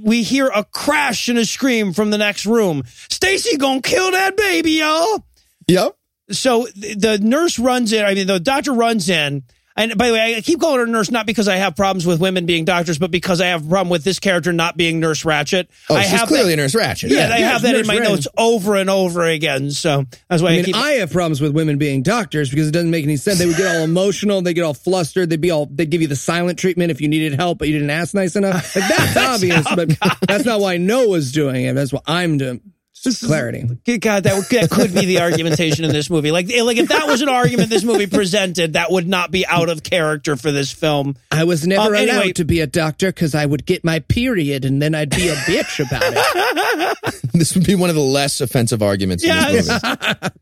we 0.00 0.22
hear 0.22 0.48
a 0.48 0.64
crash 0.64 1.28
and 1.28 1.38
a 1.38 1.44
scream 1.44 1.92
from 1.92 2.10
the 2.10 2.18
next 2.18 2.46
room. 2.46 2.82
Stacy 2.86 3.56
gonna 3.56 3.82
kill 3.82 4.10
that 4.12 4.36
baby, 4.36 4.72
y'all. 4.72 5.24
Yep. 5.66 5.96
So 6.30 6.66
the 6.74 7.18
nurse 7.22 7.58
runs 7.58 7.92
in. 7.92 8.04
I 8.04 8.14
mean, 8.14 8.26
the 8.26 8.40
doctor 8.40 8.72
runs 8.72 9.08
in. 9.08 9.44
And 9.78 9.96
by 9.96 10.08
the 10.08 10.12
way, 10.14 10.34
I 10.36 10.40
keep 10.40 10.58
calling 10.58 10.80
her 10.80 10.86
nurse 10.88 11.08
not 11.08 11.24
because 11.24 11.46
I 11.46 11.54
have 11.56 11.76
problems 11.76 12.04
with 12.04 12.20
women 12.20 12.46
being 12.46 12.64
doctors, 12.64 12.98
but 12.98 13.12
because 13.12 13.40
I 13.40 13.46
have 13.46 13.64
a 13.64 13.68
problem 13.68 13.90
with 13.90 14.02
this 14.02 14.18
character 14.18 14.52
not 14.52 14.76
being 14.76 14.98
Nurse 14.98 15.22
Ratched. 15.22 15.68
Oh, 15.88 15.94
I 15.94 16.02
she's 16.02 16.18
have 16.18 16.26
clearly 16.26 16.56
that, 16.56 16.60
a 16.60 16.62
nurse 16.62 16.74
Ratched. 16.74 17.08
yeah, 17.08 17.30
I 17.32 17.38
yeah, 17.38 17.52
have 17.52 17.62
that 17.62 17.76
in 17.76 17.86
my 17.86 17.94
Ratched. 17.94 18.02
notes 18.02 18.28
over 18.36 18.74
and 18.74 18.90
over 18.90 19.24
again. 19.24 19.70
So 19.70 20.04
that's 20.28 20.42
why 20.42 20.48
I, 20.48 20.52
I 20.52 20.56
mean, 20.56 20.64
keep. 20.64 20.74
I 20.74 20.90
have 20.94 21.12
problems 21.12 21.40
with 21.40 21.52
women 21.54 21.78
being 21.78 22.02
doctors 22.02 22.50
because 22.50 22.66
it 22.66 22.72
doesn't 22.72 22.90
make 22.90 23.04
any 23.04 23.16
sense. 23.16 23.38
They 23.38 23.46
would 23.46 23.56
get 23.56 23.76
all 23.76 23.84
emotional, 23.84 24.42
they 24.42 24.52
get 24.52 24.62
all 24.62 24.74
flustered, 24.74 25.30
they'd 25.30 25.40
be 25.40 25.52
all 25.52 25.66
they 25.66 25.86
give 25.86 26.02
you 26.02 26.08
the 26.08 26.16
silent 26.16 26.58
treatment 26.58 26.90
if 26.90 27.00
you 27.00 27.06
needed 27.06 27.34
help, 27.34 27.58
but 27.58 27.68
you 27.68 27.74
didn't 27.74 27.90
ask 27.90 28.14
nice 28.14 28.34
enough. 28.34 28.74
Like 28.74 28.88
that's 28.88 29.16
obvious, 29.28 29.64
oh, 29.70 29.76
but 29.76 29.96
that's 30.26 30.44
not 30.44 30.58
why 30.58 30.78
Noah's 30.78 31.30
doing 31.30 31.66
it. 31.66 31.74
That's 31.74 31.92
what 31.92 32.02
I'm 32.08 32.36
doing. 32.36 32.60
Just 33.02 33.24
clarity. 33.24 33.64
Good 33.84 34.00
God, 34.00 34.24
that, 34.24 34.48
that 34.50 34.70
could 34.70 34.92
be 34.94 35.06
the 35.06 35.20
argumentation 35.20 35.84
in 35.84 35.92
this 35.92 36.10
movie. 36.10 36.30
Like, 36.32 36.46
like 36.48 36.76
if 36.78 36.88
that 36.88 37.06
was 37.06 37.22
an 37.22 37.28
argument 37.28 37.70
this 37.70 37.84
movie 37.84 38.06
presented, 38.06 38.72
that 38.74 38.90
would 38.90 39.06
not 39.06 39.30
be 39.30 39.46
out 39.46 39.68
of 39.68 39.82
character 39.82 40.36
for 40.36 40.50
this 40.52 40.72
film. 40.72 41.16
I 41.30 41.44
was 41.44 41.66
never 41.66 41.82
Um, 41.88 41.94
anyway- 41.94 42.16
allowed 42.16 42.34
to 42.36 42.44
be 42.44 42.60
a 42.60 42.66
doctor 42.66 43.08
because 43.08 43.34
I 43.34 43.46
would 43.46 43.64
get 43.66 43.84
my 43.84 44.00
period 44.00 44.64
and 44.64 44.82
then 44.82 44.94
I'd 44.94 45.10
be 45.10 45.28
a 45.28 45.34
bitch 45.34 45.84
about 45.86 46.02
it. 46.04 47.22
This 47.38 47.54
would 47.54 47.64
be 47.66 47.76
one 47.76 47.88
of 47.88 47.94
the 47.94 48.02
less 48.02 48.40
offensive 48.40 48.82
arguments 48.82 49.22
in 49.22 49.30
this 49.30 49.68
movie. 49.70 50.28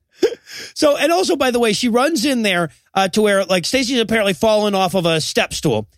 So, 0.75 0.97
and 0.97 1.13
also, 1.13 1.37
by 1.37 1.51
the 1.51 1.59
way, 1.59 1.75
she 1.75 1.89
runs 1.89 2.25
in 2.25 2.41
there 2.43 2.71
uh, 2.95 3.09
to 3.09 3.21
where 3.21 3.45
like 3.45 3.67
Stacy's 3.67 4.01
apparently 4.01 4.33
fallen 4.33 4.75
off 4.75 4.95
of 4.95 5.05
a 5.05 5.21
step 5.21 5.53
stool, 5.53 5.89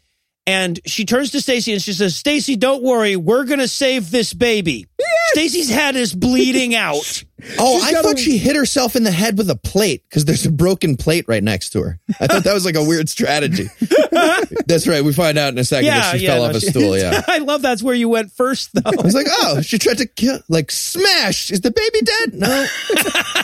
and 0.49 0.81
she 0.87 1.05
turns 1.05 1.31
to 1.33 1.41
Stacy 1.41 1.73
and 1.75 1.83
she 1.83 1.93
says, 1.93 2.17
"Stacy, 2.17 2.57
don't 2.57 2.83
worry, 2.83 3.17
we're 3.17 3.45
gonna 3.45 3.69
save 3.69 4.11
this 4.11 4.33
baby." 4.35 4.87
Stacy's 5.33 5.69
head 5.69 5.95
is 5.95 6.15
bleeding 6.15 6.75
out. 6.75 7.23
Oh, 7.59 7.79
She's 7.79 7.95
I 7.95 8.03
thought 8.03 8.15
a- 8.15 8.21
she 8.21 8.39
hit 8.39 8.57
herself 8.57 8.97
in 8.97 9.05
the 9.05 9.11
head 9.11 9.37
with 9.39 9.49
a 9.51 9.55
plate 9.57 10.03
because 10.09 10.25
there's 10.25 10.47
a 10.47 10.51
broken 10.51 10.97
plate 10.97 11.27
right 11.29 11.43
next 11.43 11.71
to 11.71 11.83
her. 11.83 12.01
I 12.19 12.27
thought 12.27 12.45
that 12.45 12.55
was 12.55 12.65
like 12.65 12.75
a 12.77 12.83
weird 12.85 13.09
strategy. 13.09 13.69
That's 14.67 14.89
right. 14.89 15.05
We 15.05 15.13
find 15.13 15.39
out 15.39 15.53
in 15.53 15.59
a 15.59 15.65
second 15.65 15.85
Yeah, 15.87 16.01
that 16.01 16.19
she 16.19 16.25
yeah, 16.25 16.31
fell 16.33 16.43
no, 16.45 16.49
off 16.49 16.55
a 16.57 16.61
she- 16.61 16.67
stool. 16.71 16.97
Yeah. 16.99 17.23
I 17.29 17.39
love 17.39 17.63
that's 17.63 17.83
where 17.83 17.95
you 17.95 18.09
went 18.09 18.33
first, 18.33 18.71
though. 18.73 18.81
I 18.91 19.03
was 19.03 19.15
like, 19.15 19.29
oh, 19.31 19.61
she 19.61 19.79
tried 19.79 19.99
to 19.99 20.07
kill, 20.07 20.41
like, 20.49 20.71
smash. 20.73 21.51
Is 21.53 21.61
the 21.61 21.71
baby 21.71 22.01
dead? 22.03 22.35
No. 22.35 22.67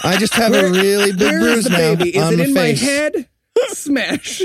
I 0.02 0.16
just 0.18 0.35
have 0.35 0.52
a 0.55 0.70
really 0.70 1.12
big 1.12 1.39
bruise 1.39 1.59
is 1.59 1.64
the 1.64 1.70
now 1.70 1.94
baby? 1.94 2.16
Is 2.16 2.22
on 2.22 2.32
it 2.32 2.36
my 2.39 2.44
in 2.44 2.55
face. 2.55 2.82
my 2.82 2.86
head? 2.86 3.28
Smash. 3.68 4.43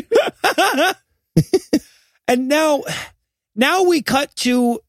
And 2.29 2.47
now, 2.47 2.83
now 3.55 3.83
we 3.83 4.03
cut 4.03 4.33
to. 4.37 4.79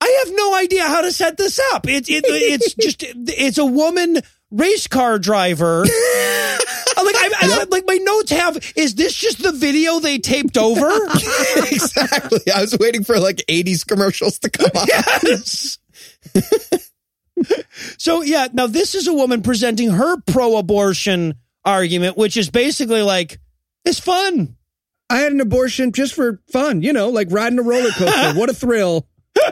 I 0.00 0.24
have 0.24 0.34
no 0.34 0.56
idea 0.56 0.82
how 0.82 1.02
to 1.02 1.12
set 1.12 1.36
this 1.36 1.60
up. 1.72 1.86
It, 1.86 2.10
it 2.10 2.24
it's 2.26 2.74
just 2.82 3.04
it's 3.04 3.58
a 3.58 3.64
woman 3.64 4.18
race 4.50 4.88
car 4.88 5.20
driver. 5.20 5.82
like 5.86 7.14
I, 7.14 7.30
I 7.40 7.64
like 7.70 7.84
my 7.86 7.98
notes 8.02 8.32
have 8.32 8.72
is 8.74 8.96
this 8.96 9.14
just 9.14 9.40
the 9.40 9.52
video 9.52 10.00
they 10.00 10.18
taped 10.18 10.58
over? 10.58 10.88
exactly. 11.56 12.40
I 12.52 12.62
was 12.62 12.76
waiting 12.78 13.04
for 13.04 13.20
like 13.20 13.36
80s 13.48 13.86
commercials 13.86 14.40
to 14.40 14.50
come 14.50 14.70
on. 14.74 14.88
yes. 14.88 15.78
so 17.96 18.22
yeah, 18.22 18.48
now 18.52 18.66
this 18.66 18.96
is 18.96 19.06
a 19.06 19.14
woman 19.14 19.42
presenting 19.42 19.90
her 19.90 20.20
pro-abortion 20.22 21.34
argument, 21.64 22.16
which 22.16 22.36
is 22.36 22.50
basically 22.50 23.02
like 23.02 23.38
it's 23.84 24.00
fun. 24.00 24.56
I 25.10 25.18
had 25.18 25.32
an 25.32 25.40
abortion 25.40 25.92
just 25.92 26.14
for 26.14 26.40
fun, 26.52 26.82
you 26.82 26.92
know, 26.92 27.08
like 27.08 27.28
riding 27.30 27.58
a 27.58 27.62
roller 27.62 27.90
coaster. 27.90 28.38
what 28.38 28.50
a 28.50 28.54
thrill. 28.54 29.06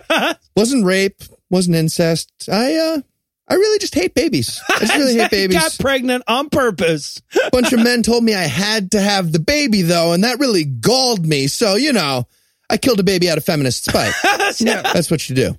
Wasn't 0.56 0.84
rape, 0.84 1.22
wasn't 1.50 1.76
incest. 1.76 2.30
I 2.50 2.74
uh 2.74 3.00
I 3.48 3.54
really 3.54 3.78
just 3.78 3.94
hate 3.94 4.14
babies. 4.14 4.60
I 4.68 4.80
just 4.80 4.96
really 4.96 5.14
hate 5.14 5.30
babies. 5.30 5.56
Got 5.56 5.76
pregnant 5.78 6.24
on 6.26 6.50
purpose. 6.50 7.22
A 7.46 7.50
bunch 7.50 7.72
of 7.72 7.82
men 7.82 8.02
told 8.02 8.24
me 8.24 8.34
I 8.34 8.42
had 8.42 8.90
to 8.92 9.00
have 9.00 9.30
the 9.30 9.38
baby 9.38 9.82
though, 9.82 10.12
and 10.12 10.24
that 10.24 10.40
really 10.40 10.64
galled 10.64 11.24
me. 11.24 11.46
So, 11.46 11.76
you 11.76 11.92
know, 11.92 12.26
I 12.68 12.76
killed 12.78 12.98
a 12.98 13.04
baby 13.04 13.30
out 13.30 13.38
of 13.38 13.44
feminist 13.44 13.84
spite. 13.84 14.12
yeah. 14.60 14.82
That's 14.82 15.10
what 15.10 15.28
you 15.28 15.36
do. 15.36 15.56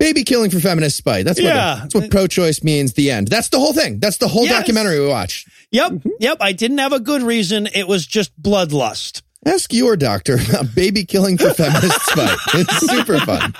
Baby 0.00 0.24
killing 0.24 0.50
for 0.50 0.58
feminist 0.58 0.96
spite. 0.96 1.24
That's 1.26 1.38
what 1.38 1.46
Yeah. 1.46 1.78
that's 1.82 1.94
what 1.94 2.10
pro-choice 2.10 2.64
means. 2.64 2.94
The 2.94 3.10
end. 3.12 3.28
That's 3.28 3.50
the 3.50 3.58
whole 3.60 3.72
thing. 3.74 4.00
That's 4.00 4.16
the 4.16 4.26
whole 4.28 4.44
Yes. 4.46 4.54
documentary 4.58 4.98
we 4.98 5.06
watched. 5.06 5.46
Yep. 5.70 5.92
Mm-hmm. 5.92 6.08
Yep. 6.18 6.38
I 6.40 6.52
didn't 6.52 6.78
have 6.78 6.92
a 6.94 6.98
good 7.00 7.22
reason. 7.22 7.68
It 7.72 7.86
was 7.86 8.06
just 8.06 8.32
bloodlust. 8.42 9.20
Ask 9.46 9.72
your 9.72 9.96
doctor 9.96 10.38
about 10.48 10.74
baby 10.74 11.04
killing 11.04 11.38
for 11.38 11.50
feminist 11.54 12.00
spite. 12.06 12.36
It's 12.54 12.78
super 12.78 13.18
fun. 13.20 13.54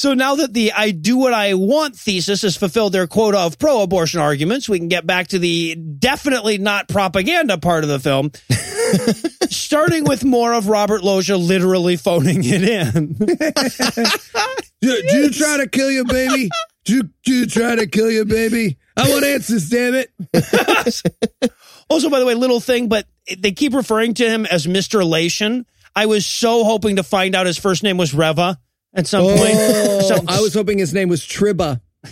So 0.00 0.14
now 0.14 0.36
that 0.36 0.54
the 0.54 0.72
I 0.72 0.92
do 0.92 1.18
what 1.18 1.34
I 1.34 1.52
want 1.52 1.94
thesis 1.94 2.40
has 2.40 2.56
fulfilled 2.56 2.94
their 2.94 3.06
quota 3.06 3.38
of 3.38 3.58
pro 3.58 3.82
abortion 3.82 4.18
arguments, 4.18 4.66
we 4.66 4.78
can 4.78 4.88
get 4.88 5.06
back 5.06 5.26
to 5.28 5.38
the 5.38 5.74
definitely 5.74 6.56
not 6.56 6.88
propaganda 6.88 7.58
part 7.58 7.84
of 7.84 7.90
the 7.90 7.98
film. 7.98 8.30
Starting 9.50 10.04
with 10.04 10.24
more 10.24 10.54
of 10.54 10.68
Robert 10.68 11.04
Loggia 11.04 11.36
literally 11.36 11.96
phoning 11.96 12.40
it 12.42 12.62
in. 12.62 13.12
Do, 14.80 15.02
do 15.10 15.16
you 15.18 15.28
try 15.28 15.58
to 15.58 15.68
kill 15.68 15.90
your 15.90 16.06
baby? 16.06 16.48
Do, 16.86 16.94
you- 16.94 17.10
do 17.22 17.34
you 17.34 17.46
try 17.46 17.76
to 17.76 17.86
kill 17.86 18.10
your 18.10 18.24
baby? 18.24 18.78
I 18.96 19.06
want 19.10 19.26
answers, 19.26 19.68
damn 19.68 19.92
it. 19.92 20.10
also, 21.90 22.08
by 22.08 22.20
the 22.20 22.24
way, 22.24 22.32
little 22.32 22.60
thing, 22.60 22.88
but 22.88 23.04
they 23.38 23.52
keep 23.52 23.74
referring 23.74 24.14
to 24.14 24.26
him 24.26 24.46
as 24.46 24.66
Mr. 24.66 25.02
Lation. 25.02 25.66
I 25.94 26.06
was 26.06 26.24
so 26.24 26.64
hoping 26.64 26.96
to 26.96 27.02
find 27.02 27.34
out 27.34 27.44
his 27.44 27.58
first 27.58 27.82
name 27.82 27.98
was 27.98 28.14
Reva 28.14 28.58
at 28.94 29.06
some 29.06 29.22
point. 29.24 29.54
Oh, 29.54 30.00
So- 30.08 30.24
I 30.28 30.40
was 30.40 30.54
hoping 30.54 30.78
his 30.78 30.94
name 30.94 31.08
was 31.08 31.22
Triba. 31.22 31.80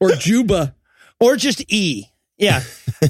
or 0.00 0.10
Juba. 0.12 0.74
or 1.20 1.36
just 1.36 1.64
E. 1.72 2.06
Yeah. 2.36 2.60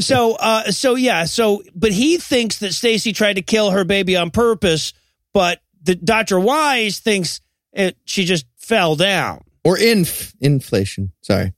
so 0.01 0.35
uh 0.37 0.71
so 0.71 0.95
yeah, 0.95 1.25
so 1.25 1.63
but 1.75 1.93
he 1.93 2.17
thinks 2.19 2.59
that 2.61 2.73
Stacy 2.73 3.13
tried 3.13 3.35
to 3.35 3.43
kill 3.43 3.71
her 3.71 3.85
baby 3.85 4.17
on 4.17 4.31
purpose, 4.31 4.93
but 5.35 5.61
the 5.83 5.95
Dr. 5.95 6.41
Wise 6.41 6.99
thinks 7.01 7.41
it 7.73 7.97
she 8.05 8.25
just 8.25 8.47
fell 8.57 8.97
down. 8.97 9.43
Or 9.65 9.79
inf 9.79 10.35
inflation. 10.41 11.13
Sorry. 11.21 11.53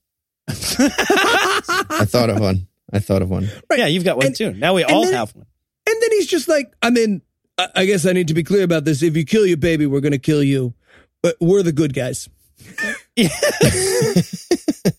I 0.49 2.05
thought 2.07 2.31
of 2.31 2.41
one. 2.41 2.67
I 2.93 2.99
thought 2.99 3.23
of 3.23 3.31
one. 3.31 3.49
Yeah, 3.73 3.87
you've 3.87 4.05
got 4.05 4.17
one 4.17 4.27
And- 4.27 4.37
too. 4.37 4.53
Now 4.53 4.75
we 4.75 4.83
all 4.85 5.05
then- 5.05 5.15
have 5.15 5.35
one. 5.35 5.47
And 5.89 6.03
then 6.03 6.13
he's 6.13 6.27
just 6.27 6.47
like, 6.47 6.73
I 6.83 6.91
mean, 6.91 7.23
I, 7.61 7.69
I 7.83 7.87
guess 7.87 8.07
I 8.07 8.13
need 8.13 8.29
to 8.29 8.35
be 8.35 8.45
clear 8.45 8.65
about 8.65 8.85
this. 8.85 9.03
If 9.03 9.17
you 9.17 9.25
kill 9.25 9.47
your 9.47 9.57
baby, 9.57 9.87
we're 9.87 10.01
going 10.01 10.13
to 10.13 10.19
kill 10.19 10.43
you. 10.43 10.75
But 11.23 11.37
we're 11.41 11.63
the 11.63 11.73
good 11.73 11.95
guys. 11.95 12.29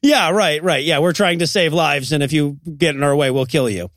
Yeah, 0.00 0.30
right, 0.30 0.62
right. 0.62 0.82
Yeah, 0.82 1.00
we're 1.00 1.12
trying 1.12 1.40
to 1.40 1.46
save 1.46 1.74
lives, 1.74 2.12
and 2.12 2.22
if 2.22 2.32
you 2.32 2.58
get 2.78 2.94
in 2.94 3.02
our 3.02 3.14
way, 3.14 3.30
we'll 3.30 3.44
kill 3.46 3.68
you. 3.68 3.90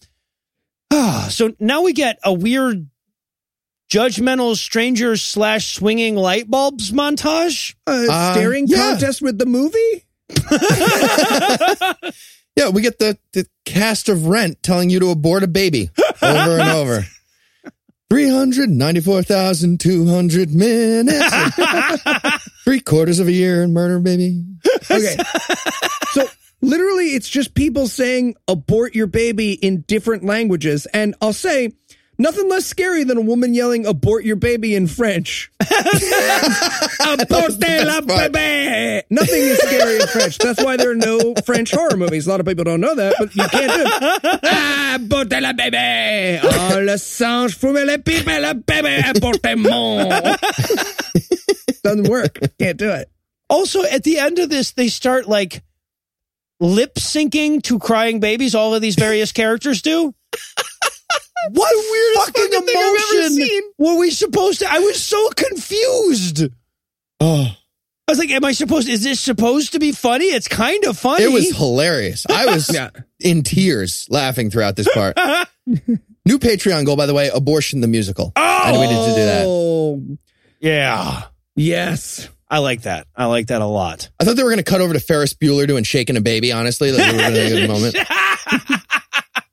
Ah, 0.91 1.27
so 1.31 1.53
now 1.59 1.83
we 1.83 1.93
get 1.93 2.17
a 2.25 2.33
weird 2.33 2.89
judgmental 3.89 4.55
strangers 4.57 5.21
slash 5.21 5.73
swinging 5.75 6.15
light 6.15 6.49
bulbs 6.49 6.91
montage. 6.91 7.75
Uh, 7.87 8.07
Uh, 8.09 8.33
staring 8.33 8.65
yeah. 8.67 8.91
contest 8.91 9.21
with 9.21 9.37
the 9.37 9.45
movie? 9.45 10.05
Yeah, 12.57 12.67
we 12.67 12.81
get 12.81 12.99
the, 12.99 13.17
the 13.31 13.47
cast 13.63 14.09
of 14.09 14.27
Rent 14.27 14.61
telling 14.61 14.89
you 14.89 14.99
to 14.99 15.09
abort 15.11 15.43
a 15.43 15.47
baby 15.47 15.89
over 16.21 16.59
and 16.59 16.69
over. 16.69 17.05
394,200 18.11 20.53
minutes. 20.53 21.33
Three 22.65 22.81
quarters 22.81 23.19
of 23.19 23.29
a 23.29 23.31
year 23.31 23.63
in 23.63 23.71
murder, 23.71 24.01
baby. 24.01 24.43
Okay. 24.91 25.15
so 26.11 26.27
literally, 26.59 27.15
it's 27.15 27.29
just 27.29 27.53
people 27.53 27.87
saying 27.87 28.35
abort 28.49 28.95
your 28.95 29.07
baby 29.07 29.53
in 29.53 29.83
different 29.83 30.25
languages. 30.25 30.87
And 30.87 31.15
I'll 31.21 31.31
say, 31.31 31.71
nothing 32.21 32.47
less 32.47 32.65
scary 32.65 33.03
than 33.03 33.17
a 33.17 33.21
woman 33.21 33.53
yelling 33.53 33.85
abort 33.85 34.23
your 34.23 34.35
baby 34.35 34.75
in 34.75 34.87
French. 34.87 35.51
Aborte 35.61 36.01
la 37.83 38.01
bébé. 38.01 39.03
Nothing 39.09 39.41
is 39.41 39.57
scary 39.57 39.99
in 39.99 40.07
French. 40.07 40.37
That's 40.37 40.63
why 40.63 40.77
there 40.77 40.91
are 40.91 40.95
no 40.95 41.33
French 41.45 41.71
horror 41.71 41.97
movies. 41.97 42.27
A 42.27 42.29
lot 42.29 42.39
of 42.39 42.45
people 42.45 42.63
don't 42.63 42.79
know 42.79 42.95
that, 42.95 43.15
but 43.17 43.35
you 43.35 43.43
can't 43.47 43.71
do 43.71 43.83
it. 43.85 45.01
Aborte 45.01 45.41
la 45.41 45.53
bébé. 45.53 46.39
Oh, 46.43 46.79
le 46.79 46.97
fume 47.49 47.85
le 47.85 47.97
pipe, 47.97 48.27
le 48.27 48.53
bébé, 48.53 49.09
abortement. 49.09 50.37
Doesn't 51.83 52.07
work. 52.07 52.39
Can't 52.59 52.77
do 52.77 52.91
it. 52.91 53.09
Also, 53.49 53.83
at 53.83 54.03
the 54.03 54.19
end 54.19 54.39
of 54.39 54.49
this, 54.49 54.71
they 54.71 54.87
start 54.87 55.27
like 55.27 55.63
lip 56.59 56.95
syncing 56.95 57.61
to 57.63 57.79
crying 57.79 58.19
babies. 58.19 58.55
All 58.55 58.75
of 58.75 58.81
these 58.81 58.95
various 58.95 59.31
characters 59.31 59.81
do. 59.81 60.13
What 61.49 61.71
weirdest 61.91 62.25
fucking 62.27 62.41
fucking 62.51 62.65
thing 62.67 62.75
I've 62.77 62.85
ever 62.85 63.17
emotion 63.19 63.35
seen. 63.35 63.61
were 63.77 63.97
we 63.97 64.11
supposed 64.11 64.59
to? 64.59 64.71
I 64.71 64.79
was 64.79 65.01
so 65.01 65.29
confused. 65.35 66.43
Oh, 67.19 67.47
I 68.07 68.11
was 68.11 68.19
like, 68.19 68.29
"Am 68.31 68.43
I 68.45 68.51
supposed? 68.51 68.87
Is 68.89 69.03
this 69.03 69.19
supposed 69.19 69.71
to 69.73 69.79
be 69.79 69.91
funny? 69.91 70.25
It's 70.25 70.47
kind 70.47 70.83
of 70.85 70.97
funny." 70.97 71.23
it 71.23 71.31
was 71.31 71.55
hilarious. 71.55 72.25
I 72.29 72.45
was 72.47 72.69
Yeah. 72.73 72.89
in 73.19 73.43
tears 73.43 74.07
laughing 74.09 74.49
throughout 74.51 74.75
this 74.75 74.87
part. 74.93 75.17
New 75.67 76.37
Patreon 76.37 76.85
goal, 76.85 76.95
by 76.95 77.05
the 77.07 77.13
way, 77.15 77.29
abortion 77.33 77.81
the 77.81 77.87
musical. 77.87 78.31
I 78.35 78.71
we 78.73 78.79
need 78.87 78.89
to 78.89 79.15
do 79.15 79.25
that. 79.25 79.45
Oh, 79.47 80.03
yeah. 80.59 81.23
yes. 81.55 82.29
I 82.47 82.59
like 82.59 82.81
that. 82.83 83.07
I 83.15 83.25
like 83.25 83.47
that 83.47 83.61
a 83.61 83.65
lot. 83.65 84.09
I 84.19 84.25
thought 84.25 84.35
they 84.35 84.43
were 84.43 84.49
going 84.49 84.63
to 84.63 84.69
cut 84.69 84.81
over 84.81 84.93
to 84.93 84.99
Ferris 84.99 85.33
Bueller 85.33 85.65
doing 85.65 85.83
shaking 85.85 86.17
a 86.17 86.21
baby, 86.21 86.51
honestly. 86.51 86.91
Like, 86.91 87.11
we 87.11 87.17
were 87.17 87.23
in 87.23 87.63
a 87.63 87.67
moment. 87.67 87.95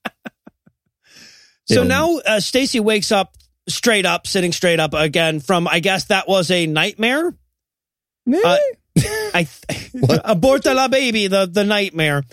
So 1.69 1.83
Yeah. 1.83 1.89
now 1.89 2.17
uh, 2.19 2.41
Stacy 2.41 2.81
wakes 2.81 3.13
up 3.13 3.35
straight 3.69 4.07
up, 4.07 4.27
sitting 4.27 4.53
straight 4.53 4.81
up 4.81 4.95
again 4.95 5.41
from, 5.41 5.69
I 5.69 5.81
guess 5.81 6.07
that 6.07 6.27
was 6.29 6.51
a 6.51 6.67
nightmare. 6.67 7.35
Uh, 8.27 8.57
I 8.97 9.45
aborta 10.25 10.75
la 10.75 10.89
baby, 10.89 11.27
the 11.29 11.47
the 11.47 11.65
nightmare. 11.65 12.25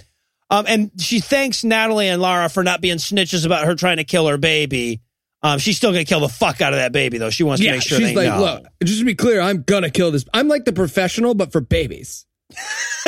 Um, 0.49 0.65
and 0.67 0.91
she 0.99 1.19
thanks 1.19 1.63
Natalie 1.63 2.07
and 2.07 2.21
Lara 2.21 2.49
for 2.49 2.63
not 2.63 2.79
being 2.81 2.97
snitches 2.97 3.45
about 3.45 3.65
her 3.65 3.75
trying 3.75 3.97
to 3.97 4.03
kill 4.03 4.27
her 4.27 4.37
baby. 4.37 5.01
Um, 5.41 5.59
she's 5.59 5.77
still 5.77 5.91
gonna 5.91 6.05
kill 6.05 6.19
the 6.21 6.29
fuck 6.29 6.61
out 6.61 6.73
of 6.73 6.79
that 6.79 6.91
baby 6.91 7.17
though. 7.17 7.29
She 7.29 7.43
wants 7.43 7.61
to 7.63 7.69
make 7.71 7.81
sure 7.81 7.99
she's 7.99 8.15
like, 8.15 8.27
know. 8.27 8.39
look, 8.39 8.63
just 8.83 8.99
to 8.99 9.05
be 9.05 9.15
clear, 9.15 9.41
I'm 9.41 9.63
gonna 9.63 9.89
kill 9.89 10.11
this. 10.11 10.25
I'm 10.33 10.47
like 10.47 10.65
the 10.65 10.73
professional, 10.73 11.33
but 11.33 11.51
for 11.51 11.61
babies. 11.61 12.25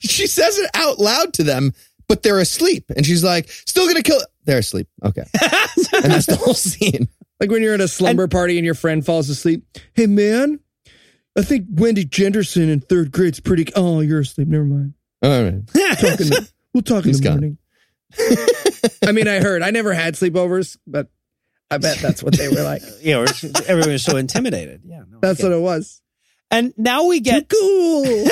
She 0.00 0.26
says 0.26 0.58
it 0.58 0.70
out 0.74 0.98
loud 0.98 1.34
to 1.34 1.42
them, 1.44 1.72
but 2.08 2.22
they're 2.22 2.38
asleep. 2.38 2.90
And 2.96 3.04
she's 3.04 3.24
like, 3.24 3.50
still 3.50 3.84
going 3.84 3.96
to 3.96 4.02
kill 4.02 4.18
it. 4.18 4.26
They're 4.48 4.60
asleep. 4.60 4.88
Okay. 5.04 5.24
and 5.42 6.10
that's 6.10 6.24
the 6.24 6.40
whole 6.42 6.54
scene. 6.54 7.06
Like 7.38 7.50
when 7.50 7.60
you're 7.62 7.74
at 7.74 7.82
a 7.82 7.86
slumber 7.86 8.28
party 8.28 8.56
and 8.56 8.64
your 8.64 8.74
friend 8.74 9.04
falls 9.04 9.28
asleep. 9.28 9.62
Hey 9.92 10.06
man, 10.06 10.58
I 11.36 11.42
think 11.42 11.66
Wendy 11.70 12.06
Jenderson 12.06 12.70
in 12.70 12.80
third 12.80 13.12
grade's 13.12 13.40
pretty. 13.40 13.66
Oh, 13.76 14.00
you're 14.00 14.20
asleep. 14.20 14.48
Never 14.48 14.64
mind. 14.64 14.94
All 15.22 15.42
right. 15.42 15.66
Talk 15.98 16.20
in 16.20 16.28
the, 16.28 16.50
we'll 16.72 16.82
talk 16.82 17.04
in 17.04 17.10
He's 17.10 17.20
the 17.20 17.24
gone. 17.28 17.32
morning. 17.34 17.58
I 19.06 19.12
mean, 19.12 19.28
I 19.28 19.40
heard. 19.40 19.60
I 19.62 19.68
never 19.70 19.92
had 19.92 20.14
sleepovers, 20.14 20.78
but 20.86 21.08
I 21.70 21.76
bet 21.76 21.98
that's 21.98 22.22
what 22.22 22.34
they 22.34 22.48
were 22.48 22.62
like. 22.62 22.80
you 23.02 23.12
know, 23.12 23.26
everyone 23.66 23.92
was 23.92 24.02
so 24.02 24.16
intimidated. 24.16 24.80
Yeah, 24.86 25.02
no, 25.10 25.18
That's 25.20 25.42
what 25.42 25.52
it. 25.52 25.56
it 25.56 25.60
was. 25.60 26.00
And 26.50 26.72
now 26.78 27.04
we 27.04 27.20
get 27.20 27.50
Cool. 27.50 28.26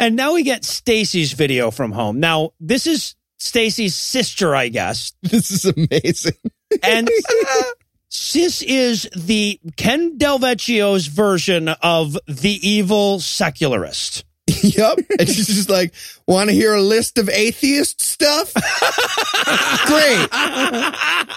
And 0.00 0.16
now 0.16 0.34
we 0.34 0.42
get 0.42 0.64
Stacy's 0.64 1.32
video 1.32 1.70
from 1.70 1.92
home. 1.92 2.18
Now, 2.20 2.50
this 2.60 2.86
is 2.86 3.14
Stacy's 3.38 3.94
sister, 3.94 4.54
I 4.54 4.68
guess. 4.68 5.12
This 5.22 5.50
is 5.50 5.64
amazing. 5.64 6.34
And 6.82 7.10
sis 8.08 8.62
is 8.62 9.08
the 9.14 9.60
Ken 9.76 10.16
Del 10.18 10.38
Vecchio's 10.38 11.06
version 11.06 11.68
of 11.68 12.16
the 12.26 12.58
evil 12.68 13.18
secularist. 13.20 14.24
yep. 14.62 14.98
And 15.18 15.28
she's 15.28 15.48
just 15.48 15.68
like, 15.68 15.92
want 16.26 16.48
to 16.50 16.54
hear 16.54 16.74
a 16.74 16.80
list 16.80 17.18
of 17.18 17.28
atheist 17.28 18.00
stuff? 18.00 18.54
Great. 19.86 20.30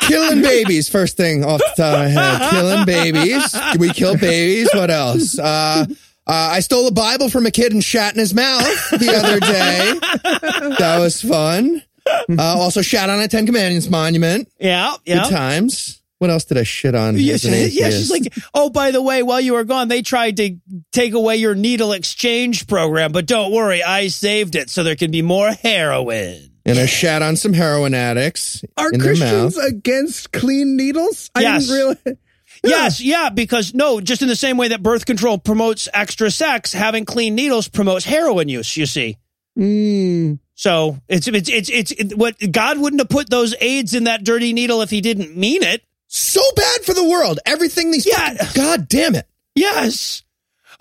Killing 0.01 0.41
babies, 0.43 0.87
first 0.89 1.17
thing 1.17 1.43
off 1.43 1.59
the 1.59 1.73
top 1.75 1.93
of 1.95 1.99
my 1.99 2.07
head. 2.07 2.49
Killing 2.51 2.85
babies. 2.85 3.55
We 3.79 3.89
kill 3.89 4.15
babies. 4.15 4.69
What 4.73 4.91
else? 4.91 5.37
Uh, 5.39 5.85
uh, 5.89 5.93
I 6.27 6.59
stole 6.59 6.87
a 6.87 6.91
Bible 6.91 7.29
from 7.29 7.47
a 7.47 7.51
kid 7.51 7.73
and 7.73 7.83
shat 7.83 8.13
in 8.13 8.19
his 8.19 8.35
mouth 8.35 8.89
the 8.91 9.15
other 9.15 9.39
day. 9.39 10.75
That 10.77 10.97
was 10.99 11.19
fun. 11.21 11.81
Uh, 12.29 12.41
also 12.43 12.81
shat 12.81 13.09
on 13.09 13.19
a 13.19 13.27
Ten 13.27 13.45
Commandments 13.45 13.89
monument. 13.89 14.47
Yeah, 14.59 14.93
yeah. 15.05 15.23
Good 15.23 15.31
yeah. 15.31 15.37
times. 15.37 16.01
What 16.19 16.29
else 16.29 16.45
did 16.45 16.57
I 16.57 16.63
shit 16.63 16.95
on? 16.95 17.17
Yeah, 17.17 17.35
as 17.35 17.41
she- 17.41 17.67
yeah, 17.79 17.89
she's 17.89 18.11
like, 18.11 18.33
oh, 18.53 18.69
by 18.69 18.91
the 18.91 19.01
way, 19.01 19.23
while 19.23 19.39
you 19.39 19.53
were 19.53 19.63
gone, 19.63 19.87
they 19.87 20.01
tried 20.01 20.37
to 20.37 20.57
take 20.91 21.13
away 21.13 21.37
your 21.37 21.55
needle 21.55 21.93
exchange 21.93 22.67
program, 22.67 23.11
but 23.13 23.25
don't 23.25 23.51
worry, 23.53 23.81
I 23.81 24.07
saved 24.09 24.55
it 24.55 24.69
so 24.69 24.83
there 24.83 24.95
can 24.97 25.11
be 25.11 25.21
more 25.21 25.49
heroin. 25.51 26.51
and 26.65 26.77
I 26.77 26.85
shat 26.87 27.21
on 27.21 27.35
some 27.37 27.53
heroin 27.53 27.93
addicts 27.93 28.63
Are 28.77 28.91
in 28.91 28.99
their 28.99 29.07
Christians 29.15 29.55
mouth. 29.57 29.65
against 29.65 30.31
clean 30.33 30.75
needles? 30.75 31.31
I 31.33 31.41
Yes. 31.41 31.63
didn't 31.67 31.75
realize. 31.77 31.97
Yes, 32.61 32.99
yeah, 32.99 33.29
because 33.29 33.73
no, 33.73 34.01
just 34.01 34.21
in 34.21 34.27
the 34.27 34.35
same 34.35 34.57
way 34.57 34.67
that 34.67 34.83
birth 34.83 35.05
control 35.05 35.37
promotes 35.37 35.87
extra 35.93 36.29
sex, 36.29 36.73
having 36.73 37.05
clean 37.05 37.33
needles 37.33 37.69
promotes 37.69 38.03
heroin 38.03 38.49
use, 38.49 38.75
you 38.75 38.85
see. 38.85 39.15
Mm. 39.59 40.39
So 40.55 40.97
it's 41.07 41.27
it's 41.27 41.49
it's 41.49 41.69
it's 41.69 41.91
it, 41.91 42.17
what 42.17 42.35
God 42.51 42.79
wouldn't 42.79 43.01
have 43.01 43.09
put 43.09 43.29
those 43.29 43.53
AIDS 43.59 43.93
in 43.93 44.05
that 44.05 44.23
dirty 44.23 44.53
needle 44.53 44.81
if 44.81 44.89
he 44.89 45.01
didn't 45.01 45.35
mean 45.35 45.63
it. 45.63 45.83
So 46.07 46.41
bad 46.55 46.81
for 46.81 46.93
the 46.93 47.03
world. 47.03 47.39
Everything 47.45 47.91
these. 47.91 48.05
Yeah. 48.05 48.35
God 48.55 48.87
damn 48.87 49.15
it. 49.15 49.27
Yes. 49.55 50.23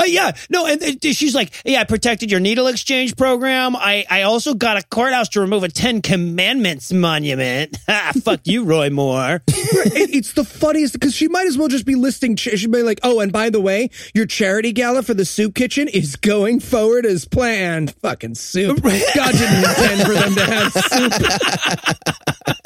Uh, 0.01 0.05
yeah, 0.07 0.31
no, 0.49 0.65
and, 0.67 0.81
and 0.81 1.03
she's 1.03 1.35
like, 1.35 1.53
yeah, 1.65 1.81
I 1.81 1.85
protected 1.85 2.31
your 2.31 2.39
needle 2.39 2.69
exchange 2.69 3.17
program. 3.17 3.75
I, 3.75 4.07
I 4.09 4.23
also 4.23 4.55
got 4.55 4.77
a 4.77 4.87
courthouse 4.87 5.29
to 5.31 5.41
remove 5.41 5.65
a 5.65 5.69
Ten 5.69 6.03
Commandments 6.03 6.93
monument. 6.93 7.77
Ah, 7.91 8.13
Fuck 8.23 8.41
you, 8.45 8.65
Roy 8.65 8.91
Moore. 8.91 9.43
It- 9.49 10.15
it's 10.15 10.33
the 10.35 10.45
funniest 10.45 10.93
because 10.95 11.15
she 11.15 11.27
might 11.29 11.47
as 11.47 11.59
well 11.59 11.69
just 11.69 11.85
be 11.87 11.95
listing. 11.95 12.37
She'd 12.37 12.71
be 12.71 12.83
like, 12.83 13.01
"Oh, 13.03 13.21
and 13.21 13.33
by 13.33 13.51
the 13.51 13.61
way, 13.61 13.91
your 14.15 14.25
charity 14.27 14.73
gala 14.73 15.03
for 15.03 15.15
the 15.15 15.25
soup 15.25 15.55
kitchen 15.55 15.89
is 15.89 16.17
going 16.17 16.61
forward 16.61 17.05
as 17.07 17.25
planned." 17.27 17.95
Fucking 18.03 18.35
soup. 18.37 18.81
God 18.83 19.33
didn't 19.33 19.57
intend 19.59 20.03
for 20.07 20.15
them 20.15 20.35
to 20.35 20.45
have 20.47 20.73
soup. 20.73 22.58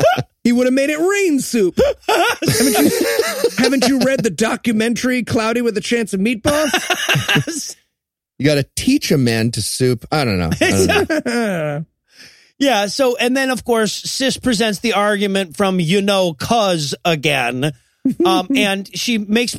He 0.44 0.52
would 0.52 0.66
have 0.66 0.74
made 0.74 0.90
it 0.90 0.98
rain 0.98 1.40
soup. 1.40 1.78
haven't, 2.08 2.78
you, 2.78 3.50
haven't 3.58 3.88
you 3.88 4.00
read 4.00 4.22
the 4.22 4.30
documentary 4.30 5.22
"Cloudy 5.22 5.62
with 5.62 5.76
a 5.76 5.80
Chance 5.80 6.14
of 6.14 6.20
Meatballs"? 6.20 7.76
You 8.38 8.46
got 8.46 8.54
to 8.56 8.66
teach 8.74 9.12
a 9.12 9.18
man 9.18 9.52
to 9.52 9.62
soup. 9.62 10.04
I 10.10 10.24
don't 10.24 10.40
know. 10.40 10.50
I 10.60 10.86
don't 11.06 11.26
know. 11.26 11.86
Yeah, 12.58 12.86
so, 12.86 13.16
and 13.16 13.36
then 13.36 13.50
of 13.50 13.64
course, 13.64 13.92
Sis 13.92 14.36
presents 14.36 14.78
the 14.80 14.92
argument 14.92 15.56
from, 15.56 15.80
you 15.80 16.00
know, 16.00 16.32
cuz 16.34 16.94
again. 17.04 17.72
Um, 18.24 18.48
and 18.56 18.88
she 18.96 19.18
makes 19.18 19.56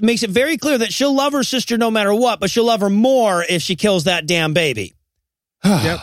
makes 0.00 0.22
it 0.22 0.30
very 0.30 0.56
clear 0.56 0.78
that 0.78 0.92
she'll 0.92 1.14
love 1.14 1.32
her 1.32 1.42
sister 1.42 1.76
no 1.78 1.90
matter 1.90 2.14
what, 2.14 2.40
but 2.40 2.50
she'll 2.50 2.64
love 2.64 2.80
her 2.80 2.90
more 2.90 3.42
if 3.46 3.62
she 3.62 3.76
kills 3.76 4.04
that 4.04 4.26
damn 4.26 4.54
baby. 4.54 4.94
yep. 5.64 6.00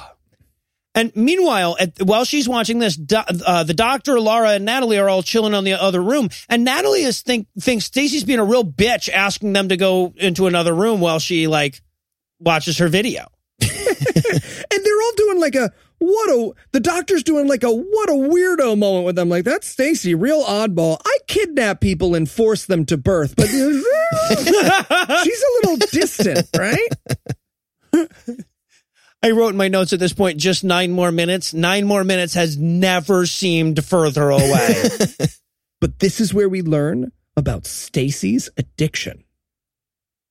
And 0.96 1.16
meanwhile, 1.16 1.76
at, 1.80 2.02
while 2.02 2.24
she's 2.24 2.48
watching 2.48 2.80
this, 2.80 2.96
do, 2.96 3.18
uh, 3.18 3.64
the 3.64 3.74
doctor, 3.74 4.20
Laura, 4.20 4.52
and 4.52 4.66
Natalie 4.66 5.00
are 5.00 5.10
all 5.10 5.24
chilling 5.24 5.54
on 5.54 5.64
the 5.64 5.74
other 5.74 6.02
room. 6.02 6.30
And 6.50 6.64
Natalie 6.64 7.04
is 7.04 7.22
think 7.22 7.48
thinks 7.60 7.86
Stacy's 7.86 8.24
being 8.24 8.40
a 8.40 8.46
real 8.46 8.64
bitch, 8.64 9.10
asking 9.10 9.54
them 9.54 9.70
to 9.70 9.78
go 9.78 10.14
into 10.18 10.48
another 10.48 10.74
room 10.74 11.00
while 11.00 11.20
she 11.20 11.48
like 11.48 11.82
watches 12.40 12.78
her 12.78 12.88
video. 12.88 13.28
and 13.62 13.70
they're 13.70 15.02
all 15.02 15.14
doing 15.16 15.40
like 15.40 15.56
a 15.56 15.72
what 16.00 16.30
a 16.30 16.52
the 16.72 16.80
doctor's 16.82 17.24
doing 17.24 17.48
like 17.48 17.64
a 17.64 17.72
what 17.72 18.10
a 18.10 18.14
weirdo 18.14 18.78
moment 18.78 19.06
with 19.06 19.16
them 19.16 19.30
like 19.30 19.46
that's 19.46 19.68
Stacy 19.68 20.14
real 20.16 20.44
oddball 20.44 20.98
I 21.06 21.18
kidnap 21.28 21.80
people 21.80 22.14
and 22.14 22.30
force 22.30 22.66
them 22.66 22.86
to 22.88 22.98
birth 22.98 23.36
but 23.38 23.48
she's 25.24 25.44
a 25.44 25.54
little 25.62 25.78
distant 25.92 26.50
right 26.58 26.90
I 29.24 29.32
wrote 29.32 29.50
in 29.50 29.58
my 29.58 29.70
notes 29.70 29.94
at 29.94 30.00
this 30.00 30.14
point 30.14 30.38
just 30.38 30.64
nine 30.64 30.92
more 30.92 31.12
minutes. 31.12 31.54
Nine 31.54 31.86
more 31.86 32.04
minutes 32.04 32.34
has 32.34 32.58
never 32.58 33.26
seemed 33.26 33.84
further 33.84 34.30
away. 34.30 34.84
but 35.82 36.00
this 36.00 36.20
is 36.20 36.34
where 36.34 36.50
we 36.50 36.62
learn 36.62 37.12
about 37.38 37.66
Stacy's 37.66 38.50
addiction 38.58 39.24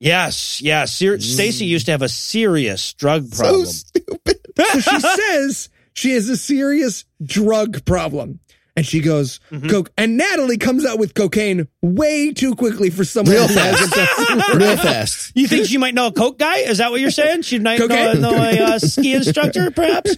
yes, 0.03 0.61
yes. 0.61 0.93
Ser- 0.93 1.17
mm. 1.17 1.23
Stacy 1.23 1.65
used 1.65 1.87
to 1.87 1.93
have 1.93 2.03
a 2.03 2.09
serious 2.09 2.93
drug 2.95 3.31
problem. 3.31 3.67
So 3.67 3.73
stupid. 3.73 4.39
so 4.57 4.81
she 4.81 5.01
says 5.17 5.69
she 5.95 6.13
has 6.13 6.29
a 6.29 6.37
serious 6.37 7.05
drug 7.23 7.85
problem 7.85 8.41
and 8.77 8.87
she 8.87 9.01
goes 9.01 9.41
coke 9.69 9.91
and 9.99 10.17
Natalie 10.17 10.57
comes 10.59 10.85
out 10.87 10.99
with 10.99 11.15
cocaine 11.15 11.69
way 11.83 12.33
too 12.33 12.55
quickly 12.55 12.91
for 12.91 13.05
someone 13.05 13.35
Real 13.35 13.49
who 13.49 13.55
hasn't 13.55 14.55
Real 14.55 14.77
fast. 14.77 15.33
you 15.35 15.47
think 15.47 15.67
she 15.67 15.79
might 15.79 15.95
know 15.95 16.07
a 16.07 16.13
coke 16.13 16.39
guy? 16.39 16.59
Is 16.59 16.79
that 16.79 16.91
what 16.91 17.01
you're 17.01 17.11
saying? 17.11 17.43
She 17.43 17.59
might 17.59 17.79
know, 17.79 17.89
Cocaine? 17.89 18.21
know 18.21 18.35
a 18.35 18.61
uh, 18.61 18.79
ski 18.79 19.15
instructor, 19.15 19.71
perhaps? 19.71 20.17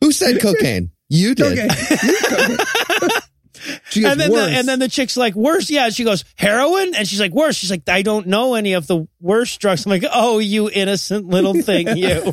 Who 0.00 0.12
said 0.12 0.40
cocaine? 0.40 0.90
You 1.08 1.34
did. 1.34 1.58
Okay. 1.58 1.68
she 3.90 4.02
goes, 4.02 4.12
and 4.12 4.20
then 4.20 4.30
the, 4.30 4.36
"Worse." 4.36 4.52
and 4.52 4.68
then 4.68 4.78
the 4.78 4.88
chick's 4.88 5.16
like 5.16 5.34
worse 5.34 5.68
yeah 5.68 5.90
she 5.90 6.04
goes 6.04 6.24
heroin 6.36 6.94
and 6.94 7.06
she's 7.06 7.20
like 7.20 7.32
worse 7.32 7.56
she's 7.56 7.70
like 7.70 7.86
i 7.88 8.00
don't 8.00 8.26
know 8.26 8.54
any 8.54 8.72
of 8.72 8.86
the 8.86 9.06
worst 9.20 9.60
drugs 9.60 9.84
i'm 9.84 9.90
like 9.90 10.04
oh 10.10 10.38
you 10.38 10.70
innocent 10.70 11.26
little 11.26 11.52
thing 11.60 11.94
you 11.96 12.32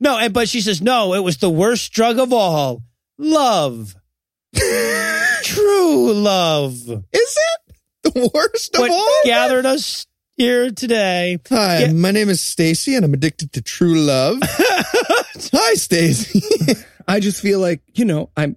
no 0.00 0.16
and 0.16 0.32
but 0.32 0.48
she 0.48 0.60
says 0.60 0.80
no 0.80 1.14
it 1.14 1.24
was 1.24 1.38
the 1.38 1.50
worst 1.50 1.92
drug 1.92 2.20
of 2.20 2.32
all 2.32 2.82
love 3.22 3.94
true 5.42 6.12
love 6.12 6.74
Is 7.12 7.38
it 7.38 7.74
the 8.02 8.30
worst 8.34 8.74
of 8.74 8.80
what 8.80 8.90
all? 8.90 9.20
gathered 9.24 9.66
us 9.66 10.06
here 10.36 10.70
today 10.70 11.38
Hi, 11.50 11.80
Yeah. 11.80 11.92
my 11.92 12.10
name 12.12 12.28
is 12.30 12.40
Stacy, 12.40 12.94
and 12.96 13.04
I'm 13.04 13.12
addicted 13.14 13.52
to 13.52 13.60
true 13.62 14.00
love. 14.00 14.38
Hi, 14.42 15.74
Stacy. 15.74 16.42
I 17.06 17.20
just 17.20 17.42
feel 17.42 17.60
like, 17.60 17.82
you 17.94 18.04
know, 18.06 18.30
I'm 18.36 18.56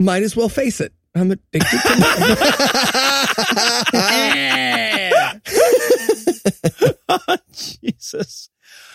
might 0.00 0.22
as 0.24 0.34
well 0.36 0.48
face 0.48 0.80
it. 0.80 0.92
I'm 1.14 1.30
addicted 1.30 1.78
to 1.80 1.98
love. 2.00 2.38
Oh, 7.08 7.36
Jesus. 7.52 8.48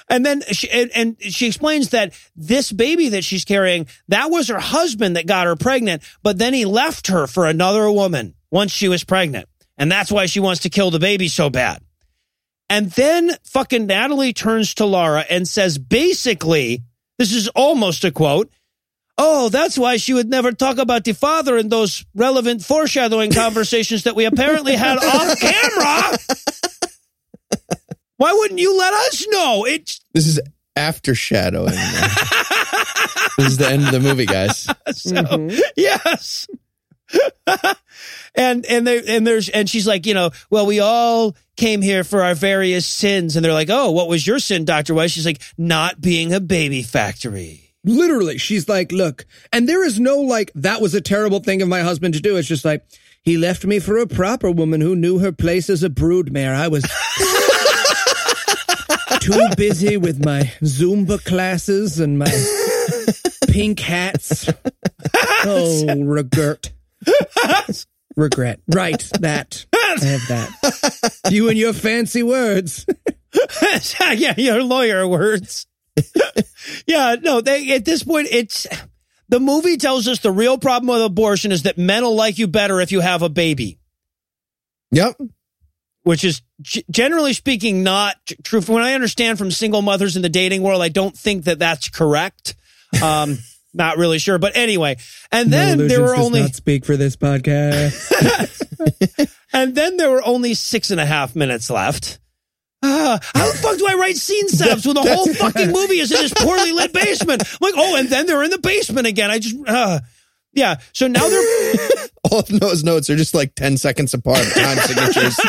And 0.10 0.26
then 0.26 0.42
she 0.42 0.70
and, 0.70 0.90
and 0.96 1.22
she 1.22 1.48
explains 1.48 1.90
that 1.90 2.14
this 2.36 2.72
baby 2.72 3.10
that 3.10 3.24
she's 3.24 3.44
carrying, 3.44 3.88
that 4.08 4.32
was 4.32 4.48
her 4.48 4.60
husband 4.60 5.18
that 5.18 5.28
got 5.28 5.48
her 5.48 5.56
pregnant, 5.56 6.02
but 6.24 6.38
then 6.38 6.54
he 6.54 6.66
left 6.66 7.08
her 7.08 7.28
for 7.28 7.46
another 7.46 7.92
woman 7.92 8.34
once 8.50 8.72
she 8.72 8.88
was 8.88 9.04
pregnant. 9.04 9.50
And 9.78 9.92
that's 9.92 10.12
why 10.12 10.26
she 10.26 10.40
wants 10.40 10.62
to 10.62 10.70
kill 10.70 10.92
the 10.92 11.00
baby 11.00 11.28
so 11.28 11.50
bad. 11.50 11.82
And 12.70 12.90
then 12.92 13.32
fucking 13.46 13.86
Natalie 13.86 14.34
turns 14.34 14.74
to 14.76 14.86
Laura 14.86 15.26
and 15.30 15.48
says 15.48 15.78
basically, 15.78 16.84
this 17.18 17.34
is 17.34 17.48
almost 17.50 18.04
a 18.04 18.12
quote. 18.12 18.50
Oh, 19.18 19.50
that's 19.50 19.78
why 19.78 19.98
she 19.98 20.14
would 20.14 20.30
never 20.30 20.52
talk 20.52 20.78
about 20.78 21.04
the 21.04 21.14
father 21.14 21.58
in 21.58 21.70
those 21.70 22.06
relevant 22.14 22.64
foreshadowing 22.64 23.32
conversations 23.32 24.04
that 24.04 24.16
we 24.16 24.26
apparently 24.26 24.76
had 24.76 24.98
off 24.98 25.40
camera. 25.40 26.18
Why 28.18 28.34
wouldn't 28.34 28.60
you 28.60 28.78
let 28.78 28.94
us 28.94 29.26
know? 29.30 29.66
It's 29.66 30.02
this 30.14 30.28
is 30.28 30.40
after 30.76 31.16
shadowing. 31.16 31.70
this 33.38 33.48
is 33.48 33.58
the 33.58 33.70
end 33.70 33.86
of 33.86 33.92
the 33.92 34.00
movie, 34.00 34.26
guys. 34.26 34.64
so 34.92 35.12
mm-hmm. 35.12 35.60
yes. 35.76 36.48
and 38.36 38.66
and 38.66 38.86
they 38.86 39.16
and 39.16 39.26
there's 39.26 39.50
and 39.50 39.70
she's 39.70 39.88
like, 39.88 40.06
you 40.06 40.14
know, 40.14 40.32
well, 40.50 40.66
we 40.66 40.80
all 40.80 41.36
came 41.56 41.82
here 41.82 42.04
for 42.04 42.22
our 42.22 42.36
various 42.36 42.86
sins, 42.86 43.36
and 43.36 43.46
they're 43.46 43.54
like, 43.54 43.70
oh, 43.70 43.92
what 43.92 44.10
was 44.10 44.26
your 44.26 44.40
sin, 44.40 44.66
Doctor 44.66 44.94
White? 44.94 45.12
She's 45.12 45.26
like, 45.26 45.42
not 45.58 46.02
being 46.02 46.34
a 46.34 46.40
baby 46.40 46.84
factory. 46.84 47.74
Literally, 47.84 48.38
she's 48.38 48.68
like, 48.68 48.92
look, 48.92 49.26
and 49.54 49.70
there 49.70 49.86
is 49.86 50.00
no 50.00 50.20
like, 50.20 50.52
that 50.56 50.82
was 50.82 50.94
a 50.94 51.00
terrible 51.00 51.40
thing 51.40 51.62
of 51.62 51.70
my 51.70 51.82
husband 51.82 52.16
to 52.16 52.20
do. 52.20 52.36
It's 52.36 52.48
just 52.48 52.66
like, 52.66 52.84
he 53.22 53.38
left 53.38 53.66
me 53.66 53.80
for 53.80 53.98
a 53.98 54.08
proper 54.08 54.52
woman 54.52 54.82
who 54.82 54.96
knew 54.96 55.20
her 55.20 55.32
place 55.32 55.70
as 55.70 55.84
a 55.84 55.90
broodmare. 55.90 56.54
I 56.54 56.68
was 56.68 56.84
too 59.28 59.48
busy 59.56 59.98
with 59.98 60.24
my 60.24 60.42
Zumba 60.62 61.24
classes 61.24 62.00
and 62.00 62.18
my 62.18 62.32
pink 63.50 63.80
hats. 63.80 64.50
Oh, 65.50 65.86
regret. 66.04 66.74
Regret. 68.18 68.60
Right, 68.68 69.00
that. 69.22 69.66
I 69.74 69.98
have 70.02 70.28
that. 70.28 71.20
You 71.30 71.48
and 71.48 71.58
your 71.58 71.72
fancy 71.74 72.24
words. 72.24 72.86
yeah, 74.02 74.34
your 74.36 74.64
lawyer 74.64 75.08
words. 75.08 75.68
yeah, 76.86 77.16
no, 77.22 77.40
they 77.40 77.72
at 77.76 77.86
this 77.86 78.04
point 78.04 78.28
it's 78.32 78.68
the 79.30 79.40
movie 79.40 79.78
tells 79.78 80.08
us 80.08 80.20
the 80.20 80.32
real 80.32 80.58
problem 80.58 80.94
with 80.94 81.06
abortion 81.06 81.52
is 81.52 81.64
that 81.64 81.78
men 81.78 82.04
will 82.04 82.16
like 82.16 82.38
you 82.38 82.48
better 82.48 82.82
if 82.82 82.92
you 82.92 83.00
have 83.00 83.22
a 83.22 83.30
baby. 83.30 83.80
Yep. 84.92 85.22
Which 86.08 86.24
is 86.24 86.42
g- 86.62 86.86
generally 86.90 87.34
speaking 87.34 87.84
not 87.84 88.16
true. 88.42 88.62
From 88.62 88.76
what 88.76 88.84
I 88.84 88.94
understand 88.94 89.38
from 89.38 89.52
single 89.52 89.82
mothers 89.82 90.16
in 90.16 90.22
the 90.22 90.30
dating 90.30 90.62
world, 90.62 90.82
I 90.82 90.88
don't 90.88 91.16
think 91.16 91.44
that 91.44 91.60
that's 91.60 91.90
correct. 91.90 92.56
Um, 93.04 93.40
not 93.74 93.98
really 93.98 94.18
sure, 94.18 94.38
but 94.38 94.56
anyway. 94.56 94.96
And 95.34 95.52
then 95.52 95.86
there 95.86 96.02
were 96.02 96.16
only 96.16 96.40
not 96.40 96.56
speak 96.56 96.86
for 96.86 96.96
this 96.96 97.18
podcast. 97.18 98.64
and 99.54 99.76
then 99.76 99.98
there 99.98 100.10
were 100.10 100.26
only 100.26 100.54
six 100.54 100.92
and 100.92 101.02
a 101.02 101.06
half 101.06 101.36
minutes 101.36 101.70
left. 101.70 102.20
Ah, 102.82 103.20
how 103.34 103.52
the 103.52 103.58
fuck 103.58 103.78
do 103.78 103.86
I 103.86 103.96
write 103.96 104.16
scene 104.16 104.48
setups 104.48 104.86
when 104.86 104.96
the 104.96 105.02
whole 105.02 105.28
fucking 105.34 105.74
movie 105.74 106.00
is 106.00 106.12
in 106.14 106.22
this 106.22 106.34
poorly 106.34 106.72
lit 106.72 106.94
basement? 106.94 107.44
I'm 107.46 107.58
like, 107.60 107.74
oh, 107.76 107.98
and 107.98 108.08
then 108.08 108.28
they're 108.28 108.44
in 108.44 108.52
the 108.52 108.60
basement 108.60 109.08
again. 109.08 109.30
I 109.30 109.40
just, 109.40 109.58
uh, 109.68 110.00
yeah. 110.54 110.78
So 110.94 111.08
now 111.08 111.28
they're 111.28 112.07
All 112.32 112.40
of 112.40 112.48
those 112.48 112.84
notes 112.84 113.10
are 113.10 113.16
just 113.16 113.34
like 113.34 113.56
10 113.56 113.78
seconds 113.78 114.14
apart, 114.14 114.46
time 114.54 114.78
signatures. 114.82 115.40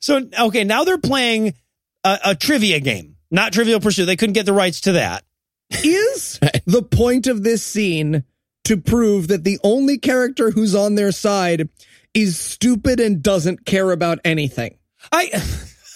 so 0.00 0.20
okay. 0.40 0.64
Now 0.64 0.84
they're 0.84 0.98
playing 0.98 1.54
a, 2.04 2.18
a 2.26 2.34
trivia 2.34 2.80
game, 2.80 3.16
not 3.30 3.52
Trivial 3.52 3.80
Pursuit. 3.80 4.06
They 4.06 4.16
couldn't 4.16 4.34
get 4.34 4.46
the 4.46 4.52
rights 4.52 4.82
to 4.82 4.92
that. 4.92 5.24
Is 5.82 6.38
the 6.66 6.82
point 6.82 7.26
of 7.26 7.42
this 7.42 7.62
scene 7.62 8.24
to 8.64 8.76
prove 8.76 9.28
that 9.28 9.44
the 9.44 9.58
only 9.62 9.98
character 9.98 10.50
who's 10.50 10.74
on 10.74 10.94
their 10.94 11.12
side 11.12 11.68
is 12.14 12.38
stupid 12.38 13.00
and 13.00 13.22
doesn't 13.22 13.66
care 13.66 13.90
about 13.90 14.18
anything? 14.24 14.78
I, 15.12 15.30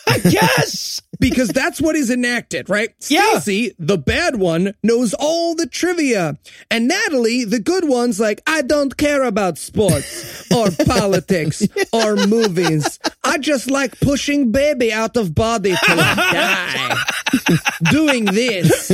I 0.09 0.19
guess. 0.31 1.03
because 1.21 1.49
that's 1.49 1.81
what 1.81 1.97
is 1.97 2.11
enacted, 2.11 2.69
right? 2.71 2.91
Yeah. 3.09 3.39
Stacy, 3.39 3.75
the 3.79 3.99
bad 3.99 4.37
one, 4.37 4.75
knows 4.83 5.15
all 5.15 5.55
the 5.55 5.67
trivia. 5.67 6.39
And 6.71 6.89
Natalie, 6.89 7.45
the 7.45 7.61
good 7.61 7.89
one's 7.89 8.19
like, 8.21 8.41
I 8.47 8.63
don't 8.63 8.97
care 8.97 9.25
about 9.25 9.59
sports 9.59 10.51
or 10.53 10.71
politics 10.87 11.67
or 11.93 12.17
movies. 12.17 12.99
I 13.25 13.39
just 13.39 13.71
like 13.71 13.99
pushing 14.01 14.53
baby 14.53 14.93
out 14.93 15.17
of 15.17 15.35
body 15.35 15.75
till 15.85 15.99
I 16.01 16.15
die. 16.15 17.91
Doing 17.91 18.25
this. 18.25 18.91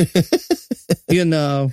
You 1.08 1.24
know. 1.24 1.70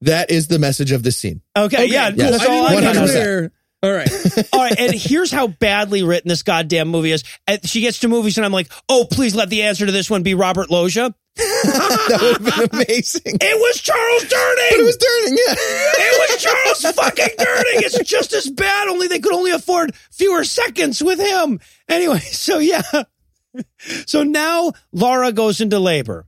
That 0.00 0.30
is 0.30 0.48
the 0.48 0.58
message 0.58 0.92
of 0.92 1.02
this 1.02 1.16
scene. 1.16 1.40
Okay, 1.56 1.86
yeah, 1.86 2.10
cool. 2.10 2.18
Yes. 2.18 2.30
That's 2.32 2.46
all 2.46 2.66
I 2.66 2.74
I 2.74 2.80
got. 2.82 2.96
100%. 3.08 3.50
All 3.84 3.92
right. 3.92 4.10
All 4.52 4.60
right, 4.60 4.78
and 4.78 4.94
here's 4.94 5.30
how 5.30 5.48
badly 5.48 6.02
written 6.02 6.28
this 6.28 6.42
goddamn 6.42 6.88
movie 6.88 7.12
is. 7.12 7.22
And 7.46 7.64
she 7.68 7.82
gets 7.82 7.98
to 8.00 8.08
movies, 8.08 8.38
and 8.38 8.46
I'm 8.46 8.52
like, 8.52 8.72
oh, 8.88 9.06
please 9.10 9.34
let 9.34 9.50
the 9.50 9.62
answer 9.64 9.84
to 9.84 9.92
this 9.92 10.08
one 10.08 10.22
be 10.22 10.34
Robert 10.34 10.70
Loggia. 10.70 11.14
that 11.36 12.18
would 12.22 12.46
have 12.46 12.70
been 12.70 12.80
amazing. 12.80 13.22
It 13.26 13.60
was 13.60 13.80
Charles 13.80 14.22
Durning. 14.22 14.70
But 14.70 14.80
it 14.80 14.84
was 14.84 14.96
Durning, 14.96 15.36
yeah. 15.36 15.54
It 15.98 16.30
was 16.30 16.42
Charles 16.42 16.96
fucking 16.96 17.36
Durning. 17.38 17.82
It's 17.82 17.98
just 18.08 18.32
as 18.32 18.48
bad. 18.48 18.88
Only 18.88 19.08
they 19.08 19.18
could 19.18 19.34
only 19.34 19.50
afford 19.50 19.94
fewer 20.12 20.44
seconds 20.44 21.02
with 21.02 21.18
him. 21.18 21.60
Anyway, 21.88 22.20
so 22.20 22.58
yeah. 22.58 22.82
So 24.06 24.22
now 24.22 24.72
Laura 24.92 25.30
goes 25.32 25.60
into 25.60 25.78
labor. 25.78 26.26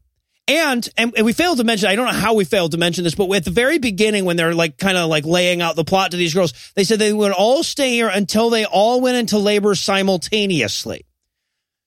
And, 0.48 0.88
and 0.96 1.12
we 1.24 1.32
failed 1.32 1.58
to 1.58 1.64
mention, 1.64 1.88
I 1.88 1.96
don't 1.96 2.06
know 2.06 2.12
how 2.12 2.34
we 2.34 2.44
failed 2.44 2.70
to 2.72 2.78
mention 2.78 3.02
this, 3.02 3.16
but 3.16 3.28
at 3.32 3.44
the 3.44 3.50
very 3.50 3.78
beginning, 3.78 4.24
when 4.24 4.36
they're 4.36 4.54
like 4.54 4.78
kind 4.78 4.96
of 4.96 5.08
like 5.10 5.24
laying 5.24 5.60
out 5.60 5.74
the 5.74 5.84
plot 5.84 6.12
to 6.12 6.16
these 6.16 6.34
girls, 6.34 6.52
they 6.76 6.84
said 6.84 7.00
they 7.00 7.12
would 7.12 7.32
all 7.32 7.64
stay 7.64 7.90
here 7.90 8.08
until 8.08 8.48
they 8.50 8.64
all 8.64 9.00
went 9.00 9.16
into 9.16 9.38
labor 9.38 9.74
simultaneously. 9.74 11.04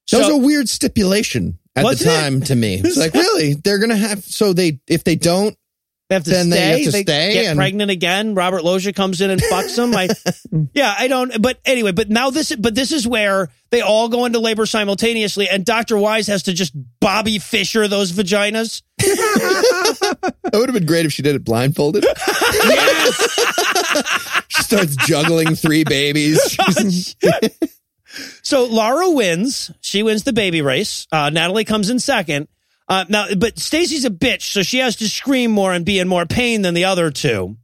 So, 0.07 0.17
That 0.19 0.27
was 0.27 0.35
a 0.35 0.45
weird 0.45 0.67
stipulation 0.67 1.57
at 1.75 1.81
the 1.81 1.85
Wasn't 1.85 2.09
it? 2.09 2.19
time 2.19 2.41
to 2.41 2.55
me. 2.55 2.81
It's 2.83 2.97
like, 2.97 3.13
really? 3.13 3.53
They're 3.53 3.77
going 3.79 3.91
to 3.91 3.95
have, 3.95 4.23
so 4.25 4.51
they, 4.51 4.79
if 4.87 5.03
they 5.05 5.15
don't, 5.15 5.55
They 6.09 6.15
have 6.15 6.23
to 6.23 6.29
Then 6.31 6.47
stay. 6.47 6.57
they 6.57 6.69
have 6.83 6.91
to 6.91 6.93
stay 7.03 7.33
get 7.33 7.45
and- 7.45 7.57
pregnant 7.57 7.91
again. 7.91 8.33
Robert 8.33 8.63
Loggia 8.63 8.93
comes 8.93 9.21
in 9.21 9.29
and 9.29 9.39
fucks 9.39 9.75
them. 9.75 9.93
I, 9.95 10.09
yeah, 10.73 10.95
I 10.97 11.07
don't. 11.07 11.39
But 11.39 11.59
anyway, 11.65 11.91
but 11.91 12.09
now 12.09 12.31
this, 12.31 12.55
but 12.55 12.73
this 12.73 12.91
is 12.91 13.07
where 13.07 13.49
they 13.69 13.81
all 13.81 14.09
go 14.09 14.25
into 14.25 14.39
labor 14.39 14.65
simultaneously, 14.65 15.47
and 15.47 15.63
Doctor 15.63 15.99
Wise 15.99 16.25
has 16.25 16.41
to 16.43 16.53
just 16.53 16.73
Bobby 16.99 17.37
Fischer 17.37 17.87
those 17.87 18.11
vaginas. 18.11 18.81
that 18.97 20.33
would 20.53 20.69
have 20.69 20.73
been 20.73 20.87
great 20.87 21.05
if 21.05 21.13
she 21.13 21.21
did 21.21 21.35
it 21.35 21.43
blindfolded. 21.43 22.03
she 24.47 24.63
starts 24.63 24.95
juggling 25.07 25.53
three 25.55 25.83
babies. 25.83 26.57
So 28.41 28.65
Laura 28.65 29.11
wins. 29.11 29.69
She 29.81 30.01
wins 30.01 30.23
the 30.23 30.33
baby 30.33 30.63
race. 30.63 31.05
Uh, 31.11 31.29
Natalie 31.29 31.65
comes 31.65 31.91
in 31.91 31.99
second. 31.99 32.47
Uh, 32.89 33.05
now, 33.07 33.27
but 33.37 33.59
Stacy's 33.59 34.03
a 34.03 34.09
bitch, 34.09 34.51
so 34.51 34.63
she 34.63 34.79
has 34.79 34.95
to 34.97 35.07
scream 35.07 35.51
more 35.51 35.71
and 35.71 35.85
be 35.85 35.99
in 35.99 36.07
more 36.07 36.25
pain 36.25 36.63
than 36.63 36.73
the 36.73 36.85
other 36.85 37.11
two. 37.11 37.55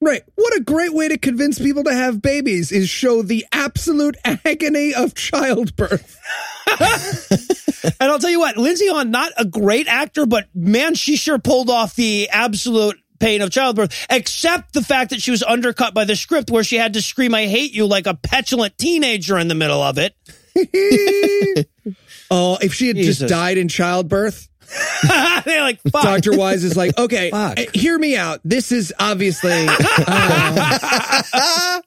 Right. 0.00 0.22
What 0.34 0.56
a 0.56 0.62
great 0.62 0.94
way 0.94 1.08
to 1.08 1.18
convince 1.18 1.58
people 1.58 1.84
to 1.84 1.92
have 1.92 2.22
babies 2.22 2.72
is 2.72 2.88
show 2.88 3.20
the 3.20 3.44
absolute 3.52 4.16
agony 4.24 4.94
of 4.94 5.14
childbirth. 5.14 6.18
And 7.82 8.10
I'll 8.10 8.18
tell 8.18 8.30
you 8.30 8.40
what, 8.40 8.58
Lindsey 8.58 8.88
Haun 8.88 9.10
not 9.10 9.32
a 9.38 9.44
great 9.44 9.88
actor, 9.88 10.26
but 10.26 10.48
man, 10.54 10.94
she 10.94 11.16
sure 11.16 11.38
pulled 11.38 11.70
off 11.70 11.94
the 11.94 12.28
absolute 12.28 12.98
pain 13.18 13.40
of 13.40 13.50
childbirth, 13.50 14.06
except 14.10 14.74
the 14.74 14.82
fact 14.82 15.10
that 15.10 15.22
she 15.22 15.30
was 15.30 15.42
undercut 15.42 15.94
by 15.94 16.04
the 16.04 16.14
script 16.16 16.50
where 16.50 16.62
she 16.62 16.76
had 16.76 16.92
to 16.94 17.02
scream, 17.02 17.34
I 17.34 17.46
hate 17.46 17.72
you 17.72 17.86
like 17.86 18.06
a 18.06 18.14
petulant 18.14 18.76
teenager 18.76 19.38
in 19.38 19.48
the 19.48 19.54
middle 19.54 19.82
of 19.82 19.96
it. 19.98 20.14
Oh, 22.32 22.58
if 22.62 22.74
she 22.74 22.86
had 22.86 22.96
Jesus. 22.96 23.18
just 23.18 23.28
died 23.28 23.58
in 23.58 23.66
childbirth, 23.66 24.48
They're 25.44 25.62
like, 25.62 25.80
fuck. 25.90 26.02
Dr. 26.02 26.36
Wise 26.36 26.64
is 26.64 26.76
like, 26.76 26.96
okay, 26.98 27.30
Fuck. 27.32 27.58
uh, 27.58 27.64
hear 27.74 27.98
me 27.98 28.16
out. 28.16 28.40
This 28.44 28.72
is 28.72 28.92
obviously. 28.98 29.66
uh, 29.66 29.74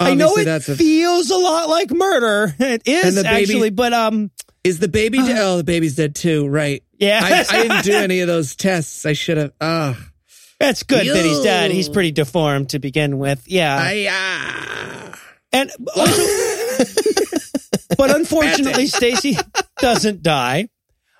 I 0.00 0.14
know 0.14 0.36
it 0.36 0.46
a- 0.46 0.60
feels 0.76 1.30
a 1.30 1.36
lot 1.36 1.68
like 1.68 1.90
murder. 1.90 2.54
It 2.58 2.82
is 2.86 3.14
baby- 3.16 3.28
actually, 3.28 3.70
but 3.70 3.92
um, 3.92 4.30
Is 4.62 4.78
the 4.78 4.88
baby 4.88 5.18
dead? 5.18 5.38
Oh, 5.40 5.56
the 5.56 5.64
baby's 5.64 5.96
dead 5.96 6.14
too. 6.14 6.46
Right. 6.46 6.82
yeah, 6.98 7.20
I, 7.22 7.44
I 7.58 7.62
didn't 7.62 7.84
do 7.84 7.92
any 7.94 8.20
of 8.20 8.28
those 8.28 8.54
tests. 8.54 9.04
I 9.06 9.12
should 9.14 9.38
have. 9.38 9.52
Uh, 9.60 9.94
that's 10.60 10.82
good 10.84 11.06
that 11.06 11.24
he's 11.24 11.40
dead. 11.40 11.70
He's 11.70 11.88
pretty 11.88 12.12
deformed 12.12 12.70
to 12.70 12.78
begin 12.78 13.18
with. 13.18 13.44
Yeah, 13.46 13.76
I, 13.80 15.06
uh, 15.10 15.16
and 15.52 15.70
also, 15.96 16.22
but 17.96 18.14
unfortunately, 18.14 18.86
Stacy 18.86 19.36
doesn't 19.78 20.22
die. 20.22 20.68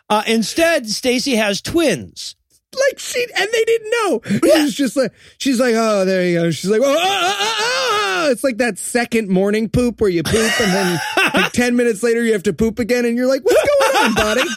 Uh, 0.08 0.22
instead, 0.26 0.88
Stacy 0.88 1.36
has 1.36 1.60
twins. 1.60 2.34
like 2.74 2.98
she 2.98 3.26
and 3.36 3.48
they 3.52 3.64
didn't 3.64 3.90
know. 3.90 4.20
It 4.24 4.62
was 4.64 4.74
just 4.74 4.96
like 4.96 5.12
she's 5.38 5.60
like, 5.60 5.74
oh, 5.76 6.04
there 6.04 6.26
you 6.26 6.38
go. 6.38 6.50
She's 6.50 6.70
like, 6.70 6.80
oh, 6.82 6.96
ah, 6.98 7.00
ah, 7.00 7.36
ah, 7.40 8.26
ah. 8.26 8.30
it's 8.30 8.44
like 8.44 8.58
that 8.58 8.78
second 8.78 9.28
morning 9.28 9.68
poop 9.68 10.00
where 10.00 10.10
you 10.10 10.22
poop 10.22 10.60
and 10.60 10.72
then 10.72 11.00
like 11.34 11.52
ten 11.52 11.76
minutes 11.76 12.02
later 12.02 12.22
you 12.22 12.32
have 12.32 12.42
to 12.44 12.52
poop 12.52 12.78
again, 12.78 13.04
and 13.04 13.16
you're 13.16 13.28
like, 13.28 13.44
what's 13.44 13.92
going 13.92 14.06
on, 14.06 14.14
buddy? 14.14 14.42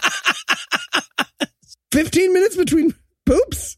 Fifteen 1.91 2.33
minutes 2.33 2.55
between 2.55 2.93
poops. 3.25 3.77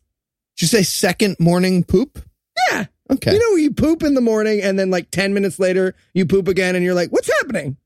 Did 0.56 0.64
you 0.64 0.68
say 0.68 0.84
second 0.84 1.38
morning 1.40 1.84
poop? 1.84 2.20
Yeah. 2.70 2.86
Okay. 3.12 3.34
You 3.34 3.40
know, 3.40 3.58
you 3.58 3.72
poop 3.72 4.04
in 4.04 4.14
the 4.14 4.22
morning 4.22 4.62
and 4.62 4.78
then 4.78 4.90
like 4.90 5.10
10 5.12 5.34
minutes 5.34 5.60
later, 5.60 5.96
you 6.14 6.26
poop 6.26 6.48
again 6.48 6.76
and 6.76 6.86
you're 6.86 6.94
like, 6.94 7.10
what's 7.10 7.30
happening? 7.40 7.78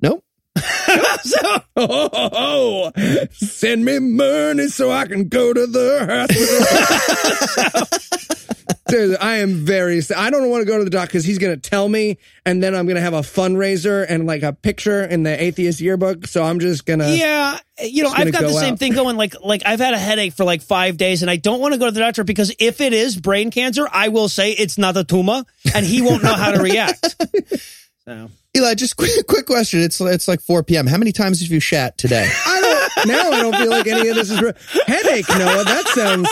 nope. 0.00 0.24
so, 1.22 1.62
oh, 1.76 2.08
oh, 2.12 2.30
oh, 2.32 2.92
send 3.32 3.84
me 3.84 3.98
money 3.98 4.68
so 4.68 4.90
I 4.90 5.06
can 5.06 5.28
go 5.28 5.52
to 5.52 5.66
the 5.66 6.06
hospital. 6.28 7.98
Dude, 8.88 9.16
I 9.20 9.36
am 9.36 9.54
very. 9.64 10.02
I 10.16 10.30
don't 10.30 10.50
want 10.50 10.62
to 10.62 10.64
go 10.66 10.78
to 10.78 10.84
the 10.84 10.90
doc 10.90 11.08
because 11.08 11.24
he's 11.24 11.38
going 11.38 11.58
to 11.58 11.70
tell 11.70 11.88
me, 11.88 12.18
and 12.44 12.60
then 12.60 12.74
I'm 12.74 12.86
going 12.86 12.96
to 12.96 13.00
have 13.00 13.14
a 13.14 13.20
fundraiser 13.20 14.04
and 14.08 14.26
like 14.26 14.42
a 14.42 14.52
picture 14.52 15.04
in 15.04 15.22
the 15.22 15.40
atheist 15.40 15.80
yearbook. 15.80 16.26
So 16.26 16.42
I'm 16.42 16.58
just 16.58 16.86
gonna. 16.86 17.08
yeah, 17.10 17.58
you 17.80 18.02
know, 18.02 18.10
I've 18.10 18.32
got 18.32 18.42
the 18.42 18.52
same 18.52 18.72
out. 18.72 18.80
thing 18.80 18.92
going. 18.92 19.16
Like, 19.16 19.36
like 19.40 19.62
I've 19.64 19.78
had 19.78 19.94
a 19.94 19.98
headache 19.98 20.32
for 20.32 20.42
like 20.42 20.62
five 20.62 20.96
days, 20.96 21.22
and 21.22 21.30
I 21.30 21.36
don't 21.36 21.60
want 21.60 21.74
to 21.74 21.78
go 21.78 21.86
to 21.86 21.92
the 21.92 22.00
doctor 22.00 22.24
because 22.24 22.52
if 22.58 22.80
it 22.80 22.92
is 22.92 23.16
brain 23.16 23.52
cancer, 23.52 23.88
I 23.92 24.08
will 24.08 24.28
say 24.28 24.50
it's 24.50 24.76
not 24.76 24.96
a 24.96 25.04
tumor, 25.04 25.44
and 25.72 25.86
he 25.86 26.02
won't 26.02 26.24
know 26.24 26.34
how 26.34 26.50
to 26.50 26.60
react. 26.60 27.16
So. 28.06 28.30
Eli, 28.56 28.74
just 28.74 28.96
quick, 28.96 29.10
quick 29.28 29.46
question. 29.46 29.80
It's 29.80 30.00
it's 30.00 30.28
like 30.28 30.40
4 30.40 30.62
p.m. 30.62 30.86
How 30.86 30.98
many 30.98 31.12
times 31.12 31.40
have 31.40 31.50
you 31.50 31.60
shat 31.60 31.96
today? 31.98 32.28
I 32.46 32.60
don't. 32.60 33.06
Now 33.08 33.30
I 33.30 33.40
don't 33.40 33.56
feel 33.56 33.70
like 33.70 33.86
any 33.86 34.08
of 34.08 34.16
this 34.16 34.30
is 34.30 34.40
real. 34.40 34.52
headache. 34.86 35.28
Noah, 35.30 35.64
that 35.64 35.86
sounds 35.88 36.28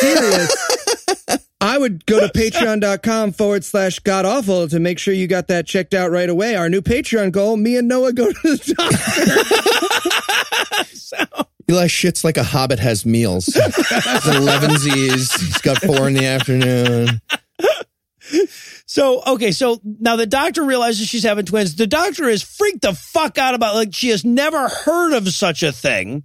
serious. 0.00 1.38
I 1.60 1.78
would 1.78 2.04
go 2.06 2.18
to 2.20 2.26
patreon.com 2.26 3.32
forward 3.32 3.64
slash 3.64 4.00
god 4.00 4.24
awful 4.24 4.66
to 4.68 4.80
make 4.80 4.98
sure 4.98 5.14
you 5.14 5.28
got 5.28 5.46
that 5.46 5.64
checked 5.66 5.94
out 5.94 6.10
right 6.10 6.28
away. 6.28 6.56
Our 6.56 6.68
new 6.68 6.82
Patreon 6.82 7.30
goal: 7.30 7.56
me 7.56 7.76
and 7.76 7.86
Noah 7.86 8.12
go 8.12 8.32
to 8.32 8.42
the 8.42 8.74
doctor. 11.12 11.48
Eli 11.70 11.86
shits 11.86 12.24
like 12.24 12.36
a 12.36 12.42
hobbit 12.42 12.80
has 12.80 13.06
meals. 13.06 13.46
It's 13.48 14.26
elevenses. 14.26 15.32
He's 15.40 15.58
got 15.58 15.80
four 15.80 16.08
in 16.08 16.14
the 16.14 16.26
afternoon. 16.26 17.20
So 18.92 19.22
okay, 19.26 19.52
so 19.52 19.80
now 19.82 20.16
the 20.16 20.26
doctor 20.26 20.62
realizes 20.62 21.08
she's 21.08 21.22
having 21.22 21.46
twins. 21.46 21.76
The 21.76 21.86
doctor 21.86 22.28
is 22.28 22.42
freaked 22.42 22.82
the 22.82 22.92
fuck 22.92 23.38
out 23.38 23.54
about 23.54 23.74
like 23.74 23.94
she 23.94 24.10
has 24.10 24.22
never 24.22 24.68
heard 24.68 25.14
of 25.14 25.26
such 25.30 25.62
a 25.62 25.72
thing. 25.72 26.24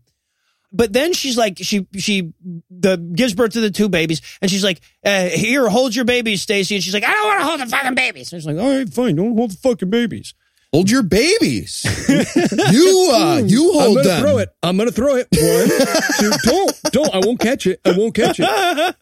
But 0.74 0.92
then 0.92 1.14
she's 1.14 1.38
like 1.38 1.60
she 1.62 1.88
she 1.96 2.34
the 2.70 2.98
gives 2.98 3.34
birth 3.34 3.54
to 3.54 3.62
the 3.62 3.72
two 3.72 3.88
babies, 3.88 4.22
and 4.42 4.52
she's 4.52 4.66
like, 4.66 4.82
uh, 5.06 5.30
"Here, 5.30 5.70
hold 5.70 5.96
your 5.96 6.04
babies, 6.04 6.42
Stacy." 6.42 6.76
And 6.76 6.84
she's 6.84 6.94
like, 6.94 7.06
"I 7.06 7.14
don't 7.14 7.28
want 7.28 7.40
to 7.40 7.46
hold 7.46 7.60
the 7.62 7.68
fucking 7.68 7.96
babies." 7.96 8.34
And 8.34 8.42
she's 8.42 8.46
like, 8.46 8.58
"All 8.62 8.70
right, 8.70 8.90
fine, 8.90 9.16
don't 9.16 9.38
hold 9.38 9.52
the 9.52 9.58
fucking 9.58 9.90
babies." 9.90 10.34
Hold 10.74 10.92
your 10.92 11.04
babies. 11.04 11.86
you 12.10 13.12
uh, 13.14 13.38
you 13.46 13.72
hold 13.72 13.82
I'm 13.82 13.94
gonna 13.94 14.08
them. 14.10 14.22
throw 14.22 14.38
it. 14.40 14.50
I'm 14.62 14.78
gonna 14.78 14.92
throw 14.92 15.16
it. 15.16 15.28
One, 15.32 16.10
two, 16.20 16.32
don't, 16.44 16.82
don't. 16.92 17.16
I 17.16 17.26
won't 17.26 17.40
catch 17.40 17.66
it. 17.66 17.80
I 17.86 17.98
won't 17.98 18.14
catch 18.14 18.42
it. 18.42 18.96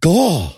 Go. 0.00 0.48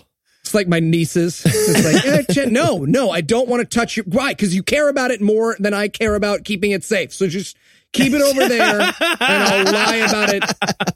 It's 0.45 0.53
like 0.53 0.67
my 0.67 0.79
nieces. 0.79 1.41
It's 1.43 1.83
like, 1.83 2.05
eh, 2.05 2.21
Jen, 2.31 2.53
no, 2.53 2.85
no, 2.85 3.09
I 3.09 3.21
don't 3.21 3.49
want 3.49 3.61
to 3.61 3.65
touch 3.65 3.97
it. 3.97 4.07
Why? 4.07 4.31
Because 4.31 4.53
you 4.53 4.61
care 4.61 4.89
about 4.89 5.09
it 5.09 5.19
more 5.19 5.55
than 5.57 5.73
I 5.73 5.87
care 5.87 6.13
about 6.13 6.43
keeping 6.43 6.69
it 6.69 6.83
safe. 6.83 7.11
So 7.11 7.27
just 7.27 7.57
keep 7.93 8.13
it 8.13 8.21
over 8.21 8.47
there, 8.47 8.79
and 8.79 8.93
I'll 9.19 9.65
lie 9.65 9.95
about 10.07 10.29
it 10.35 10.43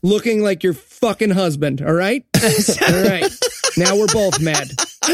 looking 0.03 0.43
like 0.43 0.61
your 0.61 0.75
fucking 0.75 1.31
husband. 1.31 1.81
All 1.81 1.93
right, 1.93 2.23
all 2.35 3.03
right. 3.03 3.25
Now 3.75 3.97
we're 3.97 4.05
both 4.13 4.39
mad. 4.39 4.69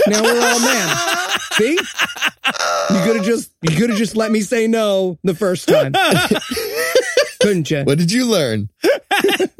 Now 0.06 0.22
we're 0.22 0.42
all 0.42 0.60
mad. 0.60 1.40
See, 1.54 1.72
you 1.72 3.00
could 3.04 3.16
have 3.16 3.26
just 3.26 3.54
you 3.62 3.74
could 3.78 3.90
have 3.90 3.98
just 3.98 4.18
let 4.18 4.34
me 4.34 4.42
say 4.42 4.68
no 4.68 5.18
the 5.24 5.34
first 5.34 5.70
time, 5.70 5.94
couldn't 7.42 7.72
you? 7.72 7.84
What 7.84 8.00
did 8.00 8.12
you 8.12 8.26
learn? 8.26 8.68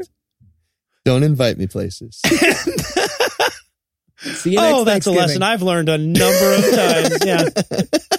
Don't 1.06 1.22
invite 1.22 1.56
me 1.56 1.66
places. 1.66 2.20
See 4.18 4.52
you 4.52 4.56
next 4.56 4.74
Oh, 4.74 4.84
that's 4.84 5.06
a 5.06 5.12
lesson 5.12 5.42
I've 5.42 5.62
learned 5.62 5.88
a 5.88 5.98
number 5.98 6.54
of 6.54 6.70
times. 6.70 7.18
Yeah. 7.24 7.48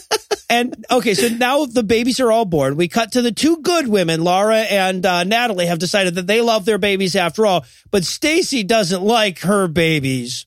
And 0.50 0.86
okay, 0.90 1.14
so 1.14 1.28
now 1.28 1.66
the 1.66 1.84
babies 1.84 2.20
are 2.22 2.32
all 2.32 2.46
born. 2.46 2.78
We 2.78 2.88
cut 2.88 3.12
to 3.14 3.22
the 3.22 3.34
two 3.34 3.58
good 3.58 3.88
women, 3.88 4.24
Laura 4.24 4.60
and 4.60 5.06
uh, 5.06 5.26
Natalie, 5.26 5.66
have 5.66 5.80
decided 5.80 6.16
that 6.16 6.28
they 6.28 6.40
love 6.42 6.64
their 6.64 6.78
babies 6.78 7.18
after 7.18 7.46
all, 7.46 7.66
but 7.92 8.06
Stacy 8.06 8.64
doesn't 8.64 9.02
like 9.02 9.40
her 9.40 9.68
babies. 9.68 10.46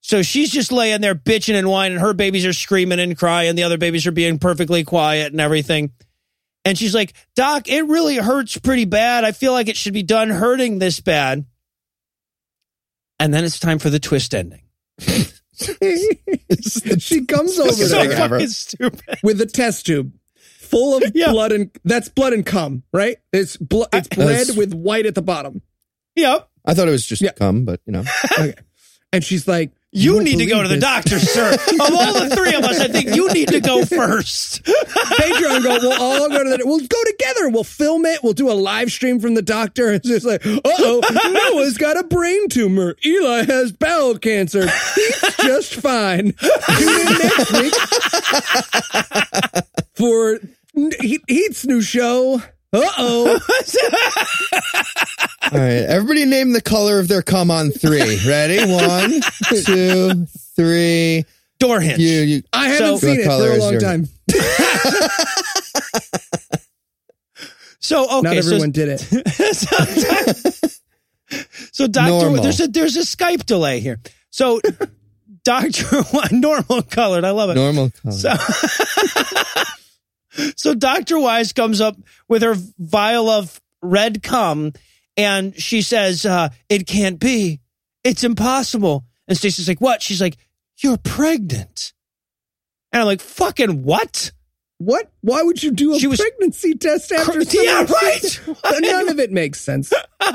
So 0.00 0.22
she's 0.22 0.50
just 0.50 0.70
laying 0.70 1.00
there 1.00 1.16
bitching 1.16 1.58
and 1.58 1.68
whining. 1.68 1.98
Her 1.98 2.14
babies 2.14 2.46
are 2.46 2.52
screaming 2.52 3.00
and 3.00 3.18
crying. 3.18 3.56
The 3.56 3.64
other 3.64 3.76
babies 3.76 4.06
are 4.06 4.12
being 4.12 4.38
perfectly 4.38 4.84
quiet 4.84 5.32
and 5.32 5.40
everything. 5.40 5.90
And 6.64 6.78
she's 6.78 6.94
like, 6.94 7.12
Doc, 7.34 7.68
it 7.68 7.86
really 7.86 8.16
hurts 8.16 8.56
pretty 8.56 8.84
bad. 8.84 9.24
I 9.24 9.32
feel 9.32 9.52
like 9.52 9.68
it 9.68 9.76
should 9.76 9.94
be 9.94 10.02
done 10.04 10.30
hurting 10.30 10.78
this 10.78 11.00
bad. 11.00 11.44
And 13.20 13.32
then 13.34 13.44
it's 13.44 13.58
time 13.58 13.78
for 13.78 13.90
the 13.90 13.98
twist 13.98 14.34
ending. 14.34 14.62
she 16.98 17.24
comes 17.26 17.58
over 17.58 17.72
So 17.72 18.04
there 18.04 18.16
fucking 18.28 18.48
stupid. 18.48 19.18
with 19.22 19.40
a 19.40 19.46
test 19.46 19.86
tube 19.86 20.12
full 20.60 20.96
of 20.96 21.02
Yeah. 21.14 21.32
blood 21.32 21.52
and 21.52 21.70
that's 21.84 22.08
blood 22.08 22.32
and 22.32 22.44
cum, 22.44 22.82
right? 22.92 23.16
It's 23.32 23.56
blood. 23.56 23.88
It's 23.92 24.16
red 24.16 24.56
with 24.56 24.72
white 24.74 25.06
at 25.06 25.14
the 25.14 25.22
bottom. 25.22 25.62
Yep. 26.16 26.48
I 26.64 26.74
thought 26.74 26.88
it 26.88 26.92
was 26.92 27.06
just 27.06 27.22
Yeah. 27.22 27.32
cum, 27.32 27.64
but 27.64 27.80
you 27.86 27.92
know. 27.92 28.04
Okay. 28.38 28.54
And 29.12 29.24
she's 29.24 29.48
like, 29.48 29.72
You 29.90 30.12
won't 30.14 30.24
need 30.24 30.36
to 30.38 30.46
go 30.46 30.62
to 30.62 30.68
the 30.68 30.74
this." 30.74 30.84
doctor, 30.84 31.18
sir. 31.18 31.54
Of 31.54 31.80
all 31.80 32.12
the 32.12 32.36
three 32.36 32.52
of 32.54 32.62
us, 32.64 32.78
I 32.78 32.88
think 32.88 33.16
you 33.16 33.32
need 33.32 33.48
to 33.48 33.60
go 33.60 33.86
first. 33.86 34.62
Pedro 34.64 35.54
and 35.54 35.64
go, 35.64 35.78
we'll 35.80 36.02
all 36.02 36.28
go 36.28 36.44
to 36.44 36.50
the, 36.50 36.58
we'll 36.66 36.80
go 36.80 37.04
together. 37.04 37.48
We'll 37.48 37.64
film 37.64 38.04
it. 38.04 38.22
We'll 38.22 38.34
do 38.34 38.50
a 38.50 38.52
live 38.52 38.90
stream 38.92 39.18
from 39.18 39.32
the 39.34 39.40
doctor. 39.42 39.92
It's 39.98 40.06
just 40.06 40.26
like, 40.26 40.44
uh 40.44 40.60
oh, 40.64 41.00
Noah's 41.54 41.78
got 41.78 41.98
a 41.98 42.04
brain 42.04 42.48
tumor. 42.50 42.96
Eli 43.04 43.44
has 43.44 43.72
bowel 43.72 44.18
cancer. 44.18 44.68
He's 44.94 45.36
just 45.38 45.74
fine. 45.76 46.32
Tune 46.32 47.06
in 47.06 47.18
next 47.18 47.52
week 47.52 47.74
for 49.94 50.38
He- 51.00 51.22
Heath's 51.26 51.64
new 51.66 51.80
show. 51.80 52.42
Uh 52.72 52.82
oh. 52.98 53.38
All 55.52 55.58
right, 55.58 55.70
everybody 55.88 56.26
name 56.26 56.52
the 56.52 56.60
color 56.60 56.98
of 56.98 57.08
their 57.08 57.22
come 57.22 57.50
on 57.50 57.70
three. 57.70 58.18
Ready? 58.26 58.58
One, 58.70 59.20
two, 59.64 60.26
three. 60.54 61.24
Door 61.58 61.80
hinge. 61.80 61.98
You, 61.98 62.20
you. 62.20 62.42
I 62.52 62.68
haven't 62.68 62.98
So- 62.98 63.06
seen 63.06 63.20
it 63.20 63.24
for 63.24 63.52
a 63.52 63.56
long 63.56 63.72
your- 63.72 63.80
time. 63.80 64.08
So 67.80 68.04
okay, 68.18 68.20
Not 68.22 68.36
everyone 68.36 68.74
so, 68.74 68.84
did 68.84 68.88
it. 69.00 69.00
so 71.72 71.86
doctor, 71.86 72.10
Normal. 72.10 72.42
there's 72.42 72.60
a 72.60 72.68
there's 72.68 72.96
a 72.98 73.00
Skype 73.00 73.46
delay 73.46 73.80
here. 73.80 73.98
So 74.28 74.60
doctor, 75.44 76.02
normal 76.32 76.82
colored. 76.82 77.24
I 77.24 77.30
love 77.30 77.48
it. 77.50 77.54
Normal 77.54 77.90
color. 78.02 78.12
So, 78.12 78.34
so 80.56 80.74
Dr. 80.74 81.18
Wise 81.18 81.52
comes 81.52 81.80
up 81.80 81.96
with 82.28 82.42
her 82.42 82.54
vial 82.78 83.28
of 83.28 83.60
red 83.82 84.22
cum 84.22 84.72
and 85.16 85.54
she 85.60 85.82
says, 85.82 86.24
uh, 86.26 86.48
it 86.68 86.86
can't 86.86 87.18
be. 87.18 87.60
It's 88.04 88.24
impossible. 88.24 89.04
And 89.26 89.36
Stacy's 89.36 89.68
like, 89.68 89.80
what? 89.80 90.02
She's 90.02 90.20
like, 90.20 90.36
you're 90.82 90.96
pregnant. 90.98 91.92
And 92.92 93.00
I'm 93.02 93.06
like, 93.06 93.20
fucking 93.20 93.82
what? 93.82 94.32
What? 94.78 95.10
Why 95.22 95.42
would 95.42 95.62
you 95.62 95.72
do 95.72 95.94
a 95.94 95.98
She 95.98 96.06
was- 96.06 96.20
pregnancy 96.20 96.74
test 96.74 97.10
after 97.12 97.42
Yeah, 97.42 97.84
someone- 97.84 98.56
right. 98.64 98.80
None 98.80 99.08
of 99.08 99.18
it 99.18 99.30
makes 99.32 99.60
sense. 99.60 99.92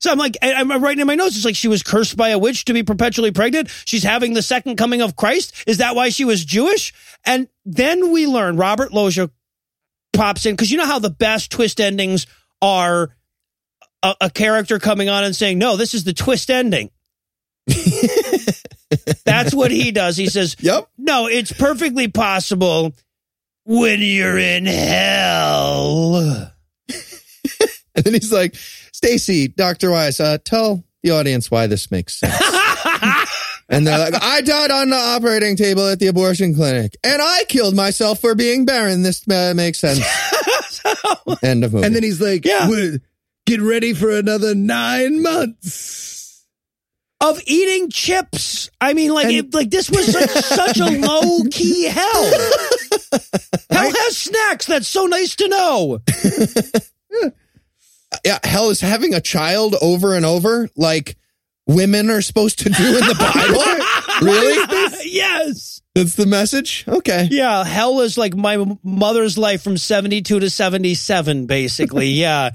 So 0.00 0.10
I'm 0.10 0.18
like, 0.18 0.36
I'm 0.42 0.70
writing 0.82 1.00
in 1.00 1.06
my 1.06 1.14
notes. 1.14 1.36
It's 1.36 1.44
like 1.44 1.56
she 1.56 1.68
was 1.68 1.82
cursed 1.82 2.16
by 2.16 2.30
a 2.30 2.38
witch 2.38 2.64
to 2.66 2.72
be 2.72 2.82
perpetually 2.82 3.30
pregnant. 3.30 3.68
She's 3.84 4.02
having 4.02 4.34
the 4.34 4.42
second 4.42 4.76
coming 4.76 5.00
of 5.00 5.16
Christ. 5.16 5.54
Is 5.66 5.78
that 5.78 5.94
why 5.94 6.08
she 6.08 6.24
was 6.24 6.44
Jewish? 6.44 6.92
And 7.24 7.48
then 7.64 8.12
we 8.12 8.26
learn 8.26 8.56
Robert 8.56 8.92
Loggia 8.92 9.30
pops 10.12 10.46
in 10.46 10.54
because 10.54 10.70
you 10.70 10.76
know 10.76 10.86
how 10.86 10.98
the 10.98 11.10
best 11.10 11.50
twist 11.50 11.80
endings 11.80 12.26
are 12.60 13.10
a, 14.02 14.14
a 14.22 14.30
character 14.30 14.78
coming 14.78 15.08
on 15.08 15.24
and 15.24 15.34
saying, 15.34 15.58
"No, 15.58 15.76
this 15.76 15.94
is 15.94 16.04
the 16.04 16.12
twist 16.12 16.50
ending." 16.50 16.90
That's 19.24 19.54
what 19.54 19.70
he 19.70 19.92
does. 19.92 20.16
He 20.16 20.26
says, 20.26 20.56
Yep. 20.60 20.88
"No, 20.98 21.26
it's 21.28 21.52
perfectly 21.52 22.08
possible 22.08 22.92
when 23.64 24.00
you're 24.00 24.38
in 24.38 24.66
hell." 24.66 26.50
And 27.94 28.04
then 28.04 28.14
he's 28.14 28.32
like, 28.32 28.54
Stacy, 29.06 29.48
Dr. 29.48 29.90
Wise, 29.90 30.20
uh, 30.20 30.38
tell 30.44 30.84
the 31.02 31.10
audience 31.10 31.50
why 31.50 31.66
this 31.66 31.90
makes 31.90 32.14
sense. 32.20 32.32
and 33.68 33.84
they're 33.84 33.98
like, 33.98 34.14
I 34.22 34.40
died 34.42 34.70
on 34.70 34.90
the 34.90 34.96
operating 34.96 35.56
table 35.56 35.88
at 35.88 35.98
the 35.98 36.06
abortion 36.06 36.54
clinic, 36.54 36.96
and 37.02 37.20
I 37.20 37.42
killed 37.48 37.74
myself 37.74 38.20
for 38.20 38.36
being 38.36 38.64
barren. 38.64 39.02
This 39.02 39.28
uh, 39.28 39.54
makes 39.56 39.80
sense. 39.80 39.98
End 41.42 41.64
of 41.64 41.72
movie. 41.72 41.84
And 41.84 41.96
then 41.96 42.04
he's 42.04 42.20
like, 42.20 42.44
Yeah. 42.44 42.68
"Well, 42.68 42.98
get 43.44 43.60
ready 43.60 43.92
for 43.92 44.10
another 44.16 44.54
nine 44.54 45.20
months. 45.20 46.44
of 47.20 47.40
eating 47.46 47.90
chips. 47.90 48.70
I 48.80 48.94
mean, 48.94 49.12
like, 49.12 49.26
And- 49.26 49.34
it, 49.34 49.52
like 49.54 49.70
this 49.70 49.90
was 49.90 50.12
such, 50.12 50.30
such 50.30 50.78
a 50.78 50.84
low 51.06 51.42
key 51.50 51.84
hell. 51.86 52.24
Hell 53.68 53.90
has 53.90 54.16
snacks. 54.16 54.66
That's 54.66 54.86
so 54.86 55.06
nice 55.06 55.34
to 55.36 55.48
know. 55.48 56.00
Yeah, 58.24 58.38
hell 58.44 58.70
is 58.70 58.80
having 58.80 59.14
a 59.14 59.20
child 59.20 59.74
over 59.82 60.14
and 60.14 60.24
over 60.24 60.68
like 60.76 61.16
women 61.66 62.10
are 62.10 62.22
supposed 62.22 62.58
to 62.60 62.68
do 62.70 62.84
in 62.86 63.04
the 63.06 63.14
Bible. 64.20 64.26
really? 64.26 65.10
yes. 65.10 65.80
That's 65.94 66.14
the 66.14 66.26
message? 66.26 66.84
Okay. 66.88 67.28
Yeah. 67.30 67.64
Hell 67.64 68.00
is 68.00 68.16
like 68.16 68.34
my 68.34 68.64
mother's 68.82 69.36
life 69.36 69.62
from 69.62 69.76
72 69.76 70.40
to 70.40 70.50
77, 70.50 71.46
basically. 71.46 72.06
Yeah. 72.10 72.50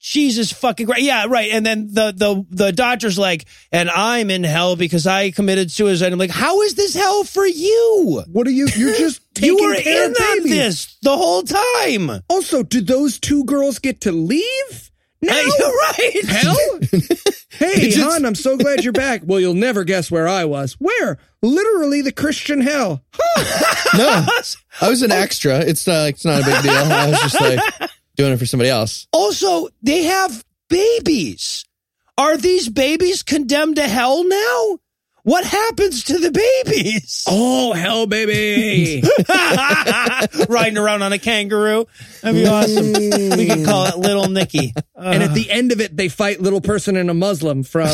Jesus 0.00 0.52
fucking 0.52 0.84
Christ. 0.86 1.00
Yeah, 1.00 1.24
right. 1.30 1.50
And 1.50 1.64
then 1.64 1.86
the 1.90 2.12
the 2.14 2.44
the 2.50 2.72
doctor's 2.72 3.18
like, 3.18 3.46
and 3.72 3.88
I'm 3.88 4.28
in 4.28 4.44
hell 4.44 4.76
because 4.76 5.06
I 5.06 5.30
committed 5.30 5.70
suicide. 5.70 6.12
I'm 6.12 6.18
like, 6.18 6.28
how 6.30 6.60
is 6.60 6.74
this 6.74 6.92
hell 6.94 7.24
for 7.24 7.46
you? 7.46 8.22
What 8.30 8.46
are 8.46 8.50
you? 8.50 8.66
You're 8.76 8.94
just 8.98 9.22
You 9.40 9.56
were 9.56 9.72
in 9.72 10.12
on 10.12 10.42
this 10.42 10.98
the 11.00 11.16
whole 11.16 11.42
time. 11.42 12.22
Also, 12.28 12.62
did 12.62 12.86
those 12.86 13.18
two 13.18 13.44
girls 13.44 13.78
get 13.78 14.02
to 14.02 14.12
leave? 14.12 14.83
No. 15.24 15.40
You're 15.58 15.76
right. 15.76 16.24
Hell? 16.26 16.56
Hey, 17.58 17.90
just- 17.90 17.98
hon, 17.98 18.24
I'm 18.24 18.34
so 18.34 18.56
glad 18.56 18.82
you're 18.82 18.92
back. 18.92 19.22
Well, 19.24 19.38
you'll 19.38 19.54
never 19.54 19.84
guess 19.84 20.10
where 20.10 20.26
I 20.26 20.44
was. 20.44 20.72
Where? 20.80 21.18
Literally 21.40 22.02
the 22.02 22.12
Christian 22.12 22.60
hell. 22.60 23.04
No, 23.96 24.26
I 24.80 24.88
was 24.88 25.02
an 25.02 25.12
oh. 25.12 25.16
extra. 25.16 25.60
It's 25.60 25.86
not, 25.86 26.08
it's 26.08 26.24
not 26.24 26.42
a 26.42 26.44
big 26.44 26.62
deal. 26.62 26.72
I 26.72 27.10
was 27.10 27.20
just 27.20 27.40
like 27.40 27.60
doing 28.16 28.32
it 28.32 28.38
for 28.38 28.46
somebody 28.46 28.68
else. 28.68 29.06
Also, 29.12 29.68
they 29.82 30.02
have 30.02 30.44
babies. 30.68 31.64
Are 32.18 32.36
these 32.36 32.68
babies 32.68 33.22
condemned 33.22 33.76
to 33.76 33.86
hell 33.86 34.26
now? 34.26 34.78
What 35.24 35.44
happens 35.44 36.04
to 36.04 36.18
the 36.18 36.30
babies? 36.30 37.24
Oh, 37.26 37.72
hell, 37.72 38.06
baby. 38.06 39.02
Riding 40.50 40.76
around 40.76 41.00
on 41.00 41.14
a 41.14 41.18
kangaroo. 41.18 41.86
That'd 42.20 42.42
be 42.42 42.46
awesome. 42.46 42.92
We 43.38 43.48
could 43.48 43.64
call 43.64 43.86
it 43.86 43.96
Little 43.96 44.28
Nicky. 44.28 44.74
and 44.94 45.22
at 45.22 45.32
the 45.32 45.50
end 45.50 45.72
of 45.72 45.80
it, 45.80 45.96
they 45.96 46.08
fight 46.08 46.42
little 46.42 46.60
person 46.60 46.96
and 46.98 47.08
a 47.08 47.14
Muslim 47.14 47.62
from. 47.62 47.88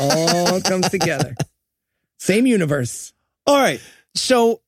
All 0.00 0.60
comes 0.60 0.90
together. 0.90 1.34
Same 2.18 2.46
universe. 2.46 3.14
All 3.46 3.56
right. 3.58 3.80
So, 4.14 4.60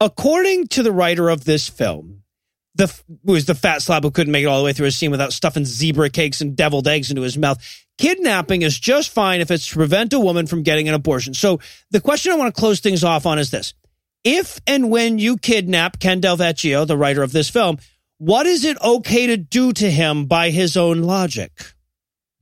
according 0.00 0.66
to 0.68 0.82
the 0.82 0.90
writer 0.92 1.28
of 1.28 1.44
this 1.44 1.68
film, 1.68 2.15
the 2.76 2.92
was 3.24 3.46
the 3.46 3.54
fat 3.54 3.82
slob 3.82 4.04
who 4.04 4.10
couldn't 4.10 4.32
make 4.32 4.44
it 4.44 4.46
all 4.46 4.58
the 4.58 4.64
way 4.64 4.72
through 4.72 4.86
a 4.86 4.92
scene 4.92 5.10
without 5.10 5.32
stuffing 5.32 5.64
zebra 5.64 6.10
cakes 6.10 6.40
and 6.40 6.56
deviled 6.56 6.86
eggs 6.86 7.10
into 7.10 7.22
his 7.22 7.38
mouth. 7.38 7.58
Kidnapping 7.98 8.62
is 8.62 8.78
just 8.78 9.10
fine 9.10 9.40
if 9.40 9.50
it's 9.50 9.68
to 9.68 9.76
prevent 9.76 10.12
a 10.12 10.20
woman 10.20 10.46
from 10.46 10.62
getting 10.62 10.88
an 10.88 10.94
abortion. 10.94 11.32
So, 11.32 11.60
the 11.90 12.00
question 12.00 12.32
I 12.32 12.36
want 12.36 12.54
to 12.54 12.60
close 12.60 12.80
things 12.80 13.02
off 13.02 13.26
on 13.26 13.38
is 13.38 13.50
this: 13.50 13.74
if 14.24 14.60
and 14.66 14.90
when 14.90 15.18
you 15.18 15.36
kidnap 15.38 15.98
Ken 15.98 16.20
Del 16.20 16.36
Vecchio, 16.36 16.86
the 16.86 16.96
writer 16.96 17.22
of 17.22 17.32
this 17.32 17.48
film, 17.48 17.78
what 18.18 18.46
is 18.46 18.64
it 18.64 18.80
okay 18.82 19.26
to 19.28 19.36
do 19.36 19.72
to 19.72 19.90
him 19.90 20.26
by 20.26 20.50
his 20.50 20.76
own 20.76 21.02
logic? 21.02 21.52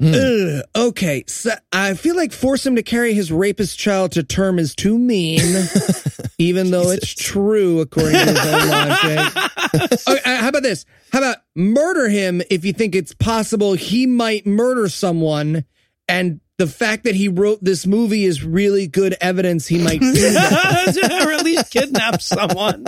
Ugh, 0.03 0.63
okay, 0.75 1.25
so 1.29 1.53
I 1.73 1.95
feel 1.95 2.17
like 2.17 2.33
force 2.33 2.67
him 2.67 2.77
to 2.77 2.83
carry 2.83 3.15
his 3.15 3.31
rapist 3.31 3.79
child 3.79 4.13
to 4.13 4.23
term 4.25 4.59
is 4.59 4.75
too 4.75 4.99
mean, 4.99 5.41
even 6.39 6.71
though 6.73 6.91
it's 6.91 7.15
true 7.15 7.81
according 7.81 8.13
to 8.13 8.27
his 8.27 8.39
own 8.47 8.69
logic. 8.69 9.33
Okay, 9.75 10.21
uh, 10.25 10.37
how 10.41 10.49
about 10.51 10.63
this? 10.63 10.85
How 11.13 11.19
about 11.19 11.39
murder 11.57 12.09
him 12.09 12.43
if 12.49 12.65
you 12.65 12.73
think 12.73 12.95
it's 12.95 13.13
possible 13.15 13.73
he 13.75 14.07
might 14.07 14.47
murder 14.47 14.89
someone, 14.89 15.65
and 16.07 16.41
the 16.59 16.67
fact 16.69 17.05
that 17.05 17.17
he 17.17 17.27
wrote 17.29 17.59
this 17.63 17.85
movie 17.87 18.25
is 18.25 18.45
really 18.45 18.87
good 18.87 19.17
evidence 19.21 19.67
he 19.67 19.79
might 19.83 20.01
do 20.01 20.13
that. 20.13 21.23
or 21.27 21.33
at 21.33 21.45
least 21.45 21.73
kidnap 21.73 22.23
someone. 22.23 22.85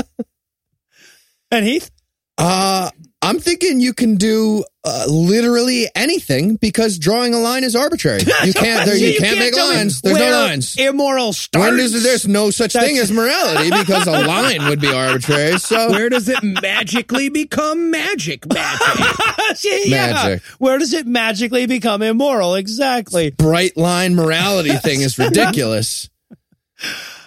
And 1.51 1.65
Heath? 1.65 1.91
Uh, 2.39 2.91
I'm 3.23 3.41
thinking 3.41 3.81
you 3.81 3.93
can 3.95 4.15
do 4.17 4.65
uh, 4.87 5.07
literally 5.09 5.89
anything 5.97 6.57
because 6.57 6.99
drawing 6.99 7.35
a 7.35 7.39
line 7.39 7.65
is 7.65 7.75
arbitrary. 7.75 8.21
You 8.47 8.53
can't. 8.53 8.87
There, 8.87 8.97
you, 8.97 9.19
can't, 9.19 9.39
make 9.39 9.55
tell 9.55 9.71
me 9.71 9.77
lines. 9.77 10.03
There's 10.03 10.19
no 10.19 10.31
lines. 10.31 10.77
Immoral 10.77 11.33
starts. 11.33 11.67
When 11.67 11.79
does 11.79 12.01
there's 12.03 12.29
no 12.29 12.51
such 12.51 12.75
thing 12.75 12.97
as 12.99 13.11
morality 13.11 13.71
because 13.71 14.07
a 14.07 14.11
line 14.27 14.69
would 14.69 14.81
be 14.81 14.93
arbitrary. 14.93 15.59
So 15.59 15.91
Where 15.91 16.09
does 16.09 16.29
it 16.29 16.43
magically 16.45 17.29
become 17.29 17.91
magic? 17.91 18.47
Magic. 18.47 19.87
yeah. 19.87 20.13
Magic. 20.13 20.43
Where 20.59 20.79
does 20.79 20.93
it 20.93 21.07
magically 21.07 21.67
become 21.67 22.03
immoral? 22.03 22.55
Exactly. 22.55 23.31
bright 23.31 23.77
line 23.77 24.15
morality 24.15 24.77
thing 24.77 25.01
is 25.01 25.19
ridiculous. 25.19 26.09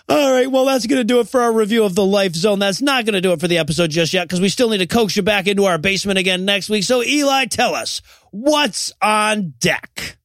All 0.10 0.32
right. 0.32 0.50
Well, 0.50 0.66
that's 0.66 0.88
going 0.88 1.00
to 1.00 1.04
do 1.04 1.20
it 1.20 1.30
for 1.30 1.40
our 1.40 1.54
review 1.54 1.84
of 1.84 1.94
the 1.94 2.06
Life 2.06 2.34
Zone. 2.34 2.58
That's 2.58 2.82
not 2.82 3.06
going 3.06 3.14
to 3.14 3.22
do 3.22 3.32
it 3.32 3.40
for 3.40 3.48
the 3.48 3.60
episode 3.60 3.92
just 3.92 4.12
yet 4.12 4.24
because 4.24 4.42
we 4.42 4.50
still 4.50 4.70
need 4.70 4.80
to 4.80 4.88
coax 4.88 5.16
you 5.16 5.22
back 5.22 5.46
into 5.46 5.66
our 5.66 5.78
basement 5.78 6.18
again 6.18 6.46
next 6.46 6.68
week. 6.68 6.84
So, 6.84 7.04
Eli, 7.04 7.46
tell 7.46 7.76
us 7.76 8.02
what's 8.32 8.92
on 9.04 9.54
deck. 9.60 10.18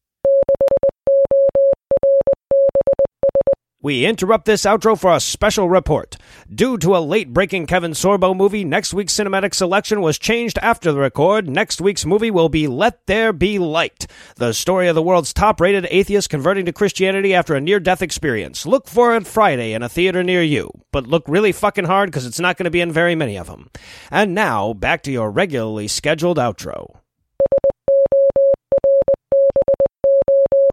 We 3.85 4.07
interrupt 4.07 4.47
this 4.47 4.63
outro 4.63 4.99
for 4.99 5.13
a 5.13 5.21
special 5.21 5.69
report. 5.69 6.17
Due 6.51 6.79
to 6.79 6.97
a 6.97 7.05
late 7.05 7.35
breaking 7.35 7.67
Kevin 7.67 7.91
Sorbo 7.91 8.35
movie, 8.35 8.65
next 8.65 8.95
week's 8.95 9.13
cinematic 9.13 9.53
selection 9.53 10.01
was 10.01 10.19
changed 10.19 10.59
after 10.63 10.91
the 10.91 10.99
record. 10.99 11.51
Next 11.51 11.83
week's 11.83 12.07
movie 12.07 12.31
will 12.31 12.49
be 12.49 12.67
Let 12.67 13.07
There 13.07 13.31
Be 13.31 13.59
Light, 13.59 14.07
the 14.37 14.55
story 14.55 14.89
of 14.89 14.95
the 14.95 15.03
world's 15.03 15.35
top 15.35 15.61
rated 15.61 15.87
atheist 15.91 16.31
converting 16.31 16.65
to 16.65 16.73
Christianity 16.73 17.35
after 17.35 17.55
a 17.55 17.61
near 17.61 17.79
death 17.79 18.01
experience. 18.01 18.65
Look 18.65 18.89
for 18.89 19.15
it 19.15 19.27
Friday 19.27 19.75
in 19.75 19.83
a 19.83 19.91
theater 19.91 20.23
near 20.23 20.43
you, 20.43 20.71
but 20.91 21.07
look 21.07 21.25
really 21.29 21.53
fucking 21.53 21.85
hard 21.85 22.11
because 22.11 22.25
it's 22.25 22.41
not 22.41 22.57
going 22.57 22.65
to 22.65 22.71
be 22.71 22.81
in 22.81 22.91
very 22.91 23.15
many 23.15 23.37
of 23.37 23.49
them. 23.49 23.69
And 24.11 24.35
now, 24.35 24.73
back 24.73 25.03
to 25.03 25.13
your 25.13 25.31
regularly 25.31 25.89
scheduled 25.89 26.39
outro. 26.39 27.04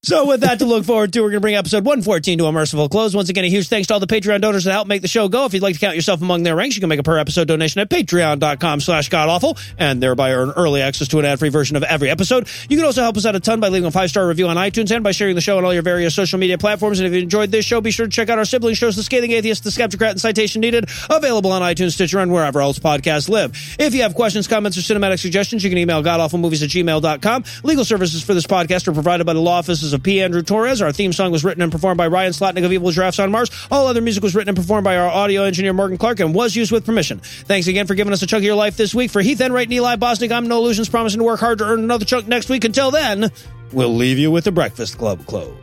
So, 0.03 0.25
with 0.25 0.41
that 0.41 0.57
to 0.57 0.65
look 0.65 0.83
forward 0.83 1.13
to, 1.13 1.21
we're 1.21 1.27
going 1.29 1.35
to 1.35 1.41
bring 1.41 1.53
episode 1.53 1.85
114 1.85 2.39
to 2.39 2.45
a 2.47 2.51
merciful 2.51 2.89
close. 2.89 3.15
Once 3.15 3.29
again, 3.29 3.45
a 3.45 3.49
huge 3.49 3.67
thanks 3.67 3.85
to 3.89 3.93
all 3.93 3.99
the 3.99 4.07
Patreon 4.07 4.41
donors 4.41 4.63
that 4.63 4.71
help 4.71 4.87
make 4.87 5.03
the 5.03 5.07
show 5.07 5.29
go. 5.29 5.45
If 5.45 5.53
you'd 5.53 5.61
like 5.61 5.75
to 5.75 5.79
count 5.79 5.95
yourself 5.95 6.23
among 6.23 6.41
their 6.41 6.55
ranks, 6.55 6.75
you 6.75 6.79
can 6.79 6.89
make 6.89 6.99
a 6.99 7.03
per 7.03 7.19
episode 7.19 7.47
donation 7.47 7.81
at 7.81 7.89
patreon.com 7.91 8.81
slash 8.81 9.09
godawful 9.09 9.59
and 9.77 10.01
thereby 10.01 10.33
earn 10.33 10.53
early 10.57 10.81
access 10.81 11.07
to 11.09 11.19
an 11.19 11.25
ad 11.25 11.37
free 11.37 11.49
version 11.49 11.77
of 11.77 11.83
every 11.83 12.09
episode. 12.09 12.47
You 12.67 12.77
can 12.77 12.85
also 12.87 13.03
help 13.03 13.15
us 13.15 13.27
out 13.27 13.35
a 13.35 13.39
ton 13.39 13.59
by 13.59 13.67
leaving 13.67 13.85
a 13.85 13.91
five 13.91 14.09
star 14.09 14.27
review 14.27 14.47
on 14.47 14.57
iTunes 14.57 14.89
and 14.89 15.03
by 15.03 15.11
sharing 15.11 15.35
the 15.35 15.41
show 15.41 15.59
on 15.59 15.65
all 15.65 15.71
your 15.71 15.83
various 15.83 16.15
social 16.15 16.39
media 16.39 16.57
platforms. 16.57 16.99
And 16.99 17.05
if 17.05 17.13
you 17.13 17.19
enjoyed 17.19 17.51
this 17.51 17.63
show, 17.63 17.79
be 17.79 17.91
sure 17.91 18.07
to 18.07 18.11
check 18.11 18.29
out 18.29 18.39
our 18.39 18.45
sibling 18.45 18.73
shows, 18.73 18.95
The 18.95 19.03
Scathing 19.03 19.33
Atheist, 19.33 19.63
The 19.63 19.69
Skeptocrat, 19.69 20.09
and 20.09 20.19
Citation 20.19 20.61
Needed, 20.61 20.89
available 21.11 21.51
on 21.51 21.61
iTunes, 21.61 21.91
Stitcher, 21.91 22.17
and 22.17 22.33
wherever 22.33 22.59
else 22.59 22.79
podcasts 22.79 23.29
live. 23.29 23.51
If 23.77 23.93
you 23.93 24.01
have 24.01 24.15
questions, 24.15 24.47
comments, 24.47 24.79
or 24.79 24.81
cinematic 24.81 25.19
suggestions, 25.19 25.63
you 25.63 25.69
can 25.69 25.77
email 25.77 26.01
godawfulmovies 26.01 26.63
at 26.63 26.69
gmail.com. 26.71 27.43
Legal 27.61 27.85
services 27.85 28.23
for 28.23 28.33
this 28.33 28.47
podcast 28.47 28.87
are 28.87 28.93
provided 28.93 29.27
by 29.27 29.33
the 29.33 29.39
law 29.39 29.59
offices 29.59 29.90
of 29.93 30.03
P. 30.03 30.21
Andrew 30.21 30.41
Torres. 30.41 30.81
Our 30.81 30.91
theme 30.91 31.13
song 31.13 31.31
was 31.31 31.43
written 31.43 31.61
and 31.61 31.71
performed 31.71 31.97
by 31.97 32.07
Ryan 32.07 32.31
Slotnick 32.31 32.65
of 32.65 32.71
Evil 32.71 32.91
Giraffes 32.91 33.19
on 33.19 33.31
Mars. 33.31 33.49
All 33.69 33.87
other 33.87 34.01
music 34.01 34.23
was 34.23 34.35
written 34.35 34.49
and 34.49 34.57
performed 34.57 34.83
by 34.83 34.97
our 34.97 35.09
audio 35.09 35.43
engineer 35.43 35.73
Morgan 35.73 35.97
Clarke 35.97 36.19
and 36.19 36.33
was 36.33 36.55
used 36.55 36.71
with 36.71 36.85
permission. 36.85 37.19
Thanks 37.19 37.67
again 37.67 37.87
for 37.87 37.95
giving 37.95 38.13
us 38.13 38.21
a 38.21 38.27
chunk 38.27 38.41
of 38.41 38.45
your 38.45 38.55
life 38.55 38.77
this 38.77 38.93
week. 38.93 39.11
For 39.11 39.21
Heath 39.21 39.41
Enright 39.41 39.67
and 39.67 39.73
Eli 39.73 39.95
Bosnick, 39.95 40.31
I'm 40.31 40.47
Noah 40.47 40.61
Lugeons, 40.61 40.89
promising 40.89 41.19
to 41.19 41.23
work 41.23 41.39
hard 41.39 41.59
to 41.59 41.65
earn 41.65 41.79
another 41.79 42.05
chunk 42.05 42.27
next 42.27 42.49
week. 42.49 42.63
Until 42.63 42.91
then, 42.91 43.31
we'll 43.71 43.93
leave 43.93 44.17
you 44.17 44.31
with 44.31 44.43
the 44.43 44.51
Breakfast 44.51 44.97
Club 44.97 45.25
close. 45.25 45.55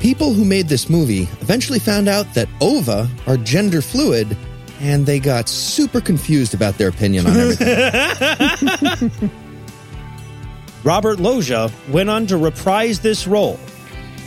People 0.00 0.34
who 0.34 0.44
made 0.44 0.68
this 0.68 0.90
movie 0.90 1.22
eventually 1.40 1.78
found 1.78 2.08
out 2.08 2.34
that 2.34 2.46
ova 2.60 3.08
are 3.26 3.38
gender 3.38 3.80
fluid 3.80 4.36
and 4.80 5.06
they 5.06 5.18
got 5.18 5.48
super 5.48 6.00
confused 6.00 6.52
about 6.52 6.76
their 6.76 6.88
opinion 6.88 7.26
on 7.26 7.36
everything. 7.36 9.30
Robert 10.84 11.18
Loggia 11.18 11.70
went 11.88 12.10
on 12.10 12.26
to 12.26 12.36
reprise 12.36 13.00
this 13.00 13.26
role. 13.26 13.58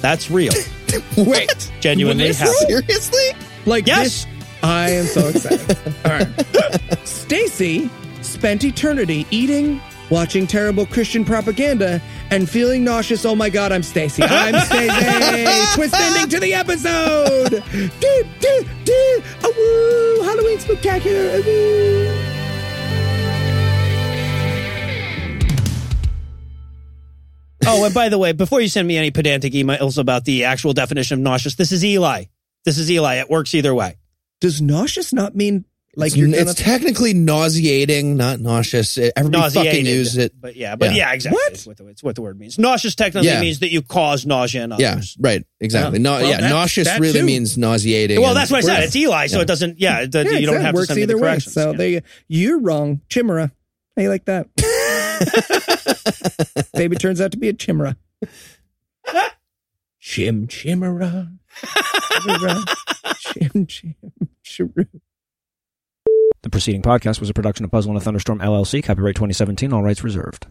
That's 0.01 0.29
real. 0.31 0.53
Wait, 1.17 1.71
Genuinely 1.79 2.33
happened. 2.33 2.55
seriously? 2.67 3.31
Like 3.65 3.85
Yes. 3.87 4.25
this. 4.25 4.27
I 4.63 4.89
am 4.91 5.05
so 5.05 5.27
excited. 5.27 5.77
All 6.05 6.11
right. 6.11 7.07
Stacy 7.07 7.89
spent 8.21 8.63
eternity 8.63 9.25
eating, 9.29 9.79
watching 10.09 10.47
terrible 10.47 10.85
Christian 10.87 11.23
propaganda, 11.23 12.01
and 12.31 12.49
feeling 12.49 12.83
nauseous. 12.83 13.23
Oh 13.25 13.35
my 13.35 13.49
God, 13.49 13.71
I'm 13.71 13.83
Stacy. 13.83 14.23
I'm 14.23 14.59
Stacy. 14.65 15.75
Twist 15.75 15.93
ending 15.95 16.29
to 16.29 16.39
the 16.39 16.53
episode. 16.55 17.49
Do, 17.99 18.23
do, 18.39 18.65
do. 18.83 19.23
Oh, 19.43 20.17
woo. 20.19 20.25
Halloween 20.25 20.59
spectacular. 20.59 21.29
Oh, 21.33 22.36
Oh, 27.79 27.83
and 27.85 27.93
by 27.93 28.09
the 28.09 28.17
way, 28.17 28.31
before 28.31 28.61
you 28.61 28.67
send 28.69 28.87
me 28.87 28.97
any 28.97 29.11
pedantic 29.11 29.53
emails 29.53 29.97
about 29.97 30.23
the 30.25 30.45
actual 30.45 30.73
definition 30.73 31.19
of 31.19 31.23
nauseous, 31.23 31.55
this 31.55 31.71
is 31.71 31.83
Eli. 31.83 32.25
This 32.65 32.77
is 32.77 32.89
Eli. 32.89 33.15
It 33.15 33.29
works 33.29 33.53
either 33.55 33.73
way. 33.75 33.97
Does 34.39 34.61
nauseous 34.61 35.11
not 35.13 35.35
mean 35.35 35.65
like 35.95 36.07
It's, 36.09 36.15
you're 36.17 36.29
it's 36.29 36.37
gonna 36.43 36.53
technically 36.53 37.13
nauseating, 37.15 38.17
not 38.17 38.39
nauseous. 38.39 38.97
Everybody 38.97 39.31
fucking 39.51 39.63
Nauseated. 39.65 39.85
uses 39.87 40.17
it. 40.17 40.39
But 40.39 40.55
yeah, 40.55 40.75
but 40.75 40.91
yeah, 40.91 40.97
Yeah. 41.09 41.13
exactly. 41.13 41.37
What? 41.37 41.53
It's 41.53 41.65
what, 41.67 41.77
the, 41.77 41.87
it's 41.87 42.03
what 42.03 42.15
the 42.15 42.21
word 42.21 42.39
means. 42.39 42.59
Nauseous 42.59 42.93
technically 42.95 43.29
Yeah. 43.29 43.41
means 43.41 43.59
that 43.59 43.71
you 43.71 43.81
cause 43.81 44.25
nausea 44.25 44.63
in 44.65 44.73
Yeah, 44.77 45.01
right. 45.19 45.43
Exactly. 45.59 45.97
Oh, 45.97 46.01
no, 46.01 46.11
Well, 46.11 46.21
yeah, 46.21 46.27
that's- 46.33 46.49
nauseous 46.51 46.87
that 46.87 46.99
really 47.01 47.19
too. 47.19 47.25
means 47.25 47.57
nauseating. 47.57 48.21
Well, 48.21 48.35
that's 48.35 48.51
what 48.51 48.59
I 48.59 48.61
said. 48.61 48.83
It's 48.83 48.95
Eli, 48.95 49.25
so 49.27 49.37
Yeah. 49.37 49.41
it 49.41 49.47
doesn't. 49.47 49.79
Yeah, 49.79 49.99
it, 50.01 50.11
does- 50.11 50.31
Yeah, 50.31 50.37
you 50.37 50.45
don't 50.45 50.57
it 50.57 50.61
have 50.61 50.73
to 50.73 50.75
works 50.77 50.87
send 50.89 50.99
me 50.99 51.05
the 51.05 51.13
either 51.13 51.21
way. 51.21 51.29
corrections. 51.29 51.53
So 51.53 51.71
Yeah. 51.71 51.77
they, 51.77 52.01
you're 52.27 52.59
wrong, 52.59 53.01
chimera. 53.09 53.51
How 53.95 54.01
you 54.03 54.09
like 54.09 54.25
that? 54.25 54.47
Baby 56.73 56.95
turns 56.95 57.21
out 57.21 57.31
to 57.31 57.37
be 57.37 57.49
a 57.49 57.53
chimera. 57.53 57.97
Chim 59.99 60.47
chimera. 60.47 61.31
Chim 63.19 63.65
chim. 63.67 63.95
The 66.43 66.49
preceding 66.49 66.81
podcast 66.81 67.19
was 67.19 67.29
a 67.29 67.33
production 67.33 67.65
of 67.65 67.71
Puzzle 67.71 67.91
and 67.91 67.97
a 67.97 68.03
Thunderstorm 68.03 68.39
LLC, 68.39 68.83
copyright 68.83 69.15
2017, 69.15 69.73
all 69.73 69.83
rights 69.83 70.03
reserved. 70.03 70.47